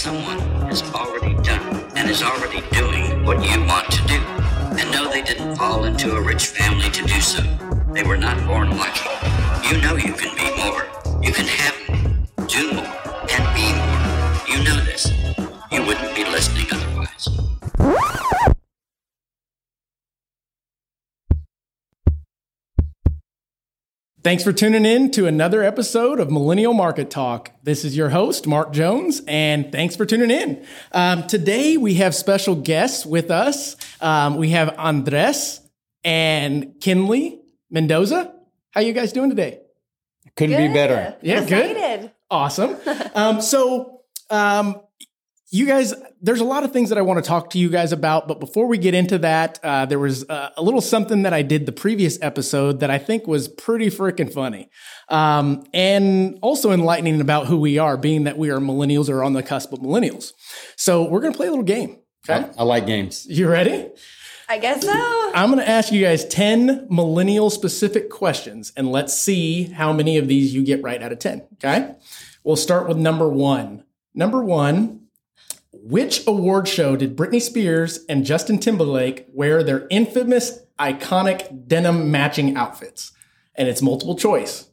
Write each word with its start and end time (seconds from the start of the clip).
someone 0.00 0.38
has 0.62 0.82
already 0.94 1.34
done 1.42 1.84
and 1.94 2.08
is 2.08 2.22
already 2.22 2.62
doing 2.72 3.22
what 3.22 3.36
you 3.44 3.62
want 3.66 3.86
to 3.90 4.02
do. 4.06 4.14
And 4.80 4.90
no, 4.90 5.10
they 5.10 5.20
didn't 5.20 5.56
fall 5.56 5.84
into 5.84 6.16
a 6.16 6.22
rich 6.22 6.46
family 6.46 6.88
to 6.88 7.02
do 7.02 7.20
so. 7.20 7.42
They 7.92 8.02
were 8.02 8.16
not 8.16 8.38
born 8.46 8.70
lucky. 8.78 9.10
You 9.68 9.78
know 9.82 9.96
you 9.96 10.14
can 10.14 10.34
be 10.34 10.56
more. 10.56 10.86
You 11.22 11.34
can 11.34 11.44
have 11.44 11.79
Thanks 24.30 24.44
for 24.44 24.52
tuning 24.52 24.84
in 24.84 25.10
to 25.10 25.26
another 25.26 25.60
episode 25.64 26.20
of 26.20 26.30
Millennial 26.30 26.72
Market 26.72 27.10
Talk. 27.10 27.50
This 27.64 27.84
is 27.84 27.96
your 27.96 28.10
host, 28.10 28.46
Mark 28.46 28.72
Jones, 28.72 29.22
and 29.26 29.72
thanks 29.72 29.96
for 29.96 30.06
tuning 30.06 30.30
in. 30.30 30.64
Um, 30.92 31.26
today 31.26 31.76
we 31.76 31.94
have 31.94 32.14
special 32.14 32.54
guests 32.54 33.04
with 33.04 33.32
us. 33.32 33.74
Um, 34.00 34.36
we 34.36 34.50
have 34.50 34.78
Andres 34.78 35.60
and 36.04 36.80
Kinley 36.80 37.40
Mendoza. 37.70 38.32
How 38.70 38.82
you 38.82 38.92
guys 38.92 39.12
doing 39.12 39.30
today? 39.30 39.62
Couldn't 40.36 40.68
be 40.68 40.72
better. 40.72 41.16
Yeah, 41.22 41.44
good. 41.44 41.72
Excited. 41.72 42.12
Awesome. 42.30 42.76
Um, 43.16 43.40
so, 43.40 44.02
um, 44.30 44.80
you 45.52 45.66
guys, 45.66 45.92
there's 46.22 46.40
a 46.40 46.44
lot 46.44 46.62
of 46.62 46.72
things 46.72 46.90
that 46.90 46.98
I 46.98 47.02
want 47.02 47.22
to 47.22 47.28
talk 47.28 47.50
to 47.50 47.58
you 47.58 47.68
guys 47.70 47.90
about, 47.92 48.28
but 48.28 48.38
before 48.38 48.66
we 48.66 48.78
get 48.78 48.94
into 48.94 49.18
that, 49.18 49.58
uh, 49.64 49.84
there 49.84 49.98
was 49.98 50.28
uh, 50.28 50.50
a 50.56 50.62
little 50.62 50.80
something 50.80 51.22
that 51.22 51.32
I 51.32 51.42
did 51.42 51.66
the 51.66 51.72
previous 51.72 52.20
episode 52.22 52.80
that 52.80 52.90
I 52.90 52.98
think 52.98 53.26
was 53.26 53.48
pretty 53.48 53.86
freaking 53.86 54.32
funny, 54.32 54.70
um, 55.08 55.64
and 55.74 56.38
also 56.40 56.70
enlightening 56.70 57.20
about 57.20 57.46
who 57.48 57.58
we 57.58 57.78
are, 57.78 57.96
being 57.96 58.24
that 58.24 58.38
we 58.38 58.50
are 58.50 58.58
millennials 58.58 59.08
or 59.08 59.24
on 59.24 59.32
the 59.32 59.42
cusp 59.42 59.72
of 59.72 59.80
millennials. 59.80 60.32
So 60.76 61.08
we're 61.08 61.20
gonna 61.20 61.34
play 61.34 61.48
a 61.48 61.50
little 61.50 61.64
game. 61.64 61.98
Okay, 62.28 62.48
I, 62.56 62.60
I 62.60 62.62
like 62.62 62.86
games. 62.86 63.26
you 63.28 63.48
ready? 63.48 63.90
I 64.48 64.58
guess 64.58 64.82
so. 64.82 65.32
I'm 65.32 65.52
going 65.52 65.64
to 65.64 65.70
ask 65.70 65.92
you 65.92 66.02
guys 66.02 66.24
10 66.24 66.88
millennial 66.90 67.50
specific 67.50 68.10
questions 68.10 68.72
and 68.76 68.90
let's 68.90 69.16
see 69.16 69.66
how 69.66 69.92
many 69.92 70.18
of 70.18 70.26
these 70.26 70.52
you 70.52 70.64
get 70.64 70.82
right 70.82 71.00
out 71.00 71.12
of 71.12 71.20
10. 71.20 71.46
Okay. 71.54 71.94
We'll 72.42 72.56
start 72.56 72.88
with 72.88 72.96
number 72.96 73.28
one. 73.28 73.84
Number 74.12 74.42
one, 74.42 74.99
which 75.82 76.26
award 76.26 76.68
show 76.68 76.96
did 76.96 77.16
Britney 77.16 77.40
Spears 77.40 78.04
and 78.08 78.24
Justin 78.24 78.58
Timberlake 78.58 79.26
wear 79.32 79.62
their 79.62 79.86
infamous 79.90 80.60
iconic 80.78 81.66
denim 81.68 82.10
matching 82.10 82.56
outfits? 82.56 83.12
And 83.54 83.68
it's 83.68 83.82
multiple 83.82 84.16
choice. 84.16 84.68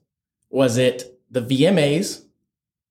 Was 0.50 0.78
it 0.78 1.20
the 1.30 1.42
VMAs? 1.42 2.24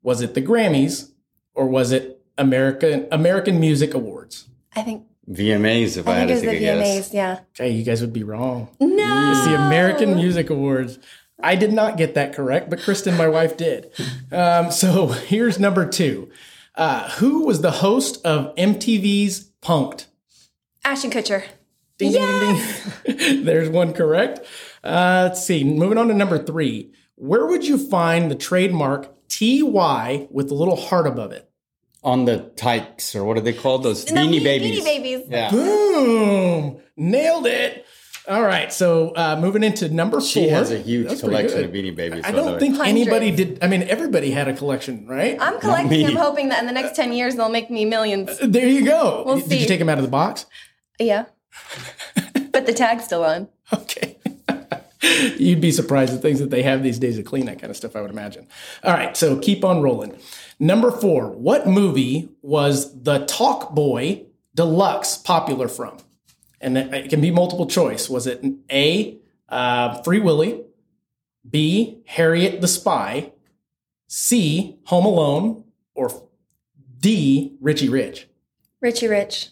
Was 0.03 0.21
it 0.21 0.35
the 0.35 0.43
Grammys? 0.43 1.11
Or 1.55 1.67
was 1.67 1.93
it 1.93 2.23
American 2.37 3.07
American 3.11 3.59
Music 3.61 3.95
Awards? 3.95 4.49
I 4.75 4.83
think 4.83 5.05
VMAs, 5.31 5.97
if 5.97 6.07
I, 6.07 6.13
I 6.13 6.15
had 6.17 6.29
think 6.29 6.29
to 6.29 6.33
it 6.33 6.35
was 6.35 6.41
the 6.43 6.47
take 6.51 6.61
a 6.61 6.65
VMAs. 6.65 6.97
guess. 6.97 7.15
Yeah. 7.15 7.41
Okay, 7.59 7.71
you 7.71 7.83
guys 7.83 8.01
would 8.03 8.13
be 8.13 8.23
wrong. 8.23 8.69
No. 8.79 9.33
It's 9.33 9.47
the 9.47 9.55
American 9.67 10.15
Music 10.17 10.51
Awards. 10.51 10.99
I 11.43 11.55
did 11.55 11.73
not 11.73 11.97
get 11.97 12.15
that 12.15 12.35
correct, 12.35 12.71
but 12.71 12.81
Kristen, 12.81 13.17
my 13.17 13.29
wife, 13.29 13.57
did. 13.57 13.91
Um, 14.33 14.71
so 14.71 15.07
here's 15.29 15.59
number 15.59 15.87
two. 15.87 16.31
Uh, 16.77 17.09
who 17.13 17.45
was 17.45 17.63
the 17.63 17.71
host 17.71 18.25
of 18.25 18.55
MTV's 18.57 19.51
Punked? 19.63 20.07
Ashton 20.85 21.11
Kutcher. 21.11 21.45
Ding, 21.99 22.13
ding, 22.13 22.41
ding, 22.41 23.17
ding. 23.17 23.45
There's 23.45 23.71
one 23.71 23.95
correct. 23.95 24.41
Uh, 24.85 25.29
let's 25.29 25.45
see. 25.45 25.65
Moving 25.65 25.97
on 25.97 26.09
to 26.09 26.15
number 26.15 26.39
three. 26.43 26.93
Where 27.15 27.47
would 27.47 27.67
you 27.67 27.79
find 27.79 28.31
the 28.31 28.35
trademark 28.35 29.11
TY 29.29 30.29
with 30.31 30.51
a 30.51 30.55
little 30.55 30.77
heart 30.77 31.07
above 31.07 31.33
it? 31.33 31.51
On 32.05 32.27
the 32.27 32.53
tykes, 32.57 33.17
or 33.17 33.25
what 33.25 33.37
are 33.37 33.41
they 33.41 33.55
called? 33.55 33.83
Those 33.83 34.05
The 34.05 34.13
beanie 34.15 34.41
Beanie 34.41 34.45
babies. 34.45 34.85
Babies. 34.85 35.23
Yeah. 35.29 35.51
Boom! 35.51 36.79
Nailed 36.97 37.47
it. 37.47 37.85
All 38.29 38.43
right. 38.43 38.73
So 38.73 39.13
uh, 39.15 39.39
moving 39.41 39.63
into 39.63 39.89
number 39.89 40.19
four. 40.19 40.27
She 40.27 40.49
has 40.49 40.73
a 40.73 40.79
huge 40.79 41.09
That's 41.09 41.21
collection 41.21 41.65
of 41.65 41.71
beanie 41.71 41.95
babies. 41.95 42.25
I 42.25 42.33
don't 42.33 42.55
way. 42.55 42.59
think 42.59 42.79
anybody 42.81 43.31
did. 43.31 43.59
I 43.63 43.69
mean, 43.69 43.83
everybody 43.85 44.33
had 44.33 44.49
a 44.49 44.53
collection, 44.55 45.07
right? 45.07 45.37
I'm 45.41 45.61
collecting 45.61 45.91
me. 45.91 46.07
them, 46.07 46.17
hoping 46.17 46.49
that 46.49 46.61
in 46.61 46.67
the 46.67 46.73
next 46.73 46.97
10 46.97 47.13
years 47.13 47.37
they'll 47.37 47.49
make 47.49 47.71
me 47.71 47.85
millions. 47.85 48.39
there 48.43 48.67
you 48.67 48.85
go. 48.85 49.23
We'll 49.25 49.41
did 49.41 49.61
you 49.61 49.67
take 49.67 49.79
them 49.79 49.89
out 49.89 49.99
of 49.99 50.05
the 50.05 50.11
box? 50.11 50.47
Yeah. 50.99 51.27
but 52.53 52.67
the 52.67 52.73
tag's 52.73 53.05
still 53.05 53.25
on. 53.25 53.49
Okay. 53.73 54.17
You'd 55.37 55.61
be 55.61 55.71
surprised 55.71 56.15
at 56.15 56.23
things 56.23 56.41
that 56.41 56.51
they 56.51 56.63
have 56.63 56.83
these 56.83 56.99
days 56.99 57.17
to 57.17 57.23
clean 57.23 57.47
that 57.47 57.61
kind 57.61 57.71
of 57.71 57.77
stuff, 57.77 57.95
I 57.95 58.01
would 58.01 58.11
imagine. 58.11 58.49
All 58.83 58.93
right, 58.93 59.17
so 59.17 59.39
keep 59.39 59.65
on 59.65 59.83
rolling. 59.83 60.19
Number 60.59 60.91
four, 60.91 61.29
what 61.31 61.67
movie 61.67 62.31
was 62.43 63.03
the 63.03 63.25
Talk 63.27 63.75
Boy 63.75 64.25
Deluxe 64.55 65.17
popular 65.19 65.69
from? 65.69 65.99
And 66.61 66.79
it 66.79 66.93
it 66.93 67.11
can 67.11 67.21
be 67.21 67.31
multiple 67.31 67.67
choice. 67.67 68.09
Was 68.09 68.27
it 68.27 68.45
A, 68.71 69.19
uh, 69.49 70.03
Free 70.03 70.21
Willy, 70.21 70.65
B, 71.49 72.03
Harriet 72.07 72.61
the 72.61 72.69
Spy, 72.69 73.33
C, 74.07 74.79
Home 74.87 75.05
Alone, 75.05 75.65
or 75.95 76.29
D, 76.99 77.57
Richie 77.61 77.89
Rich? 77.89 78.29
Richie 78.81 79.09
Rich. 79.09 79.51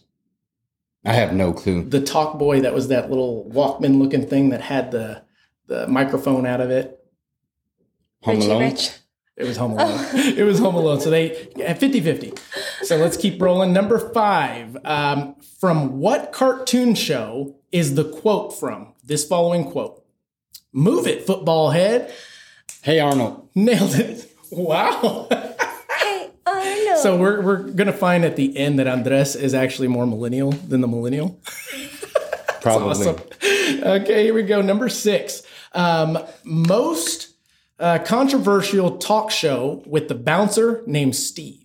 I 1.04 1.12
have 1.12 1.34
no 1.34 1.52
clue. 1.52 1.84
The 1.84 2.00
Talk 2.00 2.38
Boy 2.38 2.60
that 2.60 2.72
was 2.72 2.88
that 2.88 3.10
little 3.10 3.50
Walkman 3.52 3.98
looking 3.98 4.26
thing 4.26 4.48
that 4.50 4.62
had 4.62 4.90
the 4.90 5.22
the 5.66 5.86
microphone 5.86 6.46
out 6.46 6.60
of 6.60 6.70
it. 6.70 6.98
Home 8.22 8.36
Richie 8.36 8.50
Alone. 8.50 8.62
Rich. 8.62 8.90
It 9.36 9.44
was 9.44 9.56
Home 9.56 9.72
Alone. 9.72 10.06
it 10.14 10.44
was 10.44 10.58
Home 10.60 10.76
Alone. 10.76 11.00
So 11.00 11.10
they 11.10 11.48
at 11.64 11.78
50 11.78 12.00
50. 12.00 12.32
So 12.82 12.96
let's 12.96 13.16
keep 13.16 13.40
rolling. 13.40 13.72
Number 13.72 13.98
five. 13.98 14.76
Um, 14.84 15.34
from 15.58 15.98
what 15.98 16.32
cartoon 16.32 16.94
show 16.94 17.56
is 17.72 17.94
the 17.94 18.04
quote 18.04 18.58
from? 18.58 18.92
This 19.02 19.26
following 19.26 19.70
quote 19.70 20.04
Move 20.72 21.06
it, 21.06 21.26
football 21.26 21.70
head. 21.70 22.12
Hey 22.82 23.00
Arnold. 23.00 23.48
Nailed 23.54 23.94
it. 23.94 24.30
Wow. 24.50 25.28
Hey, 25.98 26.30
Arnold. 26.46 26.98
so 26.98 27.16
we're, 27.16 27.40
we're 27.40 27.62
going 27.62 27.86
to 27.86 27.92
find 27.92 28.24
at 28.24 28.36
the 28.36 28.56
end 28.56 28.78
that 28.78 28.86
Andres 28.86 29.34
is 29.34 29.54
actually 29.54 29.88
more 29.88 30.06
millennial 30.06 30.52
than 30.52 30.80
the 30.80 30.86
millennial. 30.86 31.40
Probably. 32.60 33.08
Awesome. 33.08 33.16
Okay, 33.42 34.24
here 34.24 34.34
we 34.34 34.42
go. 34.42 34.60
Number 34.60 34.88
six. 34.88 35.42
Um, 35.72 36.18
most 36.44 37.33
uh, 37.78 37.98
controversial 38.04 38.98
talk 38.98 39.30
show 39.30 39.82
with 39.86 40.08
the 40.08 40.14
bouncer 40.14 40.82
named 40.86 41.16
Steve. 41.16 41.60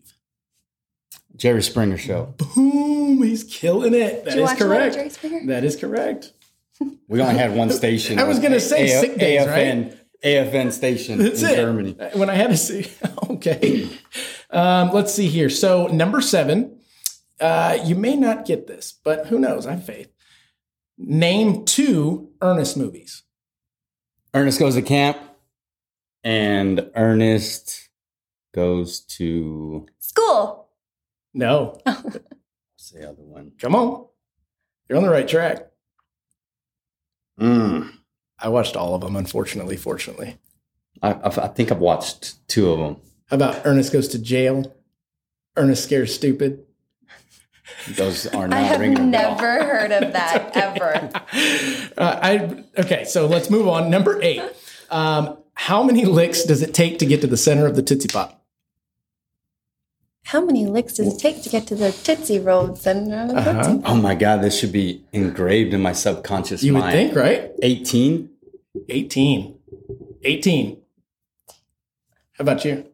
Jerry 1.35 1.63
Springer 1.63 1.97
show. 1.97 2.33
Boom, 2.37 3.23
he's 3.23 3.43
killing 3.45 3.93
it. 3.93 4.25
That 4.25 4.35
you 4.35 4.43
is 4.43 4.49
watch 4.49 4.59
a 4.61 4.65
lot 4.65 4.71
of 4.75 4.79
correct. 4.81 4.95
Jerry 4.95 5.09
Springer? 5.09 5.45
That 5.47 5.63
is 5.63 5.75
correct. 5.75 6.33
We 7.07 7.21
only 7.21 7.35
had 7.37 7.55
one 7.55 7.69
station. 7.69 8.19
I 8.19 8.23
was 8.23 8.39
gonna 8.39 8.59
say 8.59 8.91
A- 8.91 8.99
sick 8.99 9.17
days, 9.17 9.41
AFN, 9.45 9.97
AFN 10.23 10.71
station 10.71 11.17
That's 11.19 11.41
in 11.41 11.49
it. 11.49 11.55
Germany. 11.55 11.95
When 12.13 12.29
I 12.29 12.35
had 12.35 12.49
to 12.49 12.57
see, 12.57 12.91
okay. 13.29 13.89
Um, 14.49 14.91
let's 14.91 15.13
see 15.13 15.27
here. 15.27 15.49
So 15.49 15.87
number 15.87 16.19
seven, 16.21 16.79
uh, 17.39 17.77
you 17.85 17.95
may 17.95 18.15
not 18.15 18.45
get 18.45 18.67
this, 18.67 18.93
but 19.03 19.27
who 19.27 19.39
knows? 19.39 19.65
I 19.65 19.71
have 19.71 19.85
faith. 19.85 20.09
Name 20.97 21.63
two 21.65 22.31
Ernest 22.41 22.75
movies. 22.75 23.23
Ernest 24.33 24.59
goes 24.59 24.75
to 24.75 24.81
camp, 24.81 25.17
and 26.23 26.89
Ernest 26.95 27.89
goes 28.53 29.01
to 29.01 29.85
School. 29.99 30.67
No, 31.33 31.79
what's 31.83 32.89
the 32.93 33.07
other 33.07 33.21
one? 33.23 33.51
come 33.59 33.75
on, 33.75 34.05
you're 34.87 34.97
on 34.97 35.03
the 35.03 35.09
right 35.09 35.27
track. 35.27 35.67
Mm. 37.39 37.91
I 38.39 38.49
watched 38.49 38.75
all 38.75 38.95
of 38.95 39.01
them, 39.01 39.15
unfortunately. 39.15 39.77
Fortunately, 39.77 40.37
I, 41.01 41.13
I, 41.13 41.27
I 41.27 41.47
think 41.49 41.71
I've 41.71 41.79
watched 41.79 42.47
two 42.47 42.71
of 42.71 42.79
them. 42.79 42.97
how 43.27 43.35
about 43.35 43.61
Ernest 43.65 43.93
goes 43.93 44.07
to 44.09 44.19
jail? 44.19 44.73
Ernest 45.55 45.83
scares 45.83 46.13
stupid. 46.13 46.65
Those 47.95 48.25
are 48.33 48.47
not. 48.47 48.57
I 48.57 48.61
have 48.61 48.79
ringing 48.79 48.97
a 49.09 49.11
bell. 49.11 49.35
never 49.35 49.63
heard 49.63 49.91
of 49.91 50.13
that 50.13 50.51
ever. 50.55 51.09
Uh, 51.97 52.19
I 52.21 52.63
okay, 52.81 53.03
so 53.03 53.27
let's 53.27 53.49
move 53.49 53.67
on. 53.67 53.89
Number 53.89 54.19
eight. 54.21 54.41
Um, 54.89 55.37
how 55.67 55.83
many 55.83 56.05
licks 56.05 56.43
does 56.43 56.61
it 56.61 56.73
take 56.73 56.99
to 56.99 57.05
get 57.05 57.21
to 57.21 57.27
the 57.27 57.37
center 57.37 57.65
of 57.67 57.75
the 57.75 57.81
Tootsie 57.83 58.07
Pop? 58.07 58.41
How 60.25 60.41
many 60.41 60.65
licks 60.67 60.93
does 60.93 61.13
it 61.15 61.17
take 61.19 61.41
to 61.43 61.49
get 61.49 61.65
to 61.67 61.75
the 61.75 61.91
Tootsie 61.91 62.39
Rolls? 62.39 62.85
And 62.85 63.11
uh, 63.13 63.33
Uh-huh. 63.39 63.63
Tootsie- 63.63 63.81
Oh 63.85 63.95
my 63.95 64.15
god, 64.15 64.41
this 64.41 64.57
should 64.59 64.71
be 64.71 65.03
engraved 65.11 65.73
in 65.73 65.81
my 65.81 65.93
subconscious 65.93 66.61
You 66.63 66.75
would 66.75 66.91
think, 66.91 67.15
right? 67.15 67.51
18? 67.61 68.29
18. 68.89 69.55
18. 70.23 70.77
How 72.33 72.41
about 72.43 72.63
you? 72.65 72.85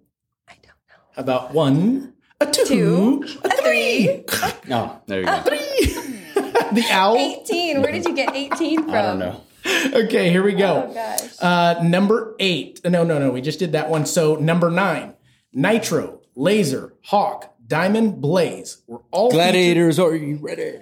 I 0.48 0.54
don't 0.64 0.66
know. 0.88 0.96
How 1.16 1.22
about 1.22 1.54
one, 1.54 2.14
a 2.42 2.46
two, 2.46 2.66
Two, 2.66 3.24
a 3.44 3.50
three, 3.62 4.24
Oh, 4.72 5.00
there 5.08 5.20
you 5.20 5.26
go. 5.26 5.42
three 5.42 5.60
the 6.82 6.86
owl? 6.92 7.16
18. 7.18 7.82
Where 7.82 7.92
did 7.92 8.06
you 8.06 8.16
get 8.16 8.34
18 8.36 8.84
from? 8.84 8.90
I 8.94 9.02
don't 9.02 9.20
know. 9.20 9.42
Okay, 10.06 10.30
here 10.30 10.44
we 10.44 10.56
Oh, 10.56 10.58
go. 10.88 10.92
gosh. 10.94 11.22
Uh, 11.42 11.76
number 11.84 12.36
eight. 12.40 12.82
No, 12.84 13.04
no, 13.04 13.18
no. 13.20 13.32
We 13.32 13.42
just 13.42 13.60
did 13.60 13.72
that 13.74 13.90
one. 13.90 14.06
So 14.06 14.36
number 14.36 14.70
nine, 14.70 15.14
Nitro, 15.54 16.22
Laser, 16.36 16.94
Hawk, 17.06 17.54
Diamond, 17.66 18.20
Blaze 18.22 18.82
were 18.88 19.02
all 19.12 19.30
featured- 19.32 19.44
Gladiators, 19.44 20.00
are 20.00 20.16
you 20.16 20.38
ready? 20.42 20.80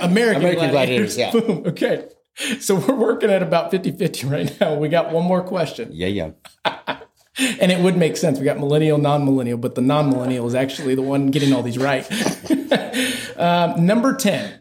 American, 0.00 0.42
American 0.42 0.70
Gladiators. 0.70 1.16
Gladiators, 1.16 1.18
yeah. 1.18 1.30
Boom. 1.32 1.66
Okay. 1.66 2.08
So 2.60 2.76
we're 2.76 2.94
working 2.94 3.28
at 3.30 3.42
about 3.42 3.70
50 3.70 3.92
50 3.92 4.26
right 4.28 4.60
now. 4.60 4.74
We 4.74 4.88
got 4.88 5.12
one 5.12 5.24
more 5.24 5.42
question. 5.42 5.90
Yeah, 5.92 6.06
yeah. 6.06 6.30
And 7.60 7.70
it 7.72 7.80
would 7.80 7.96
make 7.96 8.16
sense. 8.16 8.38
We 8.38 8.44
got 8.44 8.58
millennial, 8.58 8.98
non 8.98 9.24
millennial, 9.24 9.56
but 9.56 9.74
the 9.74 9.80
non 9.80 10.10
millennial 10.10 10.46
is 10.46 10.54
actually 10.54 10.94
the 10.94 11.02
one 11.02 11.28
getting 11.28 11.52
all 11.54 11.62
these 11.62 11.78
right. 11.78 12.04
um, 13.36 13.86
number 13.86 14.14
10. 14.14 14.59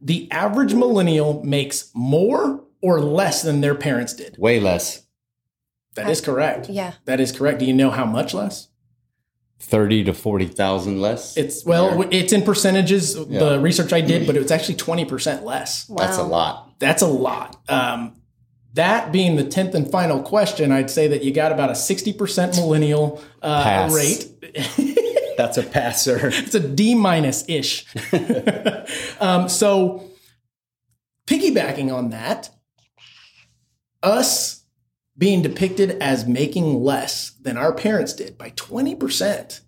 The 0.00 0.30
average 0.30 0.74
millennial 0.74 1.42
makes 1.44 1.90
more 1.94 2.64
or 2.80 3.00
less 3.00 3.42
than 3.42 3.60
their 3.60 3.74
parents 3.74 4.14
did. 4.14 4.36
Way 4.38 4.60
less. 4.60 5.04
That 5.94 6.08
is 6.08 6.20
correct. 6.20 6.68
Yeah. 6.68 6.94
That 7.06 7.18
is 7.20 7.32
correct. 7.32 7.58
Do 7.58 7.64
you 7.64 7.74
know 7.74 7.90
how 7.90 8.04
much 8.04 8.32
less? 8.32 8.68
Thirty 9.58 10.04
to 10.04 10.14
forty 10.14 10.46
thousand 10.46 11.00
less. 11.00 11.36
It's 11.36 11.64
well, 11.64 12.06
it's 12.12 12.32
in 12.32 12.42
percentages. 12.42 13.14
The 13.14 13.58
research 13.60 13.92
I 13.92 14.00
did, 14.00 14.26
but 14.26 14.36
it 14.36 14.42
was 14.42 14.52
actually 14.52 14.76
20% 14.76 15.42
less. 15.42 15.88
Wow. 15.88 15.96
That's 15.96 16.18
a 16.18 16.22
lot. 16.22 16.78
That's 16.78 17.02
a 17.02 17.08
lot. 17.08 17.56
Um, 17.68 18.14
that 18.74 19.10
being 19.10 19.34
the 19.34 19.44
10th 19.44 19.74
and 19.74 19.90
final 19.90 20.22
question, 20.22 20.70
I'd 20.70 20.90
say 20.90 21.08
that 21.08 21.24
you 21.24 21.32
got 21.32 21.50
about 21.50 21.70
a 21.70 21.72
60% 21.72 22.54
millennial 22.56 23.20
uh, 23.42 23.90
rate. 23.92 24.26
That's 25.38 25.56
a 25.56 25.62
passer. 25.62 26.30
It's 26.34 26.54
a 26.54 26.60
D 26.60 26.94
minus 26.94 27.48
ish. 27.48 27.86
um, 29.20 29.48
so, 29.48 30.10
piggybacking 31.26 31.94
on 31.94 32.10
that, 32.10 32.50
us 34.02 34.64
being 35.16 35.40
depicted 35.42 35.92
as 36.00 36.26
making 36.26 36.82
less 36.82 37.30
than 37.40 37.56
our 37.56 37.72
parents 37.72 38.12
did 38.12 38.36
by 38.36 38.50
20%. 38.50 39.60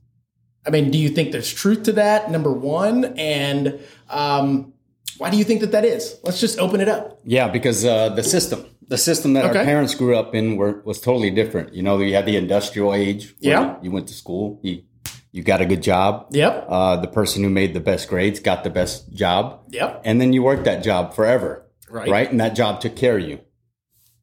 I 0.66 0.70
mean, 0.70 0.90
do 0.90 0.98
you 0.98 1.08
think 1.08 1.32
there's 1.32 1.52
truth 1.52 1.84
to 1.84 1.92
that? 1.92 2.30
Number 2.30 2.52
one. 2.52 3.04
And 3.16 3.80
um, 4.08 4.72
why 5.18 5.30
do 5.30 5.36
you 5.36 5.44
think 5.44 5.60
that 5.60 5.72
that 5.72 5.84
is? 5.84 6.18
Let's 6.24 6.40
just 6.40 6.58
open 6.58 6.80
it 6.80 6.88
up. 6.88 7.20
Yeah, 7.24 7.48
because 7.48 7.84
uh, 7.84 8.10
the 8.10 8.22
system, 8.22 8.64
the 8.86 8.98
system 8.98 9.32
that 9.34 9.44
Okay. 9.46 9.58
our 9.60 9.64
parents 9.64 9.94
grew 9.94 10.16
up 10.16 10.34
in, 10.34 10.56
were 10.56 10.82
was 10.84 11.00
totally 11.00 11.30
different. 11.30 11.74
You 11.74 11.82
know, 11.82 11.98
you 12.00 12.14
had 12.14 12.26
the 12.26 12.36
industrial 12.36 12.92
age. 12.94 13.34
where 13.40 13.52
Yeah. 13.52 13.76
you 13.82 13.90
went 13.90 14.06
to 14.08 14.14
school. 14.14 14.60
You 14.62 14.82
you 15.32 15.42
got 15.42 15.60
a 15.60 15.66
good 15.66 15.82
job. 15.82 16.26
Yep. 16.30 16.66
Uh, 16.68 16.96
the 16.96 17.08
person 17.08 17.42
who 17.44 17.50
made 17.50 17.74
the 17.74 17.80
best 17.80 18.08
grades 18.08 18.40
got 18.40 18.64
the 18.64 18.70
best 18.70 19.12
job, 19.12 19.60
Yep. 19.70 20.02
and 20.04 20.20
then 20.20 20.32
you 20.32 20.42
worked 20.42 20.64
that 20.64 20.82
job 20.82 21.14
forever. 21.14 21.66
Right. 21.88 22.08
Right, 22.08 22.30
and 22.30 22.40
that 22.40 22.54
job 22.54 22.80
took 22.80 22.94
care 22.96 23.18
of 23.18 23.24
you. 23.28 23.40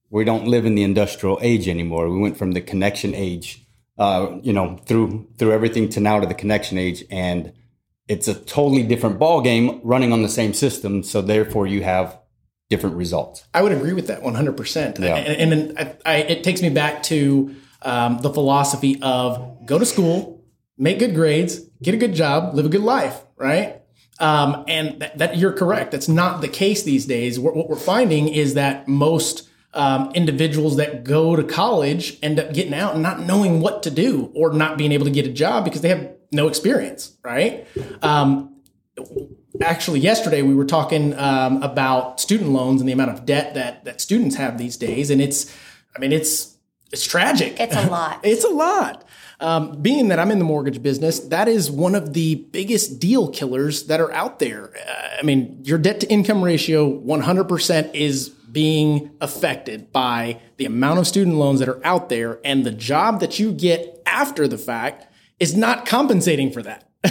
We 0.10 0.24
don't 0.24 0.48
live 0.48 0.66
in 0.66 0.76
the 0.76 0.84
industrial 0.84 1.38
age 1.42 1.68
anymore. 1.68 2.10
We 2.10 2.18
went 2.20 2.38
from 2.38 2.54
the 2.54 2.62
connection 2.62 3.14
age, 3.14 3.66
uh, 3.98 4.38
you 4.42 4.54
know, 4.54 4.78
through 4.86 5.28
through 5.38 5.52
everything 5.52 5.90
to 5.90 6.00
now 6.00 6.20
to 6.22 6.26
the 6.28 6.34
connection 6.34 6.78
age, 6.78 7.04
and 7.12 7.52
it's 8.08 8.30
a 8.30 8.34
totally 8.34 8.84
different 8.84 9.20
ball 9.20 9.42
game 9.42 9.82
running 9.84 10.14
on 10.14 10.22
the 10.22 10.30
same 10.30 10.54
system. 10.54 11.04
So 11.04 11.22
therefore, 11.22 11.68
you 11.68 11.84
have 11.84 12.18
different 12.70 12.96
results. 12.96 13.46
I 13.54 13.62
would 13.62 13.74
agree 13.74 13.94
with 13.94 14.08
that 14.08 14.22
100%. 14.22 15.00
Yeah. 15.00 15.16
And, 15.16 15.52
and 15.52 15.52
then 15.52 15.98
I, 16.06 16.14
I, 16.14 16.16
it 16.20 16.44
takes 16.44 16.62
me 16.62 16.70
back 16.70 17.04
to 17.04 17.54
um, 17.82 18.20
the 18.20 18.30
philosophy 18.30 18.98
of 19.02 19.66
go 19.66 19.78
to 19.78 19.86
school, 19.86 20.37
make 20.78 21.00
good 21.00 21.16
grades, 21.16 21.60
get 21.82 21.94
a 21.94 21.98
good 21.98 22.14
job, 22.14 22.54
live 22.54 22.66
a 22.66 22.70
good 22.70 22.82
life, 22.82 23.22
right? 23.36 23.82
Um, 24.20 24.66
and 24.68 25.00
that, 25.02 25.18
that 25.18 25.38
you're 25.38 25.54
correct. 25.54 25.92
That's 25.92 26.08
not 26.08 26.42
the 26.42 26.48
case 26.48 26.84
these 26.84 27.06
days. 27.06 27.40
What, 27.40 27.56
what 27.56 27.70
we're 27.70 27.76
finding 27.76 28.28
is 28.28 28.56
that 28.56 28.88
most 28.88 29.48
um, 29.74 30.12
individuals 30.16 30.78
that 30.78 31.04
go 31.04 31.36
to 31.36 31.44
college 31.44 32.18
end 32.24 32.40
up 32.40 32.54
getting 32.54 32.74
out 32.74 32.94
and 32.94 33.04
not 33.04 33.20
knowing 33.20 33.60
what 33.60 33.84
to 33.84 33.92
do 33.92 34.32
or 34.36 34.54
not 34.54 34.78
being 34.78 34.92
able 34.92 35.06
to 35.06 35.12
get 35.12 35.26
a 35.28 35.32
job 35.32 35.64
because 35.64 35.82
they 35.82 35.90
have 35.90 36.10
no 36.32 36.48
experience, 36.48 37.16
right? 37.24 37.68
Um, 38.02 38.56
actually 39.62 40.00
yesterday 40.00 40.42
we 40.42 40.56
were 40.56 40.66
talking 40.66 41.18
um, 41.18 41.62
about 41.64 42.20
student 42.20 42.50
loans 42.52 42.82
and 42.82 42.88
the 42.88 42.94
amount 42.94 43.12
of 43.12 43.26
debt 43.26 43.54
that 43.54 43.84
that 43.86 44.02
students 44.02 44.36
have 44.36 44.58
these 44.58 44.78
days 44.78 45.10
and 45.10 45.22
it's 45.22 45.54
i 45.96 46.00
mean 46.00 46.12
it's 46.12 46.57
it's 46.92 47.06
tragic 47.06 47.60
It's 47.60 47.76
a 47.76 47.88
lot. 47.90 48.20
it's 48.24 48.44
a 48.46 48.50
lot 48.50 49.04
um, 49.40 49.82
being 49.82 50.08
that 50.08 50.20
i'm 50.20 50.32
in 50.32 50.40
the 50.40 50.46
mortgage 50.46 50.82
business 50.82 51.20
that 51.20 51.48
is 51.48 51.70
one 51.70 51.96
of 51.96 52.14
the 52.14 52.36
biggest 52.52 53.00
deal 53.00 53.30
killers 53.30 53.86
that 53.88 54.00
are 54.00 54.12
out 54.14 54.40
there 54.40 54.72
uh, 54.88 55.18
i 55.20 55.24
mean 55.24 55.60
your 55.64 55.78
debt 55.78 56.00
to 56.02 56.08
income 56.10 56.42
ratio 56.44 56.90
100% 57.02 57.94
is 57.94 58.30
being 58.52 59.12
affected 59.22 59.92
by 59.92 60.40
the 60.58 60.66
amount 60.66 60.98
of 61.00 61.06
student 61.08 61.36
loans 61.38 61.60
that 61.60 61.70
are 61.70 61.86
out 61.86 62.10
there 62.10 62.40
and 62.46 62.66
the 62.66 62.72
job 62.72 63.20
that 63.20 63.38
you 63.40 63.52
get 63.52 64.02
after 64.06 64.48
the 64.48 64.58
fact 64.58 65.06
is 65.40 65.56
not 65.56 65.86
compensating 65.86 66.52
for 66.52 66.64
that 66.64 66.90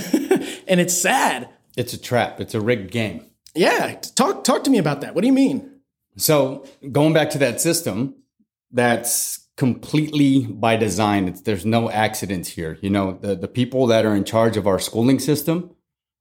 and 0.66 0.80
it's 0.80 0.94
sad 0.94 1.48
It's 1.76 1.92
a 1.92 1.98
trap. 2.00 2.40
It's 2.40 2.54
a 2.54 2.60
rigged 2.60 2.90
game. 2.90 3.26
yeah, 3.54 3.94
talk 4.16 4.42
talk 4.44 4.64
to 4.64 4.70
me 4.70 4.78
about 4.78 5.02
that. 5.02 5.14
What 5.14 5.20
do 5.20 5.26
you 5.28 5.32
mean? 5.34 5.70
So 6.16 6.64
going 6.90 7.12
back 7.12 7.28
to 7.30 7.38
that 7.38 7.60
system, 7.60 8.14
that's 8.72 9.45
completely 9.56 10.46
by 10.46 10.76
design. 10.76 11.28
It's, 11.28 11.40
there's 11.40 11.64
no 11.64 11.90
accidents 11.90 12.50
here. 12.50 12.78
You 12.80 12.90
know, 12.90 13.18
the, 13.20 13.34
the 13.34 13.48
people 13.48 13.86
that 13.86 14.04
are 14.04 14.14
in 14.14 14.24
charge 14.24 14.56
of 14.56 14.66
our 14.66 14.78
schooling 14.78 15.18
system 15.18 15.70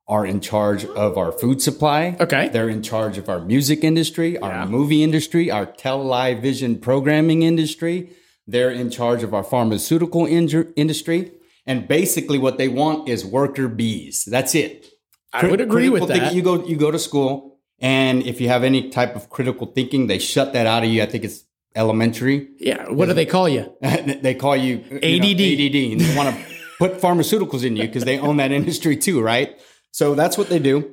are 0.08 0.26
in 0.26 0.40
charge 0.40 0.86
of 0.86 1.18
our 1.18 1.32
food 1.32 1.62
supply. 1.62 2.16
Okay. 2.20 2.50
They're 2.50 2.70
in 2.70 2.84
charge 2.84 3.18
of 3.18 3.28
our 3.28 3.40
music 3.40 3.84
industry, 3.84 4.38
our 4.38 4.68
movie 4.68 5.04
industry, 5.04 5.50
our 5.50 5.66
television 5.66 6.78
programming 6.78 7.42
industry. 7.42 8.12
They're 8.46 8.70
in 8.70 8.92
charge 8.92 9.24
of 9.24 9.34
our 9.34 9.44
pharmaceutical 9.44 10.26
inju- 10.26 10.72
industry. 10.76 11.32
And 11.66 11.88
basically 11.88 12.38
what 12.38 12.60
they 12.60 12.68
want 12.68 13.10
is 13.10 13.26
worker 13.26 13.68
bees. 13.68 14.24
That's 14.26 14.54
it. 14.54 14.86
I 15.34 15.48
would 15.48 15.62
agree 15.62 15.90
with 15.90 16.08
that. 16.08 16.14
thinking, 16.14 16.36
you 16.38 16.44
go 16.44 16.66
you 16.66 16.78
go 16.78 16.92
to 16.92 17.00
school, 17.00 17.60
and 17.80 18.24
if 18.24 18.40
you 18.40 18.48
have 18.48 18.64
any 18.64 18.90
type 18.90 19.16
of 19.16 19.30
critical 19.30 19.68
thinking, 19.68 20.08
they 20.08 20.20
shut 20.20 20.54
that 20.54 20.66
out 20.66 20.84
of 20.84 20.90
you. 20.90 21.02
I 21.02 21.08
think 21.08 21.24
it's 21.24 21.45
elementary. 21.76 22.50
yeah, 22.60 22.90
what 22.90 23.08
do 23.08 23.14
they 23.14 23.26
call 23.26 23.50
you? 23.50 23.74
they 23.82 24.36
call 24.36 24.56
you, 24.56 24.84
you 24.90 25.20
know, 25.20 25.28
ADD. 25.28 25.42
ADD, 25.42 25.92
and 25.92 26.02
they 26.02 26.16
want 26.16 26.36
to 26.36 26.46
put 26.80 27.00
pharmaceuticals 27.00 27.64
in 27.64 27.76
you 27.76 27.88
because 27.88 28.06
they 28.06 28.20
own 28.20 28.38
that 28.38 28.52
industry 28.52 28.98
too, 28.98 29.22
right? 29.22 29.60
So 29.92 30.16
that's 30.16 30.38
what 30.38 30.50
they 30.50 30.60
do. 30.60 30.92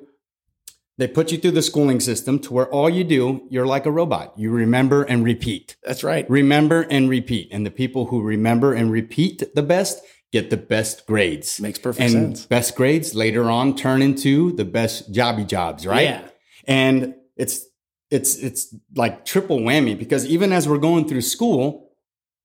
They 0.99 1.09
put 1.09 1.33
you 1.33 1.39
through 1.39 1.53
the 1.53 1.63
schooling 1.63 2.01
system 2.01 2.39
to 2.41 2.53
where 2.53 2.69
all 2.69 2.91
you 2.91 3.03
do, 3.03 3.47
you're 3.51 3.67
like 3.67 3.87
a 3.87 3.91
robot. 3.91 4.35
You 4.37 4.51
remember 4.51 5.03
and 5.05 5.25
repeat. 5.25 5.77
That's 5.83 6.05
right. 6.05 6.29
Remember 6.29 6.83
and 6.83 7.09
repeat. 7.09 7.49
And 7.51 7.65
the 7.65 7.71
people 7.71 8.07
who 8.07 8.23
remember 8.23 8.75
and 8.75 8.93
repeat 8.93 9.43
the 9.55 9.63
best 9.63 10.03
get 10.33 10.51
the 10.51 10.57
best 10.57 11.07
grades. 11.07 11.61
Makes 11.61 11.79
perfect 11.79 12.01
and 12.01 12.37
sense. 12.37 12.47
Best 12.47 12.77
grades 12.77 13.15
later 13.15 13.51
on 13.51 13.75
turn 13.75 14.03
into 14.03 14.53
the 14.53 14.65
best 14.65 15.13
jobby 15.13 15.47
jobs, 15.47 15.87
right? 15.87 16.09
Yeah. 16.09 16.29
And 16.67 17.15
it's 17.37 17.67
it's 18.13 18.37
it's 18.37 18.75
like 18.95 19.25
triple 19.25 19.59
whammy 19.61 19.99
because 19.99 20.27
even 20.27 20.53
as 20.53 20.69
we're 20.69 20.79
going 20.79 21.09
through 21.09 21.23
school, 21.23 21.91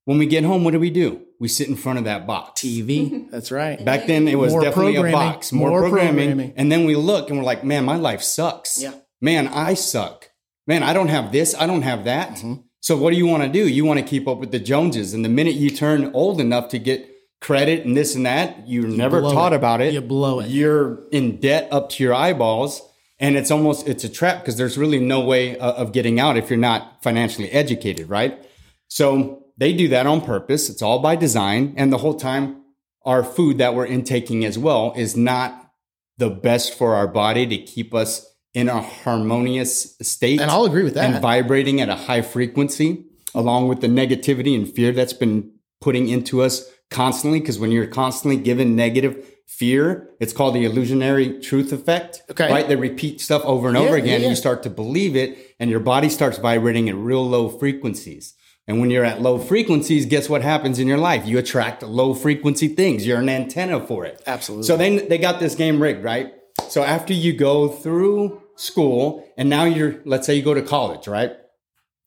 when 0.06 0.18
we 0.18 0.26
get 0.26 0.44
home, 0.44 0.64
what 0.64 0.72
do 0.72 0.80
we 0.80 0.90
do? 0.90 1.22
We 1.40 1.48
sit 1.48 1.68
in 1.68 1.76
front 1.76 2.00
of 2.00 2.06
that 2.06 2.26
box. 2.26 2.62
TV. 2.62 3.30
That's 3.32 3.52
right. 3.52 3.84
Back 3.84 4.08
then, 4.08 4.28
it 4.28 4.36
was 4.36 4.54
More 4.54 4.62
definitely 4.62 4.96
a 4.96 5.12
box, 5.12 5.52
more, 5.52 5.70
More 5.70 5.82
programming. 5.82 6.30
programming. 6.30 6.54
And 6.56 6.72
then 6.72 6.86
we 6.86 6.96
look 6.96 7.30
and 7.30 7.38
we're 7.38 7.46
like, 7.46 7.64
man, 7.64 7.86
my 7.86 7.98
life 7.98 8.22
sucks. 8.22 8.82
Yeah. 8.82 8.94
Man, 9.22 9.48
I 9.48 9.74
suck. 9.76 10.30
Man, 10.66 10.82
I 10.84 10.94
don't 10.94 11.10
have 11.10 11.32
this. 11.32 11.54
I 11.60 11.68
don't 11.68 11.84
have 11.84 12.06
that. 12.06 12.30
Mm-hmm. 12.38 12.54
So 12.80 12.96
what 12.98 13.12
do 13.12 13.18
you 13.18 13.28
want 13.28 13.44
to 13.44 13.50
do? 13.50 13.68
You 13.68 13.84
want 13.86 14.00
to 14.00 14.06
keep 14.06 14.28
up 14.28 14.38
with 14.40 14.52
the 14.52 14.60
Joneses. 14.60 15.14
And 15.14 15.26
the 15.26 15.30
minute 15.30 15.56
you 15.56 15.70
turn 15.70 16.12
old 16.14 16.40
enough 16.40 16.70
to 16.70 16.80
get 16.80 17.08
credit 17.42 17.86
and 17.86 17.96
this 17.98 18.16
and 18.16 18.26
that, 18.26 18.68
you're 18.68 18.88
never 18.88 19.20
blow 19.22 19.34
taught 19.34 19.54
it. 19.54 19.58
about 19.58 19.82
it. 19.82 19.94
You 19.94 20.02
blow 20.02 20.40
it. 20.40 20.50
You're 20.50 21.04
in 21.12 21.40
debt 21.40 21.68
up 21.72 21.90
to 21.92 22.04
your 22.04 22.14
eyeballs. 22.14 22.82
And 23.20 23.36
it's 23.36 23.50
almost, 23.50 23.88
it's 23.88 24.04
a 24.04 24.10
trap 24.10 24.42
because 24.42 24.58
there's 24.58 24.78
really 24.78 25.00
no 25.00 25.22
way 25.22 25.58
of 25.58 25.92
getting 25.92 26.20
out 26.20 26.38
if 26.38 26.50
you're 26.50 26.58
not 26.58 27.02
financially 27.02 27.52
educated, 27.52 28.10
right? 28.10 28.44
So 28.90 29.44
they 29.58 29.74
do 29.74 29.88
that 29.88 30.06
on 30.06 30.22
purpose. 30.22 30.70
It's 30.70 30.82
all 30.82 31.00
by 31.00 31.16
design. 31.16 31.74
And 31.78 31.92
the 31.92 31.98
whole 31.98 32.14
time, 32.14 32.64
our 33.06 33.24
food 33.24 33.58
that 33.58 33.74
we're 33.74 33.86
intaking 33.86 34.46
as 34.46 34.60
well 34.60 34.94
is 34.96 35.18
not 35.18 35.72
the 36.18 36.30
best 36.30 36.78
for 36.78 36.94
our 36.96 37.08
body 37.08 37.48
to 37.48 37.58
keep 37.58 37.94
us 37.94 38.26
in 38.54 38.70
a 38.70 38.82
harmonious 38.82 39.96
state. 40.02 40.42
And 40.42 40.52
I'll 40.52 40.66
agree 40.66 40.84
with 40.84 40.96
that. 40.96 41.14
And 41.14 41.22
vibrating 41.22 41.80
at 41.82 41.90
a 41.90 41.96
high 41.96 42.22
frequency, 42.22 43.06
along 43.34 43.68
with 43.68 43.82
the 43.82 43.88
negativity 43.88 44.56
and 44.56 44.72
fear 44.72 44.92
that's 44.92 45.14
been 45.14 45.52
putting 45.80 46.08
into 46.08 46.42
us 46.42 46.70
constantly. 46.90 47.40
Because 47.40 47.60
when 47.60 47.72
you're 47.72 47.88
constantly 47.88 48.38
given 48.42 48.76
negative 48.76 49.28
fear, 49.48 50.10
it's 50.20 50.34
called 50.34 50.54
the 50.54 50.66
illusionary 50.66 51.40
truth 51.40 51.72
effect. 51.74 52.22
Okay. 52.30 52.52
Right? 52.52 52.68
They 52.68 52.76
repeat 52.76 53.22
stuff 53.22 53.44
over 53.46 53.70
and 53.70 53.78
Yeah, 53.78 53.84
over 53.86 53.96
again. 53.96 54.08
yeah. 54.10 54.16
And 54.16 54.26
you 54.26 54.36
start 54.36 54.62
to 54.64 54.70
believe 54.70 55.16
it, 55.16 55.56
and 55.60 55.70
your 55.70 55.80
body 55.80 56.10
starts 56.10 56.38
vibrating 56.38 56.90
at 56.90 56.96
real 56.96 57.28
low 57.28 57.50
frequencies. 57.50 58.36
And 58.68 58.82
when 58.82 58.90
you're 58.92 59.06
at 59.06 59.22
low 59.22 59.40
frequencies, 59.40 60.06
guess 60.06 60.28
what 60.30 60.42
happens 60.42 60.78
in 60.78 60.88
your 60.88 60.98
life? 60.98 61.26
You 61.26 61.38
attract 61.38 61.82
low 61.84 62.14
frequency 62.14 62.68
things. 62.68 63.08
You're 63.08 63.20
an 63.20 63.30
antenna 63.30 63.80
for 63.80 64.04
it. 64.06 64.22
Absolutely. 64.28 64.68
So 64.68 64.76
then 64.76 65.08
they 65.08 65.18
got 65.18 65.40
this 65.40 65.56
game 65.56 65.82
rigged, 65.82 66.04
right? 66.04 66.34
So 66.68 66.84
after 66.84 67.14
you 67.14 67.32
go 67.32 67.70
through 67.70 68.42
school 68.58 69.26
and 69.38 69.50
now 69.50 69.64
you're, 69.64 70.02
let's 70.04 70.28
say 70.28 70.36
you 70.36 70.42
go 70.42 70.54
to 70.54 70.62
college, 70.62 71.08
right? 71.08 71.32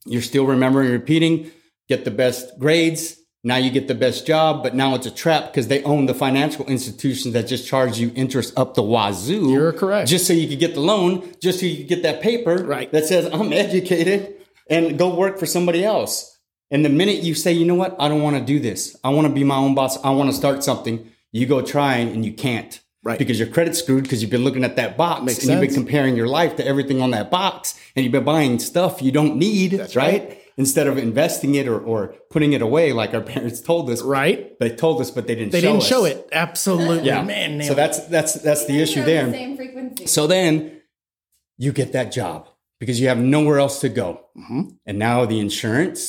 You're 0.04 0.20
still 0.20 0.44
remembering, 0.44 0.90
repeating, 0.90 1.50
get 1.88 2.04
the 2.04 2.10
best 2.10 2.58
grades, 2.58 3.16
Now 3.42 3.56
you 3.56 3.70
get 3.70 3.88
the 3.88 3.94
best 3.94 4.26
job, 4.26 4.62
but 4.62 4.74
now 4.74 4.94
it's 4.94 5.06
a 5.06 5.10
trap 5.10 5.46
because 5.46 5.68
they 5.68 5.82
own 5.84 6.04
the 6.06 6.12
financial 6.14 6.66
institutions 6.66 7.32
that 7.32 7.46
just 7.46 7.66
charge 7.66 7.98
you 7.98 8.12
interest 8.14 8.52
up 8.58 8.74
the 8.74 8.82
wazoo. 8.82 9.50
You're 9.50 9.72
correct. 9.72 10.08
Just 10.08 10.26
so 10.26 10.34
you 10.34 10.46
could 10.46 10.58
get 10.58 10.74
the 10.74 10.80
loan, 10.80 11.32
just 11.40 11.60
so 11.60 11.66
you 11.66 11.78
could 11.78 11.88
get 11.88 12.02
that 12.02 12.20
paper 12.20 12.56
Right. 12.62 12.92
that 12.92 13.06
says 13.06 13.26
I'm 13.32 13.52
educated 13.52 14.34
and 14.68 14.98
go 14.98 15.14
work 15.14 15.38
for 15.38 15.46
somebody 15.46 15.82
else. 15.84 16.38
And 16.70 16.84
the 16.84 16.90
minute 16.90 17.22
you 17.22 17.34
say, 17.34 17.52
you 17.52 17.64
know 17.64 17.74
what, 17.74 17.96
I 17.98 18.08
don't 18.08 18.22
want 18.22 18.36
to 18.36 18.44
do 18.44 18.60
this. 18.60 18.96
I 19.02 19.08
want 19.08 19.26
to 19.26 19.32
be 19.32 19.42
my 19.42 19.56
own 19.56 19.74
boss. 19.74 20.02
I 20.04 20.10
want 20.10 20.30
to 20.30 20.36
start 20.36 20.62
something. 20.62 21.10
You 21.32 21.46
go 21.46 21.62
try 21.62 21.96
and 21.96 22.24
you 22.24 22.32
can't. 22.32 22.78
Right. 23.02 23.18
Because 23.18 23.38
your 23.38 23.48
credit's 23.48 23.78
screwed 23.78 24.02
because 24.02 24.20
you've 24.20 24.30
been 24.30 24.44
looking 24.44 24.62
at 24.62 24.76
that 24.76 24.98
box 24.98 25.22
Makes 25.22 25.38
and 25.38 25.50
you've 25.50 25.60
been 25.60 25.74
comparing 25.74 26.16
your 26.16 26.26
life 26.26 26.56
to 26.56 26.66
everything 26.66 27.00
on 27.00 27.12
that 27.12 27.30
box 27.30 27.80
and 27.96 28.04
you've 28.04 28.12
been 28.12 28.24
buying 28.24 28.58
stuff 28.58 29.00
you 29.00 29.10
don't 29.10 29.36
need, 29.36 29.72
right? 29.72 29.96
right. 29.96 30.39
Instead 30.60 30.86
of 30.86 30.98
investing 30.98 31.54
it 31.54 31.66
or, 31.66 31.80
or 31.80 32.14
putting 32.34 32.52
it 32.52 32.60
away 32.62 32.92
like 32.92 33.14
our 33.14 33.22
parents 33.34 33.60
told 33.60 33.88
us. 33.90 34.02
Right. 34.02 34.38
They 34.60 34.68
told 34.84 35.00
us, 35.00 35.10
but 35.10 35.26
they 35.26 35.34
didn't 35.34 35.52
They 35.52 35.60
show 35.62 35.68
didn't 35.68 35.82
us. 35.82 35.88
show 35.88 36.04
it. 36.04 36.28
Absolutely. 36.32 37.06
Yeah. 37.06 37.22
Man, 37.24 37.62
so 37.62 37.74
that's 37.74 37.98
that's 38.14 38.34
that's 38.34 38.66
the 38.66 38.80
issue 38.84 39.02
there. 39.02 39.30
Same 39.32 39.56
frequency. 39.56 40.06
So 40.06 40.26
then 40.26 40.82
you 41.56 41.72
get 41.72 41.92
that 41.92 42.12
job 42.12 42.48
because 42.78 43.00
you 43.00 43.08
have 43.08 43.18
nowhere 43.18 43.58
else 43.58 43.80
to 43.80 43.88
go. 43.88 44.08
Mm-hmm. 44.36 44.62
And 44.86 44.98
now 44.98 45.24
the 45.26 45.40
insurance, 45.40 46.00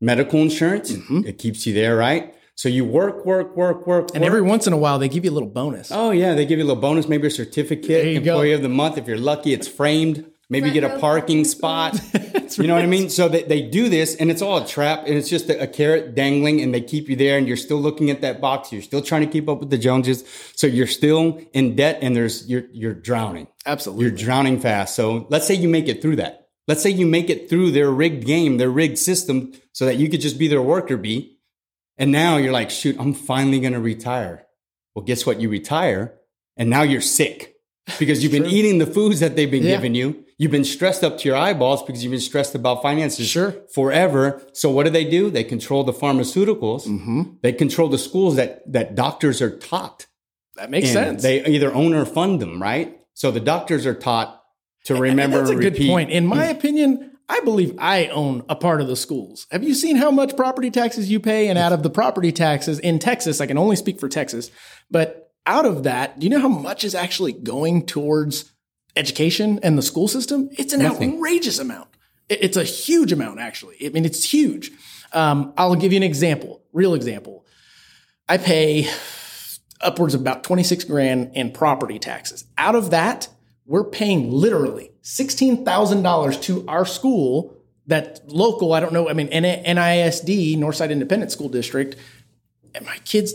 medical 0.00 0.40
insurance, 0.40 0.90
it 1.30 1.38
keeps 1.38 1.66
you 1.66 1.72
there, 1.72 1.96
right? 1.96 2.34
So 2.56 2.68
you 2.68 2.84
work, 2.84 3.26
work, 3.26 3.56
work, 3.56 3.86
work, 3.86 4.10
and 4.14 4.22
work. 4.22 4.26
every 4.26 4.42
once 4.42 4.66
in 4.68 4.72
a 4.72 4.76
while, 4.76 4.98
they 4.98 5.08
give 5.08 5.24
you 5.24 5.30
a 5.30 5.36
little 5.38 5.48
bonus. 5.48 5.90
Oh 5.90 6.10
yeah, 6.12 6.34
they 6.34 6.46
give 6.46 6.58
you 6.58 6.64
a 6.64 6.68
little 6.70 6.80
bonus, 6.88 7.08
maybe 7.08 7.26
a 7.26 7.30
certificate, 7.30 7.88
There 7.88 8.06
you 8.12 8.20
go. 8.20 8.32
employee 8.34 8.52
of 8.52 8.62
the 8.62 8.68
month. 8.68 8.98
If 8.98 9.06
you're 9.08 9.18
lucky, 9.32 9.52
it's 9.52 9.66
framed. 9.68 10.24
Maybe 10.50 10.70
get 10.70 10.84
a 10.84 10.98
parking 10.98 11.00
parking 11.00 11.44
spot. 11.44 11.98
you 12.58 12.66
know 12.66 12.74
what 12.74 12.82
I 12.82 12.86
mean? 12.86 13.08
So 13.08 13.28
they, 13.28 13.42
they 13.44 13.62
do 13.62 13.88
this 13.88 14.16
and 14.16 14.30
it's 14.30 14.42
all 14.42 14.58
a 14.58 14.66
trap 14.66 15.06
and 15.06 15.14
it's 15.16 15.28
just 15.28 15.48
a, 15.48 15.62
a 15.62 15.66
carrot 15.66 16.14
dangling 16.14 16.60
and 16.60 16.74
they 16.74 16.80
keep 16.80 17.08
you 17.08 17.16
there 17.16 17.38
and 17.38 17.48
you're 17.48 17.56
still 17.56 17.78
looking 17.80 18.10
at 18.10 18.20
that 18.20 18.40
box. 18.40 18.72
You're 18.72 18.82
still 18.82 19.00
trying 19.02 19.22
to 19.22 19.26
keep 19.26 19.48
up 19.48 19.60
with 19.60 19.70
the 19.70 19.78
Joneses. 19.78 20.24
So 20.54 20.66
you're 20.66 20.86
still 20.86 21.40
in 21.52 21.76
debt 21.76 21.98
and 22.02 22.14
there's, 22.14 22.48
you're, 22.48 22.64
you're 22.72 22.94
drowning. 22.94 23.48
Absolutely. 23.64 24.04
You're 24.06 24.14
drowning 24.16 24.60
fast. 24.60 24.94
So 24.94 25.26
let's 25.30 25.46
say 25.46 25.54
you 25.54 25.68
make 25.68 25.88
it 25.88 26.02
through 26.02 26.16
that. 26.16 26.48
Let's 26.68 26.82
say 26.82 26.90
you 26.90 27.06
make 27.06 27.30
it 27.30 27.48
through 27.48 27.72
their 27.72 27.90
rigged 27.90 28.24
game, 28.26 28.56
their 28.58 28.70
rigged 28.70 28.98
system 28.98 29.52
so 29.72 29.86
that 29.86 29.96
you 29.96 30.08
could 30.08 30.20
just 30.20 30.38
be 30.38 30.48
their 30.48 30.62
worker 30.62 30.96
bee. 30.96 31.38
And 31.96 32.10
now 32.10 32.36
you're 32.36 32.52
like, 32.52 32.70
shoot, 32.70 32.96
I'm 32.98 33.14
finally 33.14 33.60
going 33.60 33.74
to 33.74 33.80
retire. 33.80 34.46
Well, 34.94 35.04
guess 35.04 35.24
what? 35.26 35.40
You 35.40 35.48
retire 35.48 36.14
and 36.56 36.70
now 36.70 36.82
you're 36.82 37.00
sick 37.00 37.54
because 37.98 38.22
you've 38.22 38.32
been 38.32 38.46
eating 38.46 38.78
the 38.78 38.86
foods 38.86 39.20
that 39.20 39.36
they've 39.36 39.50
been 39.50 39.62
Yeah. 39.62 39.76
giving 39.76 39.94
you. 39.94 40.24
You've 40.44 40.50
been 40.50 40.62
stressed 40.64 41.02
up 41.02 41.16
to 41.20 41.26
your 41.28 41.38
eyeballs 41.38 41.82
because 41.82 42.04
you've 42.04 42.10
been 42.10 42.20
stressed 42.20 42.54
about 42.54 42.82
finances 42.82 43.26
Sure. 43.26 43.52
forever. 43.72 44.42
So 44.52 44.68
what 44.68 44.82
do 44.84 44.90
they 44.90 45.06
do? 45.06 45.30
They 45.30 45.42
control 45.42 45.84
the 45.84 45.92
pharmaceuticals. 45.94 46.86
Mm-hmm. 46.86 47.22
They 47.40 47.54
control 47.54 47.88
the 47.88 47.96
schools 47.96 48.36
that, 48.36 48.70
that 48.70 48.94
doctors 48.94 49.40
are 49.40 49.56
taught. 49.56 50.04
that 50.56 50.68
makes 50.70 50.88
And 50.88 50.92
sense. 50.92 51.22
They 51.22 51.42
either 51.46 51.72
own 51.72 51.94
or 51.94 52.04
fund 52.04 52.42
them, 52.42 52.60
right? 52.60 52.94
So 53.14 53.30
the 53.30 53.40
doctors 53.40 53.86
are 53.86 53.94
taught 53.94 54.38
to 54.84 54.94
remember 54.94 55.38
That's 55.38 55.48
a 55.48 55.52
and 55.54 55.62
good 55.62 55.76
point. 55.88 56.10
In 56.10 56.26
my 56.26 56.44
opinion, 56.44 57.12
I 57.26 57.40
believe 57.40 57.74
I 57.78 58.08
own 58.08 58.44
a 58.50 58.54
part 58.54 58.82
of 58.82 58.86
the 58.86 58.96
schools. 58.96 59.46
Have 59.50 59.64
you 59.64 59.72
seen 59.74 59.96
how 59.96 60.10
much 60.10 60.36
property 60.36 60.70
taxes 60.70 61.10
you 61.10 61.20
pay? 61.20 61.48
And 61.48 61.58
out 61.58 61.72
of 61.72 61.82
the 61.82 61.88
property 61.88 62.32
taxes 62.32 62.78
in 62.80 62.98
Texas, 62.98 63.40
I 63.40 63.46
can 63.46 63.56
only 63.56 63.76
speak 63.76 63.98
for 63.98 64.10
Texas, 64.10 64.50
but 64.90 65.30
out 65.46 65.64
of 65.64 65.84
that, 65.84 66.18
do 66.18 66.24
you 66.26 66.30
know 66.30 66.40
how 66.40 66.48
much 66.48 66.84
is 66.84 66.94
actually 66.94 67.32
going 67.32 67.86
towards 67.86 68.52
education 68.96 69.60
and 69.62 69.76
the 69.78 69.82
school 69.82 70.08
system? 70.08 70.48
It's 70.52 70.72
an 70.72 70.80
Nothing. 70.82 71.14
outrageous 71.16 71.58
amount. 71.58 71.88
It's 72.28 72.56
a 72.56 72.64
huge 72.64 73.12
amount, 73.12 73.40
actually. 73.40 73.76
I 73.84 73.90
mean, 73.90 74.04
it's 74.04 74.24
huge. 74.32 74.70
Um, 75.12 75.52
I'll 75.58 75.74
give 75.74 75.92
you 75.92 75.98
an 75.98 76.02
example, 76.02 76.62
real 76.72 76.94
example. 76.94 77.44
I 78.28 78.38
pay 78.38 78.88
upwards 79.80 80.14
of 80.14 80.20
about 80.22 80.42
26 80.44 80.84
grand 80.84 81.32
in 81.34 81.52
property 81.52 81.98
taxes. 81.98 82.44
Out 82.56 82.74
of 82.74 82.90
that, 82.90 83.28
we're 83.66 83.84
paying 83.84 84.30
literally 84.30 84.90
$16,000 85.02 86.42
to 86.42 86.64
our 86.66 86.84
school 86.86 87.54
that 87.86 88.20
local, 88.26 88.72
I 88.72 88.80
don't 88.80 88.94
know, 88.94 89.08
I 89.10 89.12
mean, 89.12 89.28
NISD, 89.28 90.56
Northside 90.58 90.90
Independent 90.90 91.30
School 91.30 91.50
District. 91.50 91.96
And 92.74 92.84
my 92.86 92.96
kids, 93.04 93.32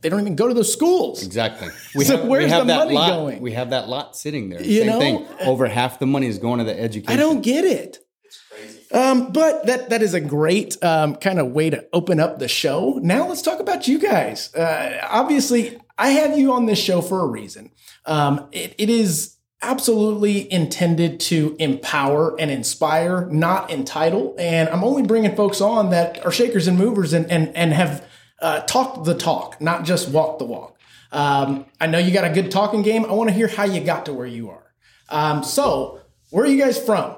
they 0.00 0.08
don't 0.08 0.20
even 0.20 0.36
go 0.36 0.46
to 0.48 0.54
those 0.54 0.72
schools. 0.72 1.22
Exactly. 1.24 1.68
We 1.96 2.04
So 2.04 2.24
where's 2.26 2.50
the 2.50 2.64
money 2.64 2.94
lot. 2.94 3.10
going? 3.10 3.40
We 3.40 3.52
have 3.52 3.70
that 3.70 3.88
lot 3.88 4.16
sitting 4.16 4.50
there. 4.50 4.62
You 4.62 4.80
Same 4.80 4.86
know? 4.86 4.98
thing. 5.00 5.26
Over 5.40 5.66
half 5.66 5.98
the 5.98 6.06
money 6.06 6.28
is 6.28 6.38
going 6.38 6.58
to 6.58 6.64
the 6.64 6.78
education. 6.78 7.12
I 7.12 7.16
don't 7.16 7.40
get 7.40 7.64
it. 7.64 7.98
It's 8.24 8.40
crazy. 8.50 8.90
Um, 8.92 9.32
but 9.32 9.66
that 9.66 9.90
that 9.90 10.02
is 10.02 10.14
a 10.14 10.20
great 10.20 10.76
um, 10.84 11.16
kind 11.16 11.40
of 11.40 11.48
way 11.52 11.70
to 11.70 11.86
open 11.92 12.20
up 12.20 12.38
the 12.38 12.46
show. 12.48 13.00
Now 13.02 13.26
let's 13.26 13.42
talk 13.42 13.58
about 13.58 13.88
you 13.88 13.98
guys. 13.98 14.54
Uh, 14.54 15.00
obviously, 15.10 15.78
I 15.98 16.10
have 16.10 16.38
you 16.38 16.52
on 16.52 16.66
this 16.66 16.78
show 16.78 17.00
for 17.00 17.20
a 17.20 17.26
reason. 17.26 17.72
Um, 18.06 18.48
it, 18.52 18.74
it 18.78 18.88
is 18.90 19.34
absolutely 19.60 20.50
intended 20.52 21.18
to 21.18 21.56
empower 21.58 22.38
and 22.40 22.48
inspire, 22.50 23.26
not 23.26 23.70
entitle. 23.70 24.36
And 24.38 24.68
I'm 24.68 24.84
only 24.84 25.02
bringing 25.02 25.34
folks 25.34 25.60
on 25.60 25.90
that 25.90 26.24
are 26.24 26.30
shakers 26.30 26.68
and 26.68 26.78
movers 26.78 27.12
and 27.12 27.28
and 27.30 27.54
and 27.56 27.72
have 27.72 28.07
uh, 28.40 28.60
talked 28.60 29.04
the 29.04 29.14
talk, 29.14 29.60
not 29.60 29.84
just 29.84 30.08
walk 30.10 30.38
the 30.38 30.44
walk. 30.44 30.76
Um, 31.10 31.66
I 31.80 31.86
know 31.86 31.98
you 31.98 32.12
got 32.12 32.24
a 32.30 32.32
good 32.32 32.50
talking 32.50 32.82
game. 32.82 33.04
I 33.06 33.12
want 33.12 33.30
to 33.30 33.34
hear 33.34 33.48
how 33.48 33.64
you 33.64 33.80
got 33.80 34.06
to 34.06 34.12
where 34.12 34.26
you 34.26 34.50
are. 34.50 34.72
Um, 35.08 35.42
so, 35.42 36.00
where 36.30 36.44
are 36.44 36.48
you 36.48 36.58
guys 36.62 36.78
from? 36.78 37.16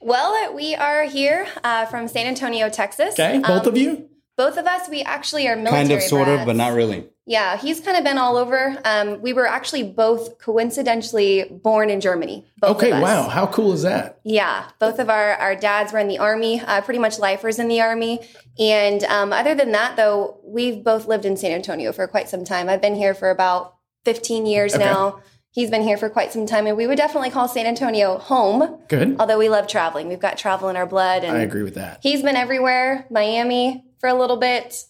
Well, 0.00 0.54
we 0.54 0.74
are 0.74 1.04
here 1.04 1.46
uh, 1.64 1.86
from 1.86 2.06
San 2.06 2.26
Antonio, 2.26 2.68
Texas. 2.68 3.14
Okay, 3.14 3.38
both 3.38 3.62
Um, 3.62 3.68
of 3.68 3.76
you. 3.76 4.08
Both 4.36 4.56
of 4.58 4.66
us, 4.66 4.88
we 4.88 5.02
actually 5.02 5.48
are 5.48 5.56
military 5.56 5.88
Kind 5.88 5.92
of, 5.92 6.02
sort 6.02 6.28
of, 6.28 6.44
but 6.46 6.56
not 6.56 6.74
really. 6.74 7.08
Yeah, 7.28 7.56
he's 7.56 7.80
kind 7.80 7.96
of 7.96 8.04
been 8.04 8.18
all 8.18 8.36
over. 8.36 8.76
Um, 8.84 9.20
we 9.20 9.32
were 9.32 9.46
actually 9.48 9.82
both 9.82 10.38
coincidentally 10.38 11.44
born 11.50 11.90
in 11.90 12.00
Germany. 12.00 12.44
Both 12.60 12.76
Okay, 12.76 12.90
of 12.92 12.98
us. 12.98 13.02
wow, 13.02 13.28
how 13.28 13.46
cool 13.48 13.72
is 13.72 13.82
that? 13.82 14.20
Yeah, 14.24 14.68
both 14.78 15.00
of 15.00 15.10
our, 15.10 15.32
our 15.34 15.56
dads 15.56 15.92
were 15.92 15.98
in 15.98 16.06
the 16.08 16.18
army, 16.18 16.60
uh, 16.60 16.82
pretty 16.82 17.00
much 17.00 17.18
lifers 17.18 17.58
in 17.58 17.66
the 17.68 17.80
army. 17.80 18.20
And 18.60 19.02
um, 19.04 19.32
other 19.32 19.54
than 19.56 19.72
that, 19.72 19.96
though, 19.96 20.38
we've 20.44 20.84
both 20.84 21.08
lived 21.08 21.24
in 21.24 21.36
San 21.36 21.50
Antonio 21.50 21.92
for 21.92 22.06
quite 22.06 22.28
some 22.28 22.44
time. 22.44 22.68
I've 22.68 22.80
been 22.82 22.94
here 22.94 23.12
for 23.14 23.30
about 23.30 23.74
15 24.04 24.46
years 24.46 24.74
Okay. 24.74 24.84
now. 24.84 25.20
He's 25.50 25.70
been 25.70 25.82
here 25.82 25.96
for 25.96 26.10
quite 26.10 26.32
some 26.32 26.44
time, 26.46 26.66
and 26.66 26.76
we 26.76 26.86
would 26.86 26.98
definitely 26.98 27.30
call 27.30 27.48
San 27.48 27.66
Antonio 27.66 28.18
home. 28.18 28.78
Good. 28.88 29.16
Although 29.18 29.38
we 29.38 29.48
love 29.48 29.66
traveling, 29.66 30.06
we've 30.08 30.20
got 30.20 30.36
travel 30.36 30.68
in 30.68 30.76
our 30.76 30.86
blood, 30.86 31.24
and 31.24 31.34
I 31.36 31.40
agree 31.40 31.62
with 31.62 31.74
that. 31.76 32.00
he's 32.02 32.22
been 32.22 32.36
everywhere. 32.36 33.06
Miami 33.10 33.82
for 33.98 34.08
a 34.08 34.14
little 34.14 34.36
bit. 34.36 34.84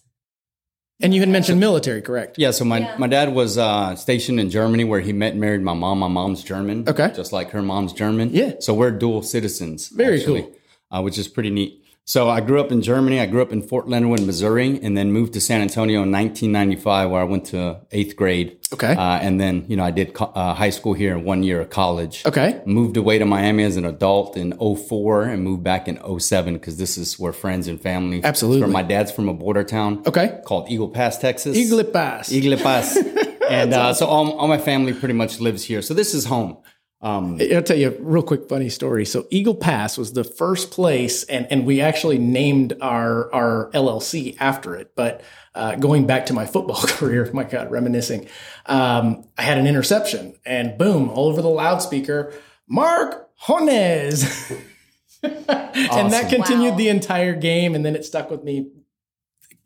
And 0.99 1.13
you 1.13 1.19
had 1.19 1.29
mentioned 1.29 1.59
military, 1.59 2.01
correct? 2.01 2.39
Yeah, 2.39 2.49
so 2.51 2.65
my, 2.65 2.79
Yeah. 2.79 2.95
my 2.97 3.07
dad 3.07 3.33
was 3.33 3.57
uh, 3.57 3.95
stationed 3.95 4.39
in 4.39 4.49
Germany 4.49 4.83
where 4.83 4.99
he 4.99 5.13
met 5.13 5.33
and 5.33 5.41
married 5.41 5.61
my 5.61 5.73
mom. 5.73 5.99
My 5.99 6.07
mom's 6.07 6.43
German. 6.43 6.89
Okay. 6.89 7.11
Just 7.15 7.31
like 7.31 7.51
her 7.51 7.61
mom's 7.61 7.93
German. 7.93 8.29
Yeah. 8.33 8.53
So 8.59 8.73
we're 8.73 8.91
dual 8.91 9.21
citizens. 9.21 9.89
Very 9.89 10.17
actually, 10.19 10.41
cool. 10.43 10.55
Uh, 10.89 11.01
which 11.03 11.17
is 11.19 11.27
pretty 11.27 11.51
neat. 11.51 11.83
So 12.07 12.29
I 12.29 12.39
grew 12.39 12.61
up 12.61 12.71
in 12.71 12.81
Germany. 12.81 13.19
I 13.19 13.25
grew 13.25 13.41
up 13.41 13.51
in 13.51 13.61
Fort 13.61 13.89
Leonard 13.89 14.09
Wood, 14.09 14.21
Missouri, 14.25 14.79
and 14.81 14.97
then 14.97 15.11
moved 15.11 15.33
to 15.33 15.41
San 15.41 15.59
Antonio 15.59 16.03
in 16.03 16.11
1995 16.13 17.09
where 17.09 17.19
I 17.19 17.25
went 17.25 17.47
to 17.47 17.81
eighth 17.91 18.15
grade. 18.15 18.59
Okay. 18.71 18.95
Uh, 18.95 19.19
and 19.19 19.41
then, 19.41 19.65
you 19.67 19.75
know, 19.75 19.83
I 19.83 19.91
did 19.91 20.13
co- 20.13 20.31
uh, 20.33 20.53
high 20.53 20.69
school 20.69 20.93
here 20.93 21.13
and 21.13 21.25
one 21.25 21.43
year 21.43 21.59
of 21.59 21.69
college. 21.69 22.25
Okay. 22.25 22.61
Moved 22.65 22.95
away 22.95 23.17
to 23.19 23.25
Miami 23.25 23.63
as 23.63 23.75
an 23.75 23.83
adult 23.83 24.37
in 24.37 24.57
04 24.57 25.23
and 25.23 25.43
moved 25.43 25.65
back 25.65 25.89
in 25.89 25.99
07 26.19 26.53
because 26.53 26.77
this 26.77 26.97
is 26.97 27.19
where 27.19 27.33
friends 27.33 27.67
and 27.67 27.81
family. 27.81 28.23
Absolutely. 28.23 28.61
From 28.61 28.71
my 28.71 28.83
dad's 28.83 29.11
from 29.11 29.27
a 29.27 29.33
border 29.33 29.65
town. 29.65 30.03
Okay. 30.05 30.39
Called 30.45 30.71
Eagle 30.71 30.87
Pass, 30.87 31.17
Texas. 31.17 31.57
Eagle 31.57 31.83
Pass. 31.83 32.31
Eagle 32.31 32.57
Pass. 32.57 32.95
and 33.49 33.73
uh, 33.73 33.93
so 33.93 34.05
all, 34.05 34.31
all 34.37 34.47
my 34.47 34.57
family 34.57 34.93
pretty 34.93 35.13
much 35.13 35.41
lives 35.41 35.61
here. 35.61 35.81
So 35.81 35.93
this 35.93 36.13
is 36.13 36.23
home. 36.23 36.57
Um, 36.99 37.39
I'll 37.53 37.61
tell 37.61 37.77
you 37.77 37.89
a 37.89 38.01
real 38.01 38.23
quick 38.23 38.49
funny 38.49 38.69
story. 38.69 39.05
So 39.05 39.27
Eagle 39.29 39.53
Pass 39.53 39.97
was 39.97 40.13
the 40.13 40.23
first 40.23 40.71
place, 40.71 41.23
and, 41.25 41.45
and 41.51 41.65
we 41.65 41.79
actually 41.79 42.17
named 42.17 42.73
our 42.81 43.31
our 43.33 43.69
LLC 43.73 44.35
after 44.39 44.75
it. 44.75 44.93
But 44.95 45.21
uh, 45.53 45.75
going 45.75 46.07
back 46.07 46.25
to 46.27 46.33
my 46.33 46.45
football 46.47 46.81
career, 46.87 47.29
my 47.33 47.43
God, 47.43 47.69
reminiscing, 47.69 48.27
um, 48.65 49.25
I 49.37 49.43
had 49.43 49.59
an 49.59 49.67
interception, 49.67 50.35
and 50.45 50.75
boom, 50.77 51.09
all 51.09 51.27
over 51.27 51.41
the 51.41 51.49
loudspeaker, 51.49 52.33
Mark 52.67 53.29
Jones. 53.47 54.51
and 55.23 56.11
that 56.11 56.29
continued 56.29 56.71
Wow. 56.71 56.77
the 56.77 56.89
entire 56.89 57.35
game, 57.35 57.75
and 57.75 57.85
then 57.85 57.95
it 57.95 58.05
stuck 58.05 58.31
with 58.31 58.43
me 58.43 58.71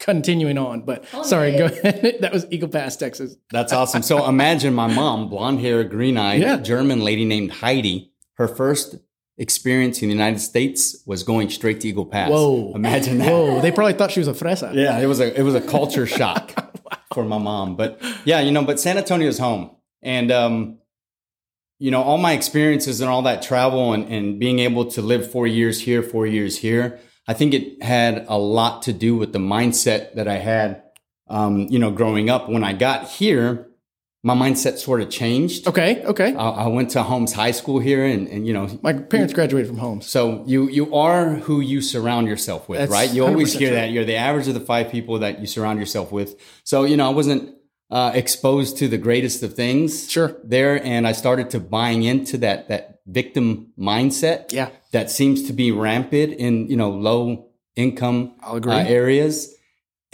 continuing 0.02 0.58
on. 0.58 0.82
But 0.82 1.06
sorry, 1.24 1.58
go 1.58 1.66
ahead. 1.66 2.18
that 2.22 2.34
was 2.34 2.46
Eagle 2.52 2.68
Pass, 2.70 2.98
Texas. 2.98 3.38
that's 3.52 3.72
awesome. 3.72 4.02
So 4.02 4.28
imagine 4.28 4.74
my 4.74 4.88
mom, 4.94 5.30
blonde 5.30 5.62
hair, 5.62 5.84
green 5.84 6.18
eyed, 6.18 6.42
Yeah. 6.42 6.58
German 6.58 7.00
lady 7.02 7.24
named 7.24 7.52
Heidi. 7.52 8.12
Her 8.34 8.48
first 8.48 8.96
experience 9.38 10.02
in 10.02 10.10
the 10.10 10.14
United 10.14 10.40
States 10.40 11.02
was 11.06 11.24
going 11.24 11.50
straight 11.50 11.80
to 11.82 11.88
Eagle 11.88 12.06
Pass. 12.06 12.30
Whoa. 12.30 12.74
Imagine 12.76 13.20
that. 13.20 13.30
Whoa, 13.30 13.62
they 13.62 13.72
probably 13.72 13.94
thought 13.94 14.12
she 14.12 14.20
was 14.20 14.28
a 14.28 14.34
fresa. 14.34 14.74
Yeah, 14.74 14.98
it 15.00 15.06
was 15.06 15.20
a 15.20 15.40
it 15.40 15.44
was 15.44 15.56
a 15.56 15.62
culture 15.62 16.06
shock 16.18 16.54
for 17.14 17.24
my 17.24 17.38
mom. 17.38 17.76
But 17.76 18.02
yeah, 18.26 18.40
you 18.42 18.52
know, 18.52 18.64
but 18.64 18.80
San 18.80 18.98
Antonio's 18.98 19.38
home. 19.38 19.76
And 20.02 20.32
um, 20.32 20.80
you 21.80 21.92
know, 21.92 22.02
all 22.02 22.18
my 22.18 22.34
experiences 22.34 23.02
and 23.02 23.10
all 23.10 23.24
that 23.24 23.42
travel 23.42 23.94
and, 23.94 24.08
and 24.08 24.40
being 24.40 24.60
able 24.60 24.86
to 24.92 25.02
live 25.02 25.32
four 25.32 25.48
years 25.48 25.80
here, 25.82 26.04
four 26.04 26.26
years 26.28 26.58
here, 26.58 27.00
I 27.28 27.34
think 27.34 27.54
it 27.54 27.82
had 27.84 28.26
a 28.28 28.38
lot 28.38 28.84
to 28.84 28.94
do 28.94 29.16
with 29.16 29.32
the 29.34 29.40
mindset 29.40 30.16
that 30.16 30.28
I 30.28 30.38
had, 30.38 30.84
um, 31.28 31.68
you 31.70 31.80
know, 31.80 31.92
growing 31.92 32.30
up. 32.30 32.50
When 32.50 32.64
I 32.64 32.74
got 32.74 33.08
here, 33.08 33.68
my 34.24 34.36
mindset 34.36 34.78
sort 34.78 35.02
of 35.02 35.10
changed. 35.10 35.68
Okay, 35.68 36.04
okay. 36.06 36.36
I, 36.36 36.50
I 36.50 36.68
went 36.68 36.92
to 36.92 37.04
Holmes 37.04 37.34
High 37.34 37.52
School 37.52 37.80
here, 37.80 38.06
and, 38.06 38.28
and 38.28 38.46
you 38.46 38.54
know, 38.54 38.80
My 38.84 38.94
parents 38.94 39.34
graduated 39.34 39.68
from 39.68 39.78
Holmes. 39.78 40.08
so 40.08 40.44
you 40.46 40.68
you 40.70 40.94
are 40.96 41.36
who 41.36 41.60
you 41.62 41.82
surround 41.82 42.28
yourself 42.28 42.68
with, 42.70 42.80
That's 42.80 42.92
right? 42.92 43.12
You 43.12 43.26
always 43.26 43.54
hear 43.54 43.70
true. 43.70 43.76
that 43.78 43.92
you're 43.92 44.06
the 44.06 44.16
average 44.16 44.48
of 44.48 44.54
the 44.54 44.60
five 44.60 44.92
people 44.92 45.20
that 45.20 45.40
you 45.40 45.48
surround 45.48 45.80
yourself 45.80 46.12
with. 46.12 46.36
So 46.64 46.84
you 46.84 46.98
know, 46.98 47.08
I 47.08 47.14
wasn't 47.14 47.56
uh, 47.90 48.12
exposed 48.14 48.78
to 48.78 48.88
the 48.88 48.98
greatest 48.98 49.44
of 49.44 49.54
things, 49.54 50.10
Sure. 50.10 50.38
there, 50.44 50.84
and 50.84 51.08
I 51.08 51.12
started 51.14 51.50
to 51.52 51.60
buying 51.60 52.04
into 52.04 52.38
that 52.40 52.68
that 52.70 52.91
victim 53.06 53.74
mindset, 53.78 54.52
Yeah. 54.52 54.70
that 54.92 55.10
seems 55.10 55.44
to 55.48 55.54
be 55.54 55.72
rampant 55.72 56.34
in 56.34 56.68
you 56.68 56.76
know 56.78 56.90
low 56.92 57.48
income 57.76 58.34
uh, 58.44 58.60
areas, 58.88 59.54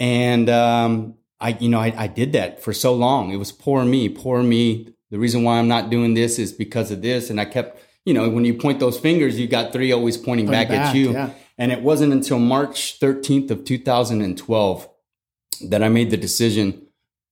and 0.00 0.48
um, 0.48 1.14
I 1.40 1.50
you 1.60 1.68
know 1.68 1.80
I, 1.80 1.92
I 1.96 2.06
did 2.06 2.32
that 2.32 2.62
for 2.62 2.72
so 2.72 2.94
long. 2.94 3.30
It 3.30 3.36
was 3.36 3.52
poor 3.52 3.84
me, 3.84 4.08
poor 4.08 4.42
me. 4.42 4.94
The 5.10 5.18
reason 5.18 5.42
why 5.42 5.58
I'm 5.58 5.68
not 5.68 5.90
doing 5.90 6.14
this 6.14 6.38
is 6.38 6.52
because 6.52 6.90
of 6.90 7.02
this, 7.02 7.30
and 7.30 7.40
I 7.40 7.44
kept 7.44 7.80
you 8.04 8.14
know 8.14 8.28
when 8.30 8.44
you 8.44 8.54
point 8.54 8.80
those 8.80 8.98
fingers, 8.98 9.38
you 9.38 9.46
got 9.48 9.72
three 9.72 9.92
always 9.92 10.16
pointing, 10.16 10.46
Pointing 10.46 10.68
back, 10.68 10.70
at 10.70 10.94
you. 10.94 11.12
yeah. 11.12 11.30
And 11.60 11.72
it 11.72 11.82
wasn't 11.82 12.12
until 12.12 12.38
March 12.38 13.00
13th 13.00 13.50
of 13.50 13.64
2012 13.64 14.88
that 15.68 15.82
I 15.82 15.88
made 15.88 16.10
the 16.10 16.16
decision 16.16 16.86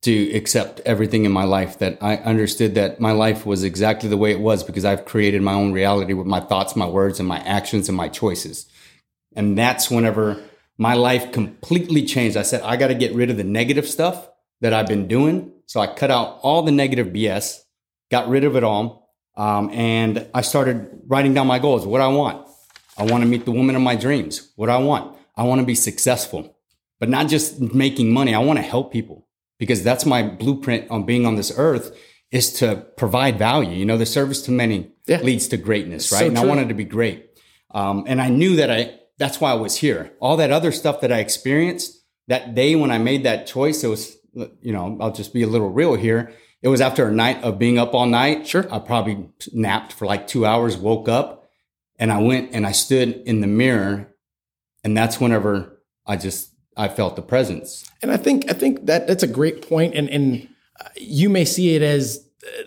to 0.06 0.32
accept 0.36 0.80
everything 0.86 1.24
in 1.24 1.32
my 1.32 1.42
life 1.42 1.80
that 1.80 1.98
I 2.00 2.18
understood 2.18 2.76
that 2.76 3.00
my 3.00 3.10
life 3.10 3.44
was 3.44 3.64
exactly 3.64 4.08
the 4.08 4.16
way 4.16 4.30
it 4.30 4.38
was 4.38 4.62
because 4.62 4.84
I've 4.84 5.04
created 5.04 5.42
my 5.42 5.52
own 5.52 5.72
reality 5.72 6.12
with 6.12 6.28
my 6.28 6.38
thoughts, 6.38 6.76
my 6.76 6.86
words, 6.86 7.18
and 7.18 7.28
my 7.28 7.40
actions 7.40 7.88
and 7.88 7.96
my 7.96 8.08
choices. 8.08 8.66
And 9.34 9.58
that's 9.58 9.90
whenever 9.90 10.40
my 10.78 10.94
life 10.94 11.32
completely 11.32 12.04
changed. 12.04 12.36
I 12.36 12.42
said, 12.42 12.62
I 12.62 12.76
got 12.76 12.88
to 12.88 12.94
get 12.94 13.16
rid 13.16 13.30
of 13.30 13.36
the 13.36 13.42
negative 13.42 13.88
stuff 13.88 14.28
that 14.60 14.72
I've 14.72 14.86
been 14.86 15.08
doing. 15.08 15.52
So 15.66 15.80
I 15.80 15.88
cut 15.88 16.12
out 16.12 16.38
all 16.42 16.62
the 16.62 16.70
negative 16.70 17.08
BS, 17.08 17.62
got 18.08 18.28
rid 18.28 18.44
of 18.44 18.54
it 18.54 18.62
all. 18.62 19.12
Um, 19.36 19.70
and 19.72 20.28
I 20.32 20.42
started 20.42 21.00
writing 21.08 21.34
down 21.34 21.48
my 21.48 21.58
goals, 21.58 21.84
what 21.84 22.00
I 22.00 22.08
want. 22.08 22.46
I 22.96 23.02
want 23.02 23.24
to 23.24 23.28
meet 23.28 23.44
the 23.44 23.50
woman 23.50 23.74
of 23.74 23.82
my 23.82 23.96
dreams. 23.96 24.52
What 24.54 24.70
I 24.70 24.78
want. 24.78 25.16
I 25.36 25.42
want 25.42 25.60
to 25.60 25.66
be 25.66 25.74
successful, 25.74 26.56
but 27.00 27.08
not 27.08 27.26
just 27.26 27.60
making 27.60 28.12
money. 28.12 28.36
I 28.36 28.38
want 28.38 28.60
to 28.60 28.62
help 28.62 28.92
people 28.92 29.25
because 29.58 29.82
that's 29.82 30.04
my 30.06 30.22
blueprint 30.22 30.90
on 30.90 31.04
being 31.04 31.26
on 31.26 31.36
this 31.36 31.52
earth 31.56 31.96
is 32.30 32.52
to 32.54 32.86
provide 32.96 33.38
value. 33.38 33.70
You 33.70 33.84
know, 33.84 33.96
the 33.96 34.06
service 34.06 34.42
to 34.42 34.50
many 34.50 34.90
Yeah. 35.06 35.20
leads 35.20 35.48
to 35.48 35.56
greatness, 35.56 36.10
right? 36.12 36.20
So 36.20 36.26
and 36.26 36.38
I 36.38 36.44
wanted 36.44 36.68
to 36.68 36.74
be 36.74 36.84
great. 36.84 37.26
Um, 37.72 38.04
and 38.06 38.20
I 38.20 38.28
knew 38.28 38.56
that 38.56 38.70
I, 38.70 38.98
that's 39.18 39.40
why 39.40 39.50
I 39.52 39.54
was 39.54 39.76
here. 39.76 40.12
All 40.20 40.36
that 40.38 40.50
other 40.50 40.72
stuff 40.72 41.00
that 41.00 41.12
I 41.12 41.18
experienced 41.18 42.02
that 42.28 42.54
day 42.54 42.74
when 42.74 42.90
I 42.90 42.98
made 42.98 43.24
that 43.24 43.46
choice, 43.46 43.84
it 43.84 43.88
was, 43.88 44.16
you 44.34 44.72
know, 44.72 44.96
I'll 45.00 45.12
just 45.12 45.32
be 45.32 45.42
a 45.42 45.46
little 45.46 45.70
real 45.70 45.94
here. 45.94 46.32
It 46.62 46.68
was 46.68 46.80
after 46.80 47.06
a 47.06 47.12
night 47.12 47.42
of 47.44 47.58
being 47.58 47.78
up 47.78 47.94
all 47.94 48.06
night. 48.06 48.46
Sure. 48.46 48.66
I 48.72 48.78
probably 48.80 49.28
napped 49.52 49.92
for 49.92 50.06
like 50.06 50.26
two 50.26 50.44
hours, 50.44 50.76
woke 50.76 51.08
up, 51.08 51.48
and 51.98 52.12
I 52.12 52.20
went 52.20 52.50
and 52.52 52.66
I 52.66 52.72
stood 52.72 53.22
in 53.26 53.40
the 53.40 53.46
mirror. 53.46 54.12
And 54.82 54.96
that's 54.96 55.20
whenever 55.20 55.80
I 56.04 56.16
just, 56.16 56.52
I 56.76 56.88
felt 56.88 57.16
the 57.16 57.22
presence. 57.22 57.90
And 58.02 58.10
I 58.10 58.16
think 58.16 58.50
I 58.50 58.52
think 58.52 58.86
that 58.86 59.06
that's 59.06 59.22
a 59.22 59.28
great 59.28 59.66
point. 59.66 59.94
and 59.94 60.08
and 60.10 60.48
uh, 60.80 60.88
you 60.96 61.28
may 61.28 61.44
see 61.44 61.74
it 61.74 61.82
as 61.82 62.28
uh, 62.46 62.62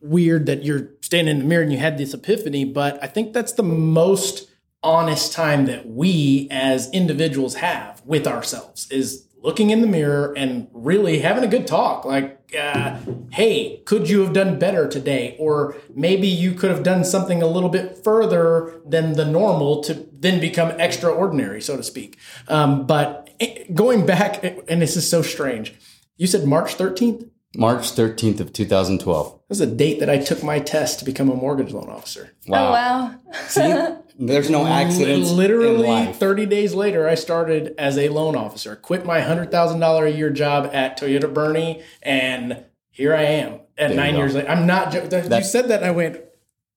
weird 0.00 0.46
that 0.46 0.64
you're 0.64 0.90
standing 1.00 1.36
in 1.36 1.38
the 1.40 1.48
mirror 1.48 1.62
and 1.62 1.72
you 1.72 1.78
had 1.78 1.98
this 1.98 2.12
epiphany, 2.12 2.64
but 2.64 3.02
I 3.02 3.06
think 3.06 3.32
that's 3.32 3.52
the 3.52 3.62
most 3.62 4.50
honest 4.82 5.32
time 5.32 5.64
that 5.66 5.88
we 5.88 6.46
as 6.50 6.90
individuals 6.90 7.54
have 7.56 8.02
with 8.04 8.26
ourselves 8.26 8.86
is 8.90 9.26
looking 9.44 9.70
in 9.70 9.80
the 9.80 9.86
mirror 9.86 10.34
and 10.36 10.68
really 10.72 11.20
having 11.20 11.42
a 11.42 11.46
good 11.46 11.66
talk 11.66 12.04
like 12.04 12.54
uh, 12.58 12.98
hey 13.32 13.82
could 13.84 14.08
you 14.08 14.20
have 14.20 14.32
done 14.34 14.58
better 14.58 14.86
today 14.86 15.36
or 15.38 15.74
maybe 15.94 16.26
you 16.26 16.52
could 16.52 16.70
have 16.70 16.82
done 16.82 17.02
something 17.02 17.42
a 17.42 17.46
little 17.46 17.70
bit 17.70 17.96
further 18.04 18.80
than 18.86 19.14
the 19.14 19.24
normal 19.24 19.82
to 19.82 20.06
then 20.12 20.38
become 20.38 20.70
extraordinary 20.80 21.62
so 21.62 21.76
to 21.76 21.82
speak 21.82 22.18
um, 22.48 22.86
but 22.86 23.23
Eh, 23.40 23.64
going 23.74 24.06
back 24.06 24.42
eh, 24.44 24.54
and 24.68 24.80
this 24.82 24.96
is 24.96 25.08
so 25.08 25.22
strange 25.22 25.74
you 26.16 26.26
said 26.26 26.46
march 26.46 26.76
13th 26.76 27.28
March 27.56 27.92
13th 27.92 28.40
of 28.40 28.52
2012. 28.52 29.40
this 29.48 29.60
is 29.60 29.68
a 29.68 29.74
date 29.74 30.00
that 30.00 30.10
i 30.10 30.18
took 30.18 30.42
my 30.42 30.58
test 30.58 30.98
to 30.98 31.04
become 31.04 31.30
a 31.30 31.34
mortgage 31.34 31.72
loan 31.72 31.88
officer 31.88 32.30
Oh 32.48 32.52
wow. 32.52 33.14
See, 33.48 33.74
there's 34.18 34.50
no 34.50 34.66
accidents. 34.66 35.30
in 35.30 35.36
Literally 35.36 35.88
life. 35.88 36.16
30 36.16 36.46
days 36.46 36.74
later, 36.74 37.08
I 37.08 37.14
started 37.16 37.74
as 37.78 37.96
a 37.98 38.08
loan 38.10 38.36
officer, 38.36 38.76
quit 38.76 39.04
my 39.04 39.20
$100,000 39.20 40.06
a 40.06 40.10
year 40.12 40.30
job 40.30 40.70
at 40.72 40.98
Toyota 41.00 41.32
Boerne, 41.32 41.82
and 42.02 42.64
here 42.90 43.12
I 43.14 43.22
am 43.24 43.60
at 43.78 43.90
you 43.90 43.96
nine 43.96 44.14
years 44.14 44.34
later. 44.34 44.48
I'm 44.48 44.66
not, 44.66 44.92
jo- 44.92 45.02
you 45.04 45.42
said 45.42 45.68
that, 45.68 45.80
and 45.80 45.86
I 45.86 45.90
went, 45.90 46.20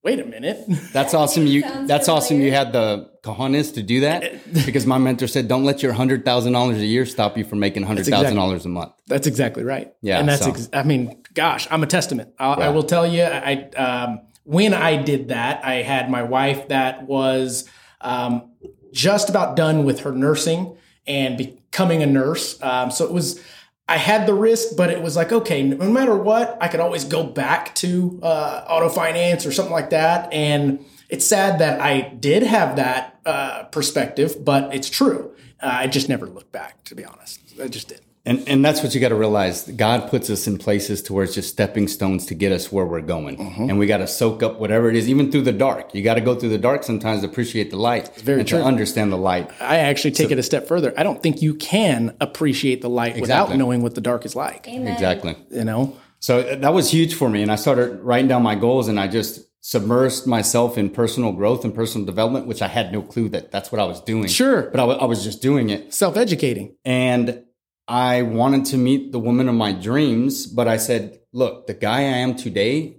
wait 0.02 0.20
a 0.20 0.24
minute. 0.24 0.58
That's 0.92 1.14
awesome. 1.14 1.46
You 1.46 1.62
Sounds 1.62 1.88
that's 1.88 2.08
awesome. 2.08 2.40
You 2.40 2.50
had 2.52 2.72
the 2.72 3.10
cojones 3.22 3.74
to 3.74 3.82
do 3.82 4.00
that 4.00 4.52
because 4.66 4.86
my 4.86 4.98
mentor 4.98 5.26
said, 5.26 5.48
"Don't 5.48 5.64
let 5.64 5.82
your 5.82 5.92
hundred 5.92 6.24
thousand 6.24 6.52
dollars 6.52 6.78
a 6.78 6.86
year 6.86 7.04
stop 7.06 7.36
you 7.36 7.44
from 7.44 7.58
making 7.60 7.82
hundred 7.82 8.06
thousand 8.06 8.36
dollars 8.36 8.64
a 8.64 8.68
month." 8.68 8.92
That's 9.06 9.26
exactly 9.26 9.64
right. 9.64 9.92
Yeah, 10.02 10.18
and 10.20 10.28
that's 10.28 10.42
so- 10.44 10.50
ex- 10.50 10.68
I 10.72 10.82
mean, 10.82 11.22
gosh, 11.34 11.66
I'm 11.70 11.82
a 11.82 11.86
testament. 11.86 12.32
I, 12.38 12.52
I 12.52 12.58
Yeah. 12.60 12.68
will 12.70 12.82
tell 12.84 13.06
you, 13.06 13.22
I 13.24 13.68
um, 13.76 14.20
when 14.44 14.72
I 14.74 15.02
did 15.02 15.28
that, 15.28 15.64
I 15.64 15.82
had 15.82 16.10
my 16.10 16.22
wife 16.22 16.68
that 16.68 17.02
was 17.06 17.68
um, 18.00 18.50
just 18.92 19.28
about 19.28 19.56
done 19.56 19.84
with 19.84 20.00
her 20.00 20.12
nursing 20.12 20.76
and 21.06 21.36
becoming 21.36 22.02
a 22.02 22.06
nurse. 22.06 22.60
Um, 22.62 22.90
so 22.90 23.04
it 23.04 23.12
was. 23.12 23.40
I 23.88 23.96
had 23.96 24.26
the 24.26 24.34
risk, 24.34 24.76
but 24.76 24.90
it 24.90 25.00
was 25.00 25.16
like, 25.16 25.32
okay, 25.32 25.62
no 25.62 25.90
matter 25.90 26.14
what, 26.14 26.58
I 26.60 26.68
could 26.68 26.80
always 26.80 27.04
go 27.04 27.24
back 27.24 27.74
to 27.76 28.20
uh, 28.22 28.64
auto 28.68 28.90
finance 28.90 29.46
or 29.46 29.52
something 29.52 29.72
like 29.72 29.90
that. 29.90 30.30
And 30.32 30.84
it's 31.08 31.24
sad 31.24 31.58
that 31.60 31.80
I 31.80 32.02
did 32.02 32.42
have 32.42 32.76
that 32.76 33.18
uh, 33.24 33.64
perspective, 33.64 34.44
but 34.44 34.74
it's 34.74 34.90
true. 34.90 35.34
Uh, 35.60 35.70
I 35.72 35.86
just 35.86 36.08
never 36.08 36.26
looked 36.26 36.52
back, 36.52 36.84
to 36.84 36.94
be 36.94 37.04
honest. 37.04 37.40
I 37.60 37.68
just 37.68 37.88
did. 37.88 38.02
And 38.28 38.48
and 38.48 38.64
that's 38.64 38.82
what 38.82 38.94
you 38.94 39.00
got 39.00 39.08
to 39.08 39.14
realize. 39.14 39.62
God 39.62 40.08
puts 40.10 40.28
us 40.30 40.46
in 40.46 40.58
places 40.58 41.02
to 41.02 41.12
where 41.12 41.24
it's 41.24 41.34
just 41.34 41.48
stepping 41.48 41.88
stones 41.88 42.26
to 42.26 42.34
get 42.34 42.52
us 42.52 42.70
where 42.70 42.84
we're 42.86 43.00
going, 43.00 43.36
Mm-hmm. 43.38 43.70
and 43.70 43.78
we 43.78 43.86
got 43.86 43.98
to 43.98 44.06
soak 44.06 44.42
up 44.42 44.60
whatever 44.60 44.88
it 44.90 44.96
is, 44.96 45.08
even 45.08 45.30
through 45.32 45.42
the 45.42 45.52
dark. 45.52 45.94
You 45.94 46.02
got 46.02 46.14
to 46.14 46.20
go 46.20 46.34
through 46.34 46.50
the 46.50 46.58
dark 46.58 46.84
sometimes 46.84 47.22
to 47.22 47.26
appreciate 47.28 47.70
the 47.70 47.76
light 47.78 48.08
it's 48.08 48.22
very 48.22 48.40
and 48.40 48.48
true. 48.48 48.58
to 48.58 48.64
understand 48.64 49.10
the 49.12 49.16
light. 49.16 49.50
I 49.60 49.78
actually 49.78 50.12
take 50.12 50.30
it 50.30 50.38
a 50.38 50.42
step 50.42 50.66
further. 50.68 50.92
I 50.96 51.02
don't 51.02 51.22
think 51.22 51.40
you 51.42 51.54
can 51.54 52.14
appreciate 52.20 52.82
the 52.82 52.90
light 52.90 53.20
without 53.20 53.56
knowing 53.56 53.82
what 53.82 53.94
the 53.94 54.00
dark 54.02 54.24
is 54.26 54.36
like. 54.36 54.68
Amen. 54.68 54.92
Exactly. 54.92 55.34
You 55.50 55.64
know, 55.64 55.96
So 56.20 56.40
uh, 56.40 56.56
that 56.56 56.74
was 56.74 56.90
huge 56.90 57.14
for 57.14 57.28
me. 57.30 57.42
And 57.42 57.50
I 57.50 57.56
started 57.56 58.00
writing 58.00 58.28
down 58.28 58.42
my 58.42 58.54
goals 58.56 58.88
and 58.88 58.98
I 59.00 59.08
just 59.08 59.44
submersed 59.62 60.26
myself 60.26 60.76
in 60.78 60.88
personal 60.90 61.32
growth 61.32 61.64
and 61.64 61.74
personal 61.74 62.04
development, 62.06 62.46
which 62.46 62.62
I 62.62 62.68
had 62.68 62.92
no 62.92 63.02
clue 63.02 63.28
that 63.30 63.50
that's 63.52 63.70
what 63.72 63.80
I 63.80 63.84
was 63.84 64.00
doing. 64.00 64.26
Sure. 64.28 64.62
But 64.70 64.80
I 64.80 64.84
wa- 64.84 64.94
I 65.00 65.04
was 65.04 65.22
just 65.24 65.42
doing 65.42 65.70
it. 65.70 65.92
self-educating. 65.94 66.76
And 66.84 67.44
I 67.88 68.22
wanted 68.22 68.66
to 68.66 68.76
meet 68.76 69.12
the 69.12 69.18
woman 69.18 69.48
of 69.48 69.54
my 69.54 69.72
dreams. 69.72 70.46
But 70.46 70.68
I 70.68 70.76
said, 70.76 71.20
look, 71.32 71.66
the 71.66 71.74
guy 71.74 72.00
I 72.00 72.18
am 72.18 72.36
today 72.36 72.96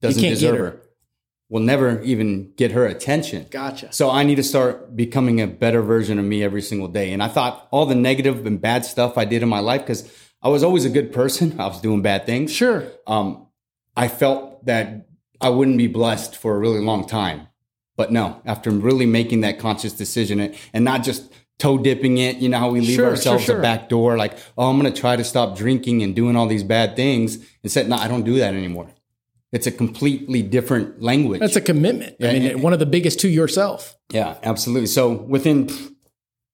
doesn't 0.00 0.22
deserve 0.22 0.58
her. 0.58 0.64
her. 0.64 0.82
Will 1.50 1.60
never 1.62 2.02
even 2.02 2.52
get 2.56 2.72
her 2.72 2.84
attention. 2.84 3.46
Gotcha. 3.50 3.90
So 3.90 4.10
I 4.10 4.22
need 4.22 4.34
to 4.34 4.42
start 4.42 4.94
becoming 4.94 5.40
a 5.40 5.46
better 5.46 5.80
version 5.80 6.18
of 6.18 6.24
me 6.26 6.42
every 6.42 6.60
single 6.60 6.88
day. 6.88 7.10
And 7.10 7.22
I 7.22 7.28
thought 7.28 7.68
all 7.70 7.86
the 7.86 7.94
negative 7.94 8.44
and 8.44 8.60
bad 8.60 8.84
stuff 8.84 9.16
I 9.16 9.24
did 9.24 9.42
in 9.42 9.48
my 9.48 9.60
life, 9.60 9.80
because 9.80 10.12
I 10.42 10.48
was 10.50 10.62
always 10.62 10.84
a 10.84 10.90
good 10.90 11.10
person. 11.10 11.58
I 11.58 11.66
was 11.66 11.80
doing 11.80 12.02
bad 12.02 12.26
things 12.26 12.52
Sure. 12.52 12.84
um, 13.06 13.46
I 13.96 14.08
felt 14.08 14.66
that 14.66 15.08
I 15.40 15.48
wouldn't 15.48 15.78
be 15.78 15.86
blessed 15.86 16.36
for 16.36 16.54
a 16.54 16.58
really 16.58 16.80
long 16.80 17.06
time. 17.06 17.47
But 17.98 18.12
no, 18.12 18.40
after 18.46 18.70
really 18.70 19.06
making 19.06 19.40
that 19.40 19.58
conscious 19.58 19.92
decision 19.92 20.38
and, 20.38 20.54
and 20.72 20.84
not 20.84 21.02
just 21.02 21.30
toe 21.58 21.76
dipping 21.78 22.18
it, 22.18 22.36
you 22.36 22.48
know 22.48 22.58
how 22.58 22.70
we 22.70 22.78
leave 22.80 22.94
Sure, 22.94 23.06
sure, 23.06 23.10
ourselves 23.10 23.44
sure. 23.44 23.58
a 23.58 23.62
back 23.62 23.88
door, 23.88 24.16
like, 24.16 24.38
oh, 24.56 24.70
I'm 24.70 24.78
going 24.80 24.90
to 24.90 24.98
try 24.98 25.16
to 25.16 25.24
stop 25.24 25.58
drinking 25.58 26.04
and 26.04 26.14
doing 26.14 26.36
all 26.36 26.46
these 26.46 26.62
bad 26.62 26.94
things. 26.94 27.44
And 27.64 27.72
said, 27.72 27.88
no, 27.88 27.96
I 27.96 28.06
don't 28.06 28.22
do 28.22 28.36
that 28.38 28.54
anymore. 28.54 28.88
It's 29.50 29.66
a 29.66 29.72
completely 29.72 30.42
different 30.42 31.02
language. 31.02 31.40
That's 31.40 31.56
a 31.56 31.60
commitment. 31.60 32.14
I 32.20 32.32
mean, 32.34 32.46
and- 32.46 32.62
one 32.62 32.72
of 32.72 32.78
the 32.78 32.86
biggest 32.86 33.18
to 33.20 33.28
yourself. 33.28 33.96
Yeah, 34.12 34.36
absolutely. 34.44 34.86
So 34.86 35.10
within, 35.10 35.68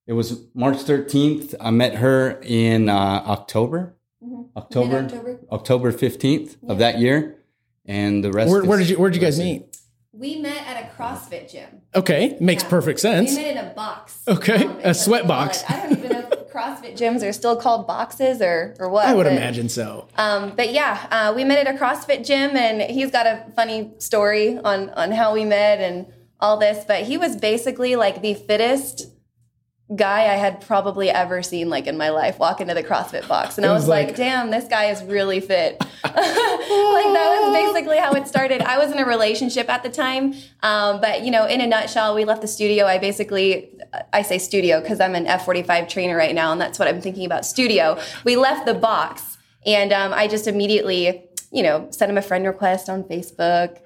it 0.07 0.14
was 0.14 0.40
March 0.54 0.78
13th. 0.78 1.54
I 1.61 1.70
met 1.72 1.96
her 1.96 2.40
in 2.42 2.88
uh, 2.88 2.94
October, 3.26 3.96
October, 4.57 5.02
Mid-October. 5.02 5.40
October 5.52 5.92
15th 5.92 6.57
of 6.70 6.78
that 6.78 6.98
year. 7.00 7.37
And 7.85 8.24
the 8.24 8.33
rest 8.33 8.50
Where, 8.50 8.64
where 8.64 8.80
is- 8.80 8.87
did 8.87 8.92
you 8.94 8.98
Where 8.98 9.11
did 9.11 9.20
you 9.20 9.26
guys 9.26 9.38
meet? 9.38 9.76
We 10.16 10.37
met 10.38 10.64
at 10.66 10.84
a 10.84 10.84
CrossFit 10.96 11.50
gym. 11.50 11.68
Okay, 11.94 12.37
makes 12.40 12.62
Yeah. 12.62 12.68
perfect 12.70 13.00
sense. 13.00 13.30
We 13.30 13.37
met 13.42 13.46
in 13.52 13.59
a 13.59 13.74
box. 13.74 14.18
Okay, 14.28 14.64
Um, 14.64 14.78
a 14.85 14.94
sweat 14.94 15.22
what 15.26 15.28
they 15.28 15.35
call 15.35 15.46
box. 15.46 15.64
I 15.68 15.80
don't 15.80 15.92
even 15.98 16.11
know 16.12 16.18
if 16.30 16.48
CrossFit 16.52 16.96
gyms 16.96 17.28
are 17.28 17.33
still 17.33 17.57
called 17.57 17.87
boxes 17.87 18.40
or 18.40 18.74
or 18.78 18.88
what. 18.88 19.07
I 19.07 19.14
would 19.14 19.24
but- 19.24 19.33
imagine 19.33 19.68
so. 19.68 20.09
Um, 20.16 20.52
but 20.57 20.72
yeah, 20.72 20.98
uh, 21.11 21.33
we 21.35 21.44
met 21.44 21.66
at 21.66 21.74
a 21.74 21.78
CrossFit 21.78 22.24
gym, 22.24 22.57
and 22.57 22.83
he's 22.83 23.11
got 23.11 23.26
a 23.26 23.44
funny 23.57 23.90
story 23.98 24.59
on 24.59 24.90
on 24.90 25.11
how 25.12 25.33
we 25.35 25.44
met 25.44 25.80
and 25.80 26.07
all 26.40 26.57
this. 26.59 26.85
But 26.87 27.02
he 27.02 27.16
was 27.16 27.37
basically 27.37 27.96
like 27.96 28.22
the 28.22 28.35
fittest 28.35 29.09
guy 29.94 30.23
I 30.23 30.37
had 30.37 30.62
probably 30.62 31.11
ever 31.11 31.42
seen 31.42 31.68
like 31.68 31.87
in 31.87 31.99
my 31.99 32.09
life 32.09 32.38
walk 32.38 32.61
into 32.62 32.73
the 32.73 32.83
CrossFit 32.83 33.29
box. 33.29 33.59
And 33.59 33.66
I 33.66 33.73
was 33.73 33.83
was 33.83 33.88
like, 33.88 34.09
like- 34.09 34.16
damn, 34.16 34.51
this 34.51 34.66
guy 34.66 34.87
is 34.87 35.03
really 35.05 35.40
fit. 35.40 35.77
like 36.05 36.14
that 36.14 37.40
was 37.42 37.53
basically 37.53 37.99
how 37.99 38.12
it 38.12 38.27
started. 38.27 38.62
I 38.62 38.79
was 38.79 38.90
in 38.92 38.99
a 38.99 39.05
relationship 39.05 39.68
at 39.68 39.83
the 39.83 39.90
time. 39.90 40.35
Um, 40.62 41.01
but 41.03 41.23
you 41.23 41.31
know, 41.31 41.47
in 41.47 41.61
a 41.61 41.66
nutshell, 41.66 42.14
we 42.14 42.25
left 42.25 42.40
the 42.40 42.49
studio. 42.49 42.87
I 42.87 42.97
basically, 42.99 43.70
I 44.12 44.23
say 44.23 44.38
studio 44.38 44.81
because 44.81 45.01
I'm 45.01 45.14
an 45.14 45.27
F45 45.27 45.88
trainer 45.88 46.16
right 46.16 46.35
now. 46.35 46.51
And 46.51 46.61
that's 46.61 46.79
what 46.79 46.88
I'm 46.88 47.03
thinking 47.03 47.27
about 47.27 47.44
studio. 47.44 48.01
We 48.25 48.37
left 48.37 48.64
the 48.64 48.75
box 48.75 49.37
and 49.66 49.92
um, 49.92 50.14
I 50.14 50.29
just 50.29 50.47
immediately, 50.47 51.25
you 51.53 51.62
know, 51.62 51.88
sent 51.90 52.11
him 52.11 52.16
a 52.16 52.23
friend 52.23 52.47
request 52.47 52.88
on 52.88 53.05
Facebook. 53.05 53.81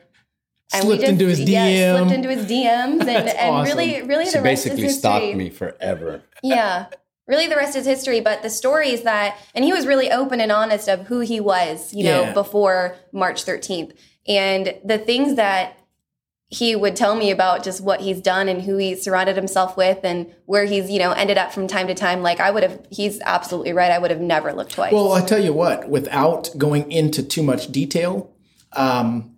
And 0.73 0.85
Slipped 0.85 1.03
into 1.03 1.27
his 1.27 1.41
yeah, 1.41 1.67
DM. 1.67 1.99
slipped 1.99 2.13
into 2.13 2.29
his 2.29 2.45
DMs, 2.47 3.01
and, 3.01 3.01
That's 3.01 3.35
and 3.35 3.51
awesome. 3.51 3.79
really, 3.79 4.03
really, 4.03 4.27
She 4.27 4.33
the 4.33 4.43
rest 4.43 4.67
is 4.67 4.73
basically 4.73 4.83
history 4.83 4.99
stalked 4.99 5.37
me 5.37 5.51
forever. 5.51 6.23
yeah 6.43 6.87
really 7.27 7.47
the 7.47 7.57
rest 7.57 7.77
is 7.77 7.85
history 7.85 8.21
but 8.21 8.43
the 8.43 8.49
stories 8.51 9.03
that 9.03 9.37
and 9.55 9.65
he 9.65 9.73
was 9.73 9.87
really 9.87 10.11
open 10.11 10.41
and 10.41 10.51
honest 10.51 10.89
of 10.89 11.07
who 11.09 11.21
he 11.21 11.41
was 11.41 11.93
you 11.93 12.03
know 12.05 12.33
before 12.33 12.97
march 13.13 13.45
13th 13.45 13.93
and 14.27 14.75
the 14.85 14.99
things 14.99 15.37
that 15.37 15.79
he 16.51 16.75
would 16.75 16.97
tell 16.97 17.15
me 17.15 17.31
about 17.31 17.63
just 17.63 17.83
what 17.83 18.01
he's 18.01 18.21
done 18.23 18.49
and 18.49 18.63
who 18.63 18.79
he 18.79 18.95
surrounded 18.97 19.37
himself 19.37 19.77
with 19.77 19.99
and 20.05 20.33
where 20.47 20.65
he's 20.65 20.91
you 20.91 20.99
know 20.99 21.13
ended 21.13 21.37
up 21.37 21.53
from 21.53 21.67
time 21.67 21.87
to 21.87 21.95
time 21.95 22.23
like 22.23 22.41
i 22.41 22.51
would 22.51 22.63
have 22.63 22.81
he's 22.91 23.21
absolutely 23.23 23.73
right 23.73 23.91
i 23.91 23.99
would 23.99 24.11
have 24.11 24.21
never 24.21 24.53
looked 24.55 24.73
twice 24.73 24.93
Well, 24.93 25.13
I 25.13 25.21
tell 25.21 25.43
you 25.43 25.53
what, 25.53 25.89
without 25.91 26.49
going 26.57 26.91
into 26.91 27.23
too 27.23 27.43
much 27.43 27.71
detail, 27.71 28.33
um, 28.73 29.35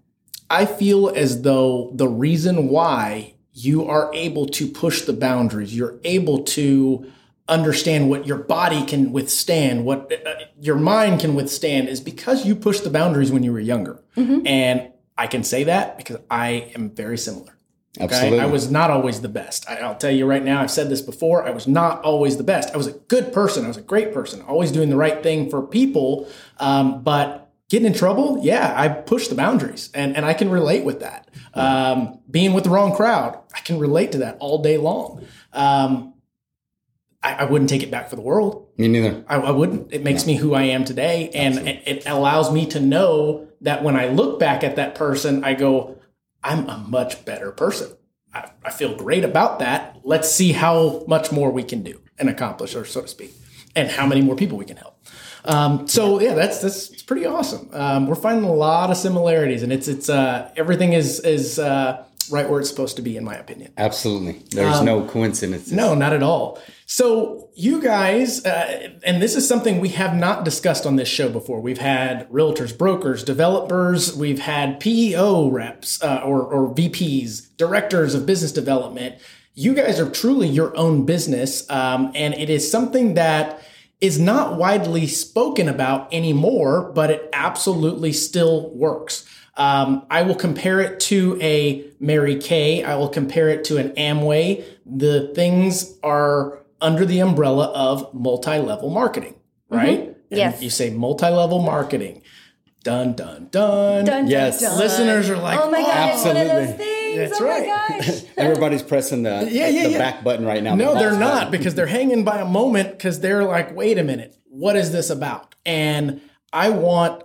I 0.51 0.67
feel 0.67 1.09
as 1.09 1.43
though 1.43 1.93
the 1.95 2.09
reason 2.09 2.69
why 2.69 3.35
you 3.53 3.87
are 3.89 4.11
able 4.13 4.47
to 4.47 4.67
push 4.67 5.03
the 5.03 5.13
boundaries, 5.13 5.75
you're 5.75 5.99
able 6.05 6.43
to 6.43 7.11
understand 7.49 8.11
what 8.11 8.27
your 8.27 8.39
body 8.39 8.85
can 8.85 9.13
withstand, 9.13 9.85
what 9.85 10.13
uh, 10.13 10.35
your 10.61 10.77
mind 10.77 11.21
can 11.21 11.35
withstand, 11.35 11.89
is 11.89 12.01
because 12.01 12.47
you 12.47 12.55
pushed 12.55 12.85
the 12.85 12.91
boundaries 12.91 13.33
when 13.33 13.43
you 13.43 13.53
were 13.53 13.61
younger. 13.61 14.03
And 14.47 14.93
I 15.19 15.27
can 15.27 15.43
say 15.45 15.65
that 15.65 15.99
because 15.99 16.19
I 16.31 16.73
am 16.75 16.91
very 16.91 17.19
similar. 17.19 17.57
Okay? 18.01 18.15
Absolutely. 18.15 18.41
I 18.41 18.47
was 18.47 18.71
not 18.71 18.91
always 18.91 19.21
the 19.21 19.29
best. 19.29 19.69
I, 19.69 19.77
I'll 19.79 19.97
tell 19.97 20.13
you 20.13 20.27
right 20.27 20.45
now, 20.45 20.63
I've 20.63 20.71
said 20.71 20.89
this 20.89 21.03
before. 21.03 21.45
I 21.45 21.51
was 21.51 21.67
not 21.67 22.03
always 22.03 22.37
the 22.37 22.45
best. 22.45 22.73
I 22.73 22.77
was 22.77 22.87
a 22.87 22.93
good 22.93 23.33
person. 23.33 23.65
I 23.65 23.69
was 23.69 23.77
a 23.77 23.83
great 23.83 24.15
person, 24.15 24.43
always 24.43 24.71
doing 24.71 24.91
the 24.91 24.97
right 24.97 25.23
thing 25.23 25.51
for 25.51 25.61
people. 25.61 26.29
Um, 26.59 27.03
but 27.03 27.50
getting 27.71 27.87
in 27.87 27.95
trouble, 27.95 28.41
yeah, 28.43 28.75
I 28.77 28.89
pushed 28.89 29.31
the 29.31 29.37
boundaries 29.37 29.91
and, 29.95 30.15
and 30.17 30.27
I 30.27 30.35
can 30.35 30.51
relate 30.51 30.85
with 30.85 31.01
that. 31.01 31.31
Um, 31.55 32.21
being 32.31 32.53
with 32.53 32.65
the 32.65 32.71
wrong 32.71 32.95
crowd, 32.95 33.39
I 33.55 33.61
can 33.61 33.79
relate 33.79 34.13
to 34.13 34.19
that 34.19 34.37
all 34.41 34.61
day 34.61 34.77
long. 34.77 35.25
Um, 35.53 36.15
I, 37.23 37.35
I 37.35 37.45
wouldn't 37.45 37.71
take 37.71 37.83
it 37.83 37.91
back 37.91 38.11
for 38.11 38.17
the 38.17 38.23
world. 38.23 38.67
Me 38.77 38.89
neither. 38.89 39.25
I, 39.29 39.37
I 39.37 39.51
wouldn't. 39.53 39.93
It 39.93 40.03
makes 40.03 40.27
me 40.27 40.37
who 40.37 40.55
I 40.55 40.65
am 40.65 40.85
today, 40.85 41.31
and 41.35 41.69
it, 41.69 41.83
it 41.87 42.07
allows 42.07 42.53
me 42.53 42.67
to 42.67 42.81
know 42.81 43.49
that 43.61 43.83
when 43.83 43.97
I 43.97 44.09
look 44.09 44.41
back 44.41 44.65
at 44.65 44.77
that 44.77 44.95
person, 44.95 45.45
I 45.45 45.55
go, 45.55 45.99
"I'm 46.43 46.69
a 46.69 46.79
much 46.79 47.25
better 47.25 47.53
person." 47.53 47.91
I, 48.33 48.51
I 48.65 48.71
feel 48.71 48.95
great 48.97 49.25
about 49.25 49.59
that. 49.59 50.01
Let's 50.03 50.31
see 50.31 50.53
how 50.53 51.05
much 51.07 51.31
more 51.31 51.51
we 51.51 51.63
can 51.63 51.83
do 51.83 52.01
and 52.19 52.31
accomplish, 52.31 52.75
or 52.75 52.87
so 52.87 53.03
to 53.03 53.09
speak, 53.09 53.35
and 53.75 53.89
how 53.89 54.07
many 54.07 54.21
more 54.23 54.37
people 54.37 54.59
we 54.59 54.65
can 54.65 54.77
help. 54.77 54.97
Um, 55.45 55.89
so 55.89 56.21
yeah, 56.21 56.35
that's 56.35 56.61
that's 56.61 56.91
it's 56.91 57.03
pretty 57.03 57.27
awesome. 57.27 57.69
Um, 57.73 58.07
we're 58.07 58.15
finding 58.15 58.45
a 58.45 58.53
lot 58.53 58.91
of 58.91 58.97
similarities, 58.97 59.63
and 59.63 59.73
it's 59.73 59.89
it's 59.89 60.09
uh, 60.09 60.51
everything 60.57 60.93
is 60.93 61.21
is 61.21 61.59
uh, 61.59 62.05
right 62.31 62.49
where 62.49 62.61
it's 62.61 62.69
supposed 62.69 62.97
to 62.97 63.03
be, 63.03 63.17
in 63.17 63.25
my 63.25 63.35
opinion. 63.35 63.73
Absolutely. 63.77 64.43
There's 64.51 64.83
no 64.83 65.05
coincidence. 65.05 65.71
No, 65.71 65.95
not 65.95 66.13
at 66.13 66.23
all. 66.23 66.61
So, 66.87 67.51
you 67.55 67.81
guys, 67.81 68.45
uh, 68.45 68.91
and 69.05 69.23
this 69.23 69.37
is 69.37 69.47
something 69.47 69.81
we 69.81 69.91
have 69.91 70.15
not 70.15 70.45
discussed 70.45 70.87
on 70.87 70.97
this 70.97 71.09
show 71.09 71.29
before. 71.29 71.61
We've 71.61 71.79
had 71.79 72.29
realtors, 72.31 72.77
brokers, 72.77 73.23
developers, 73.23 74.17
we've 74.17 74.41
had 74.41 74.81
PEO 74.81 75.51
reps 75.51 76.03
uh, 76.03 76.21
or, 76.25 76.43
or 76.43 76.75
VPs, 76.75 77.57
directors 77.57 78.15
of 78.15 78.27
business 78.27 78.53
development. 78.53 79.17
You 79.55 79.75
guys 79.75 79.99
are 80.01 80.09
truly 80.09 80.49
your 80.49 80.77
own 80.77 81.05
business, 81.05 81.69
um, 81.71 82.13
and 82.15 82.35
it 82.35 82.49
is 82.49 82.71
something 82.71 83.15
that 83.15 83.61
is 84.01 84.19
not 84.19 84.57
widely 84.57 85.07
spoken 85.07 85.69
about 85.69 86.13
anymore, 86.15 86.91
but 86.95 87.11
it 87.11 87.29
absolutely 87.33 88.13
still 88.13 88.71
works. 88.71 89.27
Um, 89.57 90.07
I 90.11 90.23
will 90.23 90.37
compare 90.37 90.81
it 90.81 91.01
to 91.01 91.39
a 91.43 91.85
Mary 91.99 92.37
Kay. 92.37 92.83
I 92.83 92.95
will 92.95 93.09
compare 93.11 93.51
it 93.51 93.65
to 93.65 93.77
an 93.77 93.91
Amway. 93.91 94.65
The 94.87 95.33
things 95.35 95.99
are 96.03 96.61
under 96.81 97.05
the 97.05 97.19
umbrella 97.21 97.67
of 97.67 98.15
multi-level 98.15 98.89
marketing, 98.91 99.35
right? 99.69 100.01
And 100.01 100.17
Yes. 100.31 100.63
You 100.63 100.71
say 100.71 100.91
multi-level 100.91 101.61
marketing. 101.61 102.23
Dun 102.85 103.13
dun 103.13 103.49
dun. 103.51 104.05
Dun, 104.05 104.05
dun, 104.07 104.27
Yes. 104.29 104.61
dun. 104.61 104.79
Listeners 104.79 105.29
are 105.29 105.37
like, 105.37 105.61
oh 105.61 105.71
my 105.71 105.83
god 105.83 106.15
it's 106.15 106.25
one 106.25 106.37
of 106.37 106.47
Absolutely. 106.47 107.00
Things 107.17 107.31
That's 107.31 107.41
oh 107.41 107.47
right. 107.47 108.31
Everybody's 108.37 108.83
pressing 108.83 109.23
the, 109.23 109.49
Yeah, 109.51 109.69
yeah, 109.69 109.85
the 109.85 109.91
yeah. 109.93 109.99
back 109.99 110.25
button 110.25 110.45
right 110.47 110.63
now. 110.63 110.75
No, 110.75 110.95
The 110.95 111.01
they're 111.01 111.19
not 111.19 111.35
button. 111.47 111.51
because 111.53 111.75
they're 111.75 111.87
hanging 111.87 112.25
by 112.25 112.41
a 112.41 112.45
moment 112.45 112.91
because 112.93 113.21
they're 113.21 113.45
like, 113.45 113.75
wait 113.75 113.99
a 113.99 114.05
minute, 114.05 114.37
what 114.49 114.77
is 114.77 114.93
this 114.93 115.11
about? 115.11 115.55
And 115.67 116.21
I 116.53 116.71
want 116.71 117.23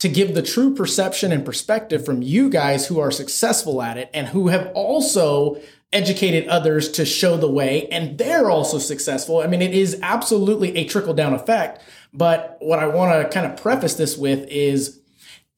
to 0.00 0.08
give 0.08 0.34
the 0.34 0.42
true 0.42 0.74
perception 0.74 1.30
and 1.32 1.44
perspective 1.44 2.04
from 2.04 2.22
you 2.22 2.50
guys 2.50 2.86
who 2.88 2.98
are 2.98 3.10
successful 3.10 3.80
at 3.82 3.96
it 3.96 4.10
and 4.12 4.28
who 4.28 4.48
have 4.48 4.70
also 4.74 5.60
educated 5.92 6.48
others 6.48 6.90
to 6.90 7.04
show 7.04 7.36
the 7.36 7.50
way 7.50 7.86
and 7.88 8.16
they're 8.18 8.50
also 8.50 8.78
successful. 8.78 9.40
I 9.40 9.46
mean, 9.46 9.60
it 9.62 9.74
is 9.74 9.98
absolutely 10.02 10.74
a 10.76 10.84
trickle 10.86 11.12
down 11.14 11.34
effect. 11.34 11.82
But 12.14 12.56
what 12.60 12.78
I 12.78 12.86
want 12.86 13.22
to 13.22 13.28
kind 13.32 13.50
of 13.50 13.60
preface 13.60 13.94
this 13.94 14.16
with 14.16 14.46
is 14.48 15.00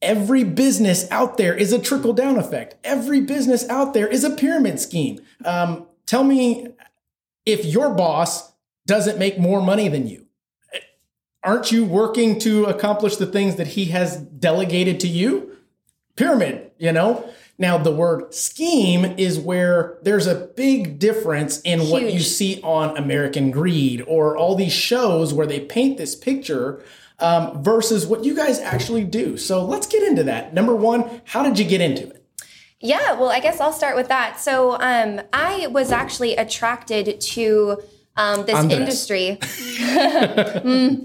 every 0.05 0.43
business 0.43 1.09
out 1.11 1.37
there 1.37 1.53
is 1.53 1.73
a 1.73 1.79
trickle 1.79 2.13
down 2.13 2.37
effect. 2.37 2.75
Every 2.83 3.21
business 3.21 3.67
out 3.67 3.93
there 3.93 4.07
is 4.07 4.23
a 4.23 4.29
pyramid 4.29 4.79
scheme. 4.79 5.19
Um, 5.43 5.87
tell 6.05 6.23
me 6.23 6.67
if 7.45 7.65
your 7.65 7.93
boss 7.93 8.53
doesn't 8.85 9.17
make 9.17 9.39
more 9.39 9.61
money 9.61 9.89
than 9.89 10.07
you, 10.07 10.27
aren't 11.43 11.71
you 11.71 11.83
working 11.83 12.39
to 12.39 12.65
accomplish 12.65 13.17
the 13.17 13.25
things 13.25 13.55
that 13.55 13.67
he 13.67 13.85
has 13.85 14.17
delegated 14.17 14.99
to 15.01 15.07
you? 15.07 15.57
Pyramid, 16.15 16.71
you 16.77 16.91
know? 16.91 17.27
Now, 17.57 17.77
the 17.77 17.91
word 17.91 18.33
scheme 18.33 19.05
is 19.17 19.39
where 19.39 19.97
there's 20.01 20.27
a 20.27 20.35
big 20.35 20.99
difference 20.99 21.61
in 21.61 21.89
what 21.89 22.11
you 22.11 22.19
see 22.19 22.59
on 22.61 22.97
American 22.97 23.49
Greed 23.49 24.03
or 24.07 24.35
all 24.35 24.55
these 24.55 24.73
shows 24.73 25.33
where 25.33 25.47
they 25.47 25.61
paint 25.61 25.97
this 25.97 26.15
picture 26.15 26.83
um, 27.19 27.63
versus 27.63 28.05
what 28.05 28.23
you 28.25 28.35
guys 28.35 28.59
actually 28.59 29.03
do. 29.03 29.37
So 29.37 29.63
let's 29.63 29.87
get 29.87 30.03
into 30.03 30.23
that. 30.23 30.53
Number 30.53 30.75
one, 30.75 31.21
how 31.25 31.43
did 31.43 31.57
you 31.59 31.65
get 31.65 31.81
into 31.81 32.07
it? 32.09 32.21
Yeah, 32.81 33.13
well, 33.13 33.29
I 33.29 33.39
guess 33.39 33.59
I'll 33.61 33.73
start 33.73 33.95
with 33.95 34.09
that. 34.09 34.39
So, 34.39 34.73
um, 34.79 35.21
I 35.33 35.67
was 35.67 35.91
actually 35.91 36.35
attracted 36.35 37.19
to 37.21 37.81
um, 38.17 38.45
this 38.45 38.55
Andres. 38.55 38.79
industry. 38.79 39.37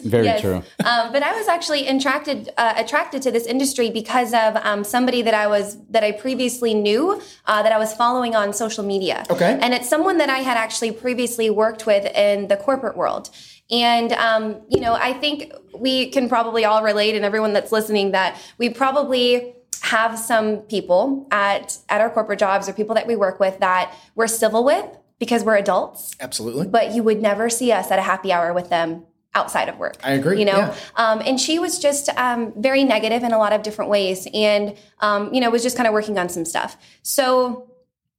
Very 0.05 0.25
Yes. 0.27 0.41
true. 0.41 0.63
um, 0.85 1.13
but 1.13 1.23
I 1.23 1.37
was 1.37 1.49
actually 1.49 1.87
attracted 1.89 2.51
uh, 2.57 2.75
attracted 2.77 3.23
to 3.23 3.31
this 3.31 3.47
industry 3.47 3.91
because 3.91 4.33
of 4.33 4.57
um, 4.63 4.85
somebody 4.85 5.23
that 5.23 5.35
I 5.35 5.47
was 5.47 5.77
that 5.91 6.05
I 6.05 6.13
previously 6.13 6.75
knew 6.75 7.21
uh, 7.47 7.63
that 7.63 7.73
I 7.73 7.79
was 7.79 7.93
following 7.95 8.35
on 8.37 8.53
social 8.53 8.85
media. 8.85 9.25
Okay. 9.31 9.59
and 9.61 9.75
it's 9.75 9.89
someone 9.89 10.19
that 10.19 10.31
I 10.31 10.39
had 10.39 10.57
actually 10.57 10.93
previously 10.93 11.51
worked 11.51 11.87
with 11.87 12.05
in 12.15 12.49
the 12.49 12.57
corporate 12.57 12.97
world. 12.97 13.31
And 13.71 14.13
um, 14.13 14.61
you 14.69 14.81
know, 14.81 14.95
I 14.95 15.13
think 15.13 15.53
we 15.75 16.11
can 16.11 16.29
probably 16.29 16.65
all 16.65 16.83
relate, 16.83 17.15
and 17.15 17.25
everyone 17.25 17.53
that's 17.53 17.73
listening, 17.73 18.13
that 18.13 18.41
we 18.59 18.71
probably 18.71 19.55
have 19.83 20.19
some 20.19 20.59
people 20.63 21.27
at 21.31 21.79
at 21.89 22.01
our 22.01 22.11
corporate 22.11 22.39
jobs 22.39 22.69
or 22.69 22.73
people 22.73 22.95
that 22.95 23.07
we 23.07 23.17
work 23.17 23.41
with 23.41 23.59
that 23.61 23.95
we're 24.15 24.27
civil 24.27 24.63
with 24.63 24.85
because 25.19 25.43
we're 25.43 25.57
adults 25.57 26.15
Absolutely. 26.21 26.67
but 26.67 26.95
you 26.95 27.03
would 27.03 27.23
never 27.23 27.49
see 27.49 27.73
us 27.73 27.91
at 27.91 27.99
a 27.99 28.03
happy 28.03 28.31
hour 28.31 28.53
with 28.53 28.69
them 28.69 29.05
outside 29.35 29.69
of 29.69 29.79
work. 29.79 29.97
I 30.03 30.13
agree, 30.13 30.41
You 30.41 30.45
know, 30.45 30.59
yeah. 30.59 30.75
um, 30.97 31.23
and 31.25 31.41
she 31.41 31.59
was 31.59 31.79
just 31.79 32.09
um, 32.11 32.53
very 32.57 32.85
negative 32.85 33.23
in 33.23 33.33
a 33.33 33.39
lot 33.39 33.53
of 33.53 33.63
different 33.63 33.91
ways, 33.91 34.27
and 34.35 34.77
um, 35.01 35.33
you 35.33 35.41
know, 35.41 35.51
was 35.51 35.63
just 35.63 35.77
kind 35.77 35.87
of 35.87 35.93
working 35.95 36.19
on 36.19 36.29
some 36.29 36.45
stuff. 36.45 36.77
So 37.03 37.70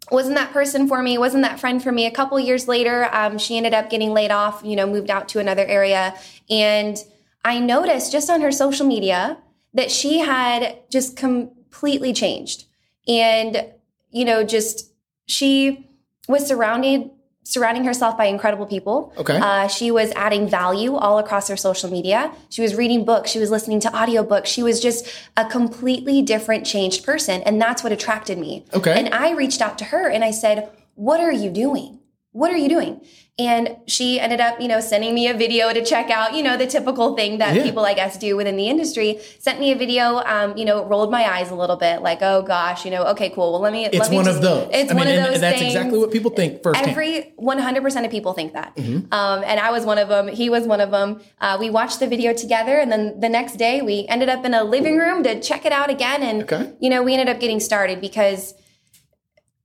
wasn't 0.09 0.35
that 0.35 0.51
person 0.51 0.87
for 0.87 1.01
me 1.01 1.17
wasn't 1.17 1.43
that 1.43 1.59
friend 1.59 1.81
for 1.83 1.91
me. 1.91 2.05
A 2.05 2.11
couple 2.11 2.39
years 2.39 2.67
later 2.67 3.07
um, 3.13 3.37
she 3.37 3.57
ended 3.57 3.73
up 3.73 3.89
getting 3.89 4.13
laid 4.13 4.31
off 4.31 4.61
you 4.63 4.75
know 4.75 4.87
moved 4.87 5.09
out 5.09 5.29
to 5.29 5.39
another 5.39 5.65
area. 5.65 6.15
And 6.49 6.97
i 7.43 7.59
noticed 7.59 8.11
just 8.11 8.29
on 8.29 8.41
her 8.41 8.51
social 8.51 8.85
media 8.85 9.37
that 9.73 9.89
she 9.89 10.19
had 10.19 10.79
just 10.89 11.15
completely 11.17 12.13
changed. 12.13 12.65
And 13.07 13.65
you 14.09 14.25
know 14.25 14.43
just 14.43 14.91
she 15.27 15.89
was 16.27 16.47
surrounded 16.47 17.09
surrounding 17.43 17.83
herself 17.83 18.17
by 18.17 18.25
incredible 18.25 18.65
people 18.65 19.13
Okay. 19.17 19.37
uh, 19.37 19.67
she 19.67 19.89
was 19.91 20.11
adding 20.15 20.47
value 20.47 20.95
all 20.95 21.17
across 21.17 21.47
her 21.47 21.57
social 21.57 21.89
media 21.89 22.31
she 22.49 22.61
was 22.61 22.75
reading 22.75 23.03
books 23.03 23.31
she 23.31 23.39
was 23.39 23.49
listening 23.49 23.79
to 23.79 23.89
audiobooks 23.89 24.45
she 24.45 24.61
was 24.63 24.79
just 24.79 25.07
a 25.37 25.45
completely 25.45 26.21
different 26.21 26.65
changed 26.65 27.03
person 27.03 27.41
and 27.43 27.59
that's 27.61 27.83
what 27.83 27.91
attracted 27.91 28.37
me 28.37 28.63
Okay. 28.73 28.93
and 28.97 29.13
I 29.13 29.31
reached 29.31 29.61
out 29.61 29.77
to 29.79 29.85
her 29.85 30.07
and 30.09 30.23
I 30.23 30.31
said, 30.31 30.69
What 30.95 31.19
are 31.19 31.31
you 31.31 31.49
doing? 31.49 31.99
What 32.33 32.49
are 32.51 32.57
you 32.57 32.69
doing? 32.69 33.01
And 33.37 33.75
she 33.87 34.19
ended 34.19 34.39
up, 34.39 34.61
you 34.61 34.67
know, 34.69 34.79
sending 34.79 35.13
me 35.13 35.27
a 35.27 35.33
video 35.33 35.73
to 35.73 35.83
check 35.83 36.09
out, 36.09 36.33
you 36.33 36.43
know, 36.43 36.55
the 36.55 36.67
typical 36.67 37.15
thing 37.15 37.39
that 37.39 37.55
Yeah. 37.55 37.63
people, 37.63 37.83
I 37.83 37.93
guess, 37.93 38.17
do 38.17 38.37
within 38.37 38.55
the 38.55 38.67
industry. 38.69 39.19
Sent 39.39 39.59
me 39.59 39.71
a 39.71 39.75
video, 39.75 40.21
um, 40.25 40.55
you 40.55 40.63
know, 40.63 40.83
rolled 40.85 41.11
my 41.11 41.29
eyes 41.29 41.49
a 41.51 41.55
little 41.55 41.75
bit, 41.75 42.01
like, 42.01 42.19
oh 42.21 42.41
gosh, 42.43 42.85
you 42.85 42.91
know, 42.91 43.03
okay, 43.07 43.29
cool. 43.31 43.51
Well, 43.51 43.61
let 43.61 43.73
me. 43.73 43.85
It's 43.85 43.97
let 43.97 44.09
me 44.11 44.15
one 44.17 44.25
just- 44.25 44.37
of 44.37 44.43
those. 44.43 44.69
It's 44.71 44.91
I 44.91 44.93
mean, 44.93 44.99
one 44.99 45.07
of 45.07 45.13
and 45.15 45.25
those. 45.33 45.41
that's 45.41 45.59
things. 45.59 45.73
exactly 45.73 45.97
what 45.99 46.11
people 46.11 46.31
think 46.31 46.63
first. 46.63 46.81
Every 46.81 47.33
100% 47.37 48.05
of 48.05 48.11
people 48.11 48.31
think 48.33 48.53
that. 48.53 48.75
Mm-hmm. 48.77 49.11
Um, 49.13 49.43
and 49.45 49.59
I 49.59 49.71
was 49.71 49.85
one 49.85 49.97
of 49.97 50.07
them. 50.07 50.27
He 50.29 50.49
was 50.49 50.65
one 50.65 50.79
of 50.79 50.91
them. 50.91 51.19
Uh, 51.41 51.57
we 51.59 51.69
watched 51.69 51.99
the 51.99 52.07
video 52.07 52.33
together. 52.33 52.77
And 52.77 52.89
then 52.91 53.19
the 53.19 53.29
next 53.29 53.57
day, 53.57 53.81
we 53.81 54.05
ended 54.07 54.29
up 54.29 54.45
in 54.45 54.53
a 54.53 54.63
living 54.63 54.97
room 54.97 55.23
to 55.23 55.41
check 55.41 55.65
it 55.65 55.73
out 55.73 55.89
again. 55.89 56.21
And, 56.23 56.43
Okay. 56.43 56.71
you 56.79 56.89
know, 56.89 57.01
we 57.03 57.13
ended 57.13 57.27
up 57.27 57.39
getting 57.41 57.59
started 57.59 57.99
because 57.99 58.53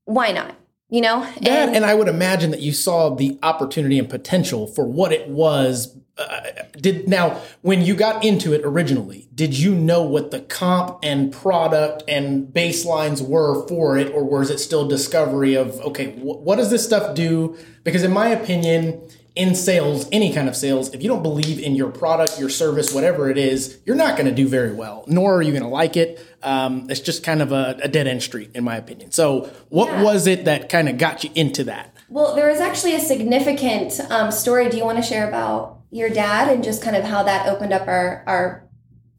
why 0.05 0.33
not? 0.33 0.55
You 0.89 1.01
know? 1.01 1.21
That, 1.41 1.75
and 1.75 1.85
I 1.85 1.95
would 1.95 2.09
imagine 2.09 2.53
that 2.53 2.61
you 2.61 2.73
saw 2.73 3.15
the 3.15 3.39
opportunity 3.43 3.99
and 3.99 4.09
potential 4.09 4.67
for 4.67 4.87
what 4.87 5.13
it 5.13 5.29
was. 5.29 5.97
Uh, 6.17 6.41
did 6.79 7.07
now 7.09 7.39
when 7.61 7.83
you 7.83 7.95
got 7.95 8.25
into 8.25 8.55
it 8.55 8.63
originally, 8.65 9.29
did 9.35 9.59
you 9.59 9.75
know 9.75 10.03
what 10.03 10.31
the 10.31 10.41
comp 10.41 10.99
and 11.03 11.31
product 11.31 12.03
and 12.09 12.47
baselines 12.47 13.27
were 13.27 13.67
for 13.69 13.99
it, 13.99 14.11
or 14.15 14.25
was 14.25 14.49
it 14.49 14.59
still 14.59 14.89
discovery 14.89 15.55
of 15.55 15.79
okay, 15.81 16.13
wh- 16.13 16.41
what 16.43 16.57
does 16.57 16.71
this 16.71 16.85
stuff 16.85 17.15
do? 17.15 17.59
Because 17.85 18.03
in 18.03 18.13
my 18.13 18.29
opinion, 18.29 19.03
in 19.37 19.55
sales, 19.55 20.09
any 20.13 20.33
kind 20.33 20.49
of 20.49 20.57
sales, 20.57 20.93
if 20.95 21.03
you 21.03 21.09
don't 21.09 21.23
believe 21.23 21.61
in 21.61 21.75
your 21.77 21.91
product, 21.91 22.41
your 22.41 22.49
service, 22.49 22.93
whatever 22.95 23.29
it 23.31 23.37
is, 23.37 23.79
you're 23.85 23.95
not 23.95 24.17
going 24.17 24.27
to 24.27 24.35
do 24.35 24.49
very 24.49 24.73
well, 24.73 25.05
nor 25.07 25.35
are 25.37 25.43
you 25.43 25.53
going 25.53 25.63
to 25.63 25.69
like 25.69 25.95
it. 25.97 26.19
Um, 26.43 26.87
it's 26.89 27.01
just 27.01 27.23
kind 27.23 27.43
of 27.43 27.53
a, 27.53 27.77
a 27.83 27.89
dead 27.89 28.07
end 28.07 28.23
street, 28.23 28.51
in 28.55 28.65
my 28.65 28.77
opinion. 28.77 29.13
So, 29.13 29.51
what 29.69 29.89
Yeah. 29.91 30.03
was 30.03 30.27
it 30.27 30.47
that 30.47 30.71
kind 30.71 30.89
of 30.89 30.97
got 30.97 31.23
you 31.23 31.31
into 31.35 31.65
that? 31.65 31.95
Well, 32.09 32.35
there 32.35 32.49
was 32.51 32.61
actually 32.61 32.95
a 32.95 33.01
significant 33.01 34.01
um, 34.11 34.31
story. 34.31 34.69
Do 34.71 34.77
you 34.79 34.85
want 34.85 34.97
to 34.99 35.03
share 35.03 35.29
about 35.29 35.81
your 35.91 36.09
dad 36.09 36.49
and 36.53 36.65
just 36.65 36.83
kind 36.83 36.97
of 36.97 37.05
how 37.05 37.23
that 37.25 37.47
opened 37.49 37.73
up 37.75 37.87
our, 37.89 38.25
our 38.27 38.65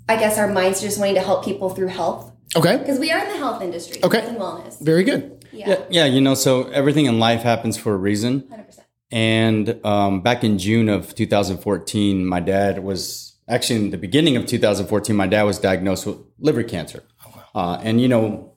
I 0.10 0.15
guess, 0.17 0.38
our 0.39 0.47
minds 0.47 0.82
just 0.82 0.97
wanting 0.99 1.15
to 1.15 1.21
help 1.21 1.45
people 1.45 1.69
through 1.69 1.88
health? 1.89 2.32
Okay. 2.56 2.77
Because 2.77 2.97
we 2.97 3.12
are 3.12 3.19
in 3.19 3.30
the 3.30 3.38
health 3.38 3.62
industry, 3.62 3.99
Okay. 4.03 4.19
health 4.21 4.30
and 4.30 4.38
wellness. 4.39 4.80
Very 4.82 5.03
good. 5.03 5.45
Yeah, 5.51 5.69
Yeah, 5.69 5.80
yeah, 5.89 6.06
you 6.06 6.21
know, 6.21 6.34
so 6.34 6.63
everything 6.69 7.06
in 7.06 7.19
life 7.19 7.41
happens 7.43 7.77
for 7.77 7.93
a 7.93 7.97
reason. 7.97 8.41
100%. 8.49 8.80
And 9.11 9.83
um, 9.85 10.21
back 10.21 10.43
in 10.43 10.57
June 10.57 10.89
of 10.89 11.15
2014, 11.15 12.25
my 12.25 12.39
dad 12.39 12.83
was 12.83 13.37
actually 13.47 13.79
in 13.79 13.91
the 13.91 13.97
beginning 13.97 14.35
of 14.35 14.45
2014, 14.45 15.15
my 15.15 15.27
dad 15.27 15.43
was 15.43 15.59
diagnosed 15.59 16.05
with 16.05 16.17
liver 16.39 16.63
cancer. 16.63 17.03
Uh, 17.55 17.79
and, 17.81 18.01
you 18.01 18.07
know, 18.07 18.53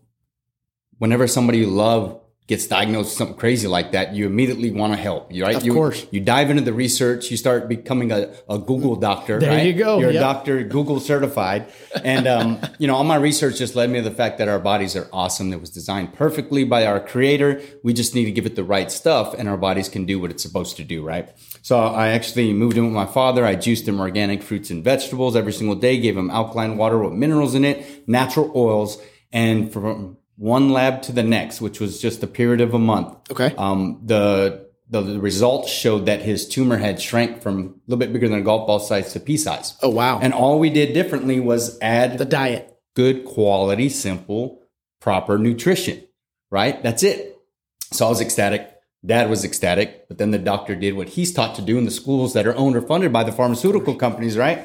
whenever 0.98 1.26
somebody 1.26 1.58
you 1.58 1.66
love 1.66 2.19
gets 2.50 2.66
diagnosed 2.66 3.10
with 3.10 3.12
something 3.12 3.36
crazy 3.36 3.68
like 3.68 3.92
that, 3.92 4.12
you 4.12 4.26
immediately 4.26 4.72
want 4.72 4.92
to 4.92 4.98
help, 4.98 5.30
right? 5.32 5.54
Of 5.54 5.64
you, 5.64 5.72
course. 5.72 6.04
You 6.10 6.18
dive 6.18 6.50
into 6.50 6.62
the 6.62 6.72
research, 6.72 7.30
you 7.30 7.36
start 7.36 7.68
becoming 7.68 8.10
a, 8.10 8.34
a 8.48 8.58
Google 8.58 8.96
doctor. 8.96 9.38
There 9.38 9.50
right? 9.50 9.64
you 9.64 9.72
go, 9.72 10.00
You're 10.00 10.10
yep. 10.10 10.20
a 10.20 10.24
doctor, 10.24 10.64
Google 10.64 10.98
certified. 10.98 11.72
And, 12.02 12.26
um, 12.26 12.60
you 12.78 12.88
know, 12.88 12.96
all 12.96 13.04
my 13.04 13.14
research 13.14 13.58
just 13.58 13.76
led 13.76 13.88
me 13.88 14.02
to 14.02 14.02
the 14.02 14.14
fact 14.14 14.38
that 14.38 14.48
our 14.48 14.58
bodies 14.58 14.96
are 14.96 15.08
awesome. 15.12 15.52
It 15.52 15.60
was 15.60 15.70
designed 15.70 16.12
perfectly 16.12 16.64
by 16.64 16.86
our 16.86 16.98
creator. 16.98 17.62
We 17.84 17.92
just 17.92 18.16
need 18.16 18.24
to 18.24 18.32
give 18.32 18.46
it 18.46 18.56
the 18.56 18.64
right 18.64 18.90
stuff 18.90 19.32
and 19.32 19.48
our 19.48 19.56
bodies 19.56 19.88
can 19.88 20.04
do 20.04 20.18
what 20.18 20.32
it's 20.32 20.42
supposed 20.42 20.76
to 20.78 20.82
do, 20.82 21.04
right? 21.04 21.28
So 21.62 21.78
I 21.78 22.08
actually 22.08 22.52
moved 22.52 22.76
in 22.76 22.84
with 22.84 22.92
my 22.92 23.06
father. 23.06 23.46
I 23.46 23.54
juiced 23.54 23.86
him 23.86 24.00
organic 24.00 24.42
fruits 24.42 24.70
and 24.70 24.82
vegetables 24.82 25.36
every 25.36 25.52
single 25.52 25.76
day, 25.76 26.00
gave 26.00 26.16
him 26.16 26.30
alkaline 26.30 26.76
water 26.76 26.98
with 26.98 27.12
minerals 27.12 27.54
in 27.54 27.64
it, 27.64 28.08
natural 28.08 28.50
oils. 28.56 29.00
And 29.32 29.72
from 29.72 30.16
one 30.40 30.70
lab 30.70 31.02
to 31.02 31.12
the 31.12 31.22
next, 31.22 31.60
which 31.60 31.80
was 31.80 32.00
just 32.00 32.22
a 32.22 32.26
period 32.26 32.60
of 32.62 32.72
a 32.72 32.78
month, 32.78 33.14
Okay. 33.30 33.54
um, 33.58 34.00
the, 34.04 34.66
the 34.88 35.02
the 35.02 35.20
results 35.20 35.70
showed 35.70 36.06
that 36.06 36.22
his 36.22 36.48
tumor 36.48 36.78
had 36.78 37.00
shrank 37.00 37.42
from 37.42 37.56
a 37.60 37.70
little 37.86 37.98
bit 37.98 38.10
bigger 38.12 38.26
than 38.28 38.38
a 38.38 38.42
golf 38.42 38.66
ball 38.66 38.80
size 38.80 39.12
to 39.12 39.20
pea 39.20 39.36
size. 39.36 39.74
Oh, 39.82 39.90
wow. 39.90 40.18
And 40.20 40.32
all 40.32 40.58
we 40.58 40.70
did 40.70 40.94
differently 40.94 41.38
was 41.40 41.78
add 41.82 42.16
the 42.18 42.24
diet. 42.24 42.66
good 42.96 43.24
quality, 43.24 43.88
simple, 43.90 44.62
proper 45.00 45.38
nutrition. 45.38 46.02
Right? 46.50 46.82
That's 46.82 47.02
it. 47.04 47.36
So 47.92 48.06
I 48.06 48.08
was 48.08 48.20
ecstatic. 48.20 48.62
Dad 49.04 49.30
was 49.30 49.44
ecstatic, 49.44 50.08
but 50.08 50.18
then 50.18 50.30
the 50.30 50.38
doctor 50.38 50.74
did 50.74 50.94
what 50.94 51.08
he's 51.10 51.32
taught 51.32 51.54
to 51.56 51.62
do 51.62 51.78
in 51.78 51.84
the 51.84 51.90
schools 51.90 52.32
that 52.34 52.46
are 52.46 52.56
owned 52.56 52.76
or 52.76 52.82
funded 52.82 53.12
by 53.12 53.24
the 53.24 53.32
pharmaceutical 53.32 53.94
companies, 53.94 54.36
right? 54.36 54.58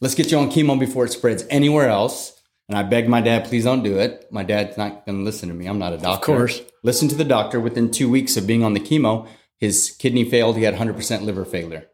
Let's 0.00 0.14
get 0.14 0.30
you 0.30 0.38
on 0.38 0.50
chemo 0.50 0.78
before 0.78 1.04
it 1.04 1.12
spreads 1.12 1.44
anywhere 1.50 1.88
else. 1.88 2.40
And 2.72 2.78
I 2.78 2.84
begged 2.84 3.06
my 3.06 3.20
dad, 3.20 3.44
please 3.44 3.64
don't 3.64 3.82
do 3.82 3.98
it. 3.98 4.32
My 4.32 4.44
dad's 4.44 4.78
not 4.78 5.04
going 5.04 5.18
to 5.18 5.24
listen 5.24 5.50
to 5.50 5.54
me. 5.54 5.66
I'm 5.66 5.78
not 5.78 5.92
a 5.92 5.98
doctor. 5.98 6.32
Of 6.32 6.38
course. 6.38 6.62
Listen 6.82 7.06
to 7.08 7.14
the 7.14 7.22
doctor. 7.22 7.60
Within 7.60 7.90
two 7.90 8.08
weeks 8.08 8.38
of 8.38 8.46
being 8.46 8.64
on 8.64 8.72
the 8.72 8.80
chemo, 8.80 9.28
his 9.58 9.94
kidney 9.98 10.24
failed. 10.24 10.56
He 10.56 10.62
had 10.62 10.76
100% 10.76 11.20
liver 11.20 11.44
failure. 11.44 11.88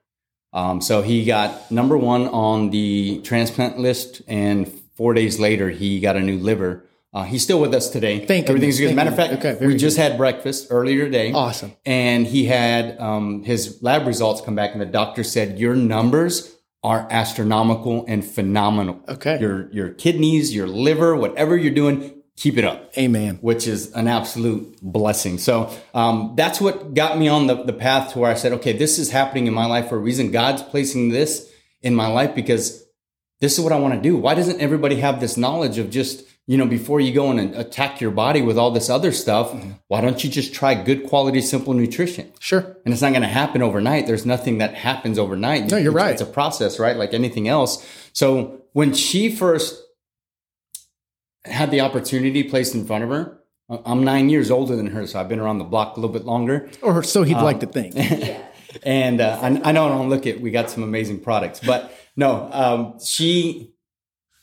Um, 0.52 0.80
so 0.80 1.02
he 1.02 1.24
got 1.24 1.68
number 1.72 1.98
one 1.98 2.28
on 2.28 2.70
the 2.70 3.20
transplant 3.22 3.80
list, 3.80 4.22
and 4.28 4.70
four 4.94 5.14
days 5.14 5.40
later, 5.40 5.68
he 5.68 5.98
got 5.98 6.14
a 6.14 6.20
new 6.20 6.38
liver. 6.38 6.84
Uh, 7.12 7.24
he's 7.24 7.42
still 7.42 7.60
with 7.60 7.74
us 7.74 7.90
today. 7.90 8.24
Thank 8.24 8.48
Everything's 8.48 8.78
goodness. 8.78 8.90
good. 8.90 8.94
Matter 8.94 9.10
of 9.10 9.16
fact. 9.16 9.32
Okay, 9.44 9.66
we 9.66 9.76
just 9.76 9.96
had 9.96 10.16
breakfast 10.16 10.68
earlier 10.70 11.06
today. 11.06 11.32
Awesome. 11.32 11.72
And 11.86 12.24
he 12.24 12.44
had 12.44 13.00
um, 13.00 13.42
his 13.42 13.82
lab 13.82 14.06
results 14.06 14.42
come 14.42 14.54
back, 14.54 14.70
and 14.74 14.80
the 14.80 14.86
doctor 14.86 15.24
said, 15.24 15.58
Your 15.58 15.74
numbers 15.74 16.54
are 16.82 17.08
astronomical 17.10 18.04
and 18.06 18.24
phenomenal. 18.24 19.02
Okay. 19.08 19.38
Your, 19.40 19.70
your 19.72 19.90
kidneys, 19.90 20.54
your 20.54 20.66
liver, 20.66 21.16
whatever 21.16 21.56
you're 21.56 21.74
doing, 21.74 22.22
keep 22.36 22.56
it 22.56 22.64
up 22.64 22.96
Amen. 22.96 23.36
which 23.40 23.66
is 23.66 23.92
an 23.92 24.06
absolute 24.06 24.78
blessing. 24.80 25.38
So 25.38 25.74
um, 25.92 26.34
that's 26.36 26.60
what 26.60 26.94
got 26.94 27.18
me 27.18 27.26
on 27.26 27.48
the, 27.48 27.64
the 27.64 27.72
path 27.72 28.12
to 28.12 28.20
where 28.20 28.30
I 28.30 28.34
said, 28.34 28.52
okay, 28.54 28.72
this 28.72 28.98
is 28.98 29.10
happening 29.10 29.48
in 29.48 29.54
my 29.54 29.66
life 29.66 29.88
for 29.88 29.96
a 29.96 30.00
reason. 30.00 30.30
God's 30.30 30.62
placing 30.62 31.08
this 31.08 31.52
in 31.82 31.96
my 31.96 32.06
life 32.06 32.36
because 32.36 32.84
this 33.40 33.58
is 33.58 33.64
what 33.64 33.72
I 33.72 33.78
want 33.80 33.94
to 33.94 34.00
do. 34.00 34.16
Why 34.16 34.34
doesn't 34.34 34.60
everybody 34.60 34.96
have 34.96 35.20
this 35.20 35.36
knowledge 35.36 35.78
of 35.78 35.90
just, 35.90 36.24
you 36.48 36.56
know, 36.56 36.66
before 36.66 36.98
you 36.98 37.12
go 37.12 37.30
and 37.30 37.54
attack 37.54 38.00
your 38.00 38.10
body 38.10 38.40
with 38.42 38.56
all 38.58 38.70
this 38.72 38.88
other 38.90 39.12
stuff, 39.12 39.54
why 39.86 40.00
don't 40.00 40.24
you 40.24 40.30
just 40.30 40.52
try 40.54 40.74
good 40.74 41.06
quality, 41.06 41.40
simple 41.42 41.74
nutrition? 41.74 42.32
Sure. 42.40 42.60
And 42.84 42.92
it's 42.92 43.02
not 43.02 43.10
going 43.10 43.22
to 43.22 43.28
happen 43.28 43.62
overnight. 43.62 44.06
There's 44.06 44.24
nothing 44.26 44.58
that 44.58 44.72
happens 44.74 45.18
overnight. 45.18 45.70
No, 45.70 45.76
you're 45.76 45.92
It's- 45.92 46.02
right. 46.04 46.12
It's 46.12 46.22
a 46.22 46.26
process, 46.26 46.78
right? 46.80 46.96
Like 46.96 47.12
anything 47.14 47.46
else. 47.48 47.86
So 48.14 48.62
when 48.72 48.94
she 48.94 49.30
first 49.30 49.80
had 51.44 51.70
the 51.70 51.80
opportunity 51.82 52.42
placed 52.42 52.74
in 52.74 52.84
front 52.86 53.04
of 53.04 53.10
her, 53.10 53.38
I'm 53.84 54.02
nine 54.02 54.30
years 54.30 54.50
older 54.50 54.74
than 54.76 54.86
her, 54.88 55.06
so 55.06 55.20
I've 55.20 55.28
been 55.28 55.40
around 55.40 55.58
the 55.58 55.64
block 55.64 55.96
a 55.96 56.00
little 56.00 56.12
bit 56.12 56.24
longer. 56.24 56.70
Or 56.80 57.02
so 57.02 57.22
he'd 57.22 57.36
Um, 57.36 57.44
like 57.44 57.60
to 57.60 57.66
think. 57.66 57.94
And 58.82 59.20
uh, 59.22 59.38
I, 59.40 59.46
I 59.70 59.72
know 59.72 59.86
I 59.86 59.88
don't 59.88 60.10
look 60.10 60.26
at, 60.26 60.40
we 60.42 60.50
got 60.50 60.68
some 60.70 60.82
amazing 60.82 61.20
products, 61.20 61.58
but 61.58 61.90
no, 62.16 62.48
um, 62.52 62.98
she 63.02 63.72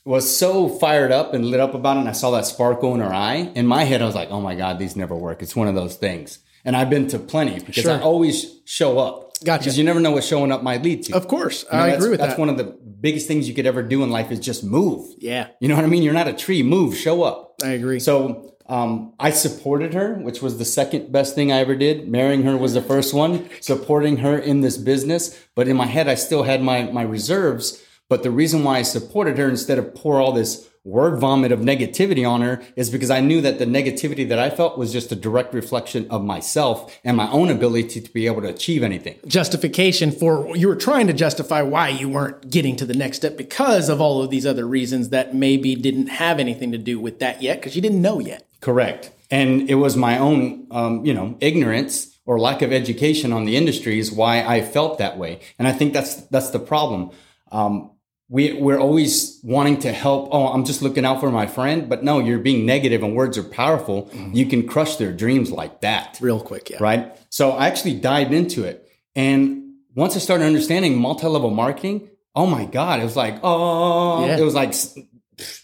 was 0.06 0.34
so 0.38 0.70
fired 0.70 1.12
up 1.12 1.34
and 1.34 1.46
lit 1.46 1.60
up 1.60 1.74
about 1.74 1.98
it. 1.98 2.02
And 2.02 2.10
I 2.10 2.14
saw 2.14 2.32
that 2.32 2.46
sparkle 2.46 2.94
in 2.94 3.02
her 3.02 3.14
eye. 3.14 3.52
In 3.56 3.66
my 3.68 3.84
head, 3.84 4.02
I 4.02 4.06
was 4.06 4.16
like, 4.16 4.30
oh 4.30 4.40
my 4.40 4.56
God, 4.56 4.78
these 4.80 4.96
never 4.96 5.16
work. 5.16 5.42
It's 5.42 5.56
one 5.56 5.68
of 5.68 5.76
those 5.76 5.96
things. 5.96 6.40
And 6.64 6.76
I've 6.78 6.90
been 6.90 7.08
to 7.10 7.20
plenty 7.20 7.60
because 7.60 7.84
Sure. 7.84 7.94
I 7.94 8.00
always 8.02 8.60
show 8.66 8.98
up. 9.00 9.24
Gotcha. 9.44 9.64
Because 9.64 9.78
you 9.78 9.84
never 9.84 10.00
know 10.00 10.12
what 10.12 10.24
showing 10.24 10.52
up 10.52 10.64
might 10.64 10.82
lead 10.84 11.04
to. 11.06 11.16
Of 11.16 11.28
course. 11.28 11.66
You 11.72 11.78
know, 11.78 11.84
I 11.84 11.88
agree 11.90 12.10
with 12.10 12.20
That's 12.20 12.36
that. 12.36 12.38
That's 12.38 12.40
one 12.40 12.50
of 12.50 12.58
the 12.58 12.64
biggest 12.64 13.28
things 13.28 13.48
you 13.50 13.54
could 13.54 13.66
ever 13.66 13.84
do 13.84 14.04
in 14.04 14.10
life 14.10 14.32
is 14.32 14.40
just 14.40 14.64
move. 14.64 15.14
yeah. 15.18 15.48
You 15.60 15.68
know 15.68 15.76
what 15.76 15.84
I 15.84 15.88
mean? 15.88 16.04
You're 16.04 16.14
not 16.14 16.28
a 16.28 16.34
tree. 16.34 16.64
Move, 16.64 16.96
show 16.96 17.24
up. 17.24 17.56
I 17.64 17.70
agree. 17.72 18.00
So 18.00 18.56
um, 18.68 19.14
I 19.20 19.30
supported 19.32 19.94
her, 19.94 20.14
which 20.16 20.42
was 20.42 20.58
the 20.58 20.66
second 20.66 21.12
best 21.12 21.36
thing 21.36 21.52
I 21.52 21.58
ever 21.60 21.76
did. 21.76 22.08
Marrying 22.08 22.44
her 22.44 22.56
was 22.58 22.74
the 22.74 22.82
first 22.82 23.14
one. 23.14 23.48
Supporting 23.62 24.18
her 24.18 24.38
in 24.38 24.62
this 24.62 24.78
business, 24.78 25.38
but 25.56 25.68
in 25.68 25.76
my 25.78 25.86
head, 25.88 26.08
I 26.08 26.16
still 26.16 26.44
had 26.44 26.62
my 26.64 26.84
my 26.84 27.04
reserves. 27.04 27.82
But 28.08 28.24
the 28.24 28.32
reason 28.32 28.64
why 28.64 28.78
I 28.78 28.82
supported 28.84 29.38
her 29.38 29.50
instead 29.50 29.80
of 29.80 29.96
pour 29.96 30.20
all 30.20 30.32
this 30.32 30.70
word 30.86 31.20
vomit 31.20 31.52
of 31.52 31.60
negativity 31.60 32.30
on 32.30 32.42
her 32.42 32.62
is 32.76 32.92
because 32.92 33.10
I 33.10 33.20
knew 33.20 33.42
that 33.42 33.58
the 33.58 33.66
negativity 33.66 34.28
that 34.30 34.38
I 34.38 34.52
felt 34.52 34.78
was 34.78 34.94
just 34.94 35.12
a 35.12 35.16
direct 35.16 35.54
reflection 35.54 36.08
of 36.12 36.24
myself 36.24 36.98
and 37.04 37.18
my 37.18 37.30
own 37.32 37.50
ability 37.50 38.02
to 38.02 38.14
be 38.14 38.28
able 38.28 38.44
to 38.44 38.50
achieve 38.50 38.84
anything. 38.84 39.20
justification 39.28 40.12
for 40.12 40.56
you 40.56 40.68
were 40.68 40.76
trying 40.76 41.08
to 41.08 41.14
justify 41.14 41.64
why 41.64 41.90
you 41.90 42.08
weren't 42.08 42.50
getting 42.52 42.76
to 42.76 42.86
the 42.86 42.94
next 42.94 43.18
step 43.18 43.36
because 43.36 43.90
of 43.90 44.00
all 44.00 44.22
of 44.22 44.30
these 44.30 44.46
other 44.46 44.68
reasons 44.68 45.10
that 45.10 45.34
maybe 45.34 45.76
didn't 45.76 46.08
have 46.08 46.40
anything 46.40 46.72
to 46.72 46.78
do 46.78 47.00
with 47.00 47.20
that 47.20 47.42
yet 47.42 47.60
because 47.60 47.76
you 47.76 47.82
didn't 47.82 48.02
know 48.02 48.20
yet. 48.20 48.48
Correct. 48.62 49.12
And 49.32 49.68
it 49.70 49.76
was 49.76 49.98
my 49.98 50.20
own, 50.20 50.68
um, 50.70 51.04
you 51.04 51.14
know, 51.14 51.36
ignorance 51.42 52.16
or 52.28 52.40
lack 52.40 52.62
of 52.62 52.72
education 52.72 53.34
on 53.34 53.46
the 53.46 53.58
industry 53.58 53.98
is 53.98 54.12
why 54.12 54.44
I 54.44 54.62
felt 54.62 55.00
that 55.00 55.18
way. 55.18 55.40
And 55.58 55.68
I 55.68 55.72
think 55.72 55.94
that's 55.94 56.16
that's 56.28 56.52
the 56.52 56.60
problem. 56.60 57.10
Um, 57.52 57.92
we 58.28 58.54
we're 58.54 58.80
always 58.80 59.40
wanting 59.44 59.80
to 59.80 59.92
help. 59.92 60.30
Oh, 60.32 60.48
I'm 60.48 60.66
just 60.66 60.82
looking 60.82 61.06
out 61.06 61.20
for 61.20 61.30
my 61.30 61.46
friend, 61.46 61.88
but 61.88 62.04
no, 62.04 62.20
you're 62.20 62.40
being 62.40 62.66
negative, 62.66 63.04
and 63.04 63.16
words 63.16 63.38
are 63.38 63.44
powerful. 63.44 64.06
Mm-hmm. 64.06 64.34
You 64.34 64.46
can 64.48 64.68
crush 64.68 64.96
their 64.96 65.14
dreams 65.14 65.52
like 65.52 65.82
that 65.82 66.18
Real 66.22 66.40
quick, 66.40 66.70
yeah. 66.72 66.78
right? 66.80 67.16
So 67.30 67.52
I 67.52 67.68
actually 67.68 68.00
dived 68.00 68.34
into 68.34 68.64
it. 68.64 68.88
And 69.16 69.76
once 69.96 70.16
I 70.16 70.20
started 70.20 70.46
understanding 70.46 70.98
multi 70.98 71.28
level 71.28 71.52
marketing, 71.52 72.10
oh 72.36 72.46
my 72.46 72.66
God, 72.66 73.00
it 73.00 73.04
was 73.04 73.16
like, 73.16 73.40
oh, 73.44 74.26
Yeah. 74.26 74.38
it 74.38 74.44
was 74.44 74.56
like 74.56 74.72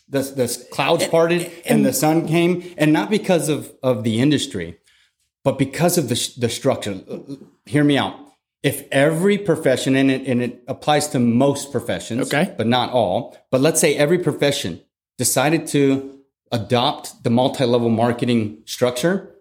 the, 0.08 0.21
the 0.21 0.67
clouds 0.71 1.08
parted 1.08 1.52
and, 1.65 1.86
the 1.86 1.93
sun 1.93 2.28
came. 2.28 2.74
And 2.78 2.93
not 2.93 3.10
because 3.10 3.50
of, 3.50 3.74
of 3.82 4.04
the 4.04 4.19
industry, 4.19 4.78
but 5.43 5.58
because 5.58 5.97
of 5.97 6.10
the, 6.10 6.34
the 6.38 6.50
structure. 6.50 7.02
hear 7.65 7.84
me 7.84 7.97
out. 7.97 8.15
If 8.63 8.88
every 8.91 9.38
profession, 9.39 9.95
and 9.95 10.12
it, 10.12 10.28
and 10.28 10.41
it 10.41 10.63
applies 10.67 11.08
to 11.10 11.19
most 11.19 11.71
professions, 11.71 12.28
Okay. 12.28 12.54
but 12.58 12.67
not 12.67 12.91
all, 12.91 13.36
but 13.50 13.60
let's 13.62 13.80
say 13.82 13.95
every 13.95 14.19
profession 14.19 14.82
decided 15.17 15.65
to 15.67 16.19
adopt 16.52 17.24
the 17.24 17.30
multi-level 17.30 17.89
marketing 17.89 18.58
structure, 18.65 19.32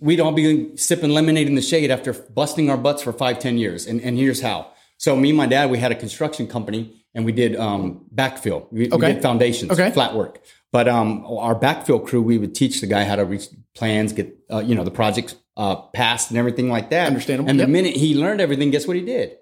we'd 0.00 0.20
all 0.20 0.32
be 0.32 0.74
sipping 0.76 1.10
lemonade 1.10 1.46
in 1.46 1.56
the 1.56 1.62
shade 1.62 1.90
after 1.90 2.12
busting 2.12 2.70
our 2.70 2.76
butts 2.78 3.02
for 3.02 3.12
five, 3.12 3.38
ten 3.38 3.58
years. 3.58 3.86
And, 3.86 4.00
and 4.00 4.16
here's 4.16 4.40
how. 4.40 4.68
So 4.96 5.14
me 5.16 5.30
and 5.30 5.36
my 5.36 5.46
dad, 5.46 5.70
we 5.70 5.78
had 5.78 5.92
a 5.92 5.94
construction 5.96 6.46
company 6.46 7.04
and 7.14 7.24
we 7.24 7.32
did 7.32 7.56
um, 7.56 8.06
backfill. 8.14 8.66
We, 8.72 8.82
we 8.86 8.92
Okay. 8.92 9.12
did 9.14 9.22
foundations, 9.22 9.72
Okay. 9.72 9.90
flat 9.90 10.14
work. 10.14 10.40
But 10.70 10.88
um, 10.88 11.26
our 11.26 11.54
backfill 11.58 12.06
crew, 12.06 12.22
we 12.22 12.38
would 12.38 12.54
teach 12.54 12.80
the 12.80 12.86
guy 12.86 13.04
how 13.04 13.16
to 13.16 13.24
reach 13.24 13.48
plans, 13.74 14.12
get 14.14 14.34
uh, 14.50 14.60
you 14.60 14.74
know 14.74 14.84
the 14.84 14.90
projects 14.90 15.34
uh, 15.56 15.76
passed 15.76 16.30
and 16.30 16.38
everything 16.38 16.68
like 16.68 16.90
that. 16.90 17.06
Understandable. 17.08 17.50
And 17.50 17.60
the 17.60 17.66
minute 17.66 17.96
he 17.96 18.14
learned 18.14 18.40
everything, 18.40 18.70
guess 18.70 18.86
what 18.86 18.96
he 18.96 19.02
did? 19.04 19.36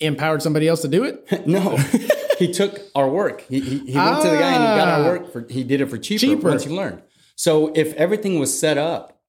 Empowered 0.00 0.42
somebody 0.42 0.68
else 0.68 0.82
to 0.82 0.88
do 0.88 1.04
it. 1.04 1.26
No, 1.46 1.76
he 2.38 2.52
took 2.52 2.80
our 2.94 3.08
work. 3.08 3.42
He, 3.48 3.60
he, 3.60 3.78
he 3.78 3.96
went 3.96 4.22
to 4.22 4.28
the 4.28 4.36
guy 4.36 4.52
and 4.52 4.62
he 4.62 4.78
got 4.80 4.88
Ah. 4.88 4.96
our 4.96 5.04
work 5.04 5.32
for. 5.32 5.46
He 5.48 5.64
did 5.64 5.80
it 5.80 5.86
for 5.86 5.98
cheaper, 5.98 6.20
Cheaper. 6.20 6.48
once 6.50 6.64
he 6.64 6.70
learned. 6.70 7.02
So 7.34 7.72
if 7.74 7.94
everything 7.94 8.38
was 8.38 8.58
set 8.58 8.78
up 8.78 9.20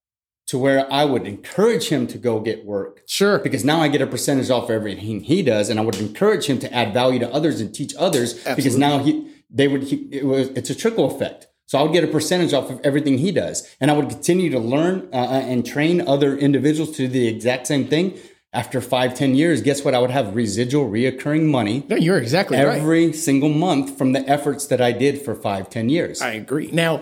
to 0.48 0.58
where 0.58 0.92
I 0.92 1.04
would 1.06 1.26
encourage 1.28 1.90
him 1.90 2.08
to 2.08 2.18
go 2.18 2.40
get 2.40 2.66
work, 2.66 3.02
Sure. 3.06 3.38
because 3.40 3.66
now 3.66 3.82
I 3.82 3.88
get 3.90 4.02
a 4.02 4.08
percentage 4.08 4.50
off 4.50 4.70
everything 4.70 5.22
he 5.22 5.42
does, 5.44 5.70
and 5.70 5.80
I 5.80 5.84
would 5.84 5.98
encourage 5.98 6.46
him 6.46 6.58
to 6.60 6.74
add 6.74 6.94
value 6.94 7.20
to 7.20 7.30
others 7.34 7.60
and 7.60 7.74
teach 7.74 7.94
others 7.98 8.34
because 8.56 8.78
now 8.78 9.00
he 9.00 9.28
they 9.50 9.68
would 9.68 9.84
he, 9.84 10.08
it 10.12 10.26
was 10.26 10.50
it's 10.50 10.70
a 10.70 10.76
trickle 10.76 11.06
effect. 11.06 11.47
So 11.68 11.78
I 11.78 11.84
would 11.84 11.92
get 11.92 12.06
a 12.06 12.08
percentage 12.08 12.54
off 12.54 12.70
of 12.70 12.80
everything 12.84 13.18
he 13.18 13.32
does, 13.32 13.76
and 13.82 13.92
I 13.92 13.94
would 13.94 14.10
continue 14.10 14.50
to 14.52 14.60
learn 14.60 15.10
uh, 15.12 15.18
uh, 15.18 15.42
and 15.42 15.66
train 15.66 16.00
other 16.08 16.38
individuals 16.38 16.92
to 16.92 17.04
do 17.04 17.08
the 17.10 17.28
exact 17.28 17.68
same 17.68 17.88
thing. 17.88 18.18
After 18.54 18.80
five, 18.80 19.14
ten 19.14 19.36
years, 19.36 19.62
guess 19.62 19.84
what? 19.84 19.94
I 19.94 20.00
would 20.00 20.10
have 20.10 20.34
residual, 20.34 20.90
reoccurring 20.90 21.44
money 21.52 21.86
No, 21.90 21.98
you're 21.98 22.18
exactly 22.18 22.58
right. 22.58 22.80
every 22.80 23.12
single 23.12 23.50
month 23.50 23.98
from 23.98 24.14
the 24.14 24.22
efforts 24.22 24.66
that 24.68 24.80
I 24.80 24.94
did 24.94 25.22
for 25.22 25.36
five, 25.36 25.70
ten 25.70 25.90
years. 25.90 26.22
I 26.22 26.32
agree. 26.32 26.72
Now, 26.72 27.02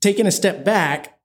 taking 0.00 0.26
a 0.26 0.30
step 0.30 0.64
back, 0.64 1.18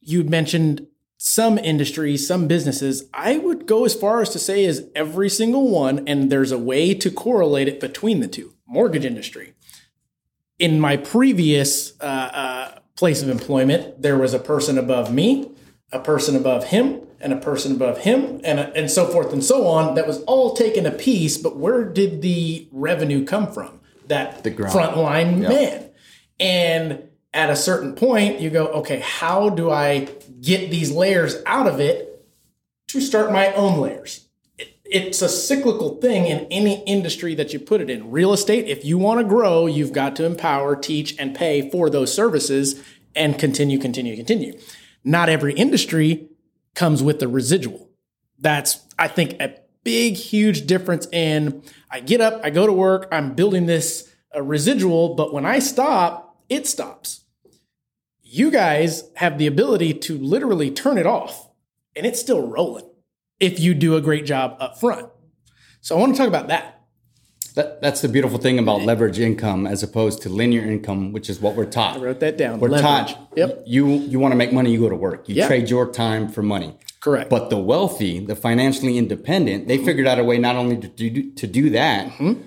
you 0.00 0.22
mentioned 0.22 0.86
some 1.18 1.58
industries, 1.58 2.26
some 2.26 2.46
businesses. 2.46 3.10
I 3.12 3.38
would 3.38 3.66
go 3.66 3.84
as 3.84 3.94
far 3.94 4.22
as 4.22 4.30
to 4.30 4.38
say 4.38 4.64
is 4.64 4.88
every 4.94 5.28
single 5.28 5.68
one, 5.68 6.06
and 6.06 6.30
there's 6.30 6.52
a 6.52 6.58
way 6.58 6.94
to 6.94 7.10
correlate 7.10 7.66
it 7.66 7.80
between 7.80 8.20
the 8.20 8.28
two. 8.28 8.54
Mortgage 8.68 9.04
industry. 9.04 9.54
In 10.58 10.80
my 10.80 10.96
previous 10.96 11.98
uh, 12.00 12.04
uh, 12.04 12.78
place 12.96 13.22
of 13.22 13.28
employment, 13.28 14.02
there 14.02 14.18
was 14.18 14.34
a 14.34 14.38
person 14.38 14.76
above 14.76 15.12
me, 15.12 15.50
a 15.92 16.00
person 16.00 16.34
above 16.34 16.64
him, 16.64 17.00
and 17.20 17.32
a 17.32 17.36
person 17.36 17.72
above 17.72 17.98
him, 17.98 18.40
and 18.44 18.58
and 18.60 18.90
so 18.90 19.06
forth 19.06 19.32
and 19.32 19.42
so 19.42 19.66
on. 19.66 19.94
That 19.94 20.06
was 20.06 20.22
all 20.24 20.54
taken 20.54 20.86
a 20.86 20.90
piece. 20.90 21.36
But 21.36 21.56
where 21.56 21.84
did 21.84 22.22
the 22.22 22.68
revenue 22.72 23.24
come 23.24 23.52
from? 23.52 23.80
That 24.08 24.42
the 24.42 24.50
frontline 24.50 25.38
man. 25.38 25.90
And 26.40 27.08
at 27.34 27.50
a 27.50 27.56
certain 27.56 27.94
point, 27.94 28.40
you 28.40 28.50
go, 28.50 28.68
okay, 28.68 29.00
how 29.00 29.50
do 29.50 29.70
I 29.70 30.08
get 30.40 30.70
these 30.70 30.90
layers 30.90 31.36
out 31.46 31.66
of 31.66 31.80
it 31.80 32.24
to 32.88 33.00
start 33.00 33.32
my 33.32 33.52
own 33.52 33.80
layers? 33.80 34.27
It- 34.90 35.06
It's 35.08 35.22
a 35.22 35.28
cyclical 35.28 35.96
thing 36.00 36.26
in 36.26 36.46
any 36.50 36.82
industry 36.84 37.34
that 37.34 37.52
you 37.52 37.58
put 37.58 37.80
it 37.80 37.90
in. 37.90 38.10
Real 38.10 38.32
estate, 38.32 38.66
if 38.66 38.84
you 38.84 38.98
want 38.98 39.20
to 39.20 39.24
grow, 39.24 39.66
you've 39.66 39.92
got 39.92 40.16
to 40.16 40.24
empower, 40.24 40.76
teach, 40.76 41.14
and 41.18 41.34
pay 41.34 41.68
for 41.70 41.90
those 41.90 42.12
services 42.12 42.80
and 43.14 43.38
continue, 43.38 43.78
continue, 43.78 44.16
continue. 44.16 44.58
Not 45.04 45.28
every 45.28 45.54
industry 45.54 46.28
comes 46.74 47.02
with 47.02 47.18
the 47.18 47.28
residual. 47.28 47.90
That's, 48.38 48.80
I 48.98 49.08
think, 49.08 49.40
a 49.40 49.54
big, 49.84 50.14
huge 50.14 50.66
difference 50.66 51.06
in 51.12 51.62
I 51.90 52.00
get 52.00 52.20
up, 52.20 52.40
I 52.44 52.50
go 52.50 52.66
to 52.66 52.72
work, 52.72 53.08
I'm 53.10 53.34
building 53.34 53.64
this 53.66 54.10
uh, 54.36 54.42
residual, 54.42 55.14
but 55.14 55.32
when 55.32 55.46
I 55.46 55.58
stop, 55.58 56.36
it 56.50 56.66
stops. 56.66 57.24
You 58.22 58.50
guys 58.50 59.04
have 59.16 59.38
the 59.38 59.46
ability 59.46 59.94
to 59.94 60.18
literally 60.18 60.70
turn 60.70 60.98
it 60.98 61.06
off 61.06 61.48
and 61.96 62.04
it's 62.04 62.20
still 62.20 62.46
rolling 62.46 62.87
if 63.40 63.60
you 63.60 63.74
do 63.74 63.96
a 63.96 64.00
great 64.00 64.24
job 64.26 64.56
up 64.60 64.78
front. 64.80 65.08
So 65.80 65.96
I 65.96 66.00
want 66.00 66.14
to 66.14 66.18
talk 66.18 66.28
about 66.28 66.48
that. 66.48 66.74
That, 67.54 67.82
that's 67.82 68.02
the 68.02 68.08
beautiful 68.08 68.38
thing 68.38 68.58
about 68.58 68.82
leverage 68.82 69.18
income 69.18 69.66
as 69.66 69.82
opposed 69.82 70.22
to 70.22 70.28
linear 70.28 70.62
income, 70.62 71.12
which 71.12 71.28
is 71.28 71.40
what 71.40 71.56
we're 71.56 71.64
taught. 71.64 71.96
I 71.96 72.00
wrote 72.00 72.20
that 72.20 72.36
down. 72.36 72.60
We're 72.60 72.68
Leverage. 72.68 73.12
taught. 73.14 73.28
Yep. 73.36 73.64
You 73.66 73.88
you 73.88 74.18
want 74.20 74.30
to 74.32 74.36
make 74.36 74.52
money, 74.52 74.70
you 74.70 74.78
go 74.80 74.88
to 74.88 74.94
work. 74.96 75.28
You 75.28 75.34
Yeah. 75.36 75.48
trade 75.48 75.68
your 75.68 75.90
time 75.90 76.28
for 76.28 76.42
money. 76.42 76.76
Correct. 77.00 77.30
But 77.30 77.50
the 77.50 77.58
wealthy, 77.58 78.24
the 78.24 78.36
financially 78.36 78.96
independent, 78.96 79.66
they 79.66 79.78
figured 79.78 80.06
out 80.06 80.18
a 80.20 80.24
way 80.24 80.38
not 80.38 80.54
only 80.56 80.76
to 80.76 80.86
do 80.88 81.32
to 81.32 81.46
do 81.48 81.70
that, 81.70 82.06
Mm-hmm. 82.12 82.40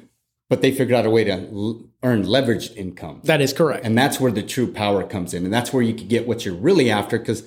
but 0.50 0.62
they 0.62 0.72
figured 0.72 0.98
out 0.98 1.06
a 1.06 1.10
way 1.10 1.26
to 1.26 1.32
l- 1.34 1.82
earn 2.04 2.24
leveraged 2.24 2.76
income. 2.78 3.20
that 3.26 3.42
is 3.42 3.52
correct. 3.54 3.86
And 3.86 3.98
that's 3.98 4.20
where 4.20 4.32
the 4.32 4.44
true 4.44 4.72
power 4.72 5.04
comes 5.04 5.34
in. 5.34 5.44
And 5.44 5.54
that's 5.54 5.74
where 5.74 5.84
you 5.84 5.94
can 5.94 6.08
get 6.08 6.26
what 6.28 6.46
you're 6.46 6.56
really 6.56 6.90
after 6.90 7.18
because 7.20 7.44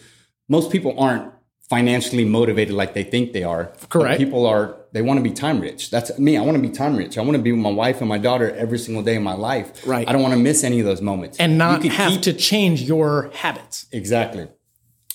most 0.51 0.71
people 0.71 0.99
aren't 0.99 1.33
financially 1.69 2.25
motivated 2.25 2.75
like 2.75 2.95
they 2.95 3.05
think 3.05 3.33
they 3.33 3.43
are. 3.43 3.73
Correct. 3.89 4.19
people 4.19 4.47
are, 4.47 4.77
they 4.93 5.01
want 5.03 5.19
to 5.19 5.23
be 5.23 5.31
time 5.31 5.61
rich. 5.61 5.91
That's 5.91 6.17
me. 6.19 6.37
I 6.37 6.43
want 6.43 6.57
to 6.57 6.63
be 6.63 6.69
time 6.69 6.95
rich. 6.97 7.17
I 7.17 7.23
want 7.23 7.37
to 7.37 7.43
be 7.43 7.53
with 7.53 7.61
my 7.61 7.71
wife 7.71 8.01
and 8.01 8.09
my 8.09 8.19
daughter 8.19 8.51
every 8.55 8.79
single 8.79 9.03
day 9.03 9.17
of 9.17 9.23
my 9.23 9.33
life. 9.35 9.87
Right. 9.87 10.07
I 10.09 10.13
don't 10.13 10.23
want 10.23 10.35
to 10.35 10.41
miss 10.41 10.63
any 10.63 10.79
of 10.81 10.87
those 10.87 11.01
moments. 11.01 11.39
and 11.39 11.57
not 11.57 11.83
have 11.85 12.13
keep- 12.13 12.23
to 12.23 12.33
change 12.35 12.83
your 12.83 13.31
habits. 13.35 13.87
Exactly. 13.93 14.49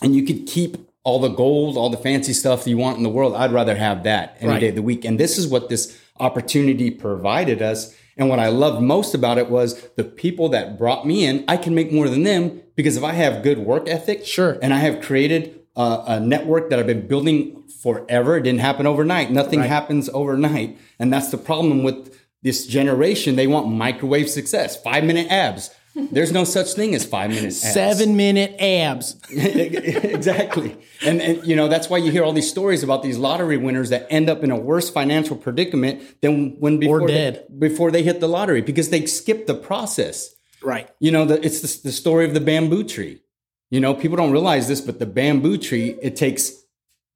And 0.01 0.15
you 0.15 0.23
could 0.23 0.47
keep 0.47 0.77
all 1.03 1.19
the 1.19 1.29
gold, 1.29 1.77
all 1.77 1.89
the 1.89 1.97
fancy 1.97 2.33
stuff 2.33 2.65
you 2.67 2.77
want 2.77 2.97
in 2.97 3.03
the 3.03 3.09
world. 3.09 3.35
I'd 3.35 3.51
rather 3.51 3.75
have 3.75 4.03
that 4.03 4.35
any 4.39 4.49
Right. 4.49 4.59
day 4.59 4.67
of 4.69 4.75
the 4.75 4.81
week. 4.81 5.05
And 5.05 5.19
this 5.19 5.37
is 5.37 5.47
what 5.47 5.69
this 5.69 5.97
opportunity 6.19 6.89
provided 6.91 7.61
us. 7.61 7.95
And 8.17 8.27
what 8.27 8.39
I 8.39 8.47
loved 8.49 8.81
most 8.81 9.13
about 9.15 9.37
it 9.37 9.49
was 9.49 9.81
the 9.95 10.03
people 10.03 10.49
that 10.49 10.77
brought 10.77 11.07
me 11.07 11.25
in, 11.25 11.45
I 11.47 11.55
can 11.57 11.73
make 11.73 11.91
more 11.91 12.09
than 12.09 12.23
them 12.23 12.61
because 12.75 12.97
if 12.97 13.03
I 13.03 13.13
have 13.13 13.43
good 13.43 13.59
work 13.59 13.87
ethic, 13.87 14.25
Sure. 14.25 14.57
and 14.61 14.73
I 14.73 14.79
have 14.79 14.99
created 14.99 15.58
a, 15.79 16.03
a 16.07 16.19
network 16.19 16.69
that 16.69 16.77
I've 16.77 16.87
been 16.87 17.07
building 17.07 17.63
forever. 17.81 18.37
It 18.37 18.43
didn't 18.43 18.59
happen 18.59 18.85
overnight. 18.85 19.31
Nothing 19.31 19.61
happens 19.61 20.09
overnight. 20.09 20.77
And 20.99 21.11
that's 21.11 21.29
the 21.29 21.37
problem 21.37 21.83
with 21.83 22.17
this 22.43 22.67
generation. 22.67 23.37
They 23.37 23.47
want 23.47 23.69
microwave 23.69 24.29
success, 24.29 24.81
five 24.81 25.05
minute 25.05 25.27
abs. 25.31 25.71
There's 25.95 26.31
no 26.31 26.43
such 26.43 26.73
thing 26.73 26.93
as 26.95 27.05
five 27.05 27.29
minute 27.29 27.45
abs. 27.45 27.61
Seven 27.61 28.15
minute 28.15 28.55
abs. 28.59 29.19
exactly. 29.31 30.77
And, 31.05 31.21
and, 31.21 31.45
you 31.45 31.55
know, 31.55 31.67
that's 31.67 31.89
why 31.89 31.97
you 31.97 32.11
hear 32.11 32.23
all 32.23 32.33
these 32.33 32.49
stories 32.49 32.83
about 32.83 33.01
these 33.01 33.17
lottery 33.17 33.57
winners 33.57 33.89
that 33.89 34.05
end 34.09 34.29
up 34.29 34.43
in 34.43 34.51
a 34.51 34.57
worse 34.57 34.89
financial 34.89 35.35
predicament 35.35 36.21
than 36.21 36.59
when 36.59 36.77
before, 36.77 37.07
dead. 37.07 37.45
They, 37.49 37.69
before 37.69 37.89
they 37.89 38.03
hit 38.03 38.19
the 38.19 38.29
lottery 38.29 38.61
because 38.61 38.89
they 38.89 39.05
skipped 39.05 39.47
the 39.47 39.55
process. 39.55 40.35
Right. 40.61 40.89
You 40.99 41.11
know, 41.11 41.25
the, 41.25 41.43
it's 41.45 41.61
the, 41.61 41.89
the 41.89 41.91
story 41.93 42.25
of 42.25 42.33
the 42.33 42.41
bamboo 42.41 42.83
tree. 42.83 43.21
You 43.69 43.79
know, 43.79 43.93
people 43.93 44.17
don't 44.17 44.31
realize 44.31 44.67
this, 44.67 44.81
but 44.81 44.99
the 44.99 45.05
bamboo 45.05 45.57
tree, 45.57 45.95
it 46.01 46.15
takes 46.15 46.51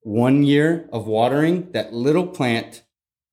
one 0.02 0.44
year 0.44 0.88
of 0.92 1.08
watering 1.08 1.72
that 1.72 1.94
little 1.94 2.28
plant 2.28 2.84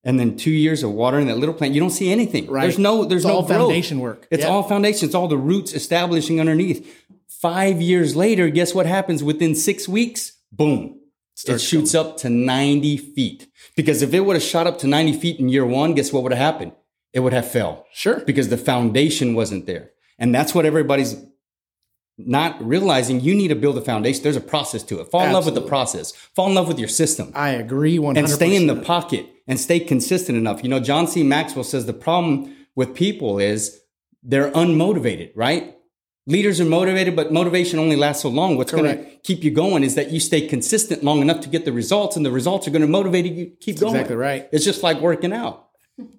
and 0.04 0.18
then 0.18 0.36
two 0.36 0.50
years 0.50 0.82
of 0.82 0.92
watering 0.92 1.26
that 1.26 1.36
little 1.36 1.54
plant. 1.54 1.74
You 1.74 1.80
don't 1.80 1.90
see 1.90 2.10
anything. 2.10 2.46
Right. 2.50 2.62
There's 2.62 2.78
no, 2.78 3.04
there's 3.04 3.22
It's 3.24 3.28
no 3.28 3.42
growth. 3.42 3.48
foundation 3.48 4.00
work. 4.00 4.26
It's 4.30 4.44
Yeah. 4.44 4.48
all 4.50 4.62
foundation. 4.62 5.06
It's 5.06 5.14
all 5.14 5.28
the 5.28 5.36
roots 5.36 5.74
establishing 5.74 6.40
underneath. 6.40 6.86
Five 7.28 7.80
years 7.82 8.16
later, 8.16 8.48
guess 8.48 8.74
what 8.74 8.86
happens 8.86 9.22
within 9.22 9.54
six 9.54 9.86
weeks? 9.88 10.32
Boom. 10.52 10.96
Starts 11.34 11.62
it 11.62 11.66
shoots 11.66 11.94
up 11.94 12.16
to 12.18 12.30
90 12.30 12.96
feet. 12.96 13.48
Because 13.76 14.00
if 14.02 14.14
it 14.14 14.20
would 14.20 14.36
have 14.36 14.42
shot 14.42 14.66
up 14.66 14.78
to 14.78 14.86
90 14.86 15.12
feet 15.14 15.38
in 15.40 15.48
year 15.48 15.64
one, 15.66 15.94
guess 15.94 16.12
what 16.12 16.22
would 16.22 16.32
have 16.32 16.38
happened? 16.40 16.72
It 17.12 17.20
would 17.20 17.32
have 17.32 17.50
fell 17.50 17.86
Sure. 17.92 18.20
because 18.20 18.48
the 18.48 18.56
foundation 18.58 19.34
wasn't 19.34 19.66
there. 19.66 19.90
And 20.18 20.34
that's 20.34 20.54
what 20.54 20.64
everybody's 20.66 21.16
not 22.26 22.62
realizing. 22.66 23.20
You 23.20 23.34
need 23.34 23.48
to 23.48 23.54
build 23.54 23.76
a 23.78 23.80
foundation. 23.80 24.22
There's 24.22 24.36
a 24.36 24.40
process 24.40 24.82
to 24.84 25.00
it. 25.00 25.10
Fall 25.10 25.26
in 25.26 25.32
love 25.32 25.44
with 25.46 25.54
the 25.54 25.60
process. 25.62 26.12
Fall 26.12 26.48
in 26.48 26.54
love 26.54 26.68
with 26.68 26.78
your 26.78 26.88
system 26.88 27.32
I 27.34 27.50
agree 27.50 27.98
100%. 27.98 28.18
and 28.18 28.28
stay 28.30 28.54
in 28.54 28.66
the 28.66 28.76
pocket 28.76 29.26
and 29.46 29.58
stay 29.58 29.80
consistent 29.80 30.38
enough. 30.38 30.62
You 30.62 30.68
know, 30.70 30.80
John 30.80 31.06
C. 31.06 31.22
Maxwell 31.22 31.64
says 31.64 31.86
the 31.86 31.92
problem 31.92 32.54
with 32.76 32.94
people 32.94 33.38
is 33.38 33.80
they're 34.22 34.50
unmotivated, 34.52 35.32
right? 35.34 35.76
Leaders 36.26 36.60
are 36.60 36.64
motivated, 36.66 37.16
but 37.16 37.32
motivation 37.32 37.78
only 37.78 37.96
lasts 37.96 38.22
so 38.22 38.28
long. 38.28 38.56
What's 38.56 38.70
going 38.70 38.84
to 38.84 39.04
keep 39.24 39.42
you 39.42 39.50
going 39.50 39.82
is 39.82 39.94
that 39.96 40.10
you 40.10 40.20
stay 40.20 40.46
consistent 40.46 41.02
long 41.02 41.22
enough 41.22 41.40
to 41.40 41.48
get 41.48 41.64
the 41.64 41.72
results, 41.72 42.16
and 42.16 42.24
the 42.24 42.30
results 42.30 42.68
are 42.68 42.70
going 42.70 42.82
to 42.82 42.88
motivate 42.88 43.24
you 43.24 43.46
to 43.46 43.50
keep 43.56 43.80
going. 43.80 43.94
exactly 43.94 44.16
right. 44.16 44.48
It's 44.52 44.64
just 44.64 44.82
like 44.82 45.00
working 45.00 45.32
out. 45.32 45.66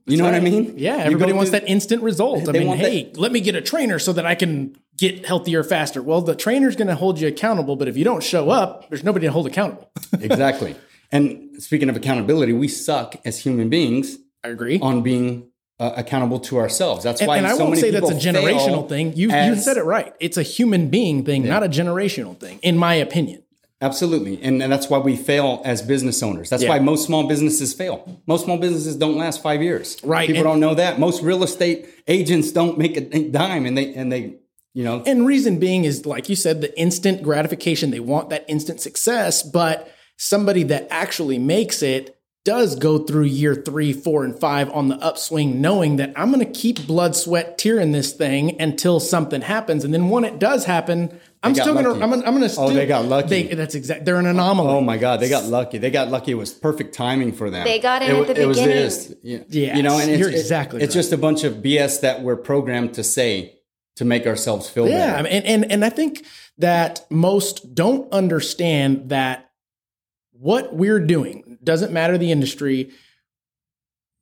You 0.05 0.17
know 0.17 0.25
what 0.25 0.35
I 0.35 0.39
mean? 0.39 0.73
Yeah, 0.77 0.97
everybody 0.97 1.33
wants 1.33 1.51
through- 1.51 1.61
that 1.61 1.69
instant 1.69 2.03
result. 2.03 2.49
I 2.49 2.51
mean, 2.51 2.75
hey, 2.77 3.11
let 3.15 3.31
me 3.31 3.39
get 3.39 3.55
a 3.55 3.61
trainer 3.61 3.99
so 3.99 4.13
that 4.13 4.25
I 4.25 4.35
can 4.35 4.75
get 5.01 5.25
healthier 5.25 5.63
faster. 5.63 6.01
Well, 6.01 6.21
the 6.21 6.35
trainer's 6.35 6.75
going 6.75 6.87
to 6.87 6.95
hold 6.95 7.19
you 7.19 7.27
accountable, 7.27 7.75
but 7.75 7.87
if 7.87 7.97
you 7.97 8.03
don't 8.03 8.21
show 8.23 8.51
up, 8.51 8.87
there's 8.89 9.03
nobody 9.03 9.25
to 9.25 9.31
hold 9.31 9.47
accountable. 9.47 9.91
exactly. 10.21 10.75
And 11.11 11.61
speaking 11.61 11.89
of 11.89 11.95
accountability, 11.97 12.53
we 12.53 12.67
suck 12.67 13.15
as 13.25 13.39
human 13.39 13.67
beings 13.67 14.17
I 14.43 14.49
agree. 14.49 14.79
on 14.79 15.01
being 15.01 15.49
uh, 15.79 15.93
accountable 15.97 16.39
to 16.41 16.59
ourselves. 16.59 17.03
That's 17.03 17.19
And, 17.19 17.27
why 17.27 17.37
and 17.37 17.47
I 17.47 17.55
won't 17.55 17.77
say 17.77 17.89
that's 17.89 18.11
a 18.11 18.13
generational 18.13 18.87
thing. 18.87 19.13
You, 19.15 19.31
you 19.31 19.55
said 19.55 19.77
it 19.77 19.83
right. 19.85 20.13
It's 20.19 20.37
a 20.37 20.43
human 20.43 20.89
being 20.89 21.25
thing, 21.25 21.47
not 21.47 21.63
a 21.63 21.67
generational 21.67 22.39
thing, 22.39 22.59
in 22.61 22.77
my 22.77 22.93
opinion. 22.93 23.41
Absolutely. 23.81 24.39
And, 24.43 24.61
and 24.61 24.71
that's 24.71 24.91
why 24.91 24.99
we 24.99 25.15
fail 25.15 25.63
as 25.65 25.81
business 25.81 26.21
owners. 26.21 26.51
That's 26.51 26.61
Yeah. 26.61 26.69
why 26.69 26.77
most 26.79 27.03
small 27.07 27.27
businesses 27.27 27.73
fail. 27.73 28.21
Most 28.27 28.45
small 28.45 28.59
businesses 28.59 28.95
don't 28.95 29.17
last 29.17 29.41
five 29.41 29.63
years. 29.63 29.97
Right. 30.03 30.27
People 30.27 30.41
And- 30.43 30.49
don't 30.51 30.59
know 30.59 30.75
that. 30.75 30.99
Most 30.99 31.23
real 31.23 31.41
estate 31.43 31.87
agents 32.07 32.51
don't 32.51 32.77
make 32.77 32.95
a 32.95 33.01
dime 33.29 33.65
and 33.65 33.75
they, 33.75 33.91
and 33.95 34.11
they, 34.11 34.35
you 34.73 34.83
know, 34.83 35.03
And 35.05 35.25
reason 35.25 35.59
being 35.59 35.83
is, 35.85 36.05
like 36.05 36.29
you 36.29 36.35
said, 36.35 36.61
the 36.61 36.77
instant 36.79 37.23
gratification. 37.23 37.91
They 37.91 37.99
want 37.99 38.29
that 38.29 38.45
instant 38.47 38.79
success, 38.81 39.43
but 39.43 39.91
somebody 40.17 40.63
that 40.63 40.87
actually 40.89 41.37
makes 41.39 41.81
it 41.81 42.17
does 42.43 42.75
go 42.75 42.97
through 42.97 43.25
year 43.25 43.53
three, 43.53 43.93
four, 43.93 44.23
and 44.23 44.39
five 44.39 44.67
on 44.71 44.87
the 44.87 44.95
upswing, 44.95 45.61
knowing 45.61 45.97
that 45.97 46.11
I'm 46.15 46.31
going 46.31 46.43
to 46.43 46.51
keep 46.51 46.87
blood, 46.87 47.15
sweat, 47.15 47.59
tear 47.59 47.79
in 47.79 47.91
this 47.91 48.13
thing 48.13 48.59
until 48.59 48.99
something 48.99 49.41
happens. 49.41 49.83
And 49.83 49.93
then 49.93 50.09
when 50.09 50.23
it 50.23 50.39
does 50.39 50.65
happen, 50.65 51.19
I'm 51.43 51.53
still 51.53 51.73
going 51.73 51.85
to. 51.85 51.91
I'm 51.91 52.09
going 52.09 52.21
to, 52.21 52.27
I'm 52.27 52.35
going 52.35 52.49
to 52.49 52.55
Oh, 52.59 52.71
they 52.71 52.87
got 52.87 53.05
lucky. 53.05 53.43
that's 53.53 53.75
exact. 53.75 54.05
They're 54.05 54.17
an 54.17 54.25
anomaly. 54.25 54.69
oh 54.69 54.81
my 54.81 54.97
God, 54.97 55.19
they 55.19 55.29
got 55.29 55.45
lucky. 55.45 55.77
They 55.77 55.91
got 55.91 56.09
lucky. 56.09 56.31
It 56.31 56.35
was 56.35 56.51
perfect 56.51 56.95
timing 56.95 57.31
for 57.33 57.51
them. 57.51 57.63
They 57.63 57.77
got 57.77 58.01
in 58.01 58.09
It 58.09 58.13
at 58.13 58.19
wa- 58.19 58.25
the 58.33 58.41
it 58.41 58.45
was 58.47 58.57
beginning. 58.57 58.75
this. 58.83 59.13
Yeah. 59.21 59.37
Yes, 59.49 59.77
you 59.77 59.83
know, 59.83 59.99
and 59.99 60.09
it's, 60.09 60.19
you're 60.19 60.29
it- 60.29 60.35
exactly 60.39 60.81
it's 60.81 60.93
just 60.95 61.11
a 61.13 61.17
bunch 61.17 61.43
of 61.43 61.55
BS 61.57 62.01
that 62.01 62.21
we're 62.23 62.37
programmed 62.37 62.95
to 62.95 63.03
say 63.03 63.59
to 64.01 64.05
make 64.05 64.25
ourselves 64.25 64.67
feel 64.67 64.89
Yeah, 64.89 65.11
better. 65.11 65.23
Mean, 65.23 65.31
and, 65.33 65.45
and 65.45 65.71
and 65.71 65.85
I 65.85 65.89
think 65.89 66.25
that 66.57 67.05
most 67.11 67.75
don't 67.75 68.11
understand 68.11 69.09
that 69.09 69.51
what 70.31 70.73
we're 70.73 70.99
doing 70.99 71.59
doesn't 71.63 71.93
matter 71.93 72.17
the 72.17 72.31
industry. 72.31 72.89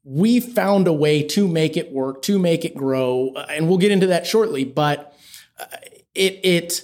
We 0.03 0.41
found 0.41 0.85
a 0.87 0.93
way 0.93 1.23
to 1.23 1.47
make 1.47 1.77
it 1.77 1.93
work, 1.93 2.21
to 2.23 2.37
make 2.37 2.65
it 2.65 2.75
grow, 2.75 3.31
uh, 3.37 3.45
and 3.49 3.69
we'll 3.69 3.77
get 3.77 3.91
into 3.91 4.07
that 4.07 4.27
shortly. 4.27 4.65
But 4.65 5.15
uh, 5.57 5.65
it 6.13 6.41
it 6.43 6.81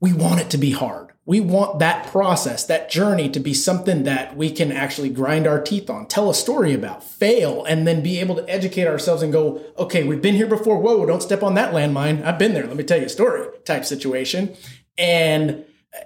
we 0.00 0.12
want 0.12 0.40
it 0.40 0.50
to 0.50 0.58
be 0.58 0.70
hard. 0.70 1.10
We 1.28 1.40
want 1.40 1.80
that 1.80 2.06
process, 2.06 2.64
that 2.64 2.90
journey 2.90 3.28
to 3.28 3.38
be 3.38 3.52
something 3.52 4.04
that 4.04 4.34
we 4.34 4.50
can 4.50 4.72
actually 4.72 5.10
grind 5.10 5.46
our 5.46 5.60
teeth 5.60 5.90
on, 5.90 6.06
tell 6.06 6.30
a 6.30 6.34
story 6.34 6.72
about, 6.72 7.04
fail, 7.04 7.66
and 7.66 7.86
then 7.86 8.02
be 8.02 8.18
able 8.18 8.36
to 8.36 8.48
educate 8.48 8.86
ourselves 8.86 9.22
and 9.22 9.30
go, 9.30 9.62
okay, 9.76 10.04
we've 10.04 10.22
been 10.22 10.36
here 10.36 10.46
before. 10.46 10.78
Whoa, 10.78 11.04
don't 11.04 11.22
step 11.22 11.42
on 11.42 11.52
that 11.56 11.74
landmine. 11.74 12.24
I've 12.24 12.38
been 12.38 12.54
there. 12.54 12.66
Let 12.66 12.78
me 12.78 12.82
tell 12.82 12.98
you 12.98 13.04
a 13.04 13.10
story 13.10 13.46
type 13.66 13.84
situation. 13.84 14.56
And 14.96 15.66
uh, 15.94 16.04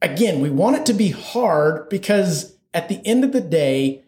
again, 0.00 0.40
we 0.40 0.50
want 0.50 0.78
it 0.78 0.86
to 0.86 0.94
be 0.94 1.10
hard 1.10 1.88
because 1.88 2.56
at 2.74 2.88
the 2.88 3.00
end 3.06 3.22
of 3.22 3.30
the 3.30 3.40
day, 3.40 4.02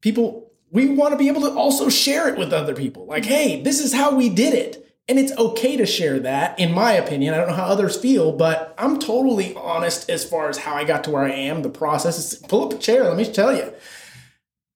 people, 0.00 0.50
we 0.70 0.88
want 0.88 1.12
to 1.12 1.18
be 1.18 1.28
able 1.28 1.42
to 1.42 1.52
also 1.52 1.90
share 1.90 2.26
it 2.30 2.38
with 2.38 2.54
other 2.54 2.74
people. 2.74 3.04
Like, 3.04 3.26
hey, 3.26 3.60
this 3.60 3.80
is 3.80 3.92
how 3.92 4.16
we 4.16 4.30
did 4.30 4.54
it. 4.54 4.85
And 5.08 5.18
it's 5.20 5.32
okay 5.38 5.76
to 5.76 5.86
share 5.86 6.18
that, 6.20 6.58
in 6.58 6.72
my 6.72 6.92
opinion. 6.92 7.32
I 7.32 7.36
don't 7.36 7.48
know 7.48 7.54
how 7.54 7.66
others 7.66 7.96
feel, 7.96 8.32
but 8.32 8.74
I'm 8.76 8.98
totally 8.98 9.54
honest 9.54 10.10
as 10.10 10.28
far 10.28 10.48
as 10.48 10.58
how 10.58 10.74
I 10.74 10.84
got 10.84 11.04
to 11.04 11.10
where 11.10 11.22
I 11.22 11.30
am. 11.30 11.62
The 11.62 11.70
process 11.70 12.18
is 12.18 12.38
pull 12.40 12.64
up 12.64 12.72
a 12.72 12.78
chair, 12.78 13.04
let 13.04 13.16
me 13.16 13.24
tell 13.24 13.56
you. 13.56 13.72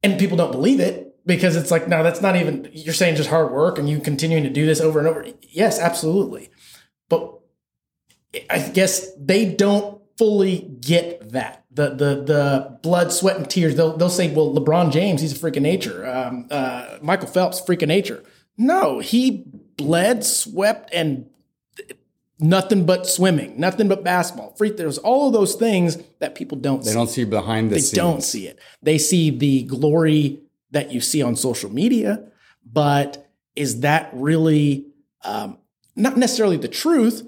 And 0.03 0.21
people 0.21 0.37
don't 0.37 0.53
believe 0.53 0.79
it 0.79 1.17
because 1.27 1.57
it's 1.57 1.73
like, 1.73 1.89
no, 1.89 2.03
that's 2.05 2.23
not 2.23 2.37
even, 2.37 2.71
you're 2.73 2.95
saying 2.95 3.17
just 3.17 3.29
hard 3.29 3.51
work 3.53 3.77
and 3.77 3.89
you 3.89 3.99
continuing 3.99 4.45
to 4.45 4.51
do 4.51 4.67
this 4.67 4.81
over 4.81 5.01
and 5.01 5.09
over. 5.09 5.27
Yes, 5.43 5.81
absolutely. 5.81 6.49
But 7.09 7.41
I 8.49 8.61
guess 8.69 9.13
they 9.17 9.53
don't 9.53 10.01
fully 10.17 10.71
get 10.81 11.33
that. 11.33 11.65
The 11.73 11.91
the 11.91 12.23
the 12.23 12.79
blood, 12.83 13.13
sweat, 13.13 13.37
and 13.37 13.49
tears. 13.49 13.77
They'll 13.77 13.97
they'll 13.97 14.09
say, 14.09 14.33
well, 14.33 14.55
LeBron 14.55 14.93
James, 14.93 15.21
he's 15.21 15.33
a 15.33 15.37
freak 15.37 15.57
of 15.57 15.63
nature. 15.63 16.07
Um, 16.09 16.47
uh, 16.51 16.99
Michael 17.01 17.29
Phelps, 17.29 17.61
freak 17.61 17.83
of 17.83 17.89
nature. 17.89 18.23
No, 18.59 18.99
he 18.99 19.45
bled, 19.81 20.25
swept, 20.25 20.93
and 20.93 21.27
nothing 22.39 22.87
but 22.87 23.07
swimming, 23.07 23.59
nothing 23.59 23.89
but 23.89 24.03
basketball. 24.05 24.55
Free. 24.57 24.71
There's 24.71 24.99
all 24.99 25.27
of 25.29 25.33
those 25.33 25.55
things 25.55 25.99
that 26.19 26.35
people 26.35 26.59
don't. 26.59 26.83
they 26.83 26.91
see. 26.91 26.95
don't 26.95 27.09
see 27.11 27.25
behind 27.25 27.71
the 27.71 27.75
They 27.77 27.81
scenes. 27.81 27.93
don't 27.93 28.23
see 28.23 28.47
it. 28.47 28.59
They 28.83 28.99
see 28.99 29.31
the 29.31 29.63
glory 29.65 30.41
that 30.71 30.93
you 30.93 31.01
see 31.01 31.23
on 31.23 31.37
social 31.37 31.71
media, 31.73 32.25
but 32.65 33.29
is 33.57 33.81
that 33.81 34.11
really 34.13 34.87
um, 35.25 35.59
not 35.97 36.17
necessarily 36.17 36.57
the 36.57 36.69
truth? 36.69 37.27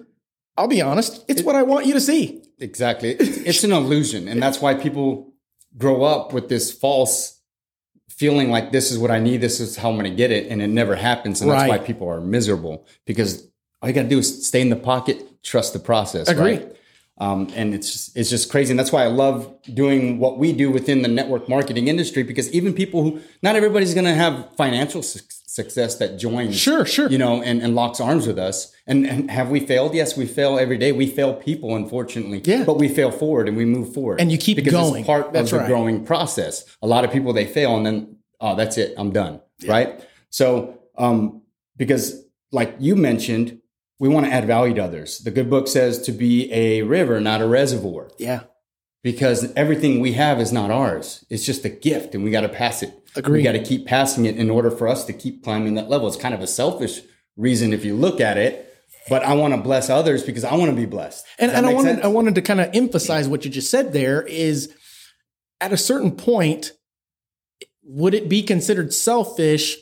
I'll 0.56 0.68
be 0.68 0.82
honest. 0.82 1.24
It's 1.28 1.42
what 1.42 1.56
I 1.56 1.62
want 1.62 1.86
you 1.86 1.94
to 1.94 2.00
see. 2.00 2.42
Exactly. 2.58 3.10
It's, 3.10 3.38
it's 3.38 3.64
an 3.64 3.72
illusion. 3.72 4.28
And 4.28 4.40
that's 4.42 4.60
why 4.60 4.74
people 4.74 5.32
grow 5.76 6.04
up 6.04 6.32
with 6.32 6.48
this 6.48 6.70
false 6.70 7.40
feeling 8.16 8.50
like 8.50 8.72
this 8.72 8.90
is 8.90 8.98
what 8.98 9.10
I 9.10 9.18
need, 9.18 9.40
this 9.40 9.60
is 9.60 9.76
how 9.76 9.90
I'm 9.90 9.96
going 9.96 10.10
to 10.10 10.16
get 10.16 10.30
it. 10.30 10.48
And 10.48 10.60
it 10.62 10.68
never 10.68 10.94
happens. 10.94 11.40
And 11.40 11.50
that's 11.50 11.68
why 11.68 11.78
people 11.78 12.08
are 12.08 12.20
miserable 12.20 12.86
because 13.04 13.48
all 13.80 13.88
you 13.88 13.94
got 13.94 14.02
to 14.02 14.08
do 14.08 14.18
is 14.18 14.46
stay 14.46 14.60
in 14.60 14.68
the 14.68 14.76
pocket, 14.76 15.42
trust 15.42 15.72
the 15.72 15.78
process. 15.78 16.28
Agree. 16.28 16.58
Right? 16.58 16.76
Um, 17.18 17.48
and 17.54 17.74
it's 17.74 17.92
just, 17.92 18.16
it's 18.16 18.30
just 18.30 18.50
crazy. 18.50 18.72
And 18.72 18.78
that's 18.78 18.90
why 18.90 19.04
I 19.04 19.08
love 19.08 19.54
doing 19.74 20.18
what 20.18 20.38
we 20.38 20.52
do 20.52 20.70
within 20.70 21.02
the 21.02 21.08
network 21.08 21.48
marketing 21.48 21.88
industry 21.88 22.22
because 22.22 22.50
even 22.52 22.72
people 22.72 23.02
who, 23.02 23.20
not 23.42 23.54
everybody's 23.54 23.94
going 23.94 24.06
to 24.06 24.14
have 24.14 24.48
financial 24.56 25.02
su- 25.02 25.20
success 25.28 25.96
that 25.96 26.18
joins 26.18 26.56
Sure, 26.58 26.86
sure. 26.86 27.08
you 27.10 27.18
know, 27.18 27.42
and, 27.42 27.60
and 27.62 27.74
locks 27.74 28.00
arms 28.00 28.26
with 28.26 28.38
us. 28.38 28.72
And, 28.86 29.06
and 29.06 29.30
have 29.30 29.50
we 29.50 29.60
failed? 29.60 29.94
Yes, 29.94 30.16
we 30.16 30.26
fail 30.26 30.58
every 30.58 30.78
day. 30.78 30.90
We 30.90 31.06
fail 31.06 31.34
people, 31.34 31.76
unfortunately. 31.76 32.40
Yeah. 32.44 32.64
But 32.64 32.78
we 32.78 32.88
fail 32.88 33.10
forward 33.10 33.46
and 33.46 33.56
we 33.56 33.66
move 33.66 33.92
forward. 33.92 34.20
And 34.20 34.32
you 34.32 34.38
keep 34.38 34.56
because 34.56 34.72
going. 34.72 35.00
It's 35.00 35.06
part 35.06 35.32
That's 35.32 35.52
of 35.52 35.60
the 35.60 35.66
growing 35.66 36.04
process. 36.04 36.64
A 36.80 36.86
lot 36.86 37.04
of 37.04 37.12
people 37.12 37.32
they 37.34 37.46
fail 37.46 37.76
and 37.76 37.84
then 37.84 38.16
oh, 38.40 38.56
that's 38.56 38.78
it. 38.78 38.94
I'm 38.96 39.12
done. 39.12 39.40
Right. 39.66 40.00
So 40.30 40.80
um, 40.98 41.42
because 41.76 42.24
like 42.50 42.74
you 42.80 42.96
mentioned, 42.96 43.60
we 44.02 44.08
want 44.08 44.26
to 44.26 44.32
add 44.32 44.44
value 44.48 44.74
to 44.74 44.82
others. 44.82 45.18
The 45.20 45.30
good 45.30 45.48
book 45.48 45.68
says 45.68 46.02
to 46.02 46.10
be 46.12 46.52
a 46.52 46.82
river, 46.82 47.20
not 47.20 47.40
a 47.40 47.46
reservoir 47.46 48.10
Yeah. 48.18 48.40
because 49.04 49.52
everything 49.54 50.00
we 50.00 50.14
have 50.14 50.40
is 50.40 50.50
not 50.52 50.72
ours. 50.72 51.24
It's 51.30 51.46
just 51.46 51.64
a 51.64 51.68
gift 51.68 52.12
and 52.12 52.24
we 52.24 52.32
got 52.32 52.40
to 52.40 52.48
pass 52.48 52.82
it. 52.82 52.92
Agreed. 53.14 53.38
We 53.38 53.42
got 53.44 53.52
to 53.52 53.62
keep 53.62 53.86
passing 53.86 54.24
it 54.24 54.36
in 54.36 54.50
order 54.50 54.72
for 54.72 54.88
us 54.88 55.04
to 55.04 55.12
keep 55.12 55.44
climbing 55.44 55.74
that 55.76 55.88
level. 55.88 56.08
It's 56.08 56.16
kind 56.16 56.34
of 56.34 56.40
a 56.40 56.48
selfish 56.48 57.00
reason 57.36 57.72
if 57.72 57.84
you 57.84 57.94
look 57.94 58.20
at 58.20 58.38
it, 58.38 58.74
but 59.08 59.22
I 59.22 59.34
want 59.34 59.54
to 59.54 59.60
bless 59.60 59.88
others 59.88 60.24
because 60.24 60.42
I 60.42 60.56
want 60.56 60.70
to 60.72 60.76
be 60.76 60.84
blessed. 60.84 61.24
And, 61.38 61.52
Does 61.52 61.54
that 61.54 61.58
and 61.58 61.66
I 61.68 61.72
wanted 61.72 61.94
sense? 61.94 62.04
I 62.04 62.08
wanted 62.08 62.34
to 62.34 62.42
kind 62.42 62.60
of 62.60 62.70
emphasize 62.74 63.28
what 63.28 63.44
you 63.44 63.52
just 63.52 63.70
said 63.70 63.92
there 63.92 64.22
is 64.22 64.74
at 65.60 65.72
a 65.72 65.76
certain 65.76 66.10
point, 66.16 66.72
would 67.84 68.14
it 68.14 68.28
be 68.28 68.42
considered 68.42 68.92
selfish 68.92 69.76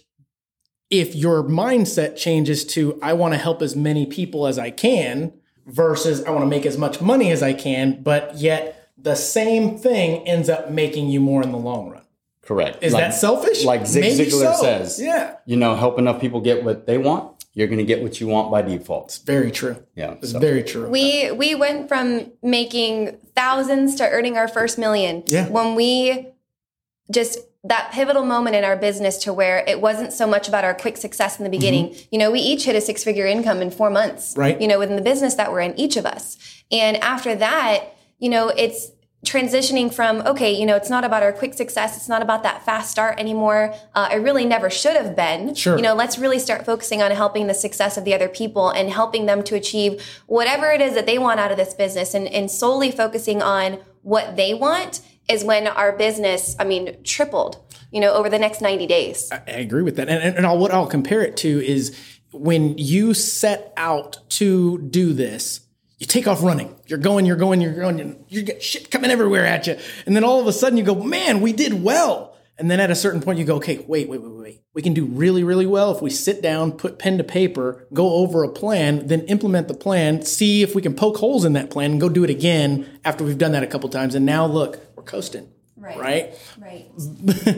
if 0.90 1.14
your 1.14 1.42
mindset 1.42 2.16
changes 2.16 2.64
to 2.66 2.98
I 3.02 3.12
want 3.12 3.32
to 3.34 3.38
help 3.38 3.62
as 3.62 3.76
many 3.76 4.06
people 4.06 4.46
as 4.46 4.58
I 4.58 4.70
can 4.70 5.32
versus 5.66 6.24
I 6.24 6.30
want 6.30 6.42
to 6.42 6.46
make 6.48 6.66
as 6.66 6.76
much 6.76 7.00
money 7.00 7.30
as 7.30 7.42
I 7.42 7.52
can, 7.52 8.02
but 8.02 8.36
yet 8.36 8.90
the 8.98 9.14
same 9.14 9.78
thing 9.78 10.26
ends 10.26 10.48
up 10.48 10.70
making 10.70 11.08
you 11.08 11.20
more 11.20 11.42
in 11.42 11.52
the 11.52 11.58
long 11.58 11.90
run. 11.90 12.02
Correct. 12.42 12.82
Is 12.82 12.92
that 12.92 13.14
selfish? 13.14 13.64
Like 13.64 13.86
Zig 13.86 14.02
Maybe 14.02 14.30
Ziglar 14.30 14.54
so. 14.56 14.62
says, 14.62 15.00
Yeah. 15.00 15.36
you 15.46 15.56
know, 15.56 15.76
help 15.76 15.98
enough 15.98 16.20
people 16.20 16.40
get 16.40 16.64
what 16.64 16.86
they 16.86 16.98
want, 16.98 17.44
you're 17.54 17.68
going 17.68 17.78
to 17.78 17.84
get 17.84 18.02
what 18.02 18.20
you 18.20 18.26
want 18.26 18.50
by 18.50 18.60
default. 18.62 19.20
Very 19.24 19.52
true. 19.52 19.76
Yeah. 19.94 20.14
It's 20.14 20.32
so- 20.32 20.40
very 20.40 20.64
true. 20.64 20.88
We 20.90 21.30
we 21.30 21.54
went 21.54 21.88
from 21.88 22.32
making 22.42 23.16
thousands 23.36 23.94
to 23.96 24.08
earning 24.08 24.36
our 24.36 24.48
first 24.48 24.78
million. 24.78 25.22
Yeah. 25.26 25.48
When 25.48 25.76
we 25.76 26.26
just 27.12 27.38
that 27.64 27.90
pivotal 27.92 28.24
moment 28.24 28.56
in 28.56 28.64
our 28.64 28.76
business 28.76 29.18
to 29.18 29.32
where 29.32 29.64
it 29.66 29.80
wasn't 29.80 30.12
so 30.12 30.26
much 30.26 30.48
about 30.48 30.64
our 30.64 30.74
quick 30.74 30.96
success 30.96 31.38
in 31.38 31.44
the 31.44 31.50
beginning. 31.50 31.94
You 32.10 32.18
know, 32.18 32.30
we 32.30 32.40
each 32.40 32.64
hit 32.64 32.74
a 32.74 32.80
six 32.80 33.04
figure 33.04 33.26
income 33.26 33.60
in 33.60 33.70
four 33.70 33.90
months. 33.90 34.34
Right. 34.36 34.58
You 34.60 34.66
know, 34.66 34.78
within 34.78 34.96
the 34.96 35.02
business 35.02 35.34
that 35.34 35.52
we're 35.52 35.60
in, 35.60 35.78
each 35.78 35.96
of 35.96 36.06
us. 36.06 36.38
And 36.72 36.96
after 36.98 37.34
that, 37.34 37.84
you 38.18 38.30
know, 38.30 38.48
it's 38.48 38.90
transitioning 39.26 39.92
from 39.92 40.22
okay 40.22 40.50
you 40.50 40.64
know 40.64 40.76
it's 40.76 40.88
not 40.88 41.04
about 41.04 41.22
our 41.22 41.30
quick 41.30 41.52
success 41.52 41.94
it's 41.94 42.08
not 42.08 42.22
about 42.22 42.42
that 42.42 42.64
fast 42.64 42.90
start 42.90 43.20
anymore 43.20 43.74
uh, 43.94 44.08
it 44.10 44.16
really 44.16 44.46
never 44.46 44.70
should 44.70 44.96
have 44.96 45.14
been 45.14 45.54
Sure. 45.54 45.76
you 45.76 45.82
know 45.82 45.94
let's 45.94 46.18
really 46.18 46.38
start 46.38 46.64
focusing 46.64 47.02
on 47.02 47.10
helping 47.10 47.46
the 47.46 47.52
success 47.52 47.98
of 47.98 48.06
the 48.06 48.14
other 48.14 48.30
people 48.30 48.70
and 48.70 48.88
helping 48.88 49.26
them 49.26 49.42
to 49.42 49.54
achieve 49.54 50.02
whatever 50.26 50.70
it 50.70 50.80
is 50.80 50.94
that 50.94 51.04
they 51.04 51.18
want 51.18 51.38
out 51.38 51.50
of 51.50 51.58
this 51.58 51.74
business 51.74 52.14
and, 52.14 52.28
and 52.28 52.50
solely 52.50 52.90
focusing 52.90 53.42
on 53.42 53.80
what 54.00 54.36
they 54.36 54.54
want 54.54 55.02
is 55.30 55.44
when 55.44 55.66
our 55.66 55.92
business 55.96 56.56
i 56.58 56.64
mean 56.64 56.96
tripled 57.04 57.58
you 57.90 58.00
know 58.00 58.12
over 58.12 58.28
the 58.28 58.38
next 58.38 58.60
90 58.60 58.86
days 58.86 59.30
I 59.32 59.60
agree 59.60 59.82
with 59.82 59.96
that. 59.96 60.08
And, 60.08 60.22
and, 60.22 60.36
and 60.36 60.46
I'll, 60.46 60.58
what 60.58 60.70
I'll 60.70 60.86
compare 60.86 61.22
it 61.22 61.36
to 61.38 61.64
is 61.64 61.96
when 62.32 62.78
you 62.78 63.14
set 63.14 63.72
out 63.76 64.18
to 64.30 64.78
do 64.78 65.12
this, 65.12 65.60
you 65.98 66.06
take 66.06 66.26
off 66.26 66.42
running. 66.42 66.74
You're 66.86 66.98
going, 66.98 67.26
you're 67.26 67.36
going, 67.36 67.60
you're 67.60 67.74
going, 67.74 68.24
you 68.28 68.42
get 68.42 68.62
shit 68.62 68.90
coming 68.90 69.10
everywhere 69.10 69.44
at 69.44 69.66
you. 69.66 69.76
And 70.06 70.16
then 70.16 70.24
all 70.24 70.40
of 70.40 70.46
a 70.46 70.52
sudden 70.52 70.78
you 70.78 70.84
go, 70.84 70.94
man, 70.94 71.40
we 71.40 71.52
did 71.52 71.82
well. 71.82 72.36
And 72.60 72.70
then 72.70 72.78
at 72.78 72.90
a 72.90 72.94
certain 72.94 73.22
point 73.22 73.38
you 73.38 73.46
go, 73.46 73.56
okay, 73.56 73.78
wait, 73.88 74.06
wait, 74.06 74.20
wait, 74.20 74.32
wait. 74.32 74.62
We 74.74 74.82
can 74.82 74.92
do 74.92 75.06
really, 75.06 75.42
really 75.42 75.64
well 75.64 75.90
if 75.96 76.02
we 76.02 76.10
sit 76.10 76.42
down, 76.42 76.72
put 76.72 76.98
pen 76.98 77.16
to 77.16 77.24
paper, 77.24 77.86
go 77.94 78.12
over 78.16 78.44
a 78.44 78.50
plan, 78.50 79.06
then 79.06 79.22
implement 79.22 79.66
the 79.66 79.74
plan, 79.74 80.22
see 80.22 80.62
if 80.62 80.74
we 80.74 80.82
can 80.82 80.94
poke 80.94 81.16
holes 81.16 81.46
in 81.46 81.54
that 81.54 81.70
plan 81.70 81.92
and 81.92 82.00
go 82.00 82.10
do 82.10 82.22
it 82.22 82.28
again 82.28 83.00
after 83.02 83.24
we've 83.24 83.38
done 83.38 83.52
that 83.52 83.62
a 83.62 83.66
couple 83.66 83.88
times. 83.88 84.14
And 84.14 84.26
now 84.26 84.44
look, 84.44 84.78
we're 84.94 85.04
coasting. 85.04 85.48
Right. 85.74 85.98
Right. 85.98 86.34
right 86.60 86.90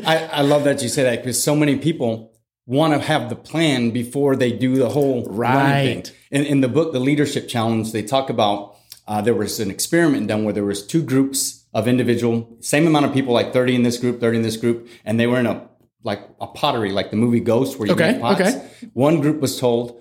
I, 0.06 0.28
I 0.32 0.40
love 0.42 0.62
that 0.64 0.80
you 0.82 0.88
say 0.88 1.02
that 1.02 1.16
because 1.18 1.42
so 1.42 1.56
many 1.56 1.76
people 1.78 2.32
want 2.66 2.92
to 2.92 3.00
have 3.00 3.28
the 3.28 3.34
plan 3.34 3.90
before 3.90 4.36
they 4.36 4.52
do 4.52 4.76
the 4.76 4.90
whole 4.90 5.26
Right. 5.26 6.06
thing. 6.06 6.14
In, 6.30 6.46
in 6.46 6.60
the 6.60 6.68
book, 6.68 6.92
The 6.92 7.00
Leadership 7.00 7.48
Challenge, 7.48 7.90
they 7.90 8.04
talk 8.04 8.30
about 8.30 8.76
uh, 9.08 9.20
there 9.20 9.34
was 9.34 9.58
an 9.58 9.68
experiment 9.68 10.28
done 10.28 10.44
where 10.44 10.54
there 10.54 10.64
was 10.64 10.86
two 10.86 11.02
groups 11.02 11.61
of 11.74 11.88
individual, 11.88 12.56
same 12.60 12.86
amount 12.86 13.06
of 13.06 13.12
people, 13.12 13.32
like 13.32 13.52
30 13.52 13.74
in 13.76 13.82
this 13.82 13.98
group, 13.98 14.20
30 14.20 14.38
in 14.38 14.42
this 14.42 14.56
group, 14.56 14.88
and 15.04 15.18
they 15.18 15.26
were 15.26 15.38
in 15.40 15.46
a 15.46 15.68
like 16.04 16.20
a 16.40 16.46
pottery, 16.48 16.90
like 16.90 17.10
the 17.10 17.16
movie 17.16 17.38
Ghost, 17.40 17.78
where 17.78 17.86
you 17.86 17.94
Okay, 17.94 18.12
make 18.12 18.20
pots. 18.20 18.40
okay. 18.40 18.68
One 18.92 19.20
group 19.20 19.40
was 19.40 19.60
told, 19.60 20.00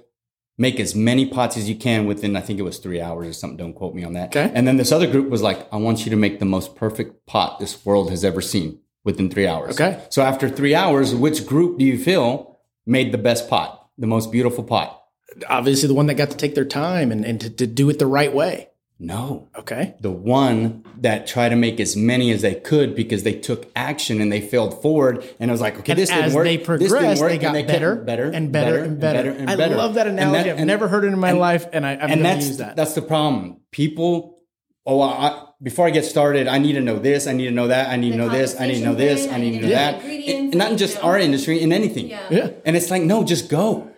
make 0.58 0.80
as 0.80 0.96
many 0.96 1.28
pots 1.28 1.58
as 1.58 1.70
you 1.70 1.76
can 1.76 2.08
within, 2.08 2.36
I 2.36 2.42
think 2.42 2.58
it 2.58 2.64
was 2.64 2.80
three 2.80 3.00
hours 3.00 3.28
or 3.28 3.34
something. 3.34 3.58
Don't 3.58 3.74
quote 3.74 3.94
me 3.94 4.04
on 4.04 4.14
that. 4.14 4.30
Okay. 4.36 4.52
And 4.56 4.68
then 4.68 4.78
this 4.78 4.92
other 4.92 5.06
group 5.06 5.30
was 5.30 5.44
like, 5.44 5.68
I 5.72 5.78
want 5.78 6.04
you 6.06 6.10
to 6.10 6.18
make 6.18 6.40
the 6.40 6.46
most 6.46 6.76
perfect 6.76 7.28
pot 7.28 7.60
this 7.60 7.86
world 7.86 8.10
has 8.10 8.26
ever 8.26 8.42
seen 8.42 8.80
within 9.04 9.30
three 9.30 9.46
hours. 9.48 9.80
Okay. 9.80 10.04
So 10.10 10.24
after 10.24 10.50
three 10.50 10.74
hours, 10.74 11.14
which 11.14 11.46
group 11.46 11.78
do 11.78 11.86
you 11.86 12.00
feel 12.00 12.60
made 12.88 13.12
the 13.12 13.20
best 13.20 13.48
pot, 13.48 13.88
the 14.00 14.08
most 14.08 14.32
beautiful 14.32 14.64
pot? 14.64 15.04
Obviously, 15.48 15.88
the 15.88 15.94
one 15.94 16.08
that 16.08 16.16
got 16.16 16.32
to 16.32 16.38
take 16.38 16.56
their 16.56 16.66
time 16.66 17.12
and, 17.12 17.24
and 17.24 17.40
to, 17.42 17.50
to 17.52 17.68
do 17.68 17.90
it 17.92 18.00
the 18.00 18.08
right 18.08 18.34
way. 18.34 18.70
No. 19.04 19.50
Okay. 19.58 19.96
the 20.00 20.12
one 20.12 20.84
that 21.00 21.26
tried 21.26 21.50
to 21.50 21.56
make 21.56 21.80
as 21.80 21.96
many 21.96 22.30
as 22.32 22.44
they 22.44 22.54
could 22.54 22.94
because 22.96 23.24
they 23.24 23.34
took 23.34 23.70
action 23.76 24.22
and 24.22 24.32
they 24.32 24.42
failed 24.42 24.80
forward 24.82 25.26
and 25.40 25.50
I 25.50 25.54
was 25.54 25.60
like 25.60 25.80
okay 25.80 25.94
And 25.94 26.00
this 26.00 26.10
didn't 26.10 26.34
work 26.34 26.46
they 26.46 26.58
this 26.58 26.92
didn't 26.92 27.20
work 27.20 27.32
they 27.32 27.38
got 27.40 27.56
kept 27.56 27.68
better, 27.68 27.96
better 27.96 28.26
and 28.30 28.52
better 28.52 28.78
and 28.84 29.00
better. 29.00 29.30
and 29.32 29.38
better. 29.48 29.52
I 29.52 29.56
better. 29.56 29.76
love 29.76 29.96
that 29.96 30.06
And 30.06 30.20
analogy. 30.20 30.50
that- 30.50 30.60
I've 30.60 30.66
never 30.68 30.88
heard 30.88 31.04
it 31.04 31.08
in 31.08 31.20
my 31.20 31.32
and- 31.32 31.40
life, 31.40 31.66
and 31.74 31.84
I, 31.86 31.94
I'm 31.94 32.00
and 32.02 32.10
going 32.10 32.18
to 32.20 32.24
that's 32.24 32.48
use 32.48 32.58
that. 32.58 32.76
that's 32.76 32.94
the 32.94 33.02
problem 33.02 33.58
people 33.72 34.38
oh 34.86 35.02
I, 35.02 35.46
before 35.64 35.88
I 35.88 35.90
get 35.90 36.06
started 36.06 36.48
I 36.48 36.60
need 36.60 36.74
to 36.74 36.82
know 36.82 37.00
this 37.00 37.26
I 37.26 37.34
need 37.34 37.46
to 37.46 37.52
know 37.60 37.68
that 37.70 37.90
I 37.90 37.96
need 37.96 38.12
to 38.12 38.18
know 38.18 38.30
this 38.30 38.60
I 38.60 38.68
need 38.68 38.80
to 38.82 38.86
know 38.86 38.94
this 38.96 39.28
I 39.28 39.38
need 39.38 39.52
to 39.52 39.56
know 39.58 39.62
thing, 39.62 39.70
that 39.72 39.94
need 39.96 40.02
to 40.02 40.08
know 40.08 40.12
the 40.12 40.16
ingredients, 40.36 40.52
And 40.54 40.60
not 40.60 40.72
in 40.74 40.78
just 40.78 40.96
know- 40.98 41.04
our 41.10 41.18
industry 41.20 41.60
in 41.60 41.72
anything 41.74 42.08
Yeah. 42.10 42.28
yeah. 42.30 42.50
and 42.66 42.76
it's 42.78 42.92
like, 42.92 43.02
no, 43.02 43.24
just 43.24 43.50
go. 43.50 43.90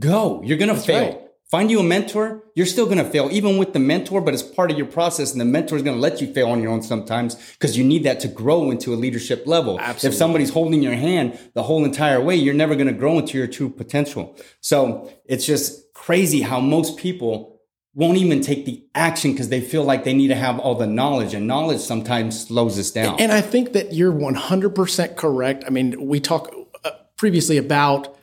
Go. 0.00 0.42
You're 0.44 0.58
going 0.58 0.74
to 0.74 0.80
fail. 0.80 1.00
right. 1.04 1.20
Find 1.50 1.70
you 1.70 1.78
a 1.78 1.84
mentor. 1.84 2.42
You're 2.56 2.66
still 2.66 2.86
going 2.86 2.98
to 2.98 3.04
fail, 3.04 3.28
even 3.30 3.56
with 3.56 3.72
the 3.72 3.78
mentor, 3.78 4.20
but 4.20 4.34
it's 4.34 4.42
part 4.42 4.72
of 4.72 4.76
your 4.76 4.86
process. 4.86 5.30
And 5.30 5.40
the 5.40 5.44
mentor 5.44 5.76
is 5.76 5.82
going 5.82 5.96
to 5.96 6.00
let 6.00 6.20
you 6.20 6.32
fail 6.32 6.48
on 6.48 6.60
your 6.60 6.72
own 6.72 6.82
sometimes 6.82 7.36
because 7.52 7.78
you 7.78 7.84
need 7.84 8.02
that 8.02 8.18
to 8.20 8.28
grow 8.28 8.72
into 8.72 8.92
a 8.92 8.96
leadership 8.96 9.46
level. 9.46 9.78
Absolutely. 9.78 10.08
If 10.14 10.18
somebody's 10.18 10.50
holding 10.50 10.82
your 10.82 10.94
hand 10.94 11.38
the 11.54 11.62
whole 11.62 11.84
entire 11.84 12.20
way, 12.20 12.34
you're 12.34 12.54
never 12.54 12.74
going 12.74 12.88
to 12.88 12.92
grow 12.92 13.18
into 13.18 13.38
your 13.38 13.46
true 13.46 13.70
potential. 13.70 14.36
So 14.60 15.12
it's 15.24 15.46
just 15.46 15.92
crazy 15.94 16.40
how 16.40 16.58
most 16.58 16.96
people 16.96 17.60
won't 17.94 18.18
even 18.18 18.40
take 18.40 18.66
the 18.66 18.84
action 18.94 19.32
because 19.32 19.48
they 19.48 19.60
feel 19.60 19.84
like 19.84 20.02
they 20.02 20.14
need 20.14 20.28
to 20.28 20.34
have 20.34 20.58
all 20.58 20.74
the 20.74 20.86
knowledge 20.86 21.32
and 21.32 21.46
knowledge 21.46 21.80
sometimes 21.80 22.46
slows 22.46 22.76
us 22.76 22.90
down. 22.90 23.18
And 23.20 23.30
I 23.30 23.40
think 23.40 23.72
that 23.72 23.94
you're 23.94 24.12
100% 24.12 25.16
correct. 25.16 25.64
I 25.66 25.70
mean, 25.70 26.06
we 26.06 26.18
talked 26.18 26.54
uh, 26.84 26.90
previously 27.16 27.56
about 27.56 28.15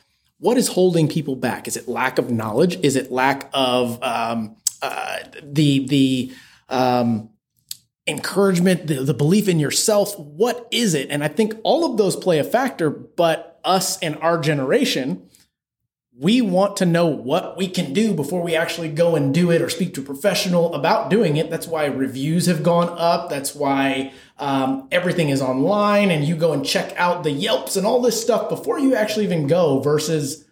what 0.43 0.57
is 0.57 0.67
holding 0.67 1.07
people 1.07 1.37
back. 1.37 1.69
Is 1.69 1.77
it 1.77 1.87
lack 1.87 2.17
of 2.17 2.29
knowledge? 2.29 2.77
Is 2.83 2.97
it 2.97 3.09
lack 3.09 3.49
of 3.53 4.03
um, 4.03 4.57
uh, 4.81 5.19
the 5.41 5.87
the 5.87 6.33
um, 6.67 7.29
encouragement, 8.05 8.87
the, 8.87 8.95
the 8.95 9.13
belief 9.13 9.47
in 9.47 9.57
yourself? 9.57 10.19
What 10.19 10.67
is 10.69 10.95
it? 10.95 11.09
And 11.09 11.23
I 11.23 11.29
think 11.29 11.55
all 11.63 11.89
of 11.89 11.97
those 11.97 12.17
play 12.17 12.39
a 12.39 12.43
factor. 12.43 12.89
But 12.89 13.61
us 13.63 13.97
and 13.99 14.17
our 14.17 14.37
generation, 14.37 15.29
we 16.19 16.41
want 16.41 16.75
to 16.77 16.85
know 16.85 17.07
what 17.07 17.55
we 17.55 17.69
can 17.69 17.93
do 17.93 18.13
before 18.13 18.41
we 18.41 18.53
actually 18.53 18.89
go 18.89 19.15
and 19.15 19.33
do 19.33 19.49
it 19.49 19.61
or 19.61 19.69
speak 19.69 19.93
to 19.93 20.01
a 20.01 20.03
professional 20.03 20.75
about 20.75 21.09
doing 21.09 21.37
it. 21.37 21.49
That's 21.49 21.67
why 21.67 21.85
reviews 21.85 22.47
have 22.47 22.63
gone 22.63 22.93
up. 22.97 23.29
That's 23.29 23.55
why 23.55 24.11
um, 24.37 24.87
everything 24.91 25.29
is 25.29 25.41
online 25.41 26.11
and 26.11 26.25
you 26.25 26.35
go 26.35 26.53
and 26.53 26.65
check 26.65 26.93
out 26.97 27.23
the 27.23 27.31
Yelps 27.31 27.77
and 27.77 27.85
all 27.85 28.01
this 28.01 28.19
stuff 28.19 28.49
before 28.49 28.79
you 28.79 28.95
actually 28.95 29.25
even 29.25 29.47
go 29.47 29.79
versus 29.79 30.45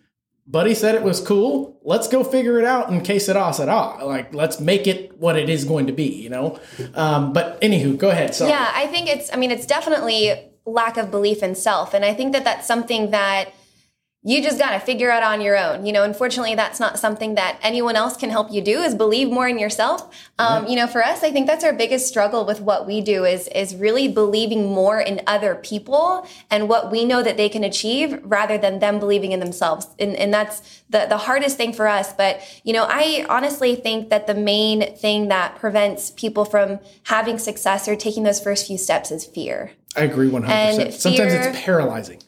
Buddy 0.48 0.74
said 0.74 0.96
it 0.96 1.04
was 1.04 1.22
cool. 1.22 1.80
Let's 1.84 2.08
go 2.08 2.24
figure 2.24 2.60
it 2.60 2.66
out 2.66 2.90
in 2.90 3.02
case 3.02 3.30
it 3.30 3.38
all 3.38 3.54
said 3.54 3.70
ah. 3.70 4.04
Like, 4.04 4.34
let's 4.34 4.60
make 4.60 4.86
it 4.86 5.18
what 5.18 5.38
it 5.38 5.50
is 5.50 5.64
going 5.64 5.88
to 5.88 5.94
be, 5.94 6.10
you 6.10 6.30
know? 6.30 6.60
Um, 6.94 7.32
but 7.32 7.62
anywho, 7.62 7.98
go 7.98 8.10
ahead. 8.10 8.36
So 8.36 8.48
Yeah, 8.48 8.70
I 8.74 8.88
think 8.88 9.08
it's, 9.08 9.32
I 9.32 9.38
mean, 9.38 9.52
it's 9.52 9.66
definitely 9.66 10.52
lack 10.66 10.98
of 10.98 11.10
belief 11.10 11.42
in 11.42 11.56
self. 11.56 11.94
And 11.94 12.04
I 12.04 12.14
think 12.14 12.34
that 12.34 12.44
that's 12.44 12.68
something 12.68 13.12
that 13.12 13.54
you 14.24 14.44
just 14.44 14.60
got 14.60 14.72
to 14.72 14.80
figure 14.80 15.10
out 15.10 15.24
on 15.24 15.42
your 15.42 15.58
own. 15.58 15.84
You 15.84 15.92
know, 15.92 16.04
unfortunately, 16.04 16.54
that's 16.54 16.80
not 16.80 17.00
something 17.00 17.34
that 17.36 17.58
anyone 17.64 17.96
else 17.96 18.16
can 18.16 18.30
help 18.30 18.52
you 18.52 18.62
do 18.62 18.82
is 18.82 18.94
believe 18.94 19.32
more 19.32 19.48
in 19.48 19.58
yourself. 19.58 20.16
Um, 20.38 20.68
You 20.68 20.76
know, 20.76 20.86
for 20.86 21.04
us, 21.04 21.24
I 21.24 21.32
think 21.32 21.48
that's 21.48 21.64
our 21.64 21.74
biggest 21.74 22.08
struggle 22.08 22.46
with 22.46 22.62
what 22.62 22.86
we 22.86 23.02
do 23.02 23.26
is, 23.26 23.48
is 23.48 23.76
really 23.76 24.08
believing 24.08 24.68
more 24.68 25.00
in 25.00 25.22
other 25.26 25.56
people 25.56 26.28
and 26.52 26.70
what 26.70 26.92
we 26.92 27.04
know 27.04 27.24
that 27.24 27.36
they 27.36 27.50
can 27.50 27.64
achieve 27.64 28.20
rather 28.24 28.60
than 28.60 28.78
them 28.78 29.00
believing 29.00 29.32
in 29.32 29.40
themselves. 29.40 29.88
And, 29.98 30.16
and 30.16 30.32
that's 30.32 30.84
the, 30.92 31.08
the 31.10 31.18
hardest 31.18 31.58
thing 31.58 31.74
for 31.74 31.88
us. 31.88 32.14
But, 32.14 32.42
you 32.64 32.74
know, 32.74 32.86
I 32.88 33.26
honestly 33.28 33.76
think 33.76 34.10
that 34.12 34.28
the 34.28 34.36
main 34.36 34.96
thing 34.98 35.30
that 35.30 35.56
prevents 35.56 36.12
people 36.12 36.46
from 36.46 36.80
having 37.04 37.40
success 37.40 37.88
or 37.88 37.96
taking 37.96 38.22
those 38.22 38.40
first 38.40 38.68
few 38.68 38.78
steps 38.78 39.10
is 39.10 39.26
fear. 39.26 39.72
I 39.96 40.04
agree 40.04 40.30
100%. 40.30 40.48
And 40.48 40.94
Sometimes 40.94 41.34
fear- 41.34 41.50
it's 41.50 41.62
paralyzing. 41.62 42.22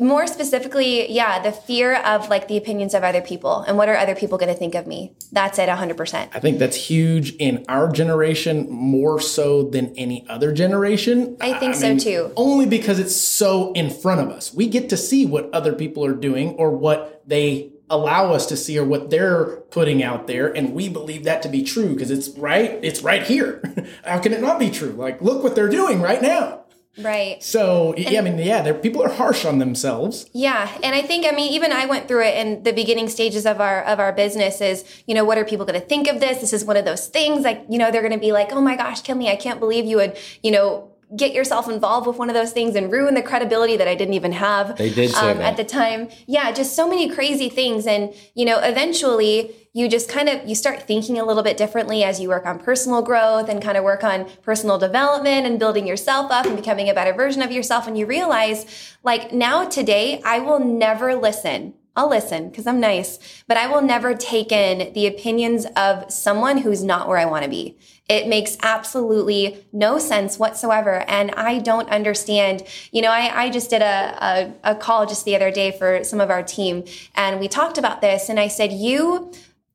More 0.00 0.26
specifically, 0.26 1.10
yeah, 1.10 1.40
the 1.40 1.52
fear 1.52 1.96
of 1.96 2.28
like 2.28 2.48
the 2.48 2.56
opinions 2.56 2.94
of 2.94 3.02
other 3.02 3.22
people 3.22 3.60
and 3.60 3.76
what 3.76 3.88
are 3.88 3.96
other 3.96 4.14
people 4.14 4.36
going 4.36 4.52
to 4.52 4.58
think 4.58 4.74
of 4.74 4.86
me. 4.86 5.12
That's 5.32 5.58
it, 5.58 5.68
100%. 5.68 6.28
I 6.34 6.40
think 6.40 6.58
that's 6.58 6.76
huge 6.76 7.34
in 7.36 7.64
our 7.68 7.90
generation 7.90 8.70
more 8.70 9.20
so 9.20 9.62
than 9.62 9.94
any 9.96 10.26
other 10.28 10.52
generation. 10.52 11.36
I 11.40 11.58
think 11.58 11.74
so, 11.74 11.96
too. 11.96 12.32
Only 12.36 12.66
because 12.66 12.98
it's 12.98 13.16
so 13.16 13.72
in 13.72 13.90
front 13.90 14.20
of 14.20 14.28
us. 14.28 14.52
We 14.52 14.68
get 14.68 14.90
to 14.90 14.96
see 14.96 15.24
what 15.24 15.52
other 15.54 15.72
people 15.72 16.04
are 16.04 16.14
doing 16.14 16.50
or 16.54 16.70
what 16.70 17.22
they 17.26 17.72
allow 17.90 18.32
us 18.34 18.44
to 18.46 18.56
see 18.56 18.78
or 18.78 18.84
what 18.84 19.08
they're 19.08 19.62
putting 19.70 20.02
out 20.02 20.26
there 20.26 20.54
and 20.54 20.74
we 20.74 20.90
believe 20.90 21.24
that 21.24 21.40
to 21.40 21.48
be 21.48 21.62
true 21.62 21.94
because 21.94 22.10
it's 22.10 22.28
right 22.36 22.78
it's 22.82 23.00
right 23.00 23.22
here. 23.22 23.62
How 24.04 24.18
can 24.18 24.34
it 24.34 24.42
not 24.42 24.58
be 24.58 24.70
true? 24.70 24.90
Like 24.90 25.22
look 25.22 25.42
what 25.42 25.54
they're 25.54 25.70
doing 25.70 26.02
right 26.02 26.20
now. 26.20 26.66
Right. 26.98 27.42
So, 27.42 27.94
yeah, 27.96 28.18
I 28.18 28.22
mean, 28.22 28.38
yeah, 28.38 28.72
people 28.72 29.02
are 29.02 29.08
harsh 29.08 29.44
on 29.44 29.58
themselves. 29.58 30.28
Yeah, 30.32 30.70
and 30.82 30.94
I 30.94 31.02
think 31.02 31.26
I 31.26 31.30
mean 31.30 31.52
even 31.52 31.72
I 31.72 31.86
went 31.86 32.08
through 32.08 32.24
it 32.24 32.36
in 32.36 32.62
the 32.64 32.72
beginning 32.72 33.08
stages 33.08 33.46
of 33.46 33.60
our 33.60 33.82
of 33.84 34.00
our 34.00 34.12
business 34.12 34.60
is, 34.60 34.84
you 35.06 35.14
know, 35.14 35.24
what 35.24 35.38
are 35.38 35.44
people 35.44 35.64
going 35.64 35.80
to 35.80 35.86
think 35.86 36.08
of 36.08 36.20
this? 36.20 36.40
This 36.40 36.52
is 36.52 36.64
one 36.64 36.76
of 36.76 36.84
those 36.84 37.06
things 37.06 37.44
like, 37.44 37.64
you 37.68 37.78
know, 37.78 37.90
they're 37.90 38.02
going 38.02 38.12
to 38.12 38.18
be 38.18 38.32
like, 38.32 38.52
"Oh 38.52 38.60
my 38.60 38.76
gosh, 38.76 39.02
Kimmy, 39.02 39.28
I 39.28 39.36
can't 39.36 39.60
believe 39.60 39.84
you 39.84 39.96
would, 39.98 40.18
you 40.42 40.50
know, 40.50 40.90
get 41.16 41.32
yourself 41.32 41.68
involved 41.68 42.06
with 42.06 42.16
one 42.16 42.28
of 42.28 42.34
those 42.34 42.52
things 42.52 42.74
and 42.74 42.92
ruin 42.92 43.14
the 43.14 43.22
credibility 43.22 43.76
that 43.76 43.88
I 43.88 43.94
didn't 43.94 44.14
even 44.14 44.32
have." 44.32 44.76
They 44.76 44.90
did 44.90 45.10
say 45.10 45.30
um, 45.30 45.38
that. 45.38 45.52
at 45.52 45.56
the 45.56 45.64
time. 45.64 46.08
Yeah, 46.26 46.52
just 46.52 46.74
so 46.74 46.88
many 46.88 47.08
crazy 47.08 47.48
things 47.48 47.86
and, 47.86 48.14
you 48.34 48.44
know, 48.44 48.58
eventually 48.58 49.54
you 49.74 49.88
just 49.88 50.08
kind 50.08 50.28
of 50.28 50.48
you 50.48 50.54
start 50.54 50.82
thinking 50.82 51.18
a 51.18 51.24
little 51.24 51.42
bit 51.42 51.56
differently 51.56 52.02
as 52.02 52.20
you 52.20 52.28
work 52.28 52.46
on 52.46 52.58
personal 52.58 53.02
growth 53.02 53.48
and 53.48 53.62
kind 53.62 53.76
of 53.76 53.84
work 53.84 54.02
on 54.02 54.26
personal 54.42 54.78
development 54.78 55.46
and 55.46 55.58
building 55.58 55.86
yourself 55.86 56.32
up 56.32 56.46
and 56.46 56.56
becoming 56.56 56.88
a 56.88 56.94
better 56.94 57.12
version 57.12 57.42
of 57.42 57.52
yourself 57.52 57.86
and 57.86 57.96
you 57.96 58.06
realize 58.06 58.96
like 59.04 59.32
now 59.32 59.64
today 59.64 60.20
I 60.24 60.40
will 60.40 60.58
never 60.58 61.14
listen 61.14 61.74
I'll 61.98 62.08
listen 62.08 62.48
because 62.48 62.68
I'm 62.68 62.78
nice, 62.78 63.18
but 63.48 63.56
I 63.56 63.66
will 63.66 63.82
never 63.82 64.14
take 64.14 64.52
in 64.52 64.92
the 64.92 65.08
opinions 65.08 65.66
of 65.74 66.12
someone 66.12 66.58
who's 66.58 66.84
not 66.84 67.08
where 67.08 67.18
I 67.18 67.24
want 67.24 67.42
to 67.42 67.50
be. 67.50 67.76
It 68.08 68.26
makes 68.26 68.56
absolutely 68.62 69.64
no 69.72 69.98
sense 69.98 70.38
whatsoever. 70.38 71.04
And 71.08 71.30
I 71.32 71.58
don't 71.58 71.88
understand. 71.90 72.62
You 72.90 73.02
know, 73.02 73.10
I, 73.10 73.44
I 73.44 73.50
just 73.50 73.70
did 73.70 73.82
a, 73.82 74.54
a, 74.64 74.72
a 74.72 74.74
call 74.74 75.06
just 75.06 75.24
the 75.24 75.36
other 75.36 75.50
day 75.50 75.72
for 75.72 76.02
some 76.04 76.20
of 76.20 76.30
our 76.30 76.42
team 76.42 76.84
and 77.14 77.38
we 77.38 77.48
talked 77.48 77.78
about 77.78 78.00
this. 78.00 78.28
And 78.28 78.40
I 78.40 78.48
said, 78.48 78.72
You 78.72 79.32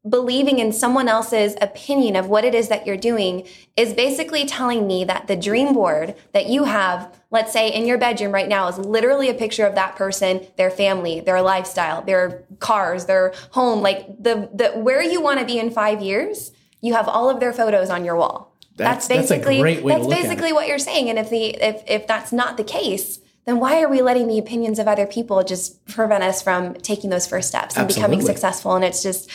believing 0.09 0.59
in 0.59 0.73
someone 0.73 1.07
else's 1.07 1.55
opinion 1.61 2.15
of 2.17 2.27
what 2.27 2.43
it 2.43 2.53
is 2.53 2.67
that 2.67 2.85
you're 2.85 2.97
doing 2.97 3.47
is 3.77 3.93
basically 3.93 4.45
telling 4.45 4.85
me 4.85 5.05
that 5.05 5.27
the 5.27 5.35
dream 5.35 5.73
board 5.73 6.13
that 6.33 6.47
you 6.47 6.65
have, 6.65 7.15
let's 7.31 7.53
say 7.53 7.69
in 7.69 7.85
your 7.85 7.97
bedroom 7.97 8.33
right 8.33 8.49
now, 8.49 8.67
is 8.67 8.77
literally 8.77 9.29
a 9.29 9.33
picture 9.33 9.65
of 9.65 9.75
that 9.75 9.95
person, 9.95 10.45
their 10.57 10.69
family, 10.69 11.21
their 11.21 11.41
lifestyle, 11.41 12.01
their 12.01 12.43
cars, 12.59 13.05
their 13.05 13.33
home, 13.51 13.81
like 13.81 14.05
the, 14.21 14.49
the 14.53 14.71
where 14.71 15.01
you 15.01 15.21
want 15.21 15.39
to 15.39 15.45
be 15.45 15.57
in 15.57 15.71
five 15.71 16.01
years, 16.01 16.51
you 16.83 16.93
have 16.93 17.07
all 17.07 17.27
of 17.29 17.39
their 17.39 17.53
photos 17.53 17.89
on 17.89 18.01
your 18.05 18.15
wall. 18.15 18.35
That's- 18.75 19.07
that's 19.07 19.31
a 19.31 19.39
great 19.39 19.61
way 19.83 19.93
to 19.93 19.99
that's 19.99 20.03
look 20.09 20.17
at 20.17 20.23
basically 20.23 20.49
it. 20.49 20.55
what 20.55 20.67
you're 20.67 20.79
saying. 20.89 21.09
And 21.09 21.17
if 21.23 21.29
the 21.29 21.43
if 21.69 21.77
if 21.87 22.07
that's 22.07 22.31
not 22.41 22.57
the 22.57 22.63
case, 22.63 23.19
then 23.45 23.59
why 23.59 23.81
are 23.81 23.89
we 23.89 24.01
letting 24.01 24.27
the 24.27 24.39
opinions 24.39 24.77
of 24.79 24.87
other 24.87 25.05
people 25.05 25.43
just 25.43 25.83
prevent 25.85 26.23
us 26.23 26.41
from 26.41 26.73
taking 26.75 27.09
those 27.09 27.25
first 27.27 27.47
steps 27.47 27.77
and 27.77 27.87
becoming 27.87 28.21
successful? 28.21 28.75
And 28.75 28.83
it's 28.83 29.01
just 29.01 29.29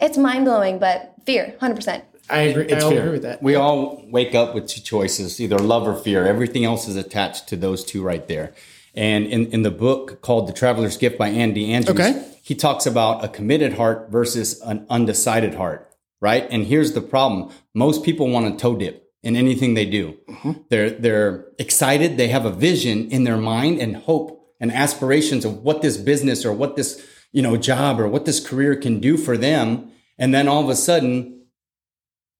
it's 0.00 0.16
mind 0.18 0.44
blowing, 0.44 0.78
but 0.78 1.14
fear, 1.26 1.54
hundred 1.60 1.76
percent. 1.76 2.04
I 2.30 2.40
agree. 2.50 2.66
It's 2.66 2.84
I 2.84 2.90
fair. 2.90 2.98
agree 3.00 3.12
with 3.12 3.22
that. 3.22 3.42
We 3.42 3.54
all 3.54 4.04
wake 4.10 4.34
up 4.34 4.54
with 4.54 4.66
two 4.68 4.80
choices, 4.82 5.40
either 5.40 5.58
love 5.58 5.86
or 5.88 5.94
fear. 5.96 6.26
Everything 6.26 6.64
else 6.64 6.86
is 6.88 6.96
attached 6.96 7.48
to 7.48 7.56
those 7.56 7.84
two 7.84 8.02
right 8.02 8.26
there. 8.28 8.52
And 8.94 9.26
in, 9.26 9.46
in 9.52 9.62
the 9.62 9.70
book 9.70 10.20
called 10.22 10.48
The 10.48 10.52
Traveler's 10.52 10.96
Gift 10.96 11.16
by 11.18 11.28
Andy 11.28 11.72
Andrews, 11.72 11.98
Okay. 11.98 12.22
he 12.42 12.54
talks 12.54 12.84
about 12.86 13.24
a 13.24 13.28
committed 13.28 13.74
heart 13.74 14.08
versus 14.10 14.60
an 14.62 14.84
undecided 14.90 15.54
heart, 15.54 15.87
right? 16.20 16.46
And 16.50 16.66
here's 16.66 16.92
the 16.92 17.00
problem. 17.00 17.52
Most 17.74 18.04
people 18.04 18.28
want 18.28 18.46
to 18.46 18.60
toe 18.60 18.76
dip 18.76 19.04
in 19.22 19.36
anything 19.36 19.74
they 19.74 19.84
do. 19.84 20.16
Mm-hmm. 20.28 20.52
They're, 20.70 20.90
they're 20.90 21.46
excited. 21.58 22.16
They 22.16 22.28
have 22.28 22.44
a 22.44 22.50
vision 22.52 23.10
in 23.10 23.24
their 23.24 23.36
mind 23.36 23.80
and 23.80 23.96
hope 23.96 24.54
and 24.60 24.72
aspirations 24.72 25.44
of 25.44 25.62
what 25.62 25.82
this 25.82 25.96
business 25.96 26.44
or 26.44 26.52
what 26.52 26.76
this, 26.76 27.04
you 27.32 27.42
know, 27.42 27.56
job 27.56 28.00
or 28.00 28.08
what 28.08 28.24
this 28.24 28.44
career 28.44 28.76
can 28.76 29.00
do 29.00 29.16
for 29.16 29.36
them. 29.36 29.90
And 30.18 30.34
then 30.34 30.48
all 30.48 30.62
of 30.62 30.68
a 30.68 30.76
sudden 30.76 31.38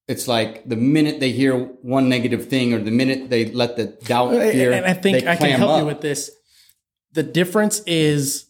it's 0.09 0.27
like 0.27 0.67
the 0.67 0.75
minute 0.75 1.21
they 1.21 1.33
hear 1.33 1.55
one 1.57 2.09
negative 2.09 2.49
thing 2.49 2.73
or 2.73 2.79
the 2.79 2.91
minute 2.91 3.29
they 3.29 3.53
let 3.53 3.77
the 3.77 3.87
doubt 4.07 4.31
fear, 4.31 4.73
and 4.73 4.87
I 4.87 4.95
think 4.95 5.27
I 5.27 5.37
can 5.37 5.51
help 5.51 5.71
up. 5.73 5.81
you 5.81 5.87
with 5.87 6.01
this. 6.01 6.31
The 7.13 7.23
difference 7.23 7.81
is 7.87 8.47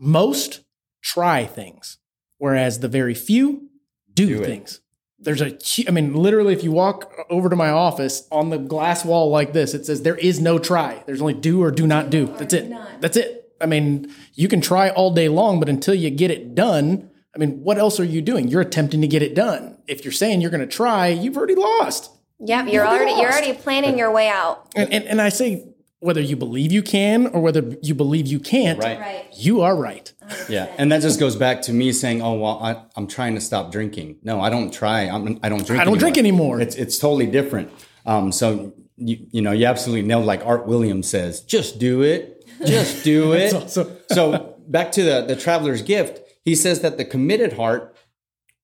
most 0.00 0.62
try 1.00 1.46
things, 1.46 1.98
whereas 2.38 2.80
the 2.80 2.88
very 2.88 3.14
few 3.14 3.68
do, 4.14 4.26
Do 4.26 4.42
it. 4.42 4.46
things. 4.46 4.80
There's 5.18 5.40
a, 5.40 5.56
I 5.88 5.90
mean, 5.90 6.12
literally, 6.14 6.52
if 6.52 6.62
you 6.62 6.70
walk 6.72 7.12
over 7.30 7.48
to 7.48 7.56
my 7.56 7.70
office 7.70 8.26
on 8.30 8.50
the 8.50 8.58
glass 8.58 9.04
wall 9.04 9.30
like 9.30 9.52
this, 9.54 9.72
it 9.72 9.86
says 9.86 10.02
there 10.02 10.16
is 10.18 10.40
no 10.40 10.58
try. 10.58 11.02
There's 11.06 11.20
only 11.22 11.34
do 11.34 11.62
or 11.62 11.70
do 11.70 11.86
not 11.86 12.10
do. 12.10 12.26
That's 12.26 12.52
it. 12.52 12.70
That's 13.00 13.16
it. 13.16 13.52
I 13.60 13.66
mean, 13.66 14.12
you 14.34 14.48
can 14.48 14.60
try 14.60 14.90
all 14.90 15.14
day 15.14 15.28
long, 15.28 15.60
but 15.60 15.68
until 15.68 15.94
you 15.94 16.10
get 16.10 16.30
it 16.30 16.54
done, 16.54 17.10
I 17.34 17.38
mean, 17.38 17.62
what 17.62 17.78
else 17.78 17.98
are 17.98 18.04
you 18.04 18.20
doing? 18.20 18.48
You're 18.48 18.60
attempting 18.60 19.00
to 19.00 19.06
get 19.06 19.22
it 19.22 19.34
done. 19.34 19.78
If 19.86 20.04
you're 20.04 20.12
saying 20.12 20.40
you're 20.42 20.50
going 20.50 20.60
to 20.60 20.66
try, 20.66 21.08
you've 21.08 21.36
already 21.36 21.54
lost. 21.54 22.10
Yep, 22.40 22.68
you're 22.68 22.86
already 22.86 23.12
you're 23.12 23.30
already 23.30 23.54
planning 23.54 23.96
your 23.96 24.10
way 24.10 24.28
out. 24.28 24.70
And, 24.76 24.92
and, 24.92 25.04
and 25.04 25.22
I 25.22 25.30
say 25.30 25.72
whether 26.04 26.20
you 26.20 26.36
believe 26.36 26.70
you 26.70 26.82
can 26.82 27.26
or 27.28 27.40
whether 27.40 27.62
you 27.82 27.94
believe 27.94 28.26
you 28.26 28.38
can't, 28.38 28.78
Right. 28.78 29.00
Right. 29.00 29.26
you 29.36 29.62
are 29.62 29.74
right. 29.74 30.12
Yeah, 30.48 30.66
and 30.78 30.92
that 30.92 31.00
just 31.02 31.18
goes 31.18 31.34
back 31.36 31.62
to 31.62 31.72
me 31.72 31.92
saying, 31.92 32.20
"Oh 32.22 32.34
well, 32.34 32.58
I, 32.62 32.82
I'm 32.96 33.06
trying 33.06 33.34
to 33.34 33.40
stop 33.40 33.72
drinking." 33.72 34.16
No, 34.22 34.40
I 34.40 34.50
don't 34.50 34.72
try. 34.72 35.02
I'm, 35.08 35.38
I 35.42 35.48
don't 35.48 35.66
drink. 35.66 35.80
I 35.80 35.84
don't 35.84 35.98
drink 35.98 36.18
anymore. 36.18 36.60
It's 36.60 36.76
it's 36.76 36.98
totally 36.98 37.26
different. 37.26 37.70
Um, 38.06 38.32
so 38.32 38.72
you 38.96 39.16
you 39.30 39.42
know 39.42 39.52
you 39.52 39.66
absolutely 39.66 40.06
nailed. 40.06 40.26
Like 40.26 40.44
Art 40.44 40.66
Williams 40.66 41.08
says, 41.08 41.40
just 41.40 41.78
do 41.78 42.02
it. 42.02 42.44
Just 42.66 43.02
do 43.04 43.32
it. 43.42 43.54
also- 43.54 43.90
so 44.12 44.56
back 44.68 44.92
to 44.92 45.02
the 45.02 45.22
the 45.26 45.36
traveler's 45.36 45.82
gift. 45.82 46.20
He 46.44 46.54
says 46.54 46.80
that 46.82 46.98
the 46.98 47.04
committed 47.06 47.54
heart 47.54 47.96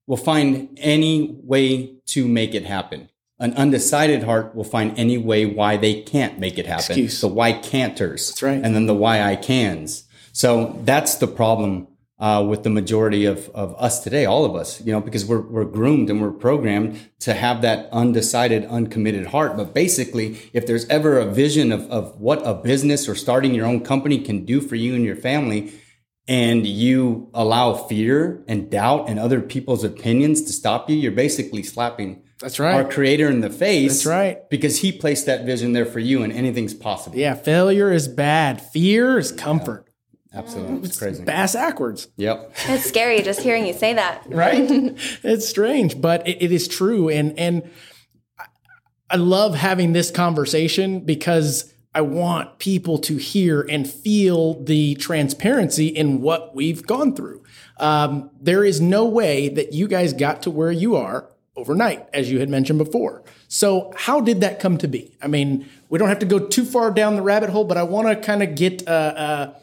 will 0.06 0.18
find 0.18 0.78
any 0.80 1.30
way 1.42 1.94
to 2.08 2.28
make 2.28 2.54
it 2.54 2.64
happen. 2.66 3.08
An 3.40 3.54
undecided 3.54 4.22
heart 4.22 4.54
will 4.54 4.64
find 4.64 4.96
any 4.98 5.16
way 5.16 5.46
why 5.46 5.78
they 5.78 6.02
can't 6.02 6.38
make 6.38 6.58
it 6.58 6.66
happen. 6.66 6.84
Excuse. 6.84 7.20
The 7.22 7.28
why 7.28 7.54
canters. 7.54 8.28
That's 8.28 8.42
right. 8.42 8.60
And 8.62 8.74
then 8.74 8.86
the 8.86 8.94
why 8.94 9.22
I 9.22 9.34
cans. 9.34 10.04
So 10.32 10.78
that's 10.84 11.16
the 11.16 11.26
problem 11.26 11.88
uh, 12.18 12.44
with 12.46 12.64
the 12.64 12.70
majority 12.70 13.24
of, 13.24 13.48
of 13.54 13.74
us 13.78 14.04
today, 14.04 14.26
all 14.26 14.44
of 14.44 14.54
us, 14.54 14.82
you 14.82 14.92
know, 14.92 15.00
because 15.00 15.24
we're, 15.24 15.40
we're 15.40 15.64
groomed 15.64 16.10
and 16.10 16.20
we're 16.20 16.30
programmed 16.30 17.00
to 17.20 17.32
have 17.32 17.62
that 17.62 17.88
undecided, 17.92 18.66
uncommitted 18.66 19.28
heart. 19.28 19.56
But 19.56 19.72
basically, 19.72 20.38
if 20.52 20.66
there's 20.66 20.86
ever 20.88 21.18
a 21.18 21.24
vision 21.24 21.72
of, 21.72 21.90
of 21.90 22.20
what 22.20 22.46
a 22.46 22.52
business 22.52 23.08
or 23.08 23.14
starting 23.14 23.54
your 23.54 23.64
own 23.64 23.80
company 23.80 24.18
can 24.18 24.44
do 24.44 24.60
for 24.60 24.76
you 24.76 24.94
and 24.94 25.04
your 25.04 25.16
family, 25.16 25.72
and 26.28 26.64
you 26.66 27.28
allow 27.34 27.72
fear 27.72 28.44
and 28.46 28.70
doubt 28.70 29.08
and 29.08 29.18
other 29.18 29.40
people's 29.40 29.82
opinions 29.82 30.42
to 30.42 30.52
stop 30.52 30.88
you, 30.88 30.94
you're 30.94 31.10
basically 31.10 31.62
slapping 31.62 32.22
That's 32.40 32.58
right. 32.58 32.74
our 32.74 32.84
creator 32.90 33.28
in 33.28 33.40
the 33.40 33.50
face. 33.50 33.98
That's 33.98 34.06
right. 34.06 34.48
Because 34.48 34.80
he 34.80 34.92
placed 34.92 35.26
that 35.26 35.44
vision 35.44 35.72
there 35.74 35.84
for 35.86 35.98
you 35.98 36.22
and 36.22 36.32
anything's 36.32 36.72
possible. 36.74 37.16
Yeah, 37.16 37.34
failure 37.34 37.92
is 37.92 38.08
bad. 38.08 38.60
Fear 38.62 39.18
is 39.18 39.30
comfort. 39.32 39.86
Absolutely. 40.32 40.88
It's 40.88 40.98
crazy. 40.98 41.24
Bass 41.24 41.54
backwards, 41.54 42.08
Yep. 42.16 42.54
It's 42.68 42.84
scary 42.84 43.20
just 43.22 43.40
hearing 43.40 43.66
you 43.66 43.72
say 43.74 43.94
that. 43.94 44.22
right? 44.28 44.64
it's 45.22 45.48
strange, 45.48 46.00
but 46.00 46.26
it, 46.26 46.40
it 46.42 46.52
is 46.52 46.68
true. 46.68 47.08
And 47.08 47.36
and 47.38 47.68
I- 48.38 48.44
I 49.10 49.16
love 49.16 49.56
having 49.56 49.92
this 49.92 50.10
conversation 50.10 51.00
because 51.00 51.74
I 51.92 52.02
want 52.02 52.60
people 52.60 52.98
to 52.98 53.16
hear 53.16 53.62
and 53.68 53.90
feel 53.90 54.62
the 54.62 54.94
transparency 54.94 55.88
in 55.88 56.20
what 56.20 56.54
we've 56.54 56.86
gone 56.86 57.16
through. 57.16 57.42
Um, 57.78 58.30
there 58.40 58.64
is 58.64 58.80
no 58.80 59.06
way 59.06 59.48
that 59.48 59.72
you 59.72 59.88
guys 59.88 60.12
got 60.12 60.42
to 60.42 60.50
where 60.52 60.70
you 60.70 60.94
are 60.94 61.28
overnight, 61.60 62.08
as 62.12 62.30
you 62.30 62.40
had 62.40 62.48
mentioned 62.48 62.78
before. 62.78 63.22
So, 63.48 63.92
how 63.96 64.20
did 64.20 64.40
that 64.40 64.58
come 64.60 64.78
to 64.78 64.88
be? 64.88 65.16
I 65.22 65.28
mean, 65.28 65.68
we 65.88 65.98
don't 65.98 66.08
have 66.08 66.20
to 66.20 66.26
go 66.26 66.38
too 66.38 66.64
far 66.64 66.90
down 66.90 67.16
the 67.16 67.22
rabbit 67.22 67.50
hole, 67.50 67.64
but 67.64 67.76
I 67.76 67.82
want 67.82 68.08
to 68.08 68.16
kind 68.16 68.42
of 68.42 68.54
get 68.54 68.88
uh, 68.88 68.90
uh, 68.90 69.54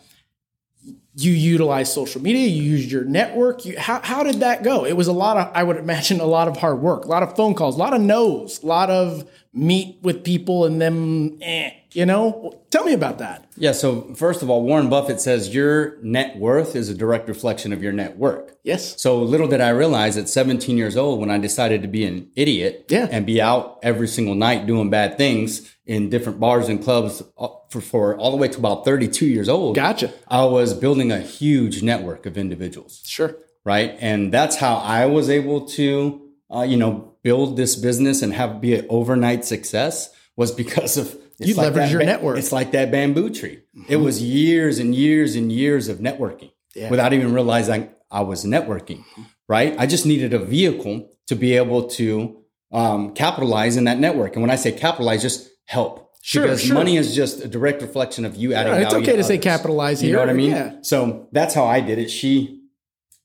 you 1.20 1.32
utilize 1.32 1.91
social 1.91 2.22
media, 2.22 2.48
you 2.48 2.62
used 2.62 2.91
your 2.91 3.04
network. 3.04 3.66
You, 3.66 3.80
how, 3.80 4.02
how 4.04 4.24
did 4.24 4.36
that 4.41 4.64
go? 4.64 4.86
It 4.86 4.93
was 4.93 5.08
a 5.08 5.14
lot 5.14 5.38
of, 5.38 5.52
I 5.56 5.64
would 5.64 5.78
imagine, 5.78 6.20
a 6.20 6.26
lot 6.26 6.48
of 6.48 6.58
hard 6.58 6.80
work, 6.80 7.06
a 7.06 7.08
lot 7.08 7.24
of 7.24 7.36
phone 7.36 7.56
calls, 7.56 7.76
a 7.76 7.80
lot 7.80 7.93
of 7.93 8.02
no's, 8.02 8.62
a 8.62 8.66
lot 8.68 8.91
of 8.91 9.28
meet 9.52 9.98
with 10.04 10.24
people 10.24 10.66
and 10.66 10.80
them, 10.80 11.39
eh, 11.41 11.72
you 11.98 12.06
know? 12.06 12.54
Tell 12.70 12.84
me 12.86 12.93
about 12.93 13.18
that. 13.18 13.45
Yeah. 13.58 13.72
So, 13.72 14.14
first 14.14 14.43
of 14.43 14.50
all, 14.52 14.62
Warren 14.62 14.88
Buffett 14.89 15.20
says 15.20 15.54
your 15.54 15.98
net 16.04 16.38
worth 16.38 16.76
is 16.76 16.89
a 16.89 16.93
direct 16.93 17.28
reflection 17.28 17.74
of 17.74 17.82
your 17.82 17.91
net 17.91 18.18
work. 18.18 18.56
Yes. 18.64 19.02
So 19.02 19.22
little 19.34 19.48
did 19.48 19.62
I 19.62 19.70
realize 19.70 20.16
at 20.18 20.30
17 20.30 20.78
years 20.78 20.95
old 20.95 21.20
when 21.20 21.32
I 21.32 21.38
decided 21.39 21.82
to 21.82 21.88
be 21.88 22.04
an 22.06 22.30
idiot 22.36 22.86
Yeah. 22.89 23.08
and 23.10 23.26
be 23.26 23.41
out 23.41 23.80
every 23.82 24.08
single 24.08 24.36
night 24.36 24.68
doing 24.68 24.89
bad 24.89 25.18
things 25.18 25.50
in 25.86 26.10
different 26.10 26.39
bars 26.39 26.68
and 26.70 26.84
clubs 26.84 27.24
uh, 27.38 27.48
for, 27.72 27.82
for 27.82 28.16
all 28.18 28.30
the 28.32 28.38
way 28.38 28.48
to 28.50 28.60
about 28.60 28.86
32 28.86 29.26
years 29.26 29.50
old. 29.50 29.76
Gotcha. 29.76 30.14
I 30.28 30.43
was 30.45 30.74
building 30.74 31.12
a 31.12 31.20
huge 31.20 31.82
network 31.82 32.26
of 32.26 32.38
individuals. 32.38 33.02
Sure. 33.06 33.36
right? 33.64 33.95
And 34.00 34.32
that's 34.34 34.58
how 34.58 34.76
I 34.76 35.06
was 35.08 35.30
able 35.30 35.66
to, 35.80 36.22
uh, 36.54 36.62
you 36.62 36.78
know, 36.78 37.14
build 37.24 37.58
this 37.58 37.76
business 37.76 38.22
and 38.22 38.34
have 38.34 38.62
be 38.62 38.76
an 38.76 38.86
overnight 38.89 39.43
success 39.45 40.10
was 40.36 40.52
because 40.52 40.95
of 40.98 41.18
it's 41.40 41.50
You 41.50 41.56
leveraged 41.56 41.74
that 41.76 41.92
your 41.92 42.00
ba- 42.00 42.06
network. 42.06 42.34
Mm-hmm. 42.36 42.40
It's 42.40 42.52
like 42.52 42.72
that 42.72 42.92
bamboo 42.92 43.30
tree. 43.30 43.60
It 43.88 43.98
was 43.98 44.22
years 44.22 44.80
and 44.80 44.94
years 44.96 45.36
and 45.36 45.52
years 45.52 45.88
of 45.90 45.98
networking 46.00 46.52
Yeah. 46.76 46.90
without 46.90 47.14
even 47.14 47.34
realizing 47.34 47.90
I 48.12 48.22
was 48.22 48.46
networking, 48.46 49.04
right? 49.48 49.76
I 49.78 49.86
just 49.86 50.06
needed 50.06 50.34
a 50.34 50.40
vehicle 50.40 51.10
to 51.28 51.36
be 51.36 51.54
able 51.58 51.84
to 51.90 52.38
um, 52.72 53.14
capitalize 53.14 53.78
in 53.78 53.84
that 53.86 54.00
network. 54.00 54.34
And 54.36 54.42
when 54.42 54.50
I 54.52 54.56
say 54.56 54.72
capitalize, 54.72 55.22
just 55.22 55.50
help. 55.66 56.04
Sure, 56.22 56.44
because 56.44 56.62
sure. 56.62 56.74
money 56.74 56.98
is 56.98 57.16
just 57.16 57.44
a 57.44 57.48
direct 57.48 57.82
reflection 57.82 58.26
of 58.26 58.36
you 58.36 58.54
adding 58.54 58.74
Yeah, 58.74 58.82
it's 58.82 58.94
okay 58.96 59.16
to 59.16 59.24
say 59.24 59.36
others. 59.36 59.44
capitalize 59.44 60.02
You 60.04 60.10
here. 60.10 60.16
know 60.18 60.24
what 60.24 60.30
I 60.30 60.34
mean? 60.34 60.52
Yeah. 60.52 60.72
So 60.82 61.30
that's 61.32 61.54
how 61.54 61.66
I 61.66 61.80
did 61.80 62.00
it. 62.00 62.10
She 62.12 62.57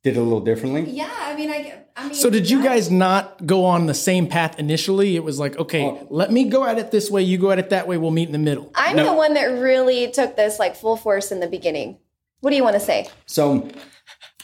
did 0.03 0.17
it 0.17 0.21
a 0.21 0.23
little 0.23 0.41
differently. 0.41 0.83
Yeah, 0.91 1.11
I 1.17 1.37
mean, 1.37 1.49
I, 1.51 1.81
I 1.97 2.05
mean. 2.07 2.15
So 2.15 2.29
did 2.29 2.51
you 2.51 2.63
guys 2.63 2.91
not 2.91 3.47
go 3.47 3.65
on 3.65 3.87
the 3.87 3.95
same 3.95 4.27
path 4.27 4.59
initially? 4.59 5.15
It 5.15 5.23
was 5.23 5.39
like, 5.39 5.57
okay, 5.59 5.85
Oh. 5.85 6.07
let 6.11 6.33
me 6.33 6.45
go 6.49 6.65
at 6.65 6.79
it 6.79 6.91
this 6.91 7.09
way, 7.11 7.23
you 7.23 7.39
go 7.39 7.51
at 7.53 7.59
it 7.61 7.71
that 7.71 7.87
way, 7.87 7.99
we'll 7.99 8.11
meet 8.11 8.27
in 8.27 8.33
the 8.33 8.39
middle. 8.39 8.71
I'm 8.75 8.97
No. 8.97 9.05
the 9.05 9.13
one 9.15 9.35
that 9.35 9.45
really 9.47 10.11
took 10.11 10.35
this 10.37 10.59
like 10.59 10.75
full 10.75 10.97
force 10.97 11.31
in 11.31 11.39
the 11.41 11.47
beginning. 11.47 11.99
What 12.41 12.51
do 12.51 12.57
you 12.57 12.65
want 12.65 12.75
to 12.75 12.81
say? 12.81 13.09
So 13.27 13.69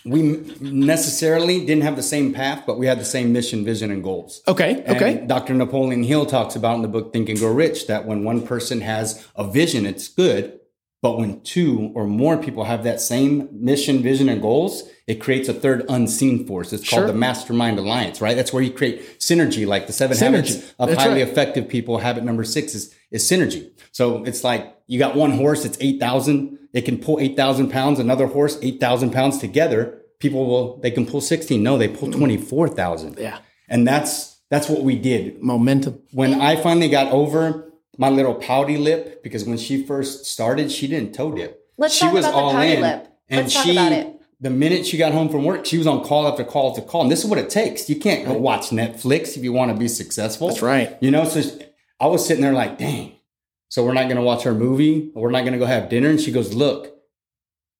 we 0.05 0.23
necessarily 0.61 1.67
didn't 1.67 1.83
have 1.83 1.97
the 1.97 2.05
same 2.05 2.33
path, 2.33 2.63
but 2.65 2.79
we 2.79 2.87
had 2.87 3.01
the 3.01 3.05
same 3.05 3.33
mission, 3.33 3.65
vision, 3.65 3.91
and 3.91 4.03
goals. 4.05 4.43
Okay, 4.47 4.85
And 4.87 4.97
okay. 4.97 5.27
Dr. 5.27 5.55
Napoleon 5.55 6.05
Hill 6.05 6.25
talks 6.25 6.55
about 6.55 6.77
in 6.77 6.83
the 6.83 6.89
book 6.89 7.13
Think 7.13 7.29
and 7.29 7.37
Grow 7.39 7.53
Rich 7.53 7.89
that 7.89 8.07
when 8.07 8.23
one 8.23 8.43
person 8.47 8.81
has 8.83 9.27
a 9.35 9.45
vision, 9.45 9.85
it's 9.87 10.07
good. 10.07 10.58
But 11.01 11.17
when 11.17 11.41
two 11.43 11.93
or 11.95 12.07
more 12.07 12.37
people 12.37 12.65
have 12.65 12.83
that 12.83 13.01
same 13.01 13.49
mission, 13.53 14.03
vision, 14.03 14.29
and 14.29 14.43
goals, 14.43 14.83
it 15.07 15.21
creates 15.21 15.49
a 15.49 15.55
third 15.55 15.85
unseen 15.89 16.45
force. 16.45 16.73
It's 16.73 16.89
called 16.89 17.03
Sure. 17.03 17.07
the 17.07 17.15
mastermind 17.15 17.79
alliance, 17.79 18.21
right? 18.21 18.37
That's 18.37 18.53
where 18.53 18.63
you 18.63 18.73
create 18.73 19.21
synergy, 19.21 19.65
like 19.65 19.87
the 19.87 19.93
seven 19.93 20.17
Synergy. 20.17 20.21
habits 20.49 20.75
of 20.79 20.89
That's 20.89 21.01
highly 21.01 21.23
right. 21.23 21.31
effective 21.31 21.69
people. 21.69 21.99
Habit 21.99 22.25
number 22.25 22.43
six 22.43 22.75
is, 22.75 22.93
is 23.13 23.23
synergy. 23.23 23.71
So 23.93 24.25
it's 24.25 24.43
like 24.43 24.77
you 24.89 24.99
got 24.99 25.15
one 25.15 25.33
horse, 25.33 25.65
it's 25.65 25.79
8,000. 25.81 26.59
It 26.73 26.83
can 26.83 26.99
pull 26.99 27.21
8,000 27.21 27.71
pounds. 27.71 28.01
Another 28.01 28.27
horse, 28.27 28.59
8,000 28.61 29.11
pounds 29.13 29.39
together. 29.39 30.03
People 30.19 30.47
will, 30.47 30.79
they 30.81 30.91
can 30.91 31.07
pull 31.07 31.21
16. 31.21 31.63
No, 31.63 31.79
they 31.79 31.89
pull 31.89 32.09
mm. 32.09 32.17
24,000. 32.17 33.19
Yeah. 33.19 33.39
And 33.69 33.87
that's, 33.87 34.41
that's 34.51 34.69
what 34.69 34.83
we 34.83 34.97
did. 34.99 35.41
Momentum. 35.43 36.01
When 36.13 36.35
I 36.41 36.57
finally 36.57 36.89
got 36.89 37.13
over 37.13 37.68
my 37.99 38.09
little 38.09 38.35
pouty 38.35 38.79
lip, 38.79 39.23
because 39.23 39.45
when 39.45 39.59
she 39.59 39.85
first 39.85 40.25
started, 40.25 40.73
she 40.73 40.87
didn't 40.87 41.15
toe 41.15 41.33
dip. 41.33 41.61
Let's 41.77 41.95
she 41.95 42.07
talk 42.07 42.13
about 42.17 42.23
the 42.23 42.53
pouty 42.53 42.81
lip. 42.81 43.09
And 43.29 43.43
Let's 43.43 43.55
talk 43.55 43.65
she, 43.65 43.73
about 43.73 43.93
it. 43.93 44.21
the 44.41 44.51
minute 44.51 44.87
she 44.87 44.97
got 44.97 45.13
home 45.13 45.29
from 45.29 45.45
work, 45.45 45.67
she 45.67 45.77
was 45.77 45.87
on 45.87 46.05
call 46.05 46.27
after 46.27 46.45
call 46.45 46.71
after 46.71 46.81
call. 46.81 47.03
And 47.03 47.11
this 47.11 47.23
is 47.23 47.27
what 47.27 47.39
it 47.39 47.51
takes. 47.51 47.91
You 47.91 47.97
can't 47.97 48.25
go 48.25 48.33
watch 48.33 48.71
Netflix 48.71 49.37
if 49.37 49.45
you 49.45 49.53
want 49.53 49.71
to 49.73 49.77
be 49.77 49.89
successful. 49.89 50.49
That's 50.49 50.63
right. 50.63 50.97
You 51.01 51.11
know, 51.11 51.25
so 51.25 51.43
I 52.01 52.07
was 52.07 52.25
sitting 52.25 52.43
there 52.43 52.55
like, 52.55 52.79
dang. 52.79 53.13
So 53.69 53.85
we're 53.85 53.93
not 53.93 54.05
going 54.05 54.17
to 54.17 54.23
watch 54.23 54.47
our 54.47 54.55
movie. 54.55 55.11
We're 55.15 55.31
not 55.31 55.41
going 55.41 55.53
to 55.53 55.59
go 55.59 55.67
have 55.67 55.91
dinner. 55.91 56.09
And 56.09 56.21
she 56.21 56.33
goes, 56.33 56.55
look, 56.55 56.97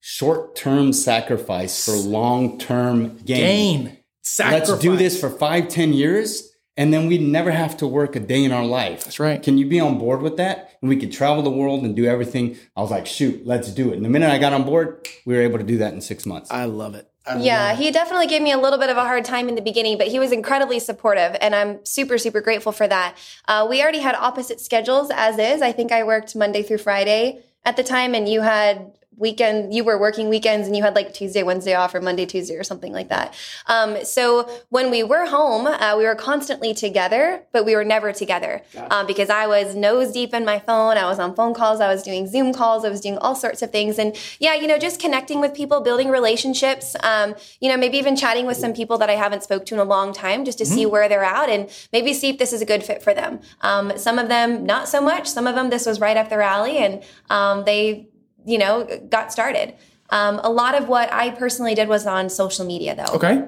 short 0.01 0.55
term 0.55 0.93
sacrifice 0.93 1.85
for 1.85 1.93
long 1.93 2.59
term 2.59 3.17
gain. 3.25 3.85
Gain. 3.85 3.97
Sacrifice. 4.21 4.69
Let's 4.69 4.81
do 4.81 4.95
this 4.95 5.19
for 5.19 5.29
five, 5.29 5.69
ten 5.69 5.93
years. 5.93 6.48
And 6.79 6.93
then 6.93 7.07
we'd 7.07 7.21
never 7.21 7.51
have 7.51 7.75
to 7.77 7.87
work 7.87 8.15
a 8.15 8.21
day 8.21 8.41
in 8.41 8.53
our 8.53 8.63
life. 8.63 9.03
That's 9.03 9.19
right. 9.19 9.43
Can 9.43 9.57
you 9.57 9.67
be 9.67 9.81
on 9.81 9.97
board 9.97 10.21
with 10.21 10.37
that? 10.37 10.77
And 10.81 10.87
we 10.87 10.95
could 10.95 11.11
travel 11.11 11.43
the 11.43 11.49
world 11.49 11.83
and 11.83 11.93
do 11.93 12.05
everything. 12.05 12.57
I 12.77 12.81
was 12.81 12.89
like, 12.89 13.05
shoot, 13.05 13.45
let's 13.45 13.69
do 13.69 13.91
it. 13.91 13.97
And 13.97 14.05
the 14.05 14.09
minute 14.09 14.31
I 14.31 14.37
got 14.37 14.53
on 14.53 14.63
board, 14.63 15.05
we 15.25 15.35
were 15.35 15.41
able 15.41 15.57
to 15.57 15.65
do 15.65 15.77
that 15.79 15.93
in 15.93 15.99
six 15.99 16.25
months. 16.25 16.49
I 16.49 16.63
love 16.63 16.95
it. 16.95 17.11
I 17.27 17.37
Yeah, 17.37 17.75
he 17.75 17.91
definitely 17.91 18.27
gave 18.27 18.41
me 18.41 18.53
a 18.53 18.57
little 18.57 18.79
bit 18.79 18.89
of 18.89 18.95
a 18.95 19.03
hard 19.03 19.25
time 19.25 19.49
in 19.49 19.55
the 19.55 19.61
beginning, 19.61 19.97
but 19.97 20.07
he 20.07 20.19
was 20.19 20.31
incredibly 20.31 20.79
supportive, 20.79 21.35
and 21.41 21.53
I'm 21.53 21.85
super, 21.85 22.17
super 22.17 22.39
grateful 22.39 22.71
for 22.71 22.87
that. 22.87 23.17
Uh, 23.45 23.67
we 23.69 23.81
already 23.81 23.99
had 23.99 24.15
opposite 24.15 24.61
schedules 24.61 25.11
as 25.13 25.37
is. 25.37 25.61
I 25.61 25.73
think 25.73 25.91
I 25.91 26.03
worked 26.03 26.33
Monday 26.33 26.63
through 26.63 26.77
Friday 26.77 27.43
at 27.65 27.75
the 27.75 27.83
time, 27.83 28.15
and 28.15 28.27
you 28.27 28.39
had 28.39 28.93
weekend 29.19 29.73
you 29.73 29.83
were 29.83 29.99
working 29.99 30.29
weekends 30.29 30.65
and 30.65 30.75
you 30.75 30.81
had 30.81 30.95
like 30.95 31.13
Tuesday, 31.13 31.43
Wednesday 31.43 31.73
off 31.73 31.93
or 31.93 32.01
Monday, 32.01 32.25
Tuesday 32.25 32.55
or 32.55 32.63
something 32.63 32.93
like 32.93 33.09
that. 33.09 33.35
Um, 33.67 34.03
so 34.03 34.49
when 34.69 34.89
we 34.89 35.03
were 35.03 35.25
home, 35.25 35.67
uh, 35.67 35.95
we 35.97 36.05
were 36.05 36.15
constantly 36.15 36.73
together, 36.73 37.43
but 37.51 37.65
we 37.65 37.75
were 37.75 37.83
never 37.83 38.13
together 38.13 38.61
um, 38.89 39.05
because 39.05 39.29
I 39.29 39.47
was 39.47 39.75
nose 39.75 40.11
deep 40.11 40.33
in 40.33 40.45
my 40.45 40.59
phone. 40.59 40.97
I 40.97 41.05
was 41.05 41.19
on 41.19 41.35
phone 41.35 41.53
calls. 41.53 41.81
I 41.81 41.87
was 41.93 42.01
doing 42.01 42.27
Zoom 42.27 42.53
calls. 42.53 42.85
I 42.85 42.89
was 42.89 43.01
doing 43.01 43.17
all 43.17 43.35
sorts 43.35 43.61
of 43.61 43.71
things. 43.71 43.99
And 43.99 44.17
yeah, 44.39 44.55
you 44.55 44.67
know, 44.67 44.77
just 44.77 44.99
connecting 44.99 45.41
with 45.41 45.53
people, 45.53 45.81
building 45.81 46.09
relationships, 46.09 46.95
um, 47.03 47.35
you 47.59 47.69
know, 47.69 47.77
maybe 47.77 47.97
even 47.97 48.15
chatting 48.15 48.45
with 48.45 48.57
some 48.57 48.73
people 48.73 48.97
that 48.99 49.09
I 49.09 49.13
haven't 49.15 49.43
spoke 49.43 49.65
to 49.67 49.75
in 49.75 49.79
a 49.79 49.83
long 49.83 50.13
time 50.13 50.45
just 50.45 50.57
to 50.59 50.65
see 50.65 50.85
where 50.85 51.09
they're 51.09 51.23
at 51.23 51.49
and 51.49 51.69
maybe 51.91 52.13
see 52.13 52.29
if 52.29 52.37
this 52.37 52.53
is 52.53 52.61
a 52.61 52.65
good 52.65 52.83
fit 52.83 53.03
for 53.03 53.13
them. 53.13 53.39
Um, 53.61 53.97
some 53.97 54.17
of 54.17 54.29
them, 54.29 54.65
not 54.65 54.87
so 54.87 55.01
much. 55.01 55.27
Some 55.27 55.45
of 55.45 55.55
them, 55.55 55.69
this 55.69 55.85
was 55.85 55.99
right 55.99 56.15
up 56.15 56.29
their 56.29 56.41
alley 56.41 56.77
and 56.77 57.03
um, 57.29 57.65
they 57.65 58.07
you 58.45 58.57
know, 58.57 58.87
got 59.09 59.31
started. 59.31 59.75
Um, 60.09 60.39
a 60.43 60.49
lot 60.49 60.75
of 60.75 60.87
what 60.87 61.11
I 61.13 61.29
personally 61.29 61.75
did 61.75 61.87
was 61.87 62.07
on 62.07 62.29
social 62.29 62.65
media, 62.65 62.95
though. 62.95 63.15
Okay. 63.15 63.43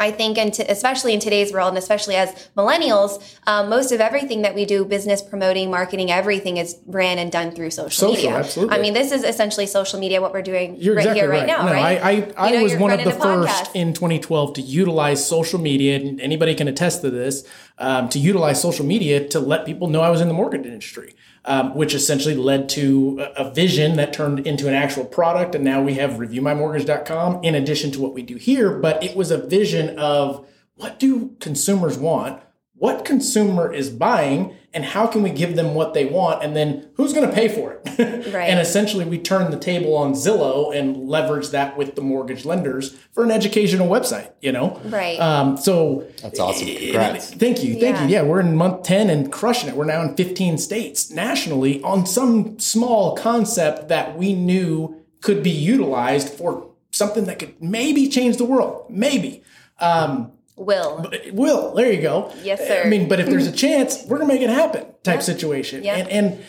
I 0.00 0.10
think, 0.10 0.38
and 0.38 0.58
especially 0.60 1.12
in 1.12 1.20
today's 1.20 1.52
world, 1.52 1.68
and 1.68 1.76
especially 1.76 2.16
as 2.16 2.48
millennials, 2.56 3.22
um, 3.46 3.68
most 3.68 3.92
of 3.92 4.00
everything 4.00 4.40
that 4.42 4.54
we 4.54 4.64
do, 4.64 4.86
business 4.86 5.20
promoting, 5.20 5.70
marketing, 5.70 6.10
everything 6.10 6.56
is 6.56 6.78
ran 6.86 7.18
and 7.18 7.30
done 7.30 7.50
through 7.50 7.70
social, 7.70 8.08
Social, 8.08 8.30
media. 8.30 8.38
absolutely. 8.38 8.78
I 8.78 8.80
mean, 8.80 8.94
this 8.94 9.12
is 9.12 9.24
essentially 9.24 9.66
social 9.66 10.00
media. 10.00 10.22
What 10.22 10.32
we're 10.32 10.40
doing 10.40 10.76
You're 10.78 10.94
right 10.94 11.02
exactly 11.02 11.20
here, 11.20 11.30
right. 11.30 11.40
right, 11.40 11.46
now, 11.46 11.66
no, 11.66 11.72
right? 11.72 12.02
I, 12.02 12.10
I, 12.10 12.32
I 12.38 12.48
You 12.50 12.56
know, 12.56 12.62
was 12.62 12.76
one 12.76 12.92
of 12.92 13.04
the 13.04 13.10
first 13.10 13.76
in 13.76 13.92
2012 13.92 14.54
to 14.54 14.62
utilize 14.62 15.24
social 15.26 15.60
media, 15.60 15.96
and 15.96 16.18
anybody 16.18 16.54
can 16.54 16.66
attest 16.66 17.02
to 17.02 17.10
this, 17.10 17.46
um, 17.76 18.08
to 18.08 18.18
utilize 18.18 18.58
social 18.60 18.86
media 18.86 19.28
to 19.28 19.38
let 19.38 19.66
people 19.66 19.88
know 19.88 20.00
I 20.00 20.08
was 20.08 20.22
in 20.22 20.28
the 20.28 20.34
mortgage 20.34 20.64
industry, 20.64 21.14
um, 21.44 21.74
which 21.74 21.94
essentially 21.94 22.34
led 22.34 22.68
to 22.70 23.26
a, 23.36 23.50
vision 23.50 23.96
that 23.96 24.12
turned 24.12 24.46
into 24.46 24.68
an 24.68 24.74
actual 24.74 25.04
product. 25.04 25.54
And 25.54 25.64
now 25.64 25.82
we 25.82 25.94
have 25.94 26.12
reviewmymortgage.com 26.12 27.42
in 27.42 27.54
addition 27.54 27.90
to 27.92 28.00
what 28.00 28.12
we 28.12 28.22
do 28.22 28.36
here. 28.36 28.78
But 28.78 29.02
it 29.02 29.16
was 29.16 29.30
a 29.30 29.38
vision 29.38 29.98
of 29.98 30.46
what 30.74 30.98
do 30.98 31.36
consumers 31.40 31.98
want? 31.98 32.42
What 32.74 33.04
consumer 33.04 33.72
is 33.72 33.90
buying? 33.90 34.56
And 34.72 34.84
how 34.84 35.08
can 35.08 35.22
we 35.22 35.30
give 35.30 35.56
them 35.56 35.74
what 35.74 35.94
they 35.94 36.04
want? 36.04 36.44
And 36.44 36.54
then 36.54 36.88
who's 36.94 37.12
going 37.12 37.28
to 37.28 37.34
pay 37.34 37.48
for 37.48 37.72
it? 37.72 37.80
Right. 38.30 38.48
and 38.50 38.60
essentially, 38.60 39.04
we 39.04 39.18
turn 39.18 39.50
the 39.50 39.58
table 39.58 39.96
on 39.96 40.12
Zillow 40.12 40.74
and 40.76 41.08
leverage 41.08 41.48
that 41.48 41.76
with 41.76 41.96
the 41.96 42.02
mortgage 42.02 42.44
lenders 42.44 42.94
for 43.12 43.24
an 43.24 43.30
educational 43.30 43.88
website, 43.88 44.30
you 44.40 44.52
know? 44.52 44.80
Right. 44.84 45.18
Um, 45.18 45.56
so 45.56 46.06
That's 46.22 46.38
awesome. 46.38 46.66
Congrats. 46.68 47.32
Thank 47.34 47.64
you. 47.64 47.74
Thank 47.80 47.96
Yeah. 47.96 48.02
you. 48.04 48.08
Yeah, 48.10 48.22
we're 48.22 48.40
in 48.40 48.54
month 48.54 48.84
10 48.84 49.10
and 49.10 49.32
crushing 49.32 49.68
it. 49.68 49.74
We're 49.76 49.86
now 49.86 50.02
in 50.02 50.14
15 50.16 50.58
states 50.58 51.10
nationally 51.10 51.82
on 51.82 52.06
some 52.06 52.58
small 52.60 53.16
concept 53.16 53.88
that 53.88 54.16
we 54.16 54.34
knew 54.34 54.96
could 55.20 55.42
be 55.42 55.50
utilized 55.50 56.28
for 56.28 56.68
something 56.92 57.24
that 57.24 57.38
could 57.38 57.54
maybe 57.60 58.08
change 58.08 58.36
the 58.36 58.44
world. 58.44 58.86
Maybe. 58.88 59.42
Um, 59.80 60.32
Will. 60.60 61.10
will. 61.32 61.74
There 61.74 61.90
you 61.90 62.02
go. 62.02 62.32
Yes, 62.42 62.66
sir. 62.66 62.82
I 62.84 62.88
mean, 62.88 63.08
but 63.08 63.18
if 63.18 63.26
there's 63.26 63.46
a 63.46 63.52
chance, 63.52 64.04
we're 64.06 64.18
gonna 64.18 64.28
make 64.28 64.42
it 64.42 64.50
happen 64.50 64.86
type 65.02 65.22
situation. 65.22 65.82
Yeah. 65.82 65.96
And 65.96 66.08
and 66.08 66.44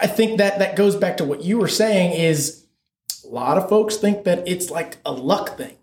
I 0.00 0.06
think 0.06 0.38
that 0.38 0.60
that 0.60 0.76
goes 0.76 0.96
back 0.96 1.16
to 1.18 1.24
what 1.24 1.42
you 1.42 1.58
were 1.58 1.68
saying 1.68 2.12
is 2.12 2.64
a 3.24 3.28
lot 3.28 3.58
of 3.58 3.68
folks 3.68 3.96
think 3.96 4.24
that 4.24 4.46
it's 4.46 4.70
like 4.70 4.98
a 5.04 5.12
luck 5.12 5.56
thing. 5.56 5.76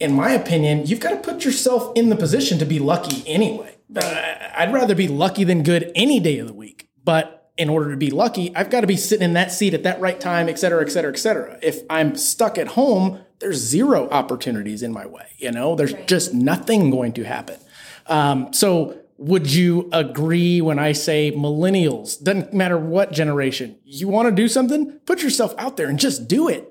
In 0.00 0.14
my 0.14 0.32
opinion, 0.32 0.86
you've 0.86 1.00
got 1.00 1.10
to 1.10 1.16
put 1.16 1.44
yourself 1.44 1.92
in 1.94 2.08
the 2.08 2.16
position 2.16 2.58
to 2.58 2.64
be 2.64 2.80
lucky 2.80 3.22
anyway. 3.26 3.76
Uh, 3.94 4.34
I'd 4.56 4.72
rather 4.72 4.94
be 4.94 5.06
lucky 5.06 5.44
than 5.44 5.62
good 5.62 5.92
any 5.94 6.18
day 6.18 6.38
of 6.38 6.48
the 6.48 6.52
week. 6.52 6.88
But 7.04 7.52
in 7.56 7.68
order 7.68 7.90
to 7.92 7.96
be 7.96 8.10
lucky, 8.10 8.54
I've 8.56 8.70
got 8.70 8.80
to 8.80 8.86
be 8.86 8.96
sitting 8.96 9.24
in 9.24 9.34
that 9.34 9.52
seat 9.52 9.74
at 9.74 9.84
that 9.84 10.00
right 10.00 10.18
time, 10.18 10.48
et 10.48 10.58
cetera, 10.58 10.82
et 10.84 10.90
cetera, 10.90 11.12
et 11.12 11.18
cetera. 11.18 11.58
If 11.62 11.82
I'm 11.88 12.16
stuck 12.16 12.58
at 12.58 12.68
home, 12.68 13.20
there's 13.42 13.58
zero 13.58 14.08
opportunities 14.10 14.82
in 14.82 14.92
my 14.92 15.04
way. 15.04 15.26
You 15.36 15.50
know, 15.50 15.74
there's 15.74 15.92
just 16.06 16.32
nothing 16.32 16.90
going 16.90 17.12
to 17.14 17.24
happen. 17.24 17.58
Um, 18.06 18.52
so, 18.52 18.98
would 19.18 19.52
you 19.52 19.88
agree 19.92 20.60
when 20.60 20.78
I 20.78 20.92
say 20.92 21.32
millennials, 21.32 22.20
doesn't 22.22 22.52
matter 22.54 22.78
what 22.78 23.12
generation, 23.12 23.76
you 23.84 24.08
want 24.08 24.28
to 24.28 24.34
do 24.34 24.48
something, 24.48 24.92
put 25.06 25.22
yourself 25.22 25.54
out 25.58 25.76
there 25.76 25.88
and 25.88 25.98
just 25.98 26.26
do 26.26 26.48
it. 26.48 26.68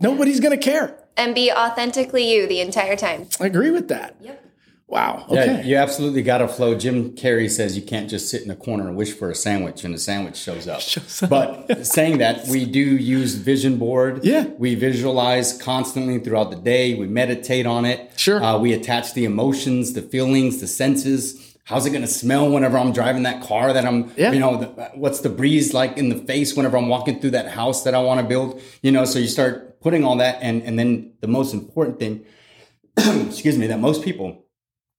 Nobody's 0.00 0.40
going 0.40 0.58
to 0.58 0.62
care. 0.62 0.98
And 1.16 1.34
be 1.34 1.50
authentically 1.50 2.30
you 2.30 2.46
the 2.46 2.60
entire 2.60 2.96
time. 2.96 3.28
I 3.40 3.46
agree 3.46 3.70
with 3.70 3.88
that. 3.88 4.16
Yep. 4.20 4.44
Wow. 4.92 5.24
Yeah, 5.30 5.62
you 5.62 5.76
absolutely 5.76 6.20
got 6.22 6.38
to 6.38 6.48
flow. 6.48 6.74
Jim 6.76 7.12
Carrey 7.16 7.50
says 7.50 7.74
you 7.76 7.82
can't 7.82 8.10
just 8.10 8.28
sit 8.28 8.42
in 8.42 8.50
a 8.50 8.54
corner 8.56 8.86
and 8.86 8.94
wish 8.94 9.10
for 9.14 9.30
a 9.30 9.34
sandwich, 9.34 9.84
and 9.84 9.94
the 9.94 9.98
sandwich 9.98 10.36
shows 10.36 10.68
up. 10.68 10.80
Shows 10.92 11.22
up. 11.22 11.30
But 11.30 11.86
saying 11.86 12.18
that, 12.18 12.46
we 12.48 12.66
do 12.66 12.78
use 12.80 13.34
vision 13.34 13.78
board. 13.78 14.22
Yeah. 14.22 14.44
we 14.58 14.74
visualize 14.74 15.56
constantly 15.56 16.18
throughout 16.18 16.50
the 16.50 16.56
day. 16.58 16.92
We 16.92 17.06
meditate 17.06 17.64
on 17.64 17.86
it. 17.86 18.10
Sure. 18.18 18.42
Uh, 18.44 18.58
we 18.58 18.74
attach 18.74 19.14
the 19.14 19.24
emotions, 19.24 19.94
the 19.94 20.02
feelings, 20.02 20.60
the 20.60 20.66
senses. 20.66 21.56
How's 21.64 21.86
it 21.86 21.90
going 21.90 22.02
to 22.02 22.06
smell 22.08 22.50
whenever 22.50 22.76
I'm 22.76 22.92
driving 22.92 23.22
that 23.22 23.42
car 23.42 23.72
that 23.72 23.86
I'm, 23.86 24.12
Yeah. 24.18 24.32
you 24.32 24.40
know, 24.40 24.58
the, 24.58 24.66
what's 24.94 25.20
the 25.20 25.30
breeze 25.30 25.72
like 25.72 25.96
in 25.96 26.10
the 26.10 26.16
face 26.18 26.54
whenever 26.54 26.76
I'm 26.76 26.88
walking 26.90 27.18
through 27.18 27.30
that 27.30 27.48
house 27.48 27.84
that 27.84 27.94
I 27.94 28.02
want 28.02 28.20
to 28.20 28.26
build? 28.26 28.60
You 28.82 28.92
know, 28.92 29.06
so 29.06 29.18
you 29.18 29.28
start 29.28 29.80
putting 29.80 30.04
all 30.04 30.16
that, 30.16 30.38
and 30.42 30.62
and 30.64 30.78
then 30.78 31.14
the 31.22 31.28
most 31.28 31.54
important 31.54 31.98
thing, 31.98 32.26
excuse 33.26 33.56
me, 33.56 33.66
that 33.68 33.80
most 33.80 34.02
people 34.04 34.44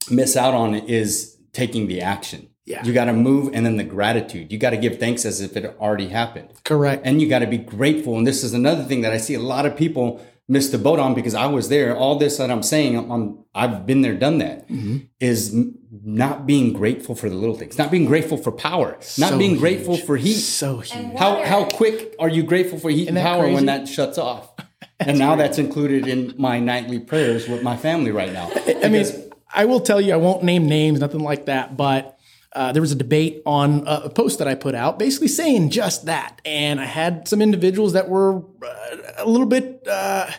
miss 0.10 0.36
out 0.36 0.54
on 0.54 0.76
is 0.76 1.38
taking 1.52 1.88
the 1.88 2.02
action. 2.02 2.50
Yeah. 2.66 2.84
You 2.86 2.94
got 2.94 3.06
to 3.06 3.14
move 3.14 3.54
and 3.54 3.66
then 3.66 3.76
the 3.78 3.84
gratitude. 3.84 4.52
You 4.52 4.58
got 4.58 4.70
to 4.70 4.78
give 4.78 4.98
thanks 5.00 5.26
as 5.26 5.42
if 5.42 5.58
it 5.58 5.76
already 5.80 6.08
happened. 6.08 6.50
Correct. 6.64 7.02
And 7.06 7.22
you 7.22 7.28
got 7.28 7.40
to 7.40 7.48
be 7.48 7.58
grateful. 7.58 8.18
And 8.18 8.26
this 8.26 8.44
is 8.44 8.54
another 8.54 8.84
thing 8.84 9.02
that 9.02 9.12
I 9.12 9.18
see 9.18 9.34
a 9.34 9.40
lot 9.40 9.66
of 9.66 9.76
people 9.76 10.26
miss 10.48 10.70
the 10.70 10.78
boat 10.78 10.98
on 11.00 11.14
because 11.14 11.36
I 11.36 11.46
was 11.48 11.68
there. 11.70 11.96
All 11.96 12.18
this 12.18 12.38
that 12.38 12.50
I'm 12.50 12.64
saying, 12.64 12.98
I'm, 12.98 13.12
I'm- 13.12 13.40
I've 13.56 13.86
been 13.86 14.02
there, 14.02 14.16
done 14.16 14.40
that. 14.40 14.68
Mm-hmm. 14.68 14.98
Is 15.20 15.54
m- 15.54 15.78
not 16.04 16.48
being 16.48 16.74
grateful 16.74 17.14
for 17.16 17.30
the 17.30 17.36
little 17.36 17.56
things, 17.56 17.78
not 17.78 17.92
being 17.92 18.06
grateful 18.06 18.36
for 18.38 18.52
power, 18.52 18.94
not 19.20 19.30
So 19.30 19.38
being 19.38 19.58
grateful 19.58 19.96
for 19.96 20.18
heat. 20.18 20.34
So 20.40 20.80
huge. 20.80 21.16
How 21.18 21.44
how 21.44 21.66
quick 21.66 22.16
are 22.18 22.30
you 22.30 22.42
grateful 22.44 22.80
for 22.80 22.90
heat 22.90 23.10
and 23.10 23.18
power 23.18 23.42
crazy? 23.44 23.54
when 23.54 23.66
that 23.68 23.88
shuts 23.88 24.18
off? 24.18 24.52
and 25.00 25.20
now 25.20 25.36
that's 25.36 25.60
included 25.60 26.08
in 26.08 26.34
my 26.40 26.60
nightly 26.60 27.00
prayers 27.00 27.48
with 27.48 27.62
my 27.62 27.78
family 27.78 28.10
right 28.10 28.34
now. 28.34 28.50
I 28.84 28.90
mean, 28.90 29.06
I 29.54 29.66
will 29.66 29.80
tell 29.80 30.02
you, 30.02 30.14
I 30.14 30.18
won't 30.18 30.44
name 30.44 30.68
names, 30.68 31.00
nothing 31.00 31.22
like 31.22 31.46
that, 31.46 31.78
but 31.78 32.18
uh, 32.54 32.72
there 32.72 32.82
was 32.82 32.92
a 32.92 32.96
debate 32.96 33.42
on 33.46 33.88
a, 33.88 34.02
a 34.06 34.10
post 34.10 34.40
that 34.40 34.48
I 34.48 34.56
put 34.56 34.76
out 34.76 35.00
basically 35.00 35.28
saying 35.28 35.70
just 35.72 36.06
that. 36.06 36.40
And 36.46 36.80
I 36.80 36.86
had 36.86 37.28
some 37.28 37.42
individuals 37.42 37.94
that 37.94 38.10
were 38.10 38.38
uh, 38.38 38.98
a 39.18 39.28
little 39.28 39.48
bit, 39.48 39.88
uh, 39.90 40.30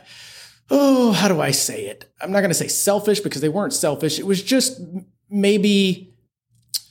oh, 0.70 1.12
how 1.12 1.28
do 1.28 1.40
I 1.40 1.50
say 1.50 1.86
it? 1.86 2.10
I'm 2.20 2.30
not 2.30 2.40
going 2.40 2.50
to 2.50 2.54
say 2.54 2.68
selfish 2.68 3.20
because 3.20 3.40
they 3.40 3.48
weren't 3.48 3.72
selfish. 3.72 4.18
It 4.18 4.26
was 4.26 4.42
just 4.42 4.80
maybe 5.28 6.14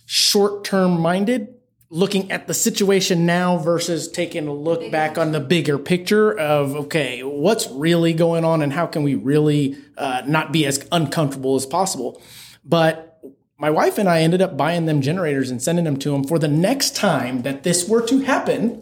short 0.05 0.63
term 0.63 0.99
minded, 0.99 1.52
looking 1.93 2.31
at 2.31 2.47
the 2.47 2.55
situation 2.55 3.23
now 3.23 3.55
versus 3.55 4.07
taking 4.07 4.47
a 4.47 4.53
look 4.53 4.91
back 4.91 5.15
on 5.15 5.31
the 5.31 5.39
bigger 5.39 5.77
picture 5.77 6.35
of, 6.39 6.75
okay, 6.75 7.21
what's 7.21 7.69
really 7.69 8.13
going 8.13 8.43
on 8.43 8.63
and 8.63 8.73
how 8.73 8.87
can 8.87 9.03
we 9.03 9.13
really 9.13 9.77
uh, 9.95 10.23
not 10.25 10.51
be 10.51 10.65
as 10.65 10.87
uncomfortable 10.91 11.53
as 11.55 11.67
possible. 11.67 12.19
But 12.65 13.21
my 13.59 13.69
wife 13.69 13.99
and 13.99 14.09
I 14.09 14.21
ended 14.21 14.41
up 14.41 14.57
buying 14.57 14.87
them 14.87 15.01
generators 15.01 15.51
and 15.51 15.61
sending 15.61 15.85
them 15.85 15.97
to 15.97 16.09
them 16.09 16.23
for 16.23 16.39
the 16.39 16.47
next 16.47 16.95
time 16.95 17.43
that 17.43 17.61
this 17.61 17.87
were 17.87 18.01
to 18.07 18.21
happen. 18.21 18.81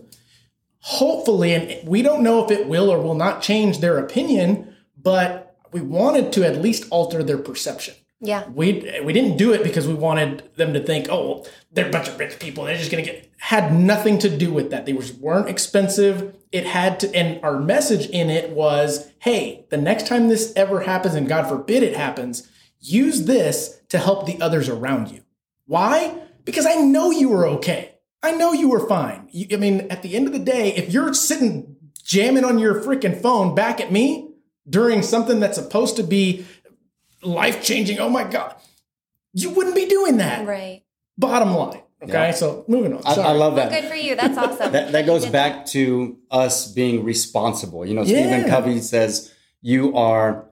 Hopefully, 0.80 1.54
and 1.54 1.86
we 1.86 2.02
don't 2.02 2.24
know 2.24 2.46
if 2.46 2.50
it 2.50 2.70
will 2.70 2.90
or 2.90 3.02
will 3.02 3.14
not 3.14 3.42
change 3.42 3.80
their 3.80 4.00
opinion, 4.00 4.74
but 4.96 5.58
we 5.74 5.82
wanted 5.82 6.32
to 6.32 6.48
at 6.48 6.62
least 6.62 6.88
alter 6.90 7.24
their 7.24 7.38
perception 7.38 7.96
Yeah. 8.22 8.48
we 8.50 9.02
we 9.04 9.14
didn't 9.14 9.38
do 9.38 9.52
it 9.52 9.64
because 9.64 9.88
we 9.88 9.96
wanted 9.96 10.56
them 10.56 10.74
to 10.74 10.80
think, 10.80 11.08
oh, 11.10 11.46
they're 11.72 11.88
a 11.88 11.92
bunch 11.92 12.08
of 12.08 12.20
rich 12.20 12.40
people. 12.40 12.66
They're 12.66 12.78
just 12.78 12.92
gonna 12.92 13.04
get. 13.04 13.30
Had 13.38 13.74
nothing 13.74 14.20
to 14.20 14.30
do 14.30 14.54
with 14.54 14.70
that. 14.70 14.86
They 14.86 14.94
was 14.94 15.12
weren't 15.12 15.50
expensive. 15.50 16.36
It 16.52 16.68
had 16.68 17.00
to, 17.00 17.16
and 17.16 17.44
our 17.44 17.60
message 17.60 18.08
in 18.08 18.30
it 18.30 18.52
was, 18.52 19.12
hey, 19.20 19.66
the 19.70 19.78
next 19.78 20.06
time 20.06 20.28
this 20.28 20.54
ever 20.56 20.82
happens, 20.82 21.16
and 21.16 21.28
God 21.28 21.48
forbid 21.48 21.82
it 21.82 21.96
happens, 21.96 22.48
use 22.80 23.26
this 23.26 23.82
to 23.90 23.98
help 23.98 24.28
the 24.28 24.40
others 24.40 24.70
around 24.70 25.10
you. 25.10 25.24
Why? 25.66 26.22
Because 26.46 26.68
I 26.68 26.76
know 26.76 27.10
you 27.10 27.30
were 27.30 27.48
okay. 27.48 27.96
I 28.22 28.32
know 28.34 28.54
you 28.54 28.70
were 28.70 28.88
fine. 28.88 29.28
You, 29.32 29.48
I 29.54 29.56
mean, 29.56 29.88
at 29.90 30.04
the 30.04 30.16
end 30.16 30.28
of 30.28 30.34
the 30.34 30.40
day, 30.40 30.76
if 30.76 30.92
you're 30.92 31.14
sitting 31.14 31.78
jamming 32.04 32.46
on 32.46 32.60
your 32.60 32.82
freaking 32.84 33.20
phone 33.20 33.56
back 33.56 33.80
at 33.80 33.92
me 33.92 34.30
during 34.70 35.02
something 35.02 35.40
that's 35.40 35.58
supposed 35.58 35.96
to 35.96 36.04
be 36.04 36.46
life 37.24 37.64
changing. 37.64 38.00
Oh 38.00 38.10
my 38.10 38.24
God. 38.24 38.56
You 39.34 39.52
wouldn't 39.52 39.76
be 39.76 39.86
doing 39.86 40.18
that. 40.18 40.46
Right. 40.46 40.84
Bottom 41.18 41.54
line. 41.54 41.82
Okay. 42.04 42.12
Yeah. 42.14 42.32
So 42.32 42.66
moving 42.68 42.94
on. 42.94 43.02
I, 43.06 43.14
I 43.14 43.32
love 43.34 43.54
Well, 43.54 43.70
that. 43.70 43.82
good 43.82 43.90
for 43.90 43.96
you. 43.96 44.16
That's 44.16 44.38
awesome. 44.44 44.72
That, 44.72 44.92
that 44.92 45.06
goes 45.06 45.24
Good 45.26 45.32
back 45.32 45.66
to 45.68 46.18
us 46.32 46.72
being 46.72 47.04
responsible. 47.04 47.86
You 47.86 47.94
know, 47.94 48.02
Yeah. 48.04 48.24
Stephen 48.28 48.50
Covey 48.50 48.80
says 48.82 49.32
you 49.62 49.96
are 49.96 50.48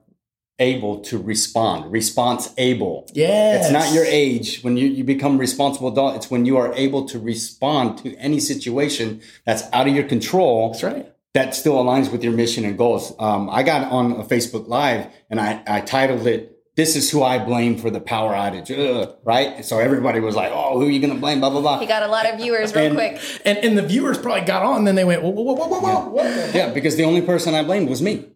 able 0.60 1.00
to 1.00 1.18
respond, 1.18 1.90
response 1.92 2.54
able. 2.58 3.08
Yes. 3.14 3.66
It's 3.66 3.74
not 3.74 3.94
your 3.94 4.04
age 4.06 4.62
when 4.62 4.76
you, 4.78 4.88
you 4.88 5.04
become 5.06 5.38
responsible 5.38 5.88
adult. 5.88 6.18
It's 6.18 6.30
when 6.30 6.46
you 6.46 6.58
are 6.58 6.74
able 6.76 7.08
to 7.08 7.18
respond 7.18 7.98
to 8.00 8.14
any 8.18 8.40
situation 8.42 9.22
that's 9.46 9.64
out 9.72 9.88
of 9.88 9.96
your 9.96 10.04
control 10.04 10.72
That's 10.72 10.84
right. 10.84 11.12
that 11.34 11.56
still 11.56 11.76
aligns 11.76 12.12
with 12.12 12.24
your 12.26 12.34
mission 12.34 12.66
and 12.66 12.78
goals. 12.78 13.14
Um, 13.20 13.50
I 13.50 13.64
got 13.64 13.90
on 13.92 14.12
a 14.12 14.24
Facebook 14.26 14.68
Live 14.68 15.08
and 15.30 15.40
I, 15.40 15.64
I 15.66 15.80
titled 15.82 16.28
it, 16.28 16.59
This 16.80 16.96
is 16.96 17.12
who 17.12 17.24
I 17.24 17.40
blame 17.40 17.78
for 17.78 17.90
the 17.90 18.00
power 18.00 18.32
outage. 18.32 18.72
Ugh, 18.72 19.14
right? 19.26 19.66
So 19.66 19.80
everybody 19.80 20.22
was 20.22 20.34
like, 20.34 20.50
Oh, 20.54 20.80
who 20.80 20.88
are 20.88 20.90
you 20.90 21.02
going 21.02 21.14
to 21.14 21.20
blame? 21.20 21.42
Blah, 21.42 21.50
blah, 21.50 21.60
blah. 21.60 21.80
He 21.80 21.86
got 21.86 22.04
a 22.04 22.08
lot 22.08 22.26
of 22.26 22.40
viewers 22.40 22.74
real 22.74 22.86
And- 22.86 22.96
quick. 22.96 23.22
And, 23.44 23.58
and 23.58 23.78
the 23.78 23.82
viewers 23.82 24.18
probably 24.18 24.46
got 24.46 24.64
on, 24.64 24.78
and 24.78 24.88
then 24.88 24.96
they 24.96 25.04
went, 25.04 25.22
whoa, 25.22 25.30
whoa, 25.32 25.44
whoa, 25.44 25.56
whoa, 25.56 25.68
whoa, 25.68 25.80
whoa. 25.82 26.08
what 26.08 26.56
Yeah, 26.56 26.72
because 26.72 26.96
the 26.96 27.04
only 27.04 27.22
person 27.22 27.54
I 27.54 27.64
blamed 27.64 27.90
was 27.90 28.02
me. 28.02 28.30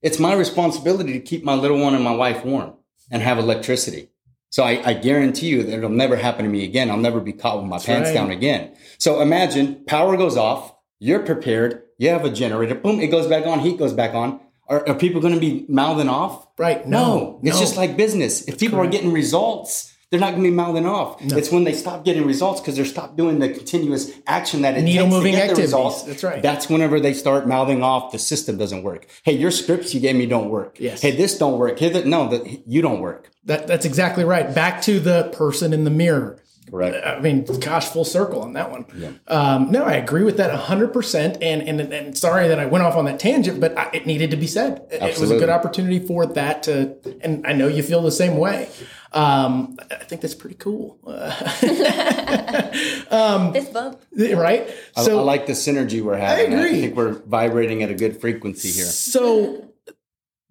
It's 0.00 0.18
my 0.18 0.32
responsibility 0.32 1.12
to 1.12 1.20
keep 1.20 1.44
my 1.44 1.52
little 1.52 1.78
one 1.78 1.94
and 1.94 2.02
my 2.02 2.14
wife 2.14 2.42
warm 2.42 2.72
and 3.10 3.20
have 3.20 3.36
electricity. 3.36 4.08
So 4.48 4.62
I, 4.62 4.80
I 4.82 4.94
guarantee 4.94 5.48
you 5.48 5.62
that 5.62 5.76
it'll 5.76 5.90
never 5.90 6.16
happen 6.16 6.46
to 6.46 6.50
me 6.50 6.64
again. 6.64 6.90
I'll 6.90 6.96
never 6.96 7.20
be 7.20 7.34
caught 7.34 7.58
with 7.58 7.68
my 7.68 7.80
pants 7.80 8.08
right. 8.08 8.14
down 8.14 8.30
again. 8.30 8.74
So 8.96 9.20
imagine 9.20 9.84
power 9.84 10.16
goes 10.16 10.38
off, 10.38 10.74
you're 11.00 11.20
prepared, 11.20 11.82
you 11.98 12.08
have 12.08 12.24
a 12.24 12.30
generator, 12.30 12.76
boom, 12.76 12.98
it 12.98 13.08
goes 13.08 13.26
back 13.26 13.44
on, 13.44 13.58
heat 13.58 13.78
goes 13.78 13.92
back 13.92 14.14
on. 14.14 14.40
Are, 14.70 14.88
are 14.88 14.94
people 14.94 15.20
going 15.20 15.34
to 15.34 15.40
be 15.40 15.66
mouthing 15.68 16.08
off? 16.08 16.46
Right. 16.56 16.86
No, 16.86 17.00
No. 17.00 17.40
it's 17.42 17.56
no. 17.56 17.60
just 17.60 17.76
like 17.76 17.96
business. 17.96 18.46
If 18.48 18.58
people 18.58 18.78
are 18.78 18.86
getting 18.86 19.12
results, 19.12 19.92
they're 20.10 20.18
not 20.20 20.30
going 20.32 20.42
to 20.42 20.50
be 20.50 20.54
mouthing 20.54 20.86
off. 20.86 21.20
It's 21.20 21.52
when 21.52 21.62
they 21.64 21.72
stop 21.72 22.04
getting 22.04 22.26
results 22.26 22.60
because 22.60 22.74
they're 22.76 22.84
stopped 22.84 23.16
doing 23.16 23.38
the 23.38 23.48
continuous 23.48 24.10
action 24.26 24.62
that 24.62 24.76
it 24.76 24.82
Needle 24.82 25.04
takes 25.06 25.14
moving 25.14 25.32
to 25.34 25.38
get 25.38 25.54
the 25.56 25.62
results. 25.62 26.02
That's 26.02 26.24
right. 26.24 26.42
That's 26.42 26.68
whenever 26.68 26.98
they 26.98 27.14
start 27.14 27.46
mouthing 27.46 27.82
off. 27.82 28.10
The 28.10 28.18
system 28.18 28.58
doesn't 28.58 28.82
work. 28.82 29.06
Hey, 29.22 29.32
your 29.32 29.52
scripts 29.52 29.94
you 29.94 30.00
gave 30.00 30.16
me 30.16 30.26
don't 30.26 30.50
work. 30.50 30.78
Yes. 30.80 31.00
Hey, 31.00 31.12
this 31.12 31.38
don't 31.38 31.58
work. 31.58 31.78
Hey, 31.78 31.90
that 31.90 32.06
no, 32.06 32.28
that 32.28 32.66
you 32.68 32.82
don't 32.82 33.00
work. 33.00 33.30
That, 33.44 33.66
that's 33.68 33.84
exactly 33.84 34.24
right. 34.24 34.52
Back 34.52 34.82
to 34.82 34.98
the 35.00 35.30
person 35.32 35.72
in 35.72 35.84
the 35.84 35.90
mirror. 35.90 36.39
Correct. 36.70 37.04
I 37.06 37.18
mean, 37.20 37.44
gosh, 37.60 37.88
full 37.88 38.04
circle 38.04 38.42
on 38.42 38.52
that 38.54 38.70
one. 38.70 38.86
Um, 39.28 39.70
no, 39.70 39.84
I 39.84 39.94
agree 39.94 40.22
with 40.24 40.36
that 40.36 40.50
100%. 40.58 41.38
And, 41.42 41.62
and, 41.62 41.80
and 41.80 42.16
sorry 42.16 42.48
that 42.48 42.58
I 42.60 42.66
went 42.66 42.84
off 42.84 42.94
on 42.96 43.04
that 43.06 43.18
tangent, 43.18 43.60
but 43.60 43.76
I, 43.76 43.90
it 43.92 44.06
needed 44.06 44.30
to 44.30 44.36
be 44.36 44.46
said. 44.46 44.86
It- 44.90 45.02
It 45.02 45.18
was 45.18 45.30
a 45.30 45.38
good 45.38 45.48
opportunity 45.50 45.98
for 46.06 46.26
that 46.26 46.62
to, 46.64 46.96
and 47.22 47.46
I 47.46 47.52
know 47.52 47.66
you 47.68 47.82
feel 47.82 48.02
the 48.02 48.10
same 48.12 48.36
way. 48.36 48.68
Um, 49.12 49.76
I 49.90 50.04
think 50.04 50.20
that's 50.20 50.36
pretty 50.36 50.54
cool. 50.56 50.98
Uh, 51.04 51.34
This 53.52 53.68
bump. 53.68 54.00
right? 54.16 54.68
I, 54.96 55.00
I 55.00 55.12
like 55.12 55.46
the 55.46 55.52
synergy 55.54 56.00
we're 56.00 56.16
having. 56.16 56.52
I 56.54 56.56
agree. 56.58 56.78
I 56.78 56.80
think 56.82 56.96
we're 56.96 57.12
vibrating 57.12 57.82
at 57.82 57.90
a 57.90 57.94
good 57.94 58.20
frequency 58.20 58.70
here. 58.70 58.84
So 58.84 59.72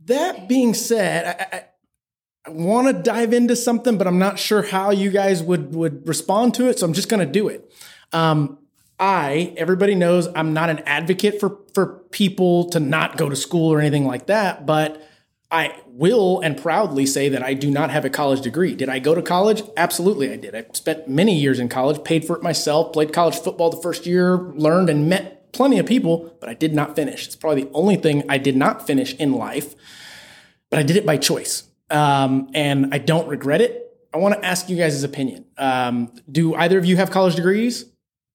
that 0.06 0.48
being 0.50 0.74
said, 0.74 1.26
I, 1.28 1.64
I, 2.46 2.52
want 2.52 2.88
to 2.88 2.94
dive 2.94 3.34
into 3.34 3.56
something, 3.56 3.98
but 3.98 4.08
I'm 4.08 4.20
not 4.20 4.40
sure 4.40 4.62
how 4.62 4.92
you 4.92 5.12
guys 5.12 5.44
would 5.44 5.74
would 5.76 6.08
respond 6.08 6.54
to 6.56 6.70
it. 6.70 6.80
So 6.80 6.86
I'm 6.86 6.94
just 6.94 7.10
going 7.10 7.26
to 7.26 7.32
do 7.32 7.48
it. 7.48 7.72
Um, 8.12 8.60
I 9.00 9.54
everybody 9.56 9.96
knows 9.96 10.28
I'm 10.36 10.54
not 10.54 10.70
an 10.70 10.80
advocate 10.80 11.40
for 11.40 11.60
for 11.74 12.00
people 12.12 12.70
to 12.70 12.80
not 12.80 13.18
go 13.18 13.30
to 13.30 13.36
school 13.36 13.72
or 13.72 13.80
anything 13.80 14.06
like 14.06 14.28
that, 14.28 14.66
but 14.66 15.02
I 15.52 15.76
will 15.88 16.42
and 16.42 16.58
proudly 16.58 17.06
say 17.06 17.30
that 17.30 17.42
I 17.42 17.54
do 17.56 17.72
not 17.72 17.90
have 17.90 18.06
a 18.06 18.10
college 18.10 18.42
degree. 18.42 18.76
Did 18.76 18.90
I 18.90 19.00
go 19.00 19.16
to 19.16 19.22
college? 19.22 19.64
Absolutely, 19.78 20.32
I 20.32 20.36
did. 20.36 20.54
I 20.54 20.66
spent 20.74 21.08
many 21.08 21.40
years 21.40 21.60
in 21.60 21.70
college, 21.70 22.04
paid 22.04 22.26
for 22.26 22.36
it 22.36 22.44
myself, 22.44 22.94
played 22.94 23.14
college 23.14 23.36
football 23.36 23.72
the 23.72 23.82
first 23.82 24.06
year, 24.06 24.38
learned 24.38 24.90
and 24.90 25.10
met 25.10 25.52
plenty 25.52 25.80
of 25.80 25.88
people, 25.88 26.36
but 26.40 26.50
I 26.50 26.54
did 26.54 26.76
not 26.76 26.96
finish. 26.96 27.26
It's 27.26 27.36
probably 27.36 27.64
the 27.64 27.72
only 27.72 27.96
thing 27.96 28.24
I 28.30 28.38
did 28.38 28.56
not 28.56 28.86
finish 28.86 29.16
in 29.16 29.34
life, 29.34 29.74
but 30.70 30.78
I 30.78 30.84
did 30.84 30.98
it 30.98 31.06
by 31.06 31.18
choice. 31.18 31.69
Um, 31.92 32.50
and 32.54 32.94
I 32.94 32.98
don't 33.00 33.28
regret 33.28 33.62
it. 33.62 33.86
I 34.14 34.18
want 34.18 34.36
to 34.36 34.46
ask 34.46 34.70
you 34.70 34.76
guys' 34.78 35.04
opinion. 35.04 35.46
Um, 35.58 36.12
do 36.32 36.56
either 36.56 36.78
of 36.78 36.86
you 36.86 36.98
have 36.98 37.12
college 37.12 37.36
degrees? 37.36 37.86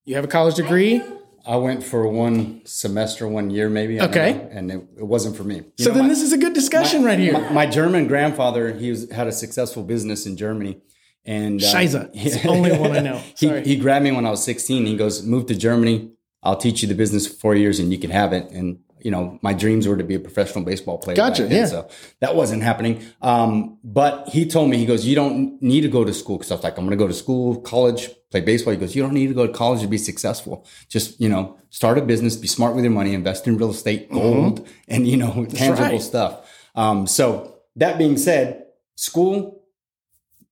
You 0.05 0.15
have 0.17 0.25
a 0.25 0.29
college 0.29 0.55
degree? 0.57 1.03
I 1.47 1.57
went 1.57 1.83
for 1.83 2.09
one 2.09 2.63
semester, 2.65 3.29
one 3.29 3.51
year 3.51 3.69
maybe. 3.69 4.01
I 4.01 4.07
Okay. 4.07 4.33
know, 4.35 4.49
and 4.53 4.71
it, 4.71 4.77
it 4.99 5.07
wasn't 5.07 5.37
for 5.37 5.45
me. 5.45 5.57
You 5.57 5.85
So 5.85 5.91
know, 5.91 5.97
then 5.97 6.03
my- 6.05 6.09
this 6.09 6.23
is 6.23 6.33
a 6.33 6.39
good 6.39 6.53
discussion 6.55 7.05
right 7.05 7.19
here. 7.19 7.33
My, 7.35 7.51
my 7.53 7.67
German 7.67 8.07
grandfather, 8.07 8.73
he 8.73 8.91
was, 8.91 9.11
had 9.11 9.27
a 9.27 9.33
successful 9.33 9.83
business 9.83 10.27
in 10.27 10.37
Germany. 10.37 10.81
And 11.27 11.63
uh, 11.63 11.67
Scheiße. 11.67 12.11
It's 12.15 12.43
the 12.43 12.49
only 12.49 12.77
one 12.77 12.93
I 12.97 13.01
know. 13.01 13.21
he, 13.39 13.61
he 13.61 13.77
grabbed 13.77 14.05
me 14.05 14.13
when 14.13 14.25
I 14.27 14.31
was 14.31 14.43
16. 14.45 14.87
He 14.87 14.97
goes, 14.97 15.23
move 15.23 15.47
to 15.47 15.55
Germany. 15.55 16.13
I'll 16.43 16.57
teach 16.57 16.83
you 16.83 16.89
the 16.89 16.95
business 16.95 17.27
for 17.27 17.35
four 17.35 17.55
years 17.55 17.79
and 17.79 17.91
you 17.93 17.99
can 17.99 18.11
have 18.11 18.33
it. 18.33 18.51
And, 18.51 18.79
you 19.05 19.11
know, 19.13 19.39
my 19.43 19.53
dreams 19.53 19.87
were 19.87 19.97
to 19.97 20.03
be 20.03 20.15
a 20.17 20.19
professional 20.19 20.65
baseball 20.65 20.99
player. 20.99 21.15
Gotcha, 21.15 21.47
yeah. 21.47 21.67
So 21.67 21.89
that 22.21 22.35
wasn't 22.35 22.63
happening. 22.63 23.05
Um, 23.23 23.79
but 23.85 24.29
he 24.31 24.47
told 24.47 24.71
me, 24.71 24.79
he 24.79 24.87
goes, 24.87 25.07
you 25.07 25.15
don't 25.15 25.63
need 25.63 25.83
to 25.83 25.89
go 25.89 26.05
to 26.05 26.13
school. 26.13 26.39
Cause 26.39 26.51
I 26.51 26.55
was 26.57 26.65
like, 26.65 26.77
I'm 26.79 26.85
going 26.87 26.99
to 26.99 27.05
go 27.05 27.07
to 27.07 27.15
school, 27.15 27.61
college, 27.61 28.09
play 28.31 28.41
baseball. 28.41 28.73
He 28.73 28.81
goes, 28.81 28.97
you 28.97 29.03
don't 29.03 29.13
need 29.15 29.29
to 29.29 29.35
go 29.35 29.47
to 29.47 29.53
college 29.53 29.83
to 29.83 29.87
be 29.87 29.99
successful. 29.99 30.67
Just, 30.89 31.21
you 31.21 31.29
know, 31.29 31.57
start 31.71 31.99
a 31.99 32.03
business, 32.03 32.35
be 32.35 32.49
smart 32.49 32.75
with 32.75 32.83
your 32.85 32.93
money, 32.95 33.15
invest 33.15 33.47
in 33.47 33.57
real 33.59 33.71
estate, 33.71 34.11
gold, 34.11 34.67
and, 34.89 35.07
you 35.07 35.17
know, 35.19 35.45
tangible 35.51 35.75
Mm-hmm. 35.85 35.93
right. 35.93 36.03
stuff. 36.03 36.51
Um, 36.75 37.07
so 37.07 37.57
that 37.77 37.99
being 37.99 38.17
said, 38.17 38.65
school, 38.97 39.63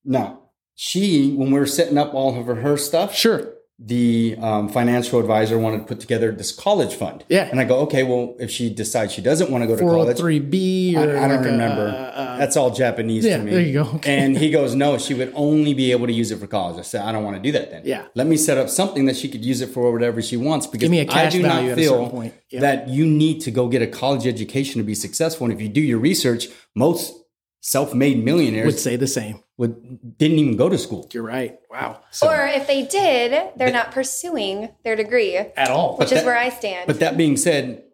no. 0.05 0.38
She, 0.74 1.34
when 1.34 1.50
we 1.53 1.59
were 1.59 1.66
setting 1.66 1.96
up 1.98 2.12
all 2.14 2.38
of 2.38 2.46
her, 2.46 2.57
her 2.57 2.76
stuff, 2.76 3.14
Sure. 3.14 3.55
The 3.85 4.37
um, 4.41 4.68
financial 4.68 5.18
advisor 5.18 5.59
wanted 5.59 5.78
to 5.78 5.85
put 5.85 5.99
together 5.99 6.30
this 6.30 6.53
college 6.53 6.95
fund. 6.95 7.24
Yeah. 7.28 7.49
And 7.51 7.59
I 7.59 7.64
go, 7.64 7.80
okay, 7.80 8.05
well, 8.05 8.37
if 8.39 8.49
she 8.49 8.70
decides 8.72 9.12
she 9.12 9.20
doesn't 9.20 9.51
want 9.51 9.62
to 9.64 9.66
go 9.66 9.74
to 9.74 9.83
college, 9.83 10.16
403B 10.18 10.95
I, 10.97 11.05
or 11.05 11.18
I 11.18 11.26
don't 11.26 11.39
like 11.39 11.47
a- 11.49 11.51
remember. 11.51 12.12
uh, 12.14 12.37
That's 12.39 12.57
all 12.57 12.70
Japanese 12.70 13.24
yeah, 13.24 13.39
to 13.39 13.43
me. 13.43 13.51
there 13.51 13.61
you 13.61 13.72
go. 13.72 13.91
Okay. 13.97 14.16
And 14.18 14.39
he 14.39 14.51
goes, 14.59 14.76
no, 14.76 14.99
she 14.99 15.14
would 15.14 15.33
only 15.35 15.74
be 15.74 15.91
able 15.91 16.07
to 16.07 16.12
use 16.12 16.30
it 16.30 16.39
for 16.39 16.47
college. 16.47 16.78
I 16.78 16.83
said, 16.83 17.03
I 17.03 17.11
don't 17.11 17.24
want 17.24 17.37
to 17.37 17.43
do 17.43 17.51
that 17.53 17.72
then. 17.72 17.83
Yeah. 17.85 18.07
Let 18.14 18.28
me 18.28 18.37
set 18.37 18.57
up 18.57 18.68
something 18.68 19.07
that 19.07 19.16
she 19.16 19.28
could 19.28 19.45
use 19.45 19.61
it 19.61 19.70
for 19.70 19.91
whatever 19.91 20.22
she 20.22 20.37
wants 20.37 20.68
because 20.68 20.89
me 20.89 21.01
a 21.01 21.11
I 21.11 21.28
do 21.28 21.43
value 21.43 21.68
not 21.70 21.76
feel 21.78 22.09
point. 22.09 22.35
That 22.53 22.89
you 22.89 23.05
need 23.05 23.41
to 23.41 23.51
go 23.51 23.66
get 23.68 23.83
a 23.83 23.89
college 23.89 24.28
education 24.28 24.78
to 24.80 24.85
be 24.85 24.95
successful. 24.95 25.47
And 25.47 25.53
if 25.53 25.61
you 25.61 25.68
do 25.68 25.80
your 25.80 25.99
research, 25.99 26.47
most 26.76 27.14
self-made 27.62 28.22
millionaires 28.24 28.66
would 28.66 28.78
say 28.78 28.97
the 28.97 29.07
same. 29.07 29.43
Would, 29.62 30.18
didn't 30.18 30.38
even 30.40 30.56
go 30.56 30.68
to 30.68 30.76
school. 30.76 31.08
You're 31.12 31.22
right. 31.22 31.56
Wow. 31.70 32.00
Or 32.22 32.36
if 32.46 32.66
they 32.66 32.82
did, 32.84 33.50
they're 33.56 33.72
not 33.72 33.92
pursuing 33.92 34.68
their 34.84 34.96
degree, 34.96 35.36
At 35.36 35.70
all. 35.70 35.96
which 35.98 36.06
is 36.10 36.18
that- 36.18 36.26
where 36.26 36.36
I 36.36 36.48
stand. 36.50 36.88
But 36.88 36.98
that 36.98 37.16
being 37.16 37.36
said, 37.36 37.84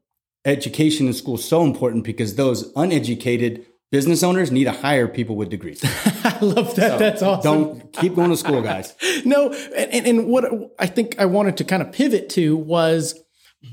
education 0.46 1.06
in 1.06 1.12
school 1.12 1.34
is 1.34 1.44
so 1.44 1.62
important 1.64 2.04
because 2.04 2.36
those 2.36 2.72
uneducated 2.74 3.66
business 3.92 4.22
owners 4.22 4.50
need 4.50 4.64
to 4.64 4.72
hire 4.72 5.08
people 5.08 5.36
with 5.36 5.50
degrees. 5.50 5.80
I 6.24 6.38
love 6.40 6.74
that. 6.76 6.98
That's 6.98 7.22
awesome. 7.22 7.42
Don't 7.42 7.92
keep 7.92 8.14
going 8.14 8.30
to 8.30 8.36
school, 8.36 8.62
guys. 8.62 8.94
no, 9.26 9.52
and, 9.52 9.92
and- 9.92 10.06
and 10.06 10.26
what 10.28 10.44
I 10.78 10.86
think 10.86 11.18
I 11.18 11.26
wanted 11.26 11.58
to 11.58 11.64
kind 11.64 11.82
of 11.82 11.92
pivot 11.92 12.30
to 12.30 12.56
was 12.56 13.14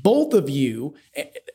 both 0.02 0.34
of 0.34 0.50
you. 0.50 0.94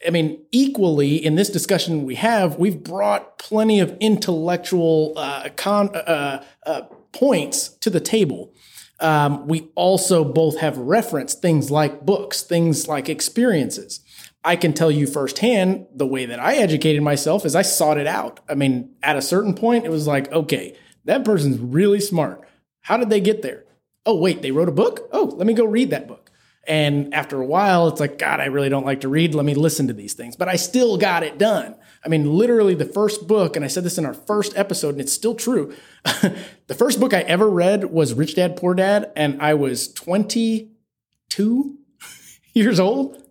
I 0.05 0.09
mean, 0.09 0.43
equally 0.51 1.15
in 1.15 1.35
this 1.35 1.49
discussion 1.49 2.05
we 2.05 2.15
have, 2.15 2.57
we've 2.57 2.83
brought 2.83 3.37
plenty 3.37 3.79
of 3.79 3.95
intellectual 3.99 5.13
uh, 5.15 5.49
con, 5.55 5.95
uh, 5.95 6.43
uh, 6.65 6.81
points 7.11 7.69
to 7.69 7.89
the 7.89 7.99
table. 7.99 8.53
Um, 8.99 9.47
we 9.47 9.69
also 9.75 10.23
both 10.23 10.59
have 10.59 10.77
referenced 10.77 11.41
things 11.41 11.71
like 11.71 12.05
books, 12.05 12.41
things 12.43 12.87
like 12.87 13.09
experiences. 13.09 13.99
I 14.43 14.55
can 14.55 14.73
tell 14.73 14.91
you 14.91 15.07
firsthand 15.07 15.87
the 15.93 16.05
way 16.05 16.25
that 16.25 16.39
I 16.39 16.55
educated 16.55 17.01
myself 17.01 17.45
is 17.45 17.55
I 17.55 17.61
sought 17.61 17.97
it 17.97 18.07
out. 18.07 18.39
I 18.49 18.55
mean, 18.55 18.95
at 19.03 19.17
a 19.17 19.21
certain 19.21 19.53
point, 19.53 19.85
it 19.85 19.91
was 19.91 20.07
like, 20.07 20.31
okay, 20.31 20.75
that 21.05 21.25
person's 21.25 21.59
really 21.59 21.99
smart. 21.99 22.47
How 22.81 22.97
did 22.97 23.09
they 23.09 23.19
get 23.19 23.41
there? 23.41 23.65
Oh, 24.05 24.15
wait, 24.15 24.41
they 24.41 24.51
wrote 24.51 24.69
a 24.69 24.73
book? 24.73 25.07
Oh, 25.11 25.33
let 25.35 25.45
me 25.45 25.53
go 25.53 25.65
read 25.65 25.91
that 25.91 26.07
book. 26.07 26.20
And 26.67 27.13
after 27.13 27.41
a 27.41 27.45
while, 27.45 27.87
it's 27.87 27.99
like, 27.99 28.19
God, 28.19 28.39
I 28.39 28.45
really 28.45 28.69
don't 28.69 28.85
like 28.85 29.01
to 29.01 29.09
read. 29.09 29.33
Let 29.33 29.45
me 29.45 29.55
listen 29.55 29.87
to 29.87 29.93
these 29.93 30.13
things. 30.13 30.35
But 30.35 30.47
I 30.47 30.57
still 30.57 30.97
got 30.97 31.23
it 31.23 31.37
done. 31.37 31.75
I 32.05 32.09
mean, 32.09 32.31
literally, 32.33 32.75
the 32.75 32.85
first 32.85 33.27
book, 33.27 33.55
and 33.55 33.65
I 33.65 33.67
said 33.67 33.83
this 33.83 33.97
in 33.97 34.05
our 34.05 34.13
first 34.13 34.57
episode, 34.57 34.89
and 34.89 35.01
it's 35.01 35.13
still 35.13 35.35
true. 35.35 35.73
the 36.03 36.75
first 36.75 36.99
book 36.99 37.13
I 37.13 37.21
ever 37.21 37.49
read 37.49 37.85
was 37.85 38.13
Rich 38.13 38.35
Dad 38.35 38.57
Poor 38.57 38.73
Dad, 38.73 39.11
and 39.15 39.41
I 39.41 39.53
was 39.53 39.91
22 39.93 41.77
years 42.53 42.79
old. 42.79 43.23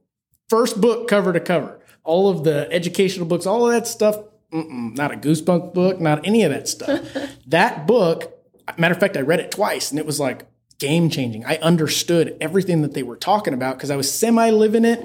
First 0.48 0.80
book, 0.80 1.08
cover 1.08 1.32
to 1.32 1.40
cover. 1.40 1.80
All 2.02 2.28
of 2.28 2.44
the 2.44 2.70
educational 2.72 3.26
books, 3.26 3.46
all 3.46 3.66
of 3.66 3.72
that 3.72 3.86
stuff, 3.86 4.16
mm-mm, 4.52 4.96
not 4.96 5.12
a 5.12 5.16
Goosebump 5.16 5.74
book, 5.74 6.00
not 6.00 6.26
any 6.26 6.42
of 6.44 6.50
that 6.50 6.68
stuff. 6.68 7.00
that 7.46 7.86
book, 7.86 8.38
matter 8.76 8.94
of 8.94 9.00
fact, 9.00 9.16
I 9.16 9.20
read 9.20 9.40
it 9.40 9.50
twice, 9.50 9.90
and 9.90 9.98
it 9.98 10.06
was 10.06 10.18
like 10.18 10.46
game 10.80 11.08
changing. 11.10 11.44
I 11.44 11.56
understood 11.58 12.36
everything 12.40 12.82
that 12.82 12.94
they 12.94 13.04
were 13.04 13.16
talking 13.16 13.54
about 13.54 13.76
because 13.76 13.90
I 13.90 13.96
was 13.96 14.10
semi 14.12 14.50
living 14.50 14.84
it, 14.84 15.00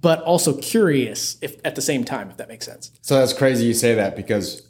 but 0.00 0.22
also 0.22 0.56
curious 0.56 1.36
if 1.42 1.56
at 1.64 1.74
the 1.74 1.82
same 1.82 2.04
time, 2.04 2.30
if 2.30 2.36
that 2.36 2.48
makes 2.48 2.66
sense. 2.66 2.92
So 3.02 3.18
that's 3.18 3.32
crazy 3.32 3.64
you 3.66 3.74
say 3.74 3.94
that 3.94 4.14
because 4.14 4.62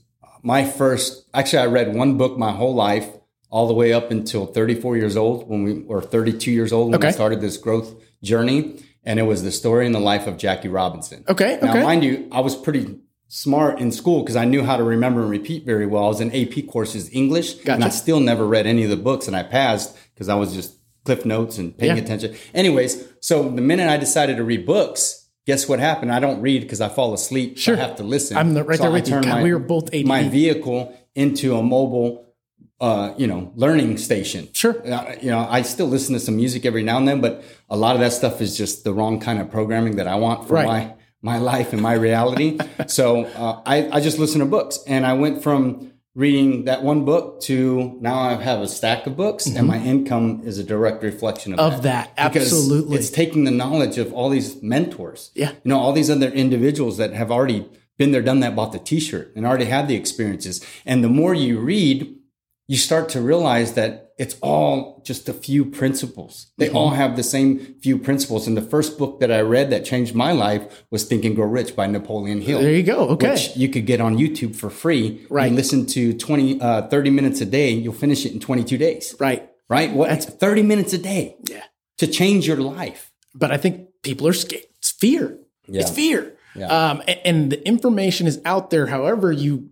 my 0.42 0.64
first, 0.64 1.26
actually, 1.34 1.58
I 1.58 1.66
read 1.66 1.94
one 1.94 2.16
book 2.16 2.38
my 2.38 2.52
whole 2.52 2.74
life, 2.74 3.08
all 3.50 3.66
the 3.68 3.74
way 3.74 3.92
up 3.92 4.10
until 4.10 4.46
34 4.46 4.96
years 4.96 5.16
old 5.16 5.48
when 5.48 5.62
we, 5.64 5.82
or 5.84 6.02
32 6.02 6.50
years 6.50 6.72
old 6.72 6.86
when 6.90 6.96
Okay. 6.96 7.08
we 7.08 7.12
started 7.12 7.40
this 7.40 7.56
growth 7.56 7.94
journey. 8.22 8.80
And 9.04 9.20
it 9.20 9.22
was 9.22 9.44
the 9.44 9.52
story 9.52 9.86
in 9.86 9.92
the 9.92 10.00
life 10.00 10.26
of 10.26 10.36
Jackie 10.36 10.68
Robinson. 10.68 11.24
Okay, 11.28 11.58
Now, 11.62 11.70
okay. 11.70 11.82
mind 11.82 12.02
you, 12.02 12.28
I 12.32 12.40
was 12.40 12.56
pretty 12.56 12.98
smart 13.28 13.78
in 13.80 13.92
school 13.92 14.22
because 14.22 14.34
I 14.34 14.44
knew 14.44 14.64
how 14.64 14.76
to 14.76 14.82
remember 14.82 15.20
and 15.22 15.30
repeat 15.30 15.64
very 15.64 15.86
well. 15.86 16.04
I 16.04 16.08
was 16.08 16.20
in 16.20 16.34
AP 16.34 16.66
courses 16.68 17.08
English, 17.12 17.64
and 17.66 17.84
I 17.84 17.88
still 17.90 18.18
never 18.18 18.44
read 18.46 18.66
any 18.66 18.82
of 18.82 18.90
the 18.90 18.96
books, 18.96 19.28
and 19.28 19.36
I 19.36 19.44
passed 19.44 19.96
because 20.16 20.28
I 20.30 20.34
was 20.34 20.52
just 20.54 20.74
cliff 21.04 21.24
notes 21.24 21.58
and 21.58 21.76
paying 21.76 21.96
Yeah. 21.96 22.02
attention. 22.02 22.34
Anyways, 22.54 23.04
so 23.20 23.48
the 23.48 23.60
minute 23.62 23.88
I 23.88 23.96
decided 23.98 24.38
to 24.38 24.44
read 24.44 24.66
books, 24.66 25.28
guess 25.46 25.68
what 25.68 25.78
happened? 25.78 26.10
I 26.12 26.18
don't 26.18 26.40
read 26.40 26.62
because 26.62 26.80
I 26.80 26.88
fall 26.88 27.14
asleep. 27.14 27.58
Sure. 27.58 27.76
I 27.76 27.80
have 27.80 27.96
to 27.96 28.02
listen. 28.02 28.36
I'm 28.36 28.54
the- 28.54 28.64
right 28.64 28.78
there 28.78 28.88
I 28.88 28.92
with 28.92 29.08
you. 29.08 29.20
God, 29.20 29.42
we 29.42 29.52
were 29.52 29.60
both 29.60 29.88
ADD. 29.94 30.06
My 30.06 30.28
vehicle 30.28 30.92
into 31.14 31.54
a 31.56 31.62
mobile, 31.62 32.24
uh, 32.80 33.12
you 33.16 33.26
know, 33.28 33.52
learning 33.54 33.98
station. 33.98 34.48
Sure. 34.52 34.74
Uh, 34.90 35.14
you 35.22 35.30
know, 35.30 35.46
I 35.48 35.62
still 35.62 35.86
listen 35.86 36.14
to 36.14 36.20
some 36.20 36.34
music 36.36 36.66
every 36.66 36.82
now 36.82 36.96
and 36.98 37.06
then, 37.06 37.20
but 37.20 37.44
a 37.70 37.76
lot 37.76 37.94
of 37.94 38.00
that 38.00 38.12
stuff 38.12 38.40
is 38.40 38.56
just 38.56 38.82
the 38.84 38.92
wrong 38.92 39.20
kind 39.20 39.38
of 39.40 39.50
programming 39.50 39.96
that 39.96 40.08
I 40.08 40.16
want 40.16 40.48
for 40.48 40.54
Right. 40.54 40.66
my 40.66 40.92
my 41.22 41.38
life 41.38 41.72
and 41.72 41.80
my 41.82 41.94
reality. 41.94 42.58
so 42.86 43.24
uh, 43.24 43.60
I, 43.66 43.88
I 43.90 44.00
just 44.00 44.18
listen 44.18 44.40
to 44.40 44.46
books, 44.46 44.78
and 44.86 45.04
I 45.06 45.14
went 45.14 45.42
from 45.42 45.92
reading 46.16 46.64
that 46.64 46.82
one 46.82 47.04
book 47.04 47.42
to 47.42 47.96
now 48.00 48.18
I 48.18 48.42
have 48.42 48.60
a 48.60 48.66
stack 48.66 49.06
of 49.06 49.16
books, 49.16 49.46
and 49.46 49.68
my 49.68 49.78
income 49.78 50.40
is 50.44 50.58
a 50.58 50.64
direct 50.64 51.02
reflection 51.02 51.52
of, 51.52 51.58
Mm-hmm. 51.58 51.76
Of 51.76 51.82
that, 51.82 52.16
Because 52.16 52.50
absolutely. 52.52 52.96
it's 52.96 53.10
taking 53.10 53.44
the 53.44 53.50
knowledge 53.50 53.98
of 53.98 54.12
all 54.14 54.30
these 54.30 54.60
mentors. 54.62 55.30
Yeah. 55.34 55.50
You 55.50 55.68
know, 55.70 55.78
all 55.78 55.92
these 55.92 56.08
other 56.10 56.30
individuals 56.30 56.96
that 56.96 57.12
have 57.12 57.30
already 57.30 57.68
been 57.98 58.12
there, 58.12 58.22
done 58.22 58.40
that, 58.40 58.56
bought 58.56 58.72
the 58.72 58.78
t-shirt 58.78 59.32
and 59.36 59.46
already 59.46 59.66
had 59.66 59.88
the 59.88 59.94
experiences. 59.94 60.64
And 60.86 61.04
the 61.04 61.08
more 61.08 61.34
you 61.34 61.60
read, 61.60 62.16
you 62.66 62.78
start 62.78 63.10
to 63.10 63.20
realize 63.20 63.74
that 63.74 64.05
it's 64.18 64.36
all 64.40 65.02
just 65.04 65.28
a 65.28 65.32
few 65.34 65.64
principles. 65.64 66.46
They 66.56 66.68
Mm-hmm. 66.68 66.76
all 66.76 66.90
have 66.90 67.16
the 67.16 67.22
same 67.22 67.74
few 67.82 67.98
principles. 67.98 68.46
And 68.46 68.56
the 68.56 68.62
first 68.62 68.96
book 68.98 69.20
that 69.20 69.30
I 69.30 69.40
read 69.40 69.70
that 69.70 69.84
changed 69.84 70.14
my 70.14 70.32
life 70.32 70.84
was 70.90 71.04
Think 71.04 71.24
and 71.24 71.36
Grow 71.36 71.46
Rich 71.46 71.76
by 71.76 71.86
Napoleon 71.86 72.40
Hill. 72.40 72.60
There 72.60 72.72
you 72.72 72.82
go. 72.82 73.08
Okay. 73.10 73.32
Which 73.32 73.56
you 73.56 73.68
could 73.68 73.84
get 73.86 74.00
on 74.00 74.16
YouTube 74.16 74.56
for 74.56 74.70
free. 74.70 75.26
Right. 75.28 75.48
And 75.48 75.56
listen 75.56 75.84
to 75.86 76.14
20, 76.14 76.60
uh, 76.60 76.88
30 76.88 77.10
minutes 77.10 77.40
a 77.42 77.46
day. 77.46 77.70
You'll 77.72 77.92
finish 77.92 78.24
it 78.24 78.32
in 78.32 78.40
22 78.40 78.78
days. 78.78 79.14
right. 79.20 79.50
Right? 79.68 79.92
What? 79.92 80.08
That's 80.08 80.26
30 80.26 80.62
minutes 80.62 80.92
a 80.92 80.98
day 80.98 81.36
Yeah. 81.50 81.64
to 81.98 82.06
change 82.06 82.46
your 82.46 82.58
life. 82.58 83.10
But 83.34 83.50
I 83.50 83.56
think 83.58 83.88
people 84.02 84.26
are 84.28 84.32
scared. 84.32 84.62
It's 84.78 84.92
fear. 84.92 85.38
Yeah. 85.66 85.80
It's 85.80 85.90
fear. 85.90 86.36
Yeah. 86.54 86.68
Um, 86.68 87.02
a- 87.08 87.26
and, 87.26 87.50
the 87.52 87.66
information 87.66 88.26
is 88.28 88.40
out 88.44 88.70
there. 88.70 88.86
However, 88.86 89.30
you 89.32 89.68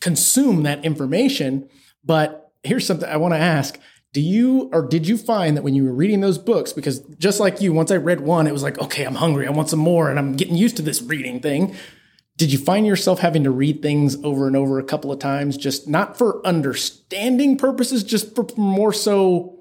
consume 0.00 0.64
that 0.64 0.84
information. 0.84 1.68
But 2.04 2.47
here's 2.62 2.86
something 2.86 3.08
I 3.08 3.16
want 3.16 3.34
to 3.34 3.38
ask: 3.38 3.78
Do 4.12 4.20
you 4.20 4.70
or 4.72 4.86
did 4.86 5.06
you 5.06 5.16
find 5.16 5.56
that 5.56 5.62
when 5.62 5.74
you 5.74 5.84
were 5.84 5.92
reading 5.92 6.20
those 6.20 6.38
books, 6.38 6.72
because 6.72 7.00
just 7.18 7.40
like 7.40 7.60
you, 7.60 7.72
once 7.72 7.90
I 7.90 7.96
read 7.96 8.20
one, 8.20 8.46
it 8.46 8.52
was 8.52 8.62
like, 8.62 8.78
okay, 8.78 9.04
I'm 9.04 9.16
hungry. 9.16 9.46
I 9.46 9.50
want 9.50 9.70
some 9.70 9.80
more, 9.80 10.10
and 10.10 10.18
I'm 10.18 10.34
getting 10.34 10.56
used 10.56 10.76
to 10.76 10.82
this 10.82 11.02
reading 11.02 11.40
thing. 11.40 11.74
Did 12.36 12.52
you 12.52 12.58
find 12.58 12.86
yourself 12.86 13.18
having 13.18 13.42
to 13.44 13.50
read 13.50 13.82
things 13.82 14.16
over 14.22 14.46
and 14.46 14.56
over 14.56 14.78
a 14.78 14.84
couple 14.84 15.10
of 15.10 15.18
times, 15.18 15.56
just 15.56 15.88
not 15.88 16.16
for 16.16 16.46
understanding 16.46 17.58
purposes, 17.58 18.04
just 18.04 18.36
for 18.36 18.46
more 18.56 18.92
so 18.92 19.58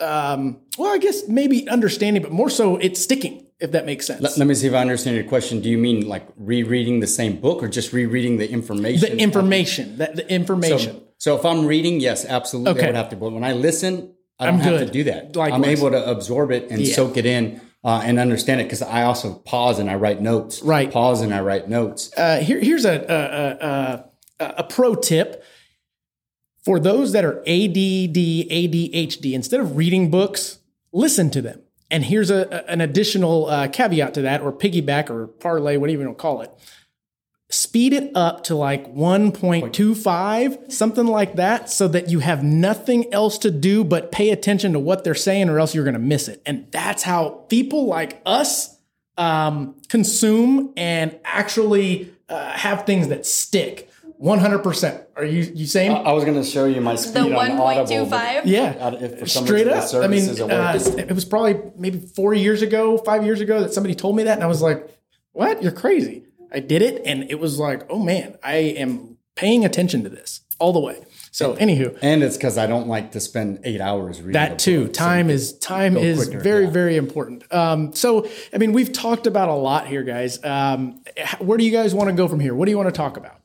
um, 0.00 0.60
well, 0.78 0.92
I 0.92 0.98
guess 0.98 1.28
maybe 1.28 1.68
understanding, 1.68 2.22
but 2.22 2.32
more 2.32 2.50
so 2.50 2.76
it's 2.76 3.00
sticking, 3.00 3.46
if 3.60 3.72
that 3.72 3.86
makes 3.86 4.06
sense. 4.06 4.20
Let, 4.20 4.36
let 4.36 4.46
me 4.46 4.54
see 4.54 4.66
if 4.66 4.74
I 4.74 4.80
understand 4.80 5.16
your 5.16 5.24
question. 5.24 5.60
Do 5.60 5.68
you 5.68 5.78
mean 5.78 6.06
like 6.08 6.26
rereading 6.36 7.00
the 7.00 7.06
same 7.06 7.40
book 7.40 7.62
or 7.62 7.68
just 7.68 7.92
rereading 7.92 8.38
the 8.38 8.50
information? 8.50 9.16
the 9.16 9.22
information, 9.22 9.98
that 9.98 10.16
the 10.16 10.30
information. 10.30 10.96
So, 10.96 11.02
so 11.18 11.36
if 11.36 11.44
I'm 11.44 11.66
reading, 11.66 12.00
yes, 12.00 12.24
absolutely, 12.24 12.72
Okay. 12.72 12.84
I 12.84 12.86
would 12.88 12.96
have 12.96 13.08
to. 13.10 13.16
But 13.16 13.32
when 13.32 13.44
I 13.44 13.52
listen, 13.52 14.14
I 14.38 14.46
don't 14.46 14.54
I'm 14.54 14.60
have 14.60 14.78
good. 14.80 14.86
to 14.88 14.92
do 14.92 15.04
that. 15.04 15.36
I'm 15.38 15.64
able 15.64 15.90
to 15.90 16.10
absorb 16.10 16.50
it 16.50 16.70
and 16.70 16.80
Yeah. 16.80 16.94
soak 16.94 17.16
it 17.16 17.24
in 17.26 17.60
uh, 17.84 18.02
and 18.04 18.18
understand 18.18 18.60
it 18.60 18.64
because 18.64 18.82
I 18.82 19.04
also 19.04 19.34
pause 19.34 19.78
and 19.78 19.88
I 19.90 19.94
write 19.94 20.20
notes. 20.20 20.62
Right. 20.62 20.90
Pause 20.90 21.22
and 21.22 21.34
I 21.34 21.40
write 21.40 21.68
notes. 21.68 22.10
uh, 22.16 22.38
here, 22.40 22.60
here's 22.60 22.84
a, 22.84 22.94
a, 24.40 24.44
a, 24.44 24.44
a, 24.46 24.54
a 24.58 24.64
pro 24.64 24.94
tip 24.96 25.44
for 26.64 26.80
those 26.80 27.12
that 27.12 27.24
are 27.24 27.40
ADD, 27.40 28.16
ADHD. 28.50 29.32
Instead 29.34 29.60
of 29.60 29.76
reading 29.76 30.10
books, 30.10 30.58
listen 30.92 31.30
to 31.30 31.42
them. 31.42 31.60
And 31.90 32.04
here's 32.06 32.30
a, 32.30 32.48
a- 32.50 32.70
an 32.70 32.80
additional 32.80 33.46
uh, 33.46 33.68
caveat 33.68 34.14
to 34.14 34.22
that, 34.22 34.40
or 34.40 34.50
piggyback, 34.52 35.10
or 35.10 35.26
parlay, 35.26 35.76
whatever 35.76 36.00
you 36.00 36.06
want 36.06 36.18
to 36.18 36.22
call 36.22 36.40
it. 36.40 36.50
Speed 37.50 37.92
it 37.92 38.10
up 38.14 38.44
to 38.44 38.56
like 38.56 38.92
1.25, 38.94 40.72
something 40.72 41.06
like 41.06 41.36
that, 41.36 41.70
so 41.70 41.86
that 41.88 42.08
you 42.10 42.20
have 42.20 42.42
nothing 42.42 43.12
else 43.12 43.38
to 43.38 43.50
do 43.50 43.84
but 43.84 44.10
pay 44.10 44.30
attention 44.30 44.72
to 44.72 44.78
what 44.78 45.04
they're 45.04 45.14
saying, 45.14 45.48
or 45.48 45.58
else 45.58 45.74
you're 45.74 45.84
going 45.84 45.94
to 45.94 46.00
miss 46.00 46.26
it. 46.26 46.42
And 46.46 46.66
that's 46.70 47.02
how 47.02 47.44
people 47.48 47.86
like 47.86 48.20
us 48.24 48.78
um, 49.18 49.76
consume 49.88 50.72
and 50.76 51.18
actually 51.24 52.12
uh, 52.28 52.52
have 52.52 52.86
things 52.86 53.08
that 53.08 53.26
stick. 53.26 53.90
100%. 54.22 55.06
Are 55.16 55.24
you 55.24 55.42
you 55.54 55.66
saying? 55.66 55.92
I 55.92 56.12
was 56.12 56.24
going 56.24 56.40
to 56.40 56.48
show 56.48 56.64
you 56.64 56.80
my 56.80 56.94
speed 56.94 57.14
The 57.14 57.38
on 57.38 57.52
Audible. 57.52 58.06
1.25? 58.06 58.42
yeah. 58.44 58.94
If 58.94 59.18
for 59.18 59.26
some 59.26 59.44
Straight 59.44 59.66
reason 59.66 59.90
the 59.90 59.98
up. 59.98 60.04
I 60.04 60.06
mean, 60.06 60.20
isn't 60.20 60.50
uh, 60.50 61.04
it 61.08 61.12
was 61.12 61.24
probably 61.24 61.60
maybe 61.76 61.98
four 61.98 62.32
years 62.32 62.62
ago, 62.62 62.96
five 62.98 63.24
years 63.24 63.40
ago 63.40 63.60
that 63.60 63.74
somebody 63.74 63.94
told 63.94 64.16
me 64.16 64.22
that. 64.22 64.34
And 64.34 64.42
I 64.42 64.46
was 64.46 64.62
like, 64.62 64.88
what? 65.32 65.62
You're 65.62 65.72
crazy. 65.72 66.24
I 66.54 66.60
did 66.60 66.82
it. 66.82 67.02
And 67.04 67.30
it 67.30 67.40
was 67.40 67.58
like, 67.58 67.86
oh 67.90 67.98
man, 67.98 68.38
I 68.42 68.54
am 68.54 69.18
paying 69.34 69.64
attention 69.64 70.04
to 70.04 70.08
this 70.08 70.40
all 70.58 70.72
the 70.72 70.80
way. 70.80 71.04
So, 71.30 71.56
anywho, 71.56 71.98
and 72.00 72.22
it's 72.22 72.36
because 72.36 72.56
I 72.56 72.68
don't 72.68 72.86
like 72.86 73.10
to 73.12 73.20
spend 73.20 73.58
eight 73.64 73.80
hours 73.80 74.20
reading. 74.20 74.34
that 74.34 74.60
too. 74.60 74.84
book. 74.84 74.94
So 74.94 75.00
Time 75.00 75.30
is 75.30 75.58
time 75.58 75.96
is 75.96 76.28
quicker, 76.28 76.40
very 76.40 76.64
yeah. 76.64 76.70
very 76.70 76.96
important. 76.96 77.52
Um, 77.52 77.92
so 77.92 78.28
I 78.52 78.58
mean, 78.58 78.72
we've 78.72 78.92
talked 78.92 79.26
about 79.26 79.48
a 79.48 79.54
lot 79.54 79.88
here, 79.88 80.04
guys. 80.04 80.42
Um, 80.44 81.02
where 81.40 81.58
do 81.58 81.64
you 81.64 81.72
guys 81.72 81.92
want 81.92 82.08
to 82.08 82.14
go 82.14 82.28
from 82.28 82.38
here? 82.38 82.54
What 82.54 82.66
do 82.66 82.70
you 82.70 82.76
want 82.76 82.88
to 82.88 82.96
talk 82.96 83.16
about? 83.16 83.40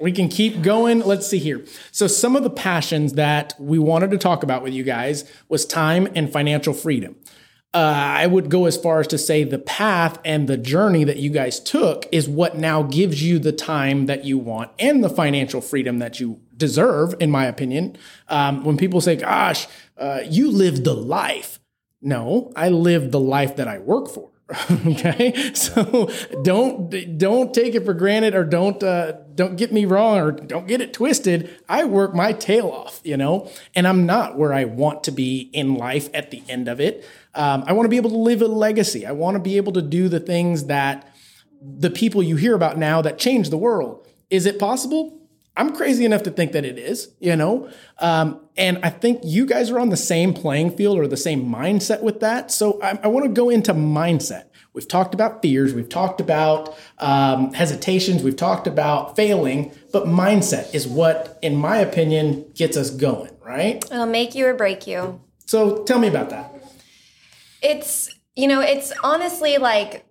We 0.00 0.12
can 0.12 0.28
keep 0.28 0.62
going. 0.62 1.00
Let's 1.00 1.26
see 1.26 1.38
here. 1.38 1.64
So 1.92 2.06
some 2.06 2.36
of 2.36 2.42
the 2.42 2.50
passions 2.50 3.14
that 3.14 3.54
we 3.58 3.78
wanted 3.78 4.10
to 4.12 4.18
talk 4.18 4.42
about 4.42 4.62
with 4.62 4.72
you 4.72 4.82
guys 4.82 5.30
was 5.50 5.66
time 5.66 6.08
and 6.14 6.32
financial 6.32 6.72
freedom. 6.72 7.16
Uh, 7.76 7.92
I 8.18 8.26
would 8.26 8.48
go 8.48 8.64
as 8.64 8.78
far 8.78 9.00
as 9.00 9.06
to 9.08 9.18
say 9.18 9.44
the 9.44 9.58
path 9.58 10.18
and 10.24 10.48
the 10.48 10.56
journey 10.56 11.04
that 11.04 11.18
you 11.18 11.28
guys 11.28 11.60
took 11.60 12.06
is 12.10 12.26
what 12.26 12.56
now 12.56 12.82
gives 12.82 13.22
you 13.22 13.38
the 13.38 13.52
time 13.52 14.06
that 14.06 14.24
you 14.24 14.38
want 14.38 14.70
and 14.78 15.04
the 15.04 15.10
financial 15.10 15.60
freedom 15.60 15.98
that 15.98 16.18
you 16.18 16.40
deserve, 16.56 17.14
in 17.20 17.30
my 17.30 17.44
opinion. 17.44 17.98
Um, 18.28 18.64
when 18.64 18.78
people 18.78 19.02
say, 19.02 19.16
gosh, 19.16 19.66
uh, 19.98 20.20
you 20.24 20.50
lived 20.50 20.84
the 20.84 20.94
life. 20.94 21.60
No, 22.00 22.50
I 22.56 22.70
lived 22.70 23.12
the 23.12 23.20
life 23.20 23.56
that 23.56 23.68
I 23.68 23.78
work 23.78 24.08
for. 24.08 24.30
okay, 24.86 25.52
so 25.54 26.08
don't 26.44 27.18
don't 27.18 27.52
take 27.52 27.74
it 27.74 27.84
for 27.84 27.94
granted, 27.94 28.36
or 28.36 28.44
don't 28.44 28.80
uh, 28.80 29.14
don't 29.34 29.56
get 29.56 29.72
me 29.72 29.84
wrong, 29.84 30.18
or 30.18 30.30
don't 30.30 30.68
get 30.68 30.80
it 30.80 30.92
twisted. 30.92 31.50
I 31.68 31.84
work 31.84 32.14
my 32.14 32.32
tail 32.32 32.68
off, 32.68 33.00
you 33.02 33.16
know, 33.16 33.50
and 33.74 33.88
I'm 33.88 34.06
not 34.06 34.38
where 34.38 34.52
I 34.52 34.64
want 34.64 35.02
to 35.04 35.10
be 35.10 35.50
in 35.52 35.74
life 35.74 36.08
at 36.14 36.30
the 36.30 36.44
end 36.48 36.68
of 36.68 36.80
it. 36.80 37.04
Um, 37.34 37.64
I 37.66 37.72
want 37.72 37.86
to 37.86 37.90
be 37.90 37.96
able 37.96 38.10
to 38.10 38.18
live 38.18 38.40
a 38.40 38.46
legacy. 38.46 39.04
I 39.04 39.12
want 39.12 39.34
to 39.34 39.40
be 39.40 39.56
able 39.56 39.72
to 39.72 39.82
do 39.82 40.08
the 40.08 40.20
things 40.20 40.66
that 40.66 41.12
the 41.60 41.90
people 41.90 42.22
you 42.22 42.36
hear 42.36 42.54
about 42.54 42.78
now 42.78 43.02
that 43.02 43.18
change 43.18 43.50
the 43.50 43.58
world. 43.58 44.06
Is 44.30 44.46
it 44.46 44.60
possible? 44.60 45.25
I'm 45.56 45.74
crazy 45.74 46.04
enough 46.04 46.22
to 46.24 46.30
think 46.30 46.52
that 46.52 46.64
it 46.64 46.78
is, 46.78 47.10
you 47.18 47.34
know? 47.34 47.70
Um, 47.98 48.40
and 48.56 48.78
I 48.82 48.90
think 48.90 49.20
you 49.24 49.46
guys 49.46 49.70
are 49.70 49.78
on 49.78 49.88
the 49.88 49.96
same 49.96 50.34
playing 50.34 50.76
field 50.76 50.98
or 50.98 51.06
the 51.06 51.16
same 51.16 51.46
mindset 51.46 52.02
with 52.02 52.20
that. 52.20 52.50
So 52.50 52.80
I, 52.82 52.98
I 53.02 53.08
want 53.08 53.24
to 53.24 53.32
go 53.32 53.48
into 53.48 53.72
mindset. 53.72 54.44
We've 54.74 54.86
talked 54.86 55.14
about 55.14 55.40
fears, 55.40 55.72
we've 55.72 55.88
talked 55.88 56.20
about 56.20 56.76
um, 56.98 57.54
hesitations, 57.54 58.22
we've 58.22 58.36
talked 58.36 58.66
about 58.66 59.16
failing, 59.16 59.72
but 59.90 60.04
mindset 60.04 60.74
is 60.74 60.86
what, 60.86 61.38
in 61.40 61.56
my 61.56 61.78
opinion, 61.78 62.44
gets 62.54 62.76
us 62.76 62.90
going, 62.90 63.34
right? 63.42 63.82
It'll 63.90 64.04
make 64.04 64.34
you 64.34 64.46
or 64.46 64.52
break 64.52 64.86
you. 64.86 65.22
So 65.46 65.82
tell 65.84 65.98
me 65.98 66.08
about 66.08 66.28
that. 66.28 66.52
It's, 67.62 68.14
you 68.34 68.48
know, 68.48 68.60
it's 68.60 68.92
honestly 69.02 69.56
like 69.56 70.05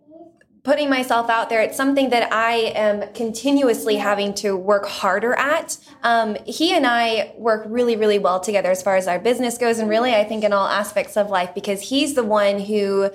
putting 0.66 0.89
myself 0.89 1.30
out 1.30 1.47
there. 1.49 1.61
It's 1.61 1.78
something 1.78 2.09
that 2.09 2.34
I 2.34 2.55
am 2.76 3.13
continuously 3.13 3.97
having 3.97 4.34
to 4.36 4.57
work 4.57 4.88
harder 4.88 5.36
at. 5.36 5.78
Um, 6.01 6.36
he 6.45 6.74
and 6.74 6.86
I 6.88 7.34
work 7.38 7.63
really, 7.68 7.95
really 7.95 8.18
well 8.18 8.39
together 8.39 8.72
as 8.72 8.82
far 8.82 8.95
as 8.97 9.07
our 9.07 9.20
business 9.20 9.59
goes, 9.59 9.78
and 9.78 9.88
really, 9.88 10.13
I 10.13 10.24
think 10.24 10.43
in 10.43 10.51
all 10.51 10.68
aspects 10.68 11.16
of 11.16 11.30
life, 11.30 11.53
because 11.53 11.89
he's 11.89 12.16
the 12.16 12.24
one 12.24 12.59
who 12.59 13.11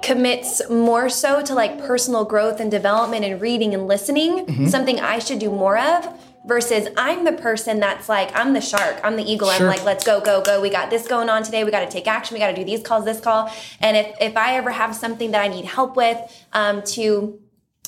commits 0.00 0.62
more 0.70 1.10
so 1.10 1.42
to 1.42 1.54
like 1.54 1.78
personal 1.78 2.24
growth 2.24 2.58
and 2.58 2.70
development 2.70 3.24
and 3.24 3.40
reading 3.40 3.74
and 3.74 3.86
listening, 3.86 4.68
something 4.68 4.98
I 4.98 5.18
should 5.18 5.40
do 5.40 5.50
more 5.50 5.76
of. 5.78 6.08
Versus, 6.46 6.88
I'm 6.96 7.24
the 7.24 7.32
person 7.32 7.78
that's 7.80 8.08
like, 8.08 8.34
I'm 8.34 8.54
the 8.54 8.60
shark, 8.60 9.00
I'm 9.04 9.16
the 9.16 9.22
eagle. 9.22 9.50
Sure. 9.50 9.66
I'm 9.66 9.76
like, 9.76 9.84
let's 9.84 10.04
go, 10.04 10.20
go, 10.20 10.40
go. 10.42 10.60
We 10.60 10.70
got 10.70 10.88
this 10.88 11.06
going 11.06 11.28
on 11.28 11.42
today. 11.42 11.62
We 11.64 11.70
got 11.70 11.80
to 11.80 11.90
take 11.90 12.06
action. 12.06 12.34
We 12.34 12.38
got 12.38 12.48
to 12.48 12.56
do 12.56 12.64
these 12.64 12.82
calls, 12.82 13.04
this 13.04 13.20
call. 13.20 13.50
And 13.80 13.96
if, 13.96 14.16
if 14.20 14.36
I 14.36 14.56
ever 14.56 14.70
have 14.70 14.94
something 14.94 15.32
that 15.32 15.42
I 15.42 15.48
need 15.48 15.66
help 15.66 15.96
with, 15.96 16.18
um, 16.54 16.82
to 16.94 17.38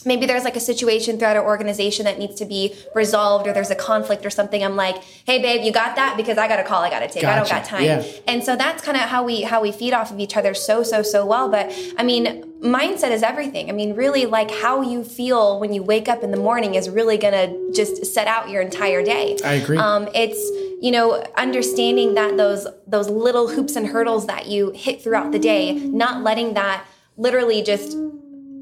maybe 0.05 0.27
there's 0.27 0.45
like 0.45 0.57
a 0.57 0.61
situation 0.61 1.19
throughout 1.19 1.37
our 1.37 1.45
organization 1.45 2.05
that 2.05 2.19
needs 2.19 2.35
to 2.37 2.45
be 2.45 2.75
resolved 2.95 3.47
or 3.47 3.53
there's 3.53 3.71
a 3.71 3.75
conflict 3.75 4.25
or 4.25 4.31
something 4.31 4.65
i'm 4.65 4.77
like 4.77 4.97
hey 5.27 5.41
babe 5.43 5.63
you 5.63 5.73
got 5.73 5.97
that 5.97 6.17
because 6.17 6.39
i 6.39 6.49
got 6.49 6.59
a 6.59 6.65
call 6.65 6.83
i 6.83 6.91
got 6.91 7.01
to 7.01 7.09
take 7.09 7.25
i 7.25 7.37
don't 7.37 7.49
got 7.49 7.65
time 7.65 7.85
Yeah. 7.85 8.03
and 8.27 8.43
so 8.43 8.57
that's 8.57 8.83
kind 8.83 8.97
of 8.97 9.05
how 9.05 9.23
we 9.25 9.43
how 9.43 9.61
we 9.61 9.73
feed 9.73 9.93
off 9.93 10.11
of 10.11 10.19
each 10.19 10.37
other 10.37 10.55
so 10.55 10.83
so 10.83 11.03
so 11.03 11.27
well 11.27 11.51
but 11.51 11.71
i 11.99 12.03
mean 12.03 12.50
mindset 12.61 13.11
is 13.11 13.23
everything 13.23 13.69
i 13.71 13.73
mean 13.73 13.95
really 13.95 14.27
like 14.27 14.51
how 14.51 14.83
you 14.83 15.03
feel 15.03 15.59
when 15.59 15.73
you 15.73 15.83
wake 15.83 16.09
up 16.09 16.23
in 16.23 16.31
the 16.31 16.37
morning 16.37 16.75
is 16.75 16.91
really 16.91 17.17
gonna 17.17 17.49
just 17.73 18.05
set 18.05 18.27
out 18.27 18.51
your 18.51 18.61
entire 18.61 19.03
day 19.03 19.37
I 19.43 19.55
agree. 19.55 19.79
um, 19.79 20.09
it's 20.15 20.39
you 20.83 20.91
know 20.91 21.25
understanding 21.37 22.15
that 22.15 22.37
those 22.37 22.67
those 22.87 23.09
little 23.09 23.49
hoops 23.49 23.77
and 23.77 23.87
hurdles 23.87 24.27
that 24.27 24.47
you 24.47 24.73
hit 24.73 25.03
throughout 25.03 25.33
the 25.33 25.39
day 25.39 25.73
not 25.73 26.23
letting 26.23 26.55
that 26.55 26.85
literally 27.17 27.63
just 27.63 27.97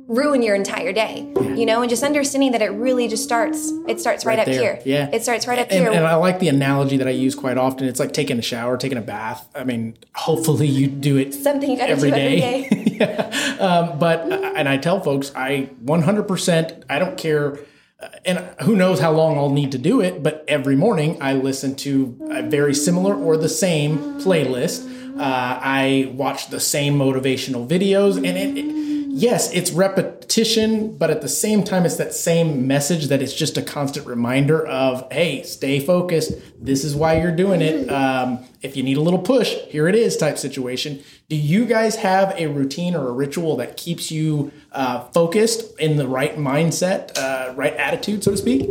ruin 0.08 0.42
your 0.42 0.54
entire 0.56 0.92
day. 0.92 1.30
You 1.38 1.66
know, 1.66 1.80
and 1.82 1.90
just 1.90 2.02
understanding 2.02 2.52
that 2.52 2.62
it 2.62 2.70
really 2.70 3.08
just 3.08 3.22
starts. 3.24 3.70
It 3.86 4.00
starts 4.00 4.24
right, 4.24 4.38
up 4.38 4.46
there. 4.46 4.76
here. 4.76 4.82
Yeah. 4.84 5.10
it 5.12 5.22
starts 5.22 5.46
right 5.46 5.58
up 5.58 5.68
And, 5.70 5.80
here. 5.80 5.90
and 5.90 6.06
I 6.06 6.14
like 6.14 6.38
the 6.38 6.48
analogy 6.48 6.96
that 6.96 7.06
I 7.06 7.10
use 7.10 7.34
quite 7.34 7.58
often. 7.58 7.86
It's 7.86 8.00
like 8.00 8.12
taking 8.12 8.38
a 8.38 8.42
shower, 8.42 8.76
taking 8.76 8.96
a 8.98 9.02
bath. 9.02 9.46
I 9.54 9.64
mean, 9.64 9.96
hopefully 10.14 10.66
you 10.68 10.86
do 10.86 11.16
it 11.16 11.34
Something 11.34 11.70
you 11.70 11.76
got 11.76 11.86
to 11.88 11.96
do 11.96 12.06
every 12.06 12.10
every 12.12 12.40
day. 12.40 12.68
day. 12.68 12.96
yeah. 13.00 13.56
Um, 13.60 13.98
but 13.98 14.20
and 14.32 14.68
I 14.68 14.76
tell 14.78 15.00
folks, 15.00 15.30
I 15.34 15.70
100%. 15.84 16.84
I 16.88 16.98
don't 16.98 17.18
care. 17.18 17.58
uh, 18.00 18.08
And 18.24 18.38
who 18.62 18.76
knows 18.76 19.00
how 19.00 19.12
long 19.12 19.36
I'll 19.36 19.50
need 19.50 19.72
to 19.72 19.78
do 19.78 20.00
it, 20.00 20.22
but 20.22 20.44
every 20.48 20.76
morning 20.76 21.18
I 21.20 21.34
listen 21.34 21.74
to 21.76 22.16
a 22.30 22.42
very 22.42 22.74
similar 22.74 23.14
or 23.14 23.36
the 23.36 23.48
same 23.48 23.98
playlist. 24.20 24.86
Uh, 25.18 25.58
I 25.60 26.12
watch 26.14 26.48
the 26.50 26.60
same 26.60 26.94
motivational 26.96 27.66
videos, 27.68 28.16
and 28.16 28.26
it, 28.38 28.56
it- 28.58 28.87
yes, 29.18 29.52
it's 29.52 29.72
repetition, 29.72 30.96
but 30.96 31.10
at 31.10 31.22
the 31.22 31.28
same 31.28 31.64
time, 31.64 31.84
it's 31.84 31.96
that 31.96 32.14
same 32.14 32.66
message 32.66 33.08
that 33.08 33.20
it's 33.20 33.34
just 33.34 33.56
a 33.56 33.62
constant 33.62 34.06
reminder 34.06 34.64
of, 34.66 35.10
hey, 35.12 35.42
stay 35.42 35.80
focused. 35.80 36.32
This 36.60 36.84
is 36.84 36.94
why 36.94 37.20
you're 37.20 37.34
doing 37.34 37.60
it. 37.60 37.88
Um, 37.90 38.44
if 38.62 38.76
you 38.76 38.82
need 38.82 38.96
a 38.96 39.00
little 39.00 39.18
push, 39.20 39.54
here 39.68 39.86
it 39.88 39.94
is 39.94 40.16
type 40.16 40.36
situation. 40.38 41.00
Do 41.28 41.36
you 41.36 41.64
guys 41.66 41.96
have 41.96 42.34
a 42.36 42.46
routine 42.46 42.94
or 42.94 43.08
a 43.08 43.12
ritual 43.12 43.56
that 43.56 43.76
keeps 43.76 44.10
you 44.10 44.50
uh, 44.72 45.04
focused 45.10 45.78
in 45.78 45.96
the 45.96 46.08
right 46.08 46.36
mindset, 46.36 47.16
uh, 47.18 47.52
right 47.54 47.74
attitude, 47.74 48.24
so 48.24 48.30
to 48.32 48.36
speak? 48.36 48.68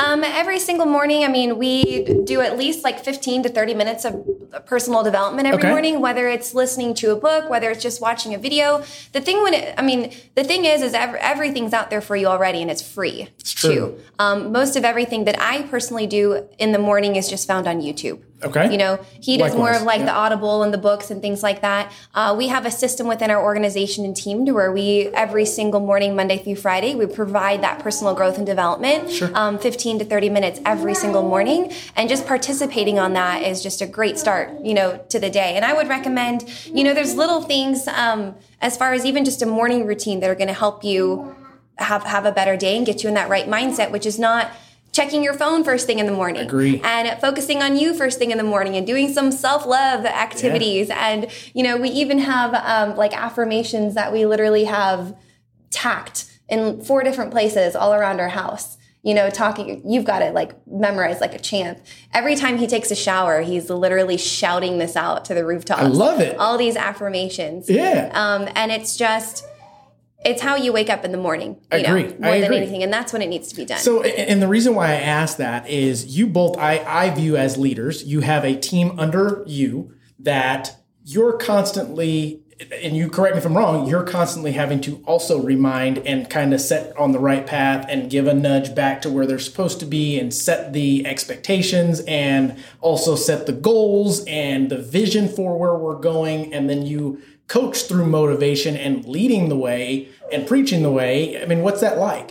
Um, 0.00 0.24
every 0.24 0.58
single 0.58 0.86
morning, 0.86 1.24
I 1.24 1.28
mean, 1.28 1.58
we 1.58 2.04
do 2.24 2.40
at 2.40 2.56
least 2.58 2.82
like 2.82 3.04
15 3.04 3.44
to 3.44 3.48
30 3.48 3.74
minutes 3.74 4.04
of 4.04 4.26
personal 4.66 5.02
development 5.02 5.46
every 5.46 5.60
Okay. 5.60 5.68
morning, 5.70 6.00
whether 6.00 6.28
it's 6.28 6.54
listening 6.54 6.94
to 6.94 7.12
a 7.12 7.16
book, 7.16 7.48
whether 7.48 7.70
it's 7.70 7.82
just 7.82 8.00
watching 8.00 8.34
a 8.34 8.38
video. 8.38 8.82
The 9.12 9.20
thing 9.20 9.42
when 9.42 9.54
it, 9.54 9.74
I 9.78 9.82
mean, 9.82 10.12
the 10.34 10.44
thing 10.44 10.64
is, 10.64 10.82
is 10.82 10.94
ev- 10.94 11.14
everything's 11.16 11.72
out 11.72 11.90
there 11.90 12.00
for 12.00 12.16
you 12.16 12.26
already 12.26 12.60
and 12.62 12.70
it's 12.70 12.82
free 12.82 13.28
It's 13.38 13.52
true. 13.52 13.72
too. 13.74 13.98
Um, 14.18 14.50
most 14.52 14.76
of 14.76 14.84
everything 14.84 15.24
that 15.24 15.40
I 15.40 15.62
personally 15.62 16.06
do 16.06 16.48
in 16.58 16.72
the 16.72 16.78
morning 16.78 17.16
is 17.16 17.28
just 17.28 17.46
found 17.46 17.66
on 17.68 17.80
YouTube. 17.80 18.20
Okay. 18.44 18.70
You 18.70 18.78
know, 18.78 18.98
he 19.20 19.36
does 19.36 19.54
more 19.54 19.72
of 19.72 19.82
like 19.82 20.00
yeah. 20.00 20.06
the 20.06 20.12
audible 20.12 20.62
and 20.62 20.72
the 20.72 20.78
books 20.78 21.10
and 21.10 21.20
things 21.20 21.42
like 21.42 21.60
that. 21.60 21.92
Uh, 22.14 22.34
we 22.36 22.48
have 22.48 22.66
a 22.66 22.70
system 22.70 23.06
within 23.06 23.30
our 23.30 23.42
organization 23.42 24.04
and 24.04 24.16
team 24.16 24.44
to 24.46 24.52
where 24.52 24.72
we 24.72 25.08
every 25.08 25.46
single 25.46 25.80
morning, 25.80 26.16
Monday 26.16 26.38
through 26.38 26.56
Friday, 26.56 26.94
we 26.94 27.06
provide 27.06 27.62
that 27.62 27.78
personal 27.78 28.14
growth 28.14 28.38
and 28.38 28.46
development, 28.46 29.22
um, 29.34 29.58
15 29.58 30.00
to 30.00 30.04
30 30.04 30.30
minutes 30.30 30.60
every 30.64 30.94
single 30.94 31.22
morning, 31.22 31.72
and 31.96 32.08
just 32.08 32.26
participating 32.26 32.98
on 32.98 33.12
that 33.12 33.42
is 33.42 33.62
just 33.62 33.80
a 33.80 33.86
great 33.86 34.18
start, 34.18 34.50
you 34.62 34.74
know, 34.74 34.98
to 35.08 35.18
the 35.18 35.30
day. 35.30 35.56
And 35.56 35.64
I 35.64 35.72
would 35.72 35.88
recommend, 35.88 36.44
you 36.66 36.84
know, 36.84 36.94
there's 36.94 37.14
little 37.14 37.42
things 37.42 37.86
um, 37.88 38.34
as 38.60 38.76
far 38.76 38.92
as 38.92 39.04
even 39.04 39.24
just 39.24 39.42
a 39.42 39.46
morning 39.46 39.86
routine 39.86 40.20
that 40.20 40.30
are 40.30 40.34
going 40.34 40.48
to 40.48 40.54
help 40.54 40.84
you 40.84 41.34
have 41.76 42.04
have 42.04 42.26
a 42.26 42.32
better 42.32 42.56
day 42.56 42.76
and 42.76 42.86
get 42.86 43.02
you 43.02 43.08
in 43.08 43.14
that 43.14 43.28
right 43.28 43.46
mindset, 43.46 43.90
which 43.90 44.06
is 44.06 44.18
not 44.18 44.50
checking 44.92 45.22
your 45.24 45.34
phone 45.34 45.64
first 45.64 45.86
thing 45.86 45.98
in 45.98 46.06
the 46.06 46.12
morning. 46.12 46.42
Agree. 46.42 46.80
and 46.84 47.18
focusing 47.20 47.62
on 47.62 47.76
you 47.76 47.94
first 47.94 48.18
thing 48.18 48.30
in 48.30 48.38
the 48.38 48.44
morning 48.44 48.76
and 48.76 48.86
doing 48.86 49.12
some 49.12 49.32
self-love 49.32 50.04
activities. 50.04 50.90
And 50.90 51.28
you 51.54 51.62
know 51.62 51.76
we 51.76 51.88
even 51.90 52.18
have 52.18 52.54
um, 52.54 52.96
like 52.96 53.16
affirmations 53.16 53.94
that 53.94 54.12
we 54.12 54.26
literally 54.26 54.64
have 54.64 55.16
tacked 55.70 56.30
in 56.48 56.82
four 56.82 57.02
different 57.02 57.30
places 57.30 57.74
all 57.74 57.94
around 57.94 58.20
our 58.20 58.28
house. 58.28 58.76
You 59.02 59.14
know 59.14 59.30
talking 59.30 59.82
you've 59.84 60.04
got 60.04 60.22
it 60.22 60.32
like 60.32 60.54
memorized 60.66 61.20
like 61.20 61.34
a 61.34 61.38
champ 61.38 61.78
every 62.14 62.36
time 62.36 62.58
he 62.58 62.68
takes 62.68 62.88
a 62.92 62.94
shower 62.94 63.42
he's 63.42 63.68
literally 63.68 64.16
shouting 64.16 64.78
this 64.78 64.94
out 64.94 65.24
to 65.24 65.34
the 65.34 65.44
rooftops. 65.44 65.82
I 65.82 65.86
love 65.86 66.20
it. 66.20 66.38
all 66.38 66.56
these 66.56 66.76
affirmations. 66.76 67.68
Yeah. 67.68 68.10
um, 68.14 68.48
and 68.54 68.70
it's 68.70 68.96
just 68.96 69.44
it's 70.24 70.40
how 70.42 70.54
you 70.56 70.72
wake 70.72 70.88
up 70.90 71.04
in 71.04 71.12
the 71.12 71.18
morning 71.18 71.56
you 71.72 71.78
Agree. 71.78 72.02
know, 72.04 72.16
more 72.20 72.30
I 72.32 72.34
than 72.40 72.44
agree. 72.44 72.56
anything 72.58 72.82
and 72.82 72.92
that's 72.92 73.12
when 73.12 73.22
it 73.22 73.28
needs 73.28 73.48
to 73.48 73.56
be 73.56 73.64
done 73.64 73.78
So, 73.78 74.02
and 74.02 74.40
the 74.40 74.48
reason 74.48 74.74
why 74.74 74.88
I 74.88 74.94
ask 74.94 75.36
that 75.38 75.68
is 75.68 76.16
you 76.16 76.26
both, 76.26 76.56
I, 76.58 76.78
I 76.86 77.10
view 77.10 77.36
as 77.36 77.56
leaders, 77.56 78.04
you 78.04 78.20
have 78.20 78.44
a 78.44 78.54
team 78.56 78.98
under 78.98 79.42
you 79.46 79.94
that 80.18 80.76
you're 81.04 81.36
constantly, 81.36 82.42
and 82.80 82.96
you 82.96 83.10
correct 83.10 83.34
me 83.34 83.38
if 83.40 83.46
I'm 83.46 83.56
wrong, 83.56 83.88
you're 83.88 84.04
constantly 84.04 84.52
having 84.52 84.80
to 84.82 85.02
also 85.04 85.40
remind 85.42 85.98
and 85.98 86.30
kind 86.30 86.54
of 86.54 86.60
set 86.60 86.96
on 86.96 87.10
the 87.10 87.18
right 87.18 87.44
path 87.44 87.86
and 87.88 88.08
give 88.08 88.28
a 88.28 88.34
nudge 88.34 88.72
back 88.74 89.02
to 89.02 89.10
where 89.10 89.26
they're 89.26 89.40
supposed 89.40 89.80
to 89.80 89.86
be 89.86 90.18
and 90.20 90.32
set 90.32 90.72
the 90.72 91.04
expectations 91.04 92.00
and 92.06 92.56
also 92.80 93.16
set 93.16 93.46
the 93.46 93.52
goals 93.52 94.24
and 94.26 94.70
the 94.70 94.78
vision 94.78 95.28
for 95.28 95.58
where 95.58 95.74
we're 95.74 95.98
going. 95.98 96.54
And 96.54 96.70
then 96.70 96.86
you 96.86 97.20
coach 97.52 97.78
through 97.88 98.06
motivation 98.06 98.76
and 98.76 99.04
leading 99.16 99.44
the 99.48 99.56
way 99.66 100.08
and 100.32 100.46
preaching 100.46 100.82
the 100.82 100.90
way. 101.00 101.40
I 101.42 101.44
mean, 101.46 101.60
what's 101.62 101.80
that 101.86 101.98
like? 101.98 102.28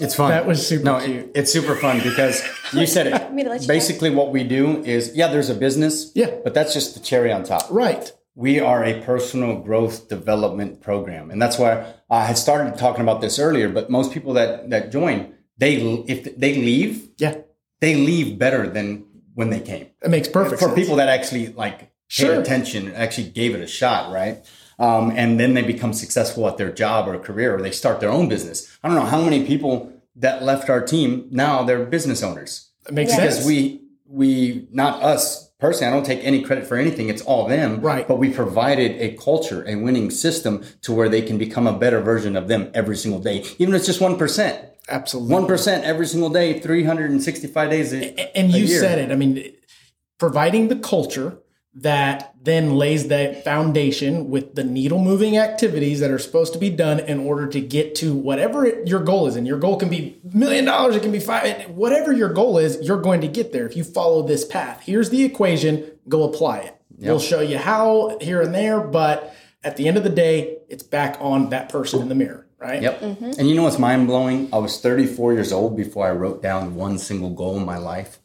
It's 0.00 0.14
fun. 0.14 0.30
That 0.30 0.44
was 0.46 0.66
super 0.66 0.84
no, 0.84 0.98
cute. 1.00 1.16
it- 1.16 1.30
it's 1.36 1.52
super 1.52 1.76
fun 1.76 1.98
because 2.02 2.42
you 2.72 2.86
said 2.86 3.06
me 3.34 3.44
to 3.44 3.48
let 3.48 3.56
it. 3.58 3.62
you 3.62 3.68
Basically, 3.68 4.10
what 4.10 4.32
we 4.32 4.42
do 4.42 4.82
is, 4.84 5.14
yeah, 5.14 5.28
there's 5.28 5.50
a 5.50 5.54
business. 5.54 6.10
Yeah. 6.14 6.30
But 6.42 6.52
that's 6.52 6.72
just 6.74 6.94
the 6.94 7.00
cherry 7.00 7.30
on 7.32 7.44
top. 7.44 7.66
Right. 7.70 8.10
We 8.34 8.58
are 8.58 8.82
a 8.84 9.00
personal 9.02 9.60
growth 9.60 10.08
development 10.08 10.80
program, 10.80 11.30
and 11.30 11.40
that's 11.40 11.56
why 11.56 11.94
I 12.10 12.24
had 12.24 12.36
started 12.36 12.76
talking 12.76 13.02
about 13.02 13.20
this 13.20 13.38
earlier. 13.38 13.68
But 13.68 13.88
most 13.90 14.10
people 14.10 14.32
that 14.32 14.70
that 14.70 14.90
join, 14.90 15.34
they 15.56 15.76
if 16.08 16.36
they 16.36 16.56
leave, 16.56 17.10
Yeah. 17.18 17.36
they 17.80 17.94
leave 17.94 18.36
better 18.36 18.68
than 18.68 19.04
when 19.34 19.50
they 19.50 19.60
came. 19.60 19.86
It 20.02 20.10
makes 20.10 20.28
perfect 20.28 20.60
for 20.60 20.68
sense. 20.68 20.78
people 20.78 20.96
that 20.96 21.08
actually 21.08 21.48
like 21.48 21.90
Sure. 22.08 22.30
paid 22.34 22.38
attention, 22.40 22.92
actually 22.94 23.30
gave 23.30 23.54
it 23.54 23.60
a 23.60 23.66
shot, 23.66 24.12
right? 24.12 24.44
Um, 24.78 25.12
and 25.16 25.38
then 25.40 25.54
they 25.54 25.62
become 25.62 25.92
successful 25.92 26.46
at 26.48 26.58
their 26.58 26.70
job 26.70 27.08
or 27.08 27.18
career, 27.18 27.56
or 27.56 27.62
they 27.62 27.70
start 27.70 27.98
their 28.00 28.10
own 28.10 28.28
business. 28.28 28.68
I 28.82 28.88
don't 28.88 28.96
know 28.96 29.04
how 29.06 29.22
many 29.22 29.44
people 29.46 29.92
that 30.16 30.42
left 30.42 30.68
our 30.70 30.80
team 30.80 31.26
now 31.30 31.64
they're 31.64 31.84
business 31.84 32.22
owners 32.22 32.70
It 32.88 32.94
makes 32.94 33.10
because 33.16 33.36
sense. 33.36 33.46
we 33.46 33.80
we 34.06 34.68
not 34.70 35.02
us 35.02 35.50
personally. 35.64 35.90
I 35.90 35.94
don't 35.96 36.04
take 36.04 36.22
any 36.24 36.42
credit 36.42 36.66
for 36.66 36.76
anything. 36.76 37.08
It's 37.08 37.22
all 37.22 37.48
them, 37.48 37.80
Right. 37.80 38.06
But 38.06 38.16
we 38.18 38.30
provided 38.30 39.00
a 39.00 39.16
culture, 39.16 39.64
a 39.66 39.76
winning 39.76 40.10
system, 40.10 40.62
to 40.82 40.92
where 40.92 41.08
they 41.08 41.22
can 41.22 41.38
become 41.38 41.66
a 41.66 41.72
better 41.72 42.00
version 42.00 42.36
of 42.36 42.48
them 42.48 42.70
every 42.74 42.96
single 42.96 43.20
day, 43.20 43.44
even 43.58 43.74
if 43.74 43.78
it's 43.78 43.86
just 43.86 44.00
one 44.00 44.16
percent. 44.18 44.62
Absolutely. 44.88 45.32
One 45.32 45.46
percent 45.46 45.84
every 45.84 46.06
single 46.06 46.28
day, 46.28 46.60
three 46.60 46.84
hundred 46.84 47.10
and 47.10 47.22
sixty-five 47.22 47.70
days. 47.70 47.94
A, 47.94 48.36
and 48.36 48.54
a 48.54 48.58
you 48.58 48.66
year. 48.66 48.80
said 48.80 48.98
it. 48.98 49.10
I 49.10 49.16
mean, 49.16 49.54
providing 50.18 50.68
the 50.68 50.76
culture 50.76 51.38
that 51.76 52.34
then 52.40 52.76
lays 52.76 53.08
that 53.08 53.42
foundation 53.42 54.30
with 54.30 54.54
the 54.54 54.62
needle 54.62 55.00
moving 55.00 55.36
activities 55.36 56.00
that 56.00 56.10
are 56.10 56.18
supposed 56.18 56.52
to 56.52 56.58
be 56.58 56.70
done 56.70 57.00
in 57.00 57.18
order 57.18 57.46
to 57.48 57.60
get 57.60 57.94
to 57.96 58.14
whatever 58.14 58.64
it, 58.64 58.86
your 58.86 59.00
goal 59.00 59.26
is. 59.26 59.34
And 59.34 59.46
your 59.46 59.58
goal 59.58 59.76
can 59.76 59.88
be 59.88 60.20
million 60.32 60.64
dollars, 60.64 60.94
it 60.94 61.02
can 61.02 61.10
be 61.10 61.20
five, 61.20 61.68
whatever 61.70 62.12
your 62.12 62.32
goal 62.32 62.58
is, 62.58 62.78
you're 62.80 63.00
going 63.00 63.20
to 63.22 63.28
get 63.28 63.52
there 63.52 63.66
if 63.66 63.76
you 63.76 63.82
follow 63.82 64.22
this 64.22 64.44
path. 64.44 64.82
Here's 64.84 65.10
the 65.10 65.24
equation, 65.24 65.90
go 66.08 66.22
apply 66.22 66.58
it. 66.58 66.80
We'll 66.96 67.18
show 67.18 67.40
you 67.40 67.58
how 67.58 68.18
here 68.20 68.40
and 68.40 68.54
there, 68.54 68.80
but 68.80 69.34
at 69.64 69.76
the 69.76 69.88
end 69.88 69.96
of 69.96 70.04
the 70.04 70.10
day, 70.10 70.58
it's 70.68 70.82
back 70.82 71.16
on 71.20 71.50
that 71.50 71.68
person 71.68 72.00
in 72.00 72.08
the 72.08 72.14
mirror, 72.14 72.46
right? 72.58 72.80
Yep. 72.80 73.00
Mm-hmm. 73.00 73.30
And 73.38 73.48
you 73.48 73.56
know 73.56 73.64
what's 73.64 73.78
mind 73.78 74.06
blowing? 74.06 74.48
I 74.52 74.58
was 74.58 74.80
34 74.80 75.32
years 75.32 75.52
old 75.52 75.76
before 75.76 76.06
I 76.06 76.12
wrote 76.12 76.42
down 76.42 76.74
one 76.76 76.98
single 76.98 77.30
goal 77.30 77.56
in 77.56 77.64
my 77.64 77.78
life. 77.78 78.20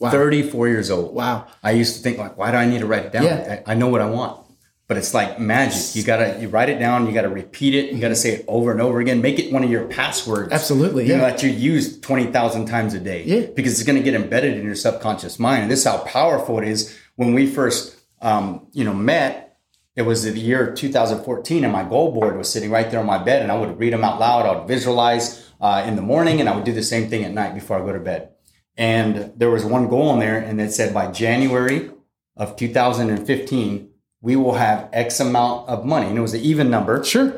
34 0.00 0.68
years 0.68 0.90
old. 0.90 1.14
Wow. 1.14 1.46
I 1.62 1.72
used 1.72 1.96
to 1.96 2.02
think 2.02 2.18
like, 2.18 2.36
why 2.36 2.50
do 2.50 2.56
I 2.56 2.66
need 2.66 2.80
to 2.80 2.86
write 2.86 3.04
it 3.04 3.12
down? 3.12 3.24
Yeah. 3.24 3.62
I, 3.66 3.72
I 3.72 3.74
know 3.74 3.88
what 3.88 4.00
I 4.00 4.08
want. 4.08 4.44
But 4.86 4.96
it's 4.96 5.12
like 5.12 5.38
magic. 5.38 5.94
You 5.96 6.02
gotta 6.02 6.38
you 6.40 6.48
write 6.48 6.70
it 6.70 6.78
down, 6.78 7.06
you 7.06 7.12
gotta 7.12 7.28
repeat 7.28 7.74
it, 7.74 7.92
you 7.92 8.00
gotta 8.00 8.16
say 8.16 8.30
it 8.36 8.44
over 8.48 8.72
and 8.72 8.80
over 8.80 9.00
again. 9.00 9.20
Make 9.20 9.38
it 9.38 9.52
one 9.52 9.62
of 9.62 9.70
your 9.70 9.84
passwords. 9.86 10.50
Absolutely, 10.50 11.06
You 11.06 11.16
know, 11.16 11.26
yeah. 11.26 11.30
that 11.32 11.42
you 11.42 11.50
use 11.50 12.00
20,000 12.00 12.64
times 12.64 12.94
a 12.94 13.00
day. 13.00 13.22
Yeah. 13.24 13.46
Because 13.54 13.72
it's 13.74 13.82
gonna 13.82 14.00
get 14.02 14.14
embedded 14.14 14.56
in 14.56 14.64
your 14.64 14.74
subconscious 14.74 15.38
mind. 15.38 15.62
And 15.64 15.70
this 15.70 15.80
is 15.80 15.84
how 15.84 15.98
powerful 16.04 16.58
it 16.58 16.66
is. 16.66 16.98
When 17.16 17.34
we 17.34 17.46
first 17.46 17.98
um, 18.22 18.66
you 18.72 18.84
know, 18.84 18.94
met, 18.94 19.58
it 19.94 20.02
was 20.02 20.22
the 20.22 20.30
year 20.30 20.72
2014 20.74 21.64
and 21.64 21.72
my 21.72 21.82
goal 21.84 22.12
board 22.12 22.36
was 22.36 22.50
sitting 22.50 22.70
right 22.70 22.90
there 22.90 23.00
on 23.00 23.06
my 23.06 23.18
bed 23.18 23.42
and 23.42 23.50
I 23.50 23.58
would 23.58 23.78
read 23.78 23.92
them 23.92 24.04
out 24.04 24.20
loud. 24.20 24.46
I 24.46 24.58
would 24.58 24.68
visualize 24.68 25.50
uh, 25.60 25.84
in 25.86 25.96
the 25.96 26.02
morning 26.02 26.40
and 26.40 26.48
I 26.48 26.54
would 26.54 26.64
do 26.64 26.72
the 26.72 26.82
same 26.82 27.10
thing 27.10 27.24
at 27.24 27.32
night 27.32 27.54
before 27.54 27.76
I 27.76 27.84
go 27.84 27.92
to 27.92 28.00
bed. 28.00 28.30
And 28.78 29.32
there 29.36 29.50
was 29.50 29.64
one 29.64 29.88
goal 29.88 30.14
in 30.14 30.20
there 30.20 30.38
and 30.38 30.60
it 30.60 30.72
said 30.72 30.94
by 30.94 31.10
January 31.10 31.90
of 32.36 32.54
2015, 32.56 33.90
we 34.20 34.36
will 34.36 34.54
have 34.54 34.88
X 34.92 35.20
amount 35.20 35.68
of 35.68 35.84
money. 35.84 36.06
And 36.06 36.16
it 36.16 36.20
was 36.20 36.32
an 36.34 36.40
even 36.40 36.70
number 36.70 37.02
Sure. 37.04 37.32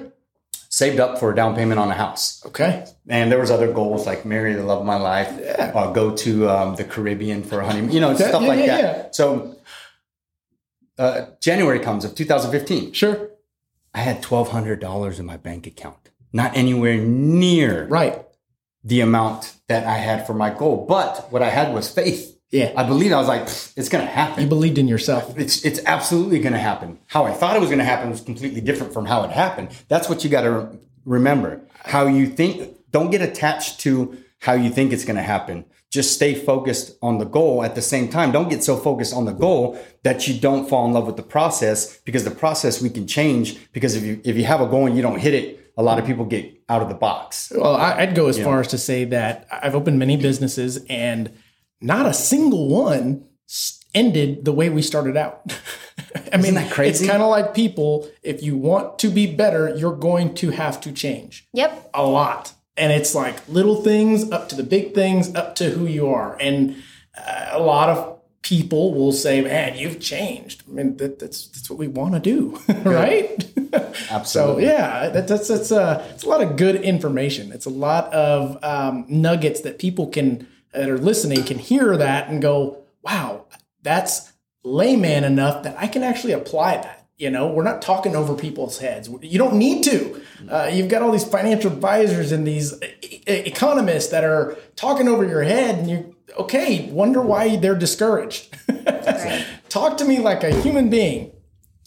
saved 0.68 1.00
up 1.00 1.18
for 1.18 1.32
a 1.32 1.34
down 1.34 1.54
payment 1.56 1.80
on 1.80 1.90
a 1.90 1.94
house. 1.94 2.44
Okay. 2.44 2.84
And 3.08 3.32
there 3.32 3.38
was 3.40 3.50
other 3.50 3.72
goals 3.72 4.06
like 4.06 4.24
marry 4.26 4.52
the 4.54 4.62
love 4.62 4.80
of 4.80 4.86
my 4.86 4.96
life, 4.98 5.30
uh, 5.58 5.90
go 5.92 6.14
to 6.16 6.48
um, 6.50 6.76
the 6.76 6.84
Caribbean 6.84 7.42
for 7.42 7.60
a 7.60 7.64
honeymoon, 7.66 7.90
you 7.90 8.00
know, 8.00 8.10
Yeah, 8.10 8.28
stuff 8.28 8.42
yeah, 8.42 8.48
like 8.48 8.58
yeah, 8.60 8.66
that. 8.66 8.80
yeah. 8.82 9.08
So 9.12 9.56
uh, 10.98 11.26
January 11.40 11.80
comes 11.80 12.04
of 12.04 12.14
2015. 12.14 12.92
Sure. 12.92 13.30
I 13.94 14.00
had 14.00 14.22
$1,200 14.22 15.18
in 15.18 15.24
my 15.26 15.36
bank 15.38 15.66
account, 15.66 16.10
not 16.32 16.54
anywhere 16.56 16.98
near 16.98 17.86
Right. 17.86 18.24
The 18.82 19.00
amount 19.00 19.54
that 19.68 19.86
I 19.86 19.96
had 19.96 20.26
for 20.26 20.34
my 20.34 20.50
goal. 20.50 20.86
But 20.88 21.30
what 21.30 21.42
I 21.42 21.50
had 21.50 21.72
was 21.74 21.90
faith. 21.90 22.38
Yeah. 22.50 22.72
I 22.76 22.82
believed. 22.82 23.12
I 23.12 23.18
was 23.18 23.28
like, 23.28 23.42
it's 23.42 23.88
going 23.88 24.04
to 24.04 24.10
happen. 24.10 24.42
You 24.42 24.48
believed 24.48 24.78
in 24.78 24.88
yourself. 24.88 25.38
It's 25.38 25.64
it's 25.64 25.80
absolutely 25.86 26.40
going 26.40 26.52
to 26.52 26.58
happen. 26.58 26.98
How 27.06 27.24
I 27.24 27.32
thought 27.32 27.56
it 27.56 27.60
was 27.60 27.68
going 27.68 27.78
to 27.78 27.84
happen 27.84 28.10
was 28.10 28.20
completely 28.20 28.60
different 28.60 28.92
from 28.92 29.06
how 29.06 29.22
it 29.22 29.30
happened. 29.30 29.70
That's 29.88 30.08
what 30.08 30.24
you 30.24 30.30
got 30.30 30.42
to 30.42 30.50
re- 30.50 30.78
remember. 31.04 31.60
How 31.84 32.06
you 32.06 32.26
think. 32.26 32.76
Don't 32.90 33.10
get 33.12 33.22
attached 33.22 33.78
to 33.80 34.18
how 34.40 34.54
you 34.54 34.68
think 34.68 34.92
it's 34.92 35.04
going 35.04 35.16
to 35.16 35.22
happen. 35.22 35.64
Just 35.90 36.14
stay 36.14 36.34
focused 36.34 36.96
on 37.02 37.18
the 37.18 37.24
goal 37.24 37.62
at 37.62 37.76
the 37.76 37.82
same 37.82 38.08
time. 38.08 38.32
Don't 38.32 38.48
get 38.48 38.64
so 38.64 38.76
focused 38.76 39.14
on 39.14 39.26
the 39.26 39.32
goal 39.32 39.78
that 40.02 40.26
you 40.26 40.38
don't 40.38 40.68
fall 40.68 40.86
in 40.86 40.92
love 40.92 41.06
with 41.06 41.16
the 41.16 41.22
process 41.22 41.98
because 42.00 42.24
the 42.24 42.30
process 42.30 42.82
we 42.82 42.90
can 42.90 43.06
change. 43.06 43.58
Because 43.72 43.94
if 43.94 44.02
you 44.02 44.20
if 44.24 44.36
you 44.36 44.44
have 44.44 44.60
a 44.60 44.66
goal 44.66 44.86
and 44.86 44.96
you 44.96 45.02
don't 45.02 45.20
hit 45.20 45.34
it, 45.34 45.72
a 45.76 45.82
lot 45.82 45.98
of 45.98 46.04
people 46.04 46.24
get 46.24 46.59
out 46.70 46.80
of 46.82 46.88
the 46.88 46.94
box. 46.94 47.52
Well, 47.54 47.74
I- 47.76 47.98
I'd 48.02 48.14
go 48.14 48.28
as 48.28 48.38
far 48.38 48.60
as 48.60 48.68
to 48.68 48.78
say 48.78 49.04
that 49.06 49.46
I've 49.50 49.74
opened 49.74 49.98
many 49.98 50.16
businesses 50.16 50.78
and 50.88 51.30
not 51.80 52.06
a 52.06 52.14
single 52.14 52.68
one 52.68 53.24
ended 53.92 54.44
the 54.44 54.52
way 54.52 54.68
we 54.68 54.80
started 54.82 55.16
out. 55.16 55.52
I 56.32 56.36
mean, 56.36 56.54
that 56.54 56.70
crazy? 56.70 57.04
it's 57.04 57.10
kind 57.10 57.22
of 57.22 57.28
like 57.28 57.54
people. 57.54 58.08
If 58.22 58.42
you 58.42 58.56
want 58.56 58.98
to 59.00 59.08
be 59.08 59.26
better, 59.26 59.74
you're 59.76 59.96
going 59.96 60.34
to 60.36 60.50
have 60.50 60.80
to 60.82 60.92
change 60.92 61.48
Yep. 61.52 61.90
a 61.94 62.04
lot. 62.04 62.52
And 62.76 62.92
it's 62.92 63.14
like 63.14 63.36
little 63.48 63.82
things 63.82 64.30
up 64.30 64.48
to 64.50 64.54
the 64.54 64.62
big 64.62 64.94
things, 64.94 65.34
up 65.34 65.56
to 65.56 65.70
who 65.70 65.86
you 65.86 66.08
are. 66.08 66.36
And 66.40 66.76
uh, 67.18 67.48
a 67.50 67.60
lot 67.60 67.88
of 67.88 68.19
people 68.50 68.92
will 68.92 69.12
say, 69.12 69.40
"Man, 69.40 69.78
you've 69.78 70.00
changed." 70.00 70.64
I 70.68 70.72
mean, 70.72 70.96
that, 70.96 71.20
that's 71.20 71.46
that's 71.46 71.70
what 71.70 71.78
we 71.78 71.86
want 71.86 72.14
to 72.14 72.20
do, 72.20 72.60
right? 72.82 73.30
Absolutely. 74.10 74.24
so 74.24 74.58
yeah, 74.58 75.08
that, 75.08 75.28
that's 75.28 75.46
that's 75.46 75.70
uh, 75.70 76.04
it's 76.12 76.24
a 76.24 76.28
lot 76.28 76.42
of 76.42 76.56
good 76.56 76.74
information. 76.74 77.52
It's 77.52 77.66
a 77.66 77.70
lot 77.70 78.12
of 78.12 78.62
um, 78.64 79.04
nuggets 79.08 79.60
that 79.60 79.78
people 79.78 80.08
can 80.08 80.48
that 80.72 80.90
are 80.90 80.98
listening 80.98 81.44
can 81.44 81.60
hear 81.60 81.96
that 81.96 82.28
and 82.28 82.42
go, 82.42 82.82
"Wow, 83.02 83.46
that's 83.82 84.32
layman 84.64 85.22
enough 85.22 85.62
that 85.62 85.76
I 85.78 85.86
can 85.86 86.02
actually 86.02 86.32
apply 86.32 86.78
that." 86.78 87.06
You 87.18 87.30
know, 87.30 87.52
we're 87.52 87.64
not 87.64 87.82
talking 87.82 88.16
over 88.16 88.34
people's 88.34 88.78
heads. 88.78 89.08
You 89.20 89.38
don't 89.38 89.56
need 89.56 89.84
to. 89.84 90.22
Uh, 90.48 90.70
you've 90.72 90.88
got 90.88 91.02
all 91.02 91.12
these 91.12 91.28
financial 91.28 91.70
advisors 91.70 92.32
and 92.32 92.46
these 92.46 92.72
e- 93.02 93.22
economists 93.26 94.08
that 94.08 94.24
are 94.24 94.56
talking 94.74 95.06
over 95.06 95.24
your 95.24 95.42
head, 95.42 95.78
and 95.78 95.90
you 95.90 96.16
okay 96.38 96.90
wonder 96.90 97.20
why 97.20 97.56
they're 97.56 97.74
discouraged. 97.74 98.56
Right. 98.80 99.46
Talk 99.68 99.98
to 99.98 100.04
me 100.04 100.18
like 100.18 100.42
a 100.42 100.54
human 100.62 100.88
being. 100.88 101.32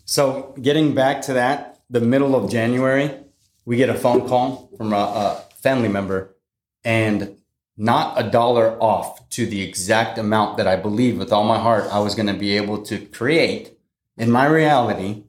So 0.06 0.54
getting 0.62 0.94
back 0.94 1.22
to 1.24 1.34
that, 1.34 1.82
the 1.90 2.02
middle 2.02 2.36
of 2.36 2.50
January, 2.50 3.12
we 3.66 3.78
get 3.78 3.90
a 3.90 3.94
phone 3.94 4.28
call 4.28 4.70
from 4.78 4.94
a, 4.94 4.96
a 4.96 5.44
family 5.56 5.90
member, 5.90 6.36
and 6.84 7.38
not 7.78 8.20
a 8.20 8.30
dollar 8.30 8.82
off 8.82 9.28
to 9.30 9.46
the 9.46 9.62
exact 9.62 10.18
amount 10.18 10.58
that 10.58 10.68
I 10.68 10.76
believed 10.76 11.18
with 11.18 11.32
all 11.32 11.44
my 11.44 11.58
heart 11.58 11.86
I 11.92 12.00
was 12.00 12.14
going 12.16 12.28
to 12.28 12.34
be 12.34 12.56
able 12.58 12.84
to 12.84 13.00
create 13.00 13.78
in 14.18 14.30
my 14.30 14.46
reality 14.46 15.24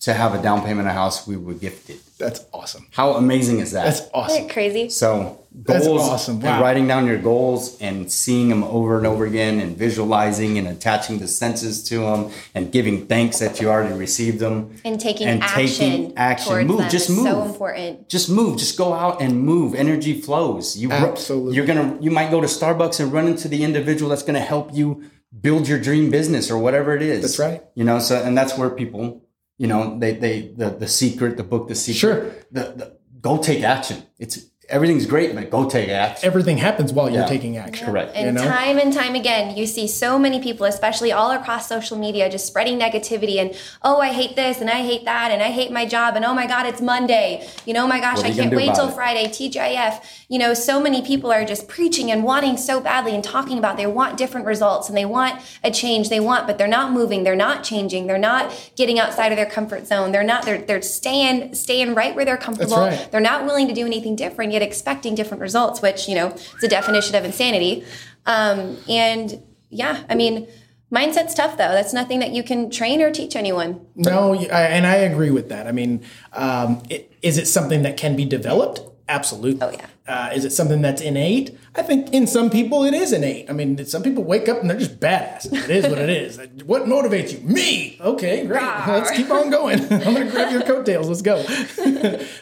to 0.00 0.14
have 0.14 0.34
a 0.34 0.42
down 0.42 0.64
payment 0.64 0.88
a 0.88 0.92
house 0.92 1.26
we 1.26 1.36
were 1.36 1.54
gifted. 1.54 1.98
That's 2.18 2.44
awesome. 2.52 2.86
How 2.92 3.12
amazing 3.14 3.58
is 3.58 3.72
that? 3.72 3.84
That's 3.84 4.08
awesome. 4.14 4.36
Isn't 4.36 4.50
it 4.50 4.52
crazy? 4.52 4.88
So 4.88 5.39
That's 5.52 5.84
goals 5.86 6.02
awesome. 6.02 6.34
and 6.36 6.44
Wow. 6.44 6.62
writing 6.62 6.86
down 6.86 7.06
your 7.06 7.18
goals 7.18 7.76
and 7.80 8.10
seeing 8.10 8.48
them 8.48 8.62
over 8.62 8.96
and 8.98 9.06
over 9.06 9.26
again 9.26 9.58
and 9.60 9.76
visualizing 9.76 10.58
and 10.58 10.68
attaching 10.68 11.18
the 11.18 11.26
senses 11.26 11.82
to 11.84 11.98
them 12.00 12.30
and 12.54 12.70
giving 12.70 13.06
thanks 13.06 13.40
that 13.40 13.60
you 13.60 13.68
already 13.68 13.94
received 13.94 14.38
them 14.38 14.70
And 14.84 15.00
taking 15.00 15.26
And 15.26 15.42
action. 15.42 15.56
taking 15.90 16.16
action. 16.16 16.66
Move. 16.68 16.78
them 16.78 16.90
Just 16.90 17.10
is 17.10 17.16
So 17.16 17.22
move. 17.22 17.46
important. 17.50 18.08
just 18.08 18.30
move 18.30 18.58
just 18.58 18.78
go 18.78 18.92
out 18.94 19.20
and 19.20 19.42
move 19.42 19.74
energy 19.74 20.20
flows 20.20 20.76
you 20.76 20.92
Absolutely. 20.92 21.56
you're 21.56 21.66
gonna 21.66 21.98
you 22.00 22.10
might 22.12 22.30
go 22.30 22.40
to 22.40 22.46
starbucks 22.46 23.00
and 23.00 23.12
run 23.12 23.26
into 23.26 23.48
the 23.48 23.64
individual 23.64 24.08
that's 24.10 24.22
gonna 24.22 24.38
help 24.40 24.72
you 24.72 25.02
build 25.40 25.66
your 25.68 25.78
dream 25.80 26.10
business 26.10 26.48
or 26.50 26.58
whatever 26.58 26.94
it 26.94 27.02
is 27.02 27.22
That's 27.22 27.38
right. 27.40 27.62
you 27.74 27.82
know 27.84 27.98
so 27.98 28.22
and 28.22 28.38
that's 28.38 28.56
where 28.56 28.70
people 28.70 29.22
you 29.58 29.66
know 29.66 29.98
they 29.98 30.12
they 30.14 30.52
the 30.56 30.70
the 30.70 30.88
secret 30.88 31.36
the 31.36 31.42
book 31.44 31.66
the 31.68 31.74
secret 31.74 31.98
Sure. 31.98 32.18
the, 32.52 32.62
the 32.78 32.96
go 33.20 33.36
take 33.38 33.62
action 33.64 33.98
it's 34.18 34.46
everything's 34.70 35.06
great 35.06 35.34
but 35.34 35.50
go 35.50 35.68
take 35.68 35.88
action 35.88 36.26
everything 36.26 36.58
happens 36.58 36.92
while 36.92 37.08
you're 37.10 37.22
Yeah. 37.22 37.26
taking 37.26 37.56
action. 37.56 37.86
correct 37.86 38.12
And 38.14 38.26
You 38.26 38.32
know? 38.32 38.44
time 38.50 38.78
and 38.78 38.92
time 38.92 39.14
again, 39.14 39.56
you 39.56 39.66
see 39.66 39.86
so 39.88 40.18
many 40.18 40.40
people, 40.40 40.64
especially 40.66 41.10
all 41.12 41.30
across 41.32 41.66
social 41.68 41.96
media, 41.98 42.30
just 42.30 42.46
spreading 42.46 42.78
negativity 42.78 43.36
and, 43.40 43.54
oh, 43.82 44.00
I 44.00 44.08
hate 44.12 44.36
this 44.36 44.60
and 44.60 44.70
I 44.70 44.80
hate 44.90 45.04
that 45.04 45.30
and 45.32 45.42
I 45.42 45.50
hate 45.60 45.70
my 45.72 45.84
job 45.86 46.14
and 46.16 46.24
oh 46.24 46.34
my 46.34 46.46
God, 46.46 46.66
it's 46.66 46.80
Monday. 46.80 47.46
You 47.66 47.74
know, 47.74 47.84
oh 47.84 47.88
my 47.88 48.00
gosh, 48.00 48.18
I 48.22 48.30
can't 48.32 48.54
wait 48.54 48.64
about 48.64 48.76
till 48.76 48.88
it? 48.88 48.94
Friday, 48.94 49.26
TGIF. 49.26 49.94
You 50.28 50.38
know, 50.38 50.54
so 50.54 50.80
many 50.80 51.02
people 51.02 51.32
are 51.32 51.44
just 51.44 51.66
preaching 51.68 52.10
and 52.12 52.22
wanting 52.24 52.56
so 52.56 52.80
badly 52.80 53.14
and 53.14 53.24
talking 53.24 53.58
about 53.58 53.76
they 53.76 53.86
want 53.86 54.16
different 54.16 54.46
results 54.46 54.88
and 54.88 54.96
they 54.96 55.04
want 55.04 55.40
a 55.64 55.70
change. 55.70 56.08
They 56.08 56.20
want, 56.20 56.46
but 56.46 56.56
they're 56.58 56.68
not 56.68 56.92
moving. 56.92 57.24
They're 57.24 57.34
not 57.48 57.64
changing. 57.64 58.06
They're 58.06 58.18
not 58.18 58.52
getting 58.76 58.98
outside 59.00 59.32
of 59.32 59.36
their 59.36 59.46
comfort 59.58 59.86
zone. 59.86 60.12
They're 60.12 60.22
not, 60.22 60.44
they're, 60.44 60.58
they're 60.62 60.82
staying, 60.82 61.54
staying 61.54 61.94
right 61.94 62.14
where 62.14 62.24
they're 62.24 62.36
comfortable. 62.36 62.76
right. 62.78 63.10
They're 63.10 63.20
not 63.20 63.44
willing 63.44 63.66
to 63.68 63.74
do 63.74 63.84
anything 63.86 64.14
different, 64.16 64.52
yet 64.52 64.59
expecting 64.62 65.14
different 65.14 65.40
results, 65.40 65.82
which, 65.82 66.08
you 66.08 66.14
know, 66.14 66.28
is 66.28 66.62
a 66.62 66.68
definition 66.68 67.14
of 67.14 67.24
insanity. 67.24 67.84
Um, 68.26 68.76
and 68.88 69.42
yeah, 69.70 70.04
I 70.08 70.14
mean, 70.14 70.46
mindset's 70.92 71.34
tough 71.34 71.56
though. 71.56 71.72
That's 71.72 71.92
nothing 71.92 72.20
that 72.20 72.30
you 72.30 72.42
can 72.42 72.70
train 72.70 73.00
or 73.00 73.10
teach 73.10 73.36
anyone. 73.36 73.86
No, 73.94 74.34
and 74.34 74.86
I 74.86 74.96
agree 74.96 75.30
with 75.30 75.48
that. 75.48 75.66
I 75.66 75.72
mean, 75.72 76.02
um, 76.32 76.82
it, 76.90 77.12
is 77.22 77.38
it 77.38 77.46
something 77.46 77.82
that 77.82 77.96
can 77.96 78.16
be 78.16 78.24
developed? 78.24 78.80
Absolutely. 79.08 79.60
Oh, 79.60 79.70
yeah. 79.72 79.86
Uh, 80.06 80.30
is 80.34 80.44
it 80.44 80.50
something 80.50 80.82
that's 80.82 81.00
innate? 81.00 81.58
I 81.74 81.82
think 81.82 82.12
in 82.12 82.26
some 82.26 82.48
people 82.48 82.84
it 82.84 82.94
is 82.94 83.12
innate. 83.12 83.50
I 83.50 83.52
mean, 83.52 83.84
some 83.84 84.02
people 84.02 84.22
wake 84.24 84.48
up 84.48 84.60
and 84.60 84.70
they're 84.70 84.78
just 84.78 85.00
badass. 85.00 85.52
It 85.52 85.70
is 85.70 85.86
what 85.86 85.98
it 85.98 86.10
is. 86.10 86.38
What 86.64 86.84
motivates 86.84 87.32
you? 87.32 87.40
Me. 87.40 87.96
Okay, 88.00 88.46
great. 88.46 88.62
Let's 88.62 89.10
keep 89.10 89.30
on 89.30 89.50
going. 89.50 89.80
I'm 89.92 90.14
going 90.14 90.26
to 90.26 90.30
grab 90.30 90.52
your 90.52 90.62
coattails. 90.70 91.08
Let's 91.08 91.22
go. 91.22 91.44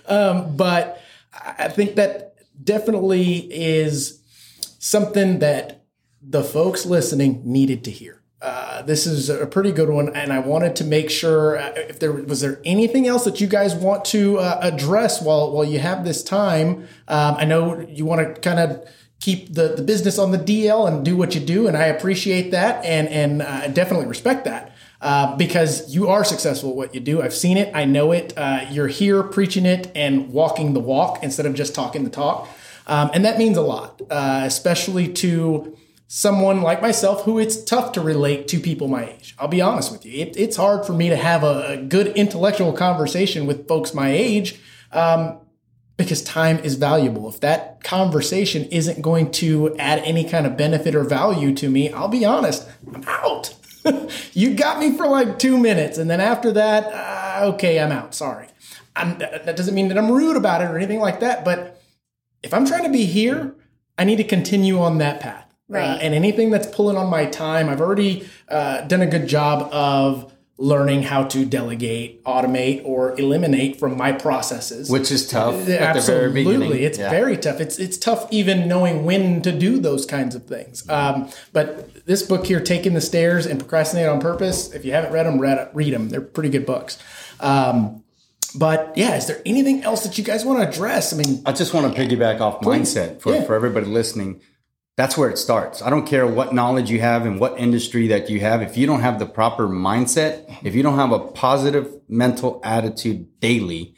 um, 0.07 0.57
but 0.57 1.01
I 1.59 1.69
think 1.69 1.97
that 1.97 2.35
definitely 2.63 3.37
is 3.53 4.21
something 4.79 5.39
that 5.41 5.85
the 6.23 6.43
folks 6.43 6.85
listening 6.87 7.43
needed 7.45 7.85
to 7.85 7.91
hear. 7.91 8.23
Uh, 8.41 8.83
this 8.83 9.05
is 9.05 9.29
a 9.29 9.47
pretty 9.47 9.73
good 9.73 9.89
one, 9.89 10.15
and 10.15 10.33
I 10.33 10.39
wanted 10.39 10.77
to 10.77 10.85
make 10.85 11.11
sure 11.11 11.59
uh, 11.59 11.73
if 11.75 11.99
there 11.99 12.13
was 12.13 12.41
there 12.41 12.61
anything 12.65 13.09
else 13.09 13.25
that 13.25 13.41
you 13.41 13.49
guys 13.49 13.75
want 13.75 14.05
to 14.07 14.39
uh, 14.39 14.61
address 14.63 15.21
while 15.21 15.51
while 15.51 15.65
you 15.65 15.81
have 15.81 16.05
this 16.05 16.23
time. 16.23 16.87
Um, 17.09 17.35
I 17.37 17.45
know 17.45 17.81
you 17.81 18.05
want 18.05 18.35
to 18.35 18.41
kind 18.41 18.61
of 18.61 18.89
keep 19.21 19.55
the, 19.55 19.75
the 19.75 19.83
business 19.83 20.21
on 20.21 20.31
the 20.31 20.39
DL 20.39 20.87
and 20.87 21.05
do 21.05 21.17
what 21.17 21.35
you 21.35 21.41
do, 21.41 21.67
and 21.67 21.77
I 21.77 21.87
appreciate 21.87 22.53
that, 22.53 22.85
and 22.85 23.09
and 23.09 23.43
uh, 23.43 23.67
definitely 23.69 24.07
respect 24.07 24.45
that. 24.45 24.73
Uh, 25.01 25.37
because 25.37 25.95
you 25.95 26.09
are 26.09 26.25
successful 26.25 26.71
at 26.71 26.77
what 26.77 26.93
you 26.93 27.01
do. 27.01 27.23
I've 27.23 27.35
seen 27.35 27.57
it. 27.57 27.71
I 27.73 27.85
know 27.85 28.11
it. 28.11 28.37
Uh, 28.37 28.67
you're 28.69 28.89
here 28.89 29.23
preaching 29.23 29.65
it 29.65 29.93
and 29.95 30.33
walking 30.33 30.75
the 30.75 30.81
walk 30.81 31.23
instead 31.23 31.47
of 31.47 31.55
just 31.55 31.73
talking 31.73 32.03
the 32.03 32.11
talk. 32.11 32.49
Um, 32.89 33.11
and 33.15 33.25
that 33.25 33.39
means 33.39 33.57
a 33.57 33.63
lot, 33.63 34.03
uh, 34.11 34.43
especially 34.45 35.13
to 35.15 35.77
someone 36.09 36.63
like 36.63 36.81
myself 36.81 37.23
who 37.25 37.39
it's 37.39 37.63
tough 37.63 37.93
to 37.93 38.01
relate 38.01 38.49
to 38.49 38.59
people 38.59 38.89
my 38.89 39.11
age. 39.11 39.37
I'll 39.39 39.47
be 39.47 39.61
honest 39.61 39.93
with 39.93 40.05
you. 40.07 40.23
It, 40.23 40.37
it's 40.37 40.57
hard 40.57 40.87
for 40.87 40.95
me 40.95 41.11
to 41.11 41.17
have 41.17 41.45
a, 41.45 41.67
a 41.69 41.77
good 41.77 42.09
intellectual 42.09 42.73
conversation 42.73 43.47
with 43.47 43.69
folks 43.69 43.93
my 43.93 44.11
age 44.11 44.59
um, 44.91 45.39
because 45.99 46.25
time 46.25 46.59
is 46.61 46.77
valuable. 46.77 47.29
If 47.29 47.41
that 47.41 47.85
conversation 47.85 48.65
isn't 48.65 49.03
going 49.03 49.31
to 49.33 49.77
add 49.77 49.99
any 50.01 50.25
kind 50.25 50.47
of 50.47 50.57
benefit 50.57 50.95
or 50.95 51.05
value 51.05 51.55
to 51.57 51.69
me, 51.69 51.93
I'll 51.93 52.09
be 52.09 52.25
honest, 52.25 52.67
I'm 52.93 53.05
out. 53.07 53.55
you 54.33 54.55
got 54.55 54.79
me 54.79 54.97
for 54.97 55.07
like 55.07 55.39
two 55.39 55.59
minutes. 55.59 55.99
And 55.99 56.09
then 56.09 56.21
after 56.21 56.53
that, 56.53 56.85
uh, 56.87 57.47
okay, 57.55 57.81
I'm 57.81 57.93
out. 57.93 58.15
Sorry. 58.15 58.49
I'm, 58.97 59.19
that 59.19 59.57
doesn't 59.57 59.75
mean 59.75 59.89
that 59.89 59.99
I'm 59.99 60.11
rude 60.11 60.37
about 60.37 60.61
it 60.61 60.71
or 60.71 60.77
anything 60.77 61.01
like 61.01 61.21
that. 61.21 61.45
But 61.45 61.81
if 62.43 62.53
I'm 62.53 62.67
trying 62.67 62.85
to 62.85 62.91
be 62.91 63.05
here, 63.05 63.55
I 63.97 64.05
need 64.05 64.17
to 64.17 64.25
continue 64.25 64.81
on 64.81 64.99
that 64.99 65.21
path. 65.21 65.45
Right. 65.69 65.85
Uh, 65.85 65.99
and 65.99 66.15
anything 66.15 66.51
that's 66.51 66.67
pulling 66.67 66.97
on 66.97 67.09
my 67.09 67.27
time, 67.27 67.69
I've 67.69 67.81
already 67.81 68.29
uh, 68.49 68.83
done 68.83 69.03
a 69.03 69.07
good 69.07 69.27
job 69.27 69.73
of 69.73 70.33
learning 70.61 71.05
how 71.05 71.23
to 71.23 71.45
delegate, 71.45 72.23
automate, 72.25 72.83
or 72.85 73.19
eliminate 73.19 73.79
from 73.79 73.97
my 73.97 74.11
processes. 74.11 74.91
which 74.91 75.11
is 75.13 75.27
tough 75.29 75.55
very 75.55 75.79
Absolutely, 75.79 76.45
beginning 76.45 76.83
it's 76.83 76.99
Yeah. 76.99 77.11
very 77.11 77.37
tough. 77.37 77.61
It's 77.61 77.79
it's 77.79 77.97
tough 77.97 78.27
even 78.33 78.67
knowing 78.67 79.05
when 79.05 79.41
to 79.43 79.53
do 79.53 79.79
those 79.79 80.05
kinds 80.05 80.35
of 80.35 80.45
things. 80.47 80.83
Um, 80.89 81.29
but 81.53 82.05
this 82.07 82.23
book 82.25 82.45
here, 82.47 82.59
"Taking 82.61 82.95
the 82.95 83.01
Stairs" 83.01 83.47
and 83.47 83.61
"Procrastinate 83.61 84.09
on 84.09 84.21
Purpose," 84.21 84.73
if 84.75 84.85
you 84.85 84.91
haven't 84.93 85.13
read 85.13 85.27
them, 85.27 85.39
read 85.39 85.69
read 85.75 85.95
them. 85.95 86.09
They're 86.09 86.21
pretty 86.21 86.49
good 86.49 86.67
books. 86.67 86.99
Um, 87.39 88.03
but 88.57 88.93
yeah, 88.97 89.15
is 89.17 89.27
there 89.27 89.41
anything 89.47 89.85
else 89.85 90.03
that 90.03 90.19
you 90.19 90.25
guys 90.25 90.45
want 90.45 90.61
to 90.61 90.69
address? 90.69 91.13
I 91.13 91.17
mean, 91.17 91.41
I 91.47 91.53
just 91.53 91.73
want 91.73 91.95
to 91.95 92.01
piggyback 92.01 92.41
off 92.41 92.61
mindset 92.63 93.21
for, 93.21 93.33
Yeah. 93.35 93.45
for 93.45 93.55
everybody 93.55 93.87
listening. 93.87 94.41
That's 94.99 95.17
where 95.17 95.31
it 95.31 95.39
starts. 95.39 95.81
I 95.81 95.91
don't 95.91 96.07
care 96.07 96.27
what 96.27 96.53
knowledge 96.53 96.91
you 96.91 97.01
have 97.01 97.25
and 97.25 97.39
what 97.39 97.57
industry 97.57 98.09
that 98.09 98.29
you 98.29 98.41
have. 98.41 98.63
If 98.63 98.77
you 98.77 98.85
don't 98.85 99.01
have 99.01 99.21
the 99.21 99.27
proper 99.27 99.69
mindset, 99.69 100.59
if 100.65 100.75
you 100.75 100.83
don't 100.83 100.99
have 100.99 101.13
a 101.13 101.21
positive 101.21 101.87
mental 102.09 102.61
attitude 102.65 103.39
daily, 103.39 103.95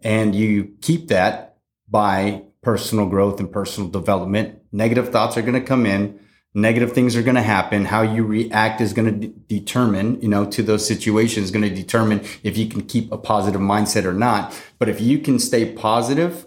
and 0.00 0.32
you 0.32 0.76
keep 0.80 1.08
that 1.08 1.56
by 1.88 2.44
personal 2.62 3.06
growth 3.06 3.40
and 3.40 3.50
personal 3.50 3.90
development, 3.90 4.60
negative 4.70 5.08
thoughts 5.08 5.36
are 5.36 5.42
going 5.42 5.60
to 5.60 5.60
come 5.60 5.86
in. 5.86 6.20
negative 6.54 6.92
things 6.92 7.16
are 7.16 7.22
going 7.22 7.34
to 7.34 7.42
happen. 7.42 7.84
How 7.84 8.02
you 8.02 8.24
react 8.24 8.80
is 8.80 8.92
going 8.92 9.20
to 9.20 9.26
de- 9.26 9.58
determine, 9.58 10.20
you 10.22 10.28
know, 10.28 10.46
to 10.46 10.62
those 10.62 10.86
situations, 10.86 11.50
going 11.50 11.68
to 11.68 11.74
determine 11.74 12.20
if 12.42 12.56
you 12.56 12.68
can 12.68 12.82
keep 12.82 13.10
a 13.10 13.18
positive 13.18 13.60
mindset 13.60 14.04
or 14.04 14.14
not. 14.14 14.58
But 14.78 14.88
if 14.88 15.00
you 15.00 15.18
can 15.18 15.38
stay 15.38 15.72
positive 15.72 16.46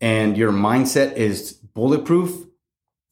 and 0.00 0.36
your 0.36 0.52
mindset 0.52 1.14
is 1.14 1.52
bulletproof, 1.74 2.46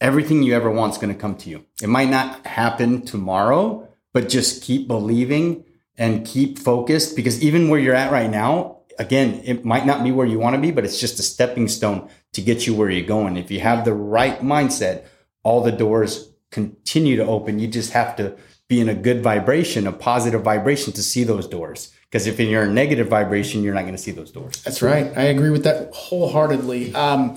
everything 0.01 0.43
you 0.43 0.55
ever 0.55 0.71
want 0.71 0.93
is 0.93 0.99
going 0.99 1.13
to 1.13 1.21
come 1.21 1.37
to 1.37 1.51
you. 1.51 1.65
It 1.83 1.89
might 1.89 2.11
not 2.11 2.47
happen 2.47 3.03
tomorrow, 3.03 3.89
but 4.13 4.29
just 4.29 4.63
keep 4.63 4.89
believing 4.89 5.65
and 5.97 6.27
keep 6.27 6.59
focused 6.59 7.17
because 7.17 7.43
even 7.43 7.69
where 7.69 7.81
you're 7.81 7.95
at 7.95 8.13
right 8.13 8.31
now, 8.31 8.79
again, 8.99 9.41
it 9.45 9.65
might 9.65 9.87
not 9.87 10.05
be 10.05 10.13
where 10.13 10.27
you 10.27 10.39
want 10.39 10.55
to 10.55 10.63
be, 10.63 10.71
but 10.71 10.85
it's 10.85 11.01
just 11.01 11.19
a 11.19 11.23
stepping 11.23 11.69
stone 11.69 12.09
to 12.33 12.41
get 12.41 12.67
you 12.67 12.75
where 12.75 12.91
you're 12.91 13.07
going. 13.07 13.37
If 13.37 13.51
you 13.51 13.61
have 13.61 13.85
the 13.85 13.95
right 13.95 14.41
mindset, 14.41 15.05
all 15.43 15.63
the 15.63 15.73
doors 15.73 16.31
continue 16.51 17.17
to 17.17 17.27
open. 17.27 17.59
You 17.59 17.69
just 17.69 17.93
have 17.93 18.17
to 18.17 18.37
be 18.69 18.81
in 18.81 18.89
a 18.89 18.95
good 18.95 19.23
vibration, 19.23 19.87
a 19.87 19.93
positive 19.93 20.43
vibration 20.43 20.93
to 20.95 21.03
see 21.03 21.25
those 21.25 21.47
doors. 21.47 21.93
Because 22.11 22.27
if 22.27 22.41
you're 22.41 22.63
in 22.63 22.71
a 22.71 22.73
negative 22.73 23.09
vibration, 23.09 23.63
you're 23.63 23.75
not 23.75 23.83
going 23.83 23.93
to 23.93 24.03
see 24.03 24.13
those 24.13 24.31
doors. 24.31 24.63
That's 24.63 24.81
right. 24.81 25.13
I 25.17 25.25
agree 25.25 25.51
with 25.51 25.65
that 25.65 25.93
wholeheartedly. 25.93 26.95
Um, 26.95 27.37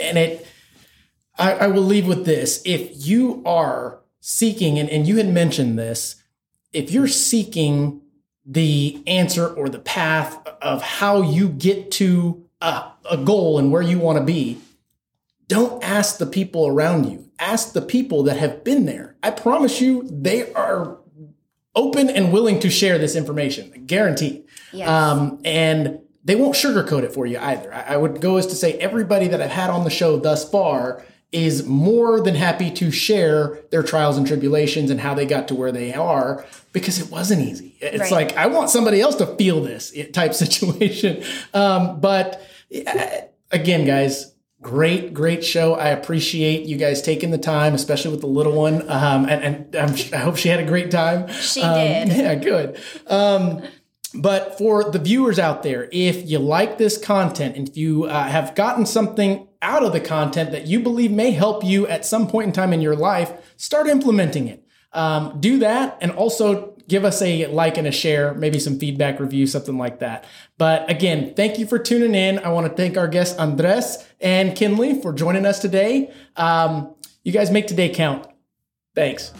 and 0.00 0.18
it, 0.18 0.46
I, 1.38 1.52
I, 1.52 1.66
will 1.68 1.82
leave 1.82 2.06
with 2.06 2.24
this. 2.24 2.62
If 2.64 3.06
you 3.06 3.42
are 3.46 4.00
seeking, 4.20 4.78
and, 4.78 4.88
and 4.90 5.06
you 5.06 5.16
had 5.16 5.28
mentioned 5.28 5.78
this, 5.78 6.22
if 6.72 6.90
you're 6.90 7.08
seeking 7.08 8.02
the 8.44 9.02
answer 9.06 9.46
or 9.46 9.68
the 9.68 9.78
path 9.78 10.46
of 10.60 10.82
how 10.82 11.22
you 11.22 11.48
get 11.48 11.90
to 11.92 12.44
a, 12.60 12.84
a 13.10 13.16
goal 13.16 13.58
and 13.58 13.70
where 13.72 13.82
you 13.82 13.98
want 13.98 14.18
to 14.18 14.24
be, 14.24 14.58
don't 15.48 15.82
ask 15.82 16.18
the 16.18 16.26
people 16.26 16.66
around 16.66 17.10
you. 17.10 17.30
Ask 17.38 17.72
the 17.72 17.82
people 17.82 18.22
that 18.24 18.36
have 18.36 18.64
been 18.64 18.86
there. 18.86 19.16
I 19.22 19.30
promise 19.30 19.80
you, 19.80 20.02
they 20.08 20.52
are 20.52 20.98
open 21.74 22.08
and 22.08 22.32
willing 22.32 22.60
to 22.60 22.70
share 22.70 22.98
this 22.98 23.16
information, 23.16 23.84
guaranteed. 23.86 24.44
Yes. 24.72 24.88
Um, 24.88 25.40
and 25.44 26.00
they 26.24 26.36
won't 26.36 26.54
sugarcoat 26.54 27.02
it 27.02 27.12
for 27.12 27.26
you 27.26 27.38
either. 27.38 27.72
I, 27.72 27.94
I 27.94 27.96
would 27.96 28.20
go 28.20 28.36
as 28.36 28.46
to 28.48 28.54
say 28.54 28.74
everybody 28.74 29.28
that 29.28 29.40
I've 29.40 29.50
had 29.50 29.70
on 29.70 29.84
the 29.84 29.90
show 29.90 30.18
thus 30.18 30.48
far 30.48 31.04
is 31.32 31.66
more 31.66 32.20
than 32.20 32.34
happy 32.34 32.70
to 32.70 32.90
share 32.90 33.58
their 33.70 33.82
trials 33.82 34.18
and 34.18 34.26
tribulations 34.26 34.90
and 34.90 35.00
how 35.00 35.14
they 35.14 35.24
got 35.24 35.48
to 35.48 35.54
where 35.54 35.72
they 35.72 35.92
are 35.94 36.44
because 36.72 36.98
it 36.98 37.10
wasn't 37.10 37.40
easy. 37.40 37.74
It's 37.80 38.00
right. 38.00 38.12
like, 38.12 38.36
I 38.36 38.46
want 38.46 38.70
somebody 38.70 39.00
else 39.00 39.16
to 39.16 39.26
feel 39.36 39.62
this 39.62 39.94
type 40.12 40.34
situation. 40.34 41.24
Um, 41.54 42.00
but 42.00 42.42
again, 43.50 43.86
guys, 43.86 44.34
great, 44.60 45.14
great 45.14 45.42
show. 45.44 45.74
I 45.74 45.88
appreciate 45.88 46.66
you 46.66 46.76
guys 46.76 47.00
taking 47.00 47.30
the 47.30 47.38
time, 47.38 47.74
especially 47.74 48.10
with 48.10 48.20
the 48.20 48.26
little 48.26 48.52
one. 48.52 48.88
Um, 48.90 49.26
and, 49.26 49.74
and 49.74 50.14
i 50.14 50.18
hope 50.18 50.36
she 50.36 50.48
had 50.48 50.60
a 50.60 50.66
great 50.66 50.90
time. 50.90 51.28
She 51.32 51.62
um, 51.62 51.74
did. 51.74 52.08
Yeah, 52.16 52.34
good. 52.34 52.80
But 54.14 54.58
for 54.58 54.90
the 54.90 54.98
viewers 54.98 55.38
out 55.38 55.62
there, 55.62 55.88
if 55.90 56.28
you 56.28 56.38
like 56.38 56.78
this 56.78 56.98
content 56.98 57.56
and 57.56 57.68
if 57.68 57.76
you 57.76 58.04
uh, 58.04 58.24
have 58.24 58.54
gotten 58.54 58.84
something 58.84 59.48
out 59.62 59.82
of 59.82 59.92
the 59.92 60.00
content 60.00 60.50
that 60.50 60.66
you 60.66 60.80
believe 60.80 61.10
may 61.10 61.30
help 61.30 61.64
you 61.64 61.86
at 61.86 62.04
some 62.04 62.26
point 62.26 62.48
in 62.48 62.52
time 62.52 62.72
in 62.72 62.80
your 62.80 62.96
life, 62.96 63.32
start 63.56 63.86
implementing 63.86 64.48
it. 64.48 64.66
Um, 64.92 65.40
do 65.40 65.58
that 65.60 65.96
and 66.02 66.12
also 66.12 66.76
give 66.88 67.04
us 67.04 67.22
a 67.22 67.46
like 67.46 67.78
and 67.78 67.86
a 67.86 67.92
share, 67.92 68.34
maybe 68.34 68.58
some 68.58 68.78
feedback 68.78 69.18
review, 69.18 69.46
something 69.46 69.78
like 69.78 70.00
that. 70.00 70.26
But 70.58 70.90
again, 70.90 71.32
thank 71.34 71.58
you 71.58 71.66
for 71.66 71.78
tuning 71.78 72.14
in. 72.14 72.38
I 72.40 72.50
want 72.50 72.66
to 72.66 72.74
thank 72.74 72.98
our 72.98 73.08
guests, 73.08 73.38
Andres 73.38 74.06
and 74.20 74.54
Kinley, 74.54 75.00
for 75.00 75.14
joining 75.14 75.46
us 75.46 75.60
today. 75.60 76.12
Um, 76.36 76.94
you 77.22 77.32
guys 77.32 77.50
make 77.50 77.66
today 77.66 77.88
count. 77.88 78.26
Thanks. 78.94 79.32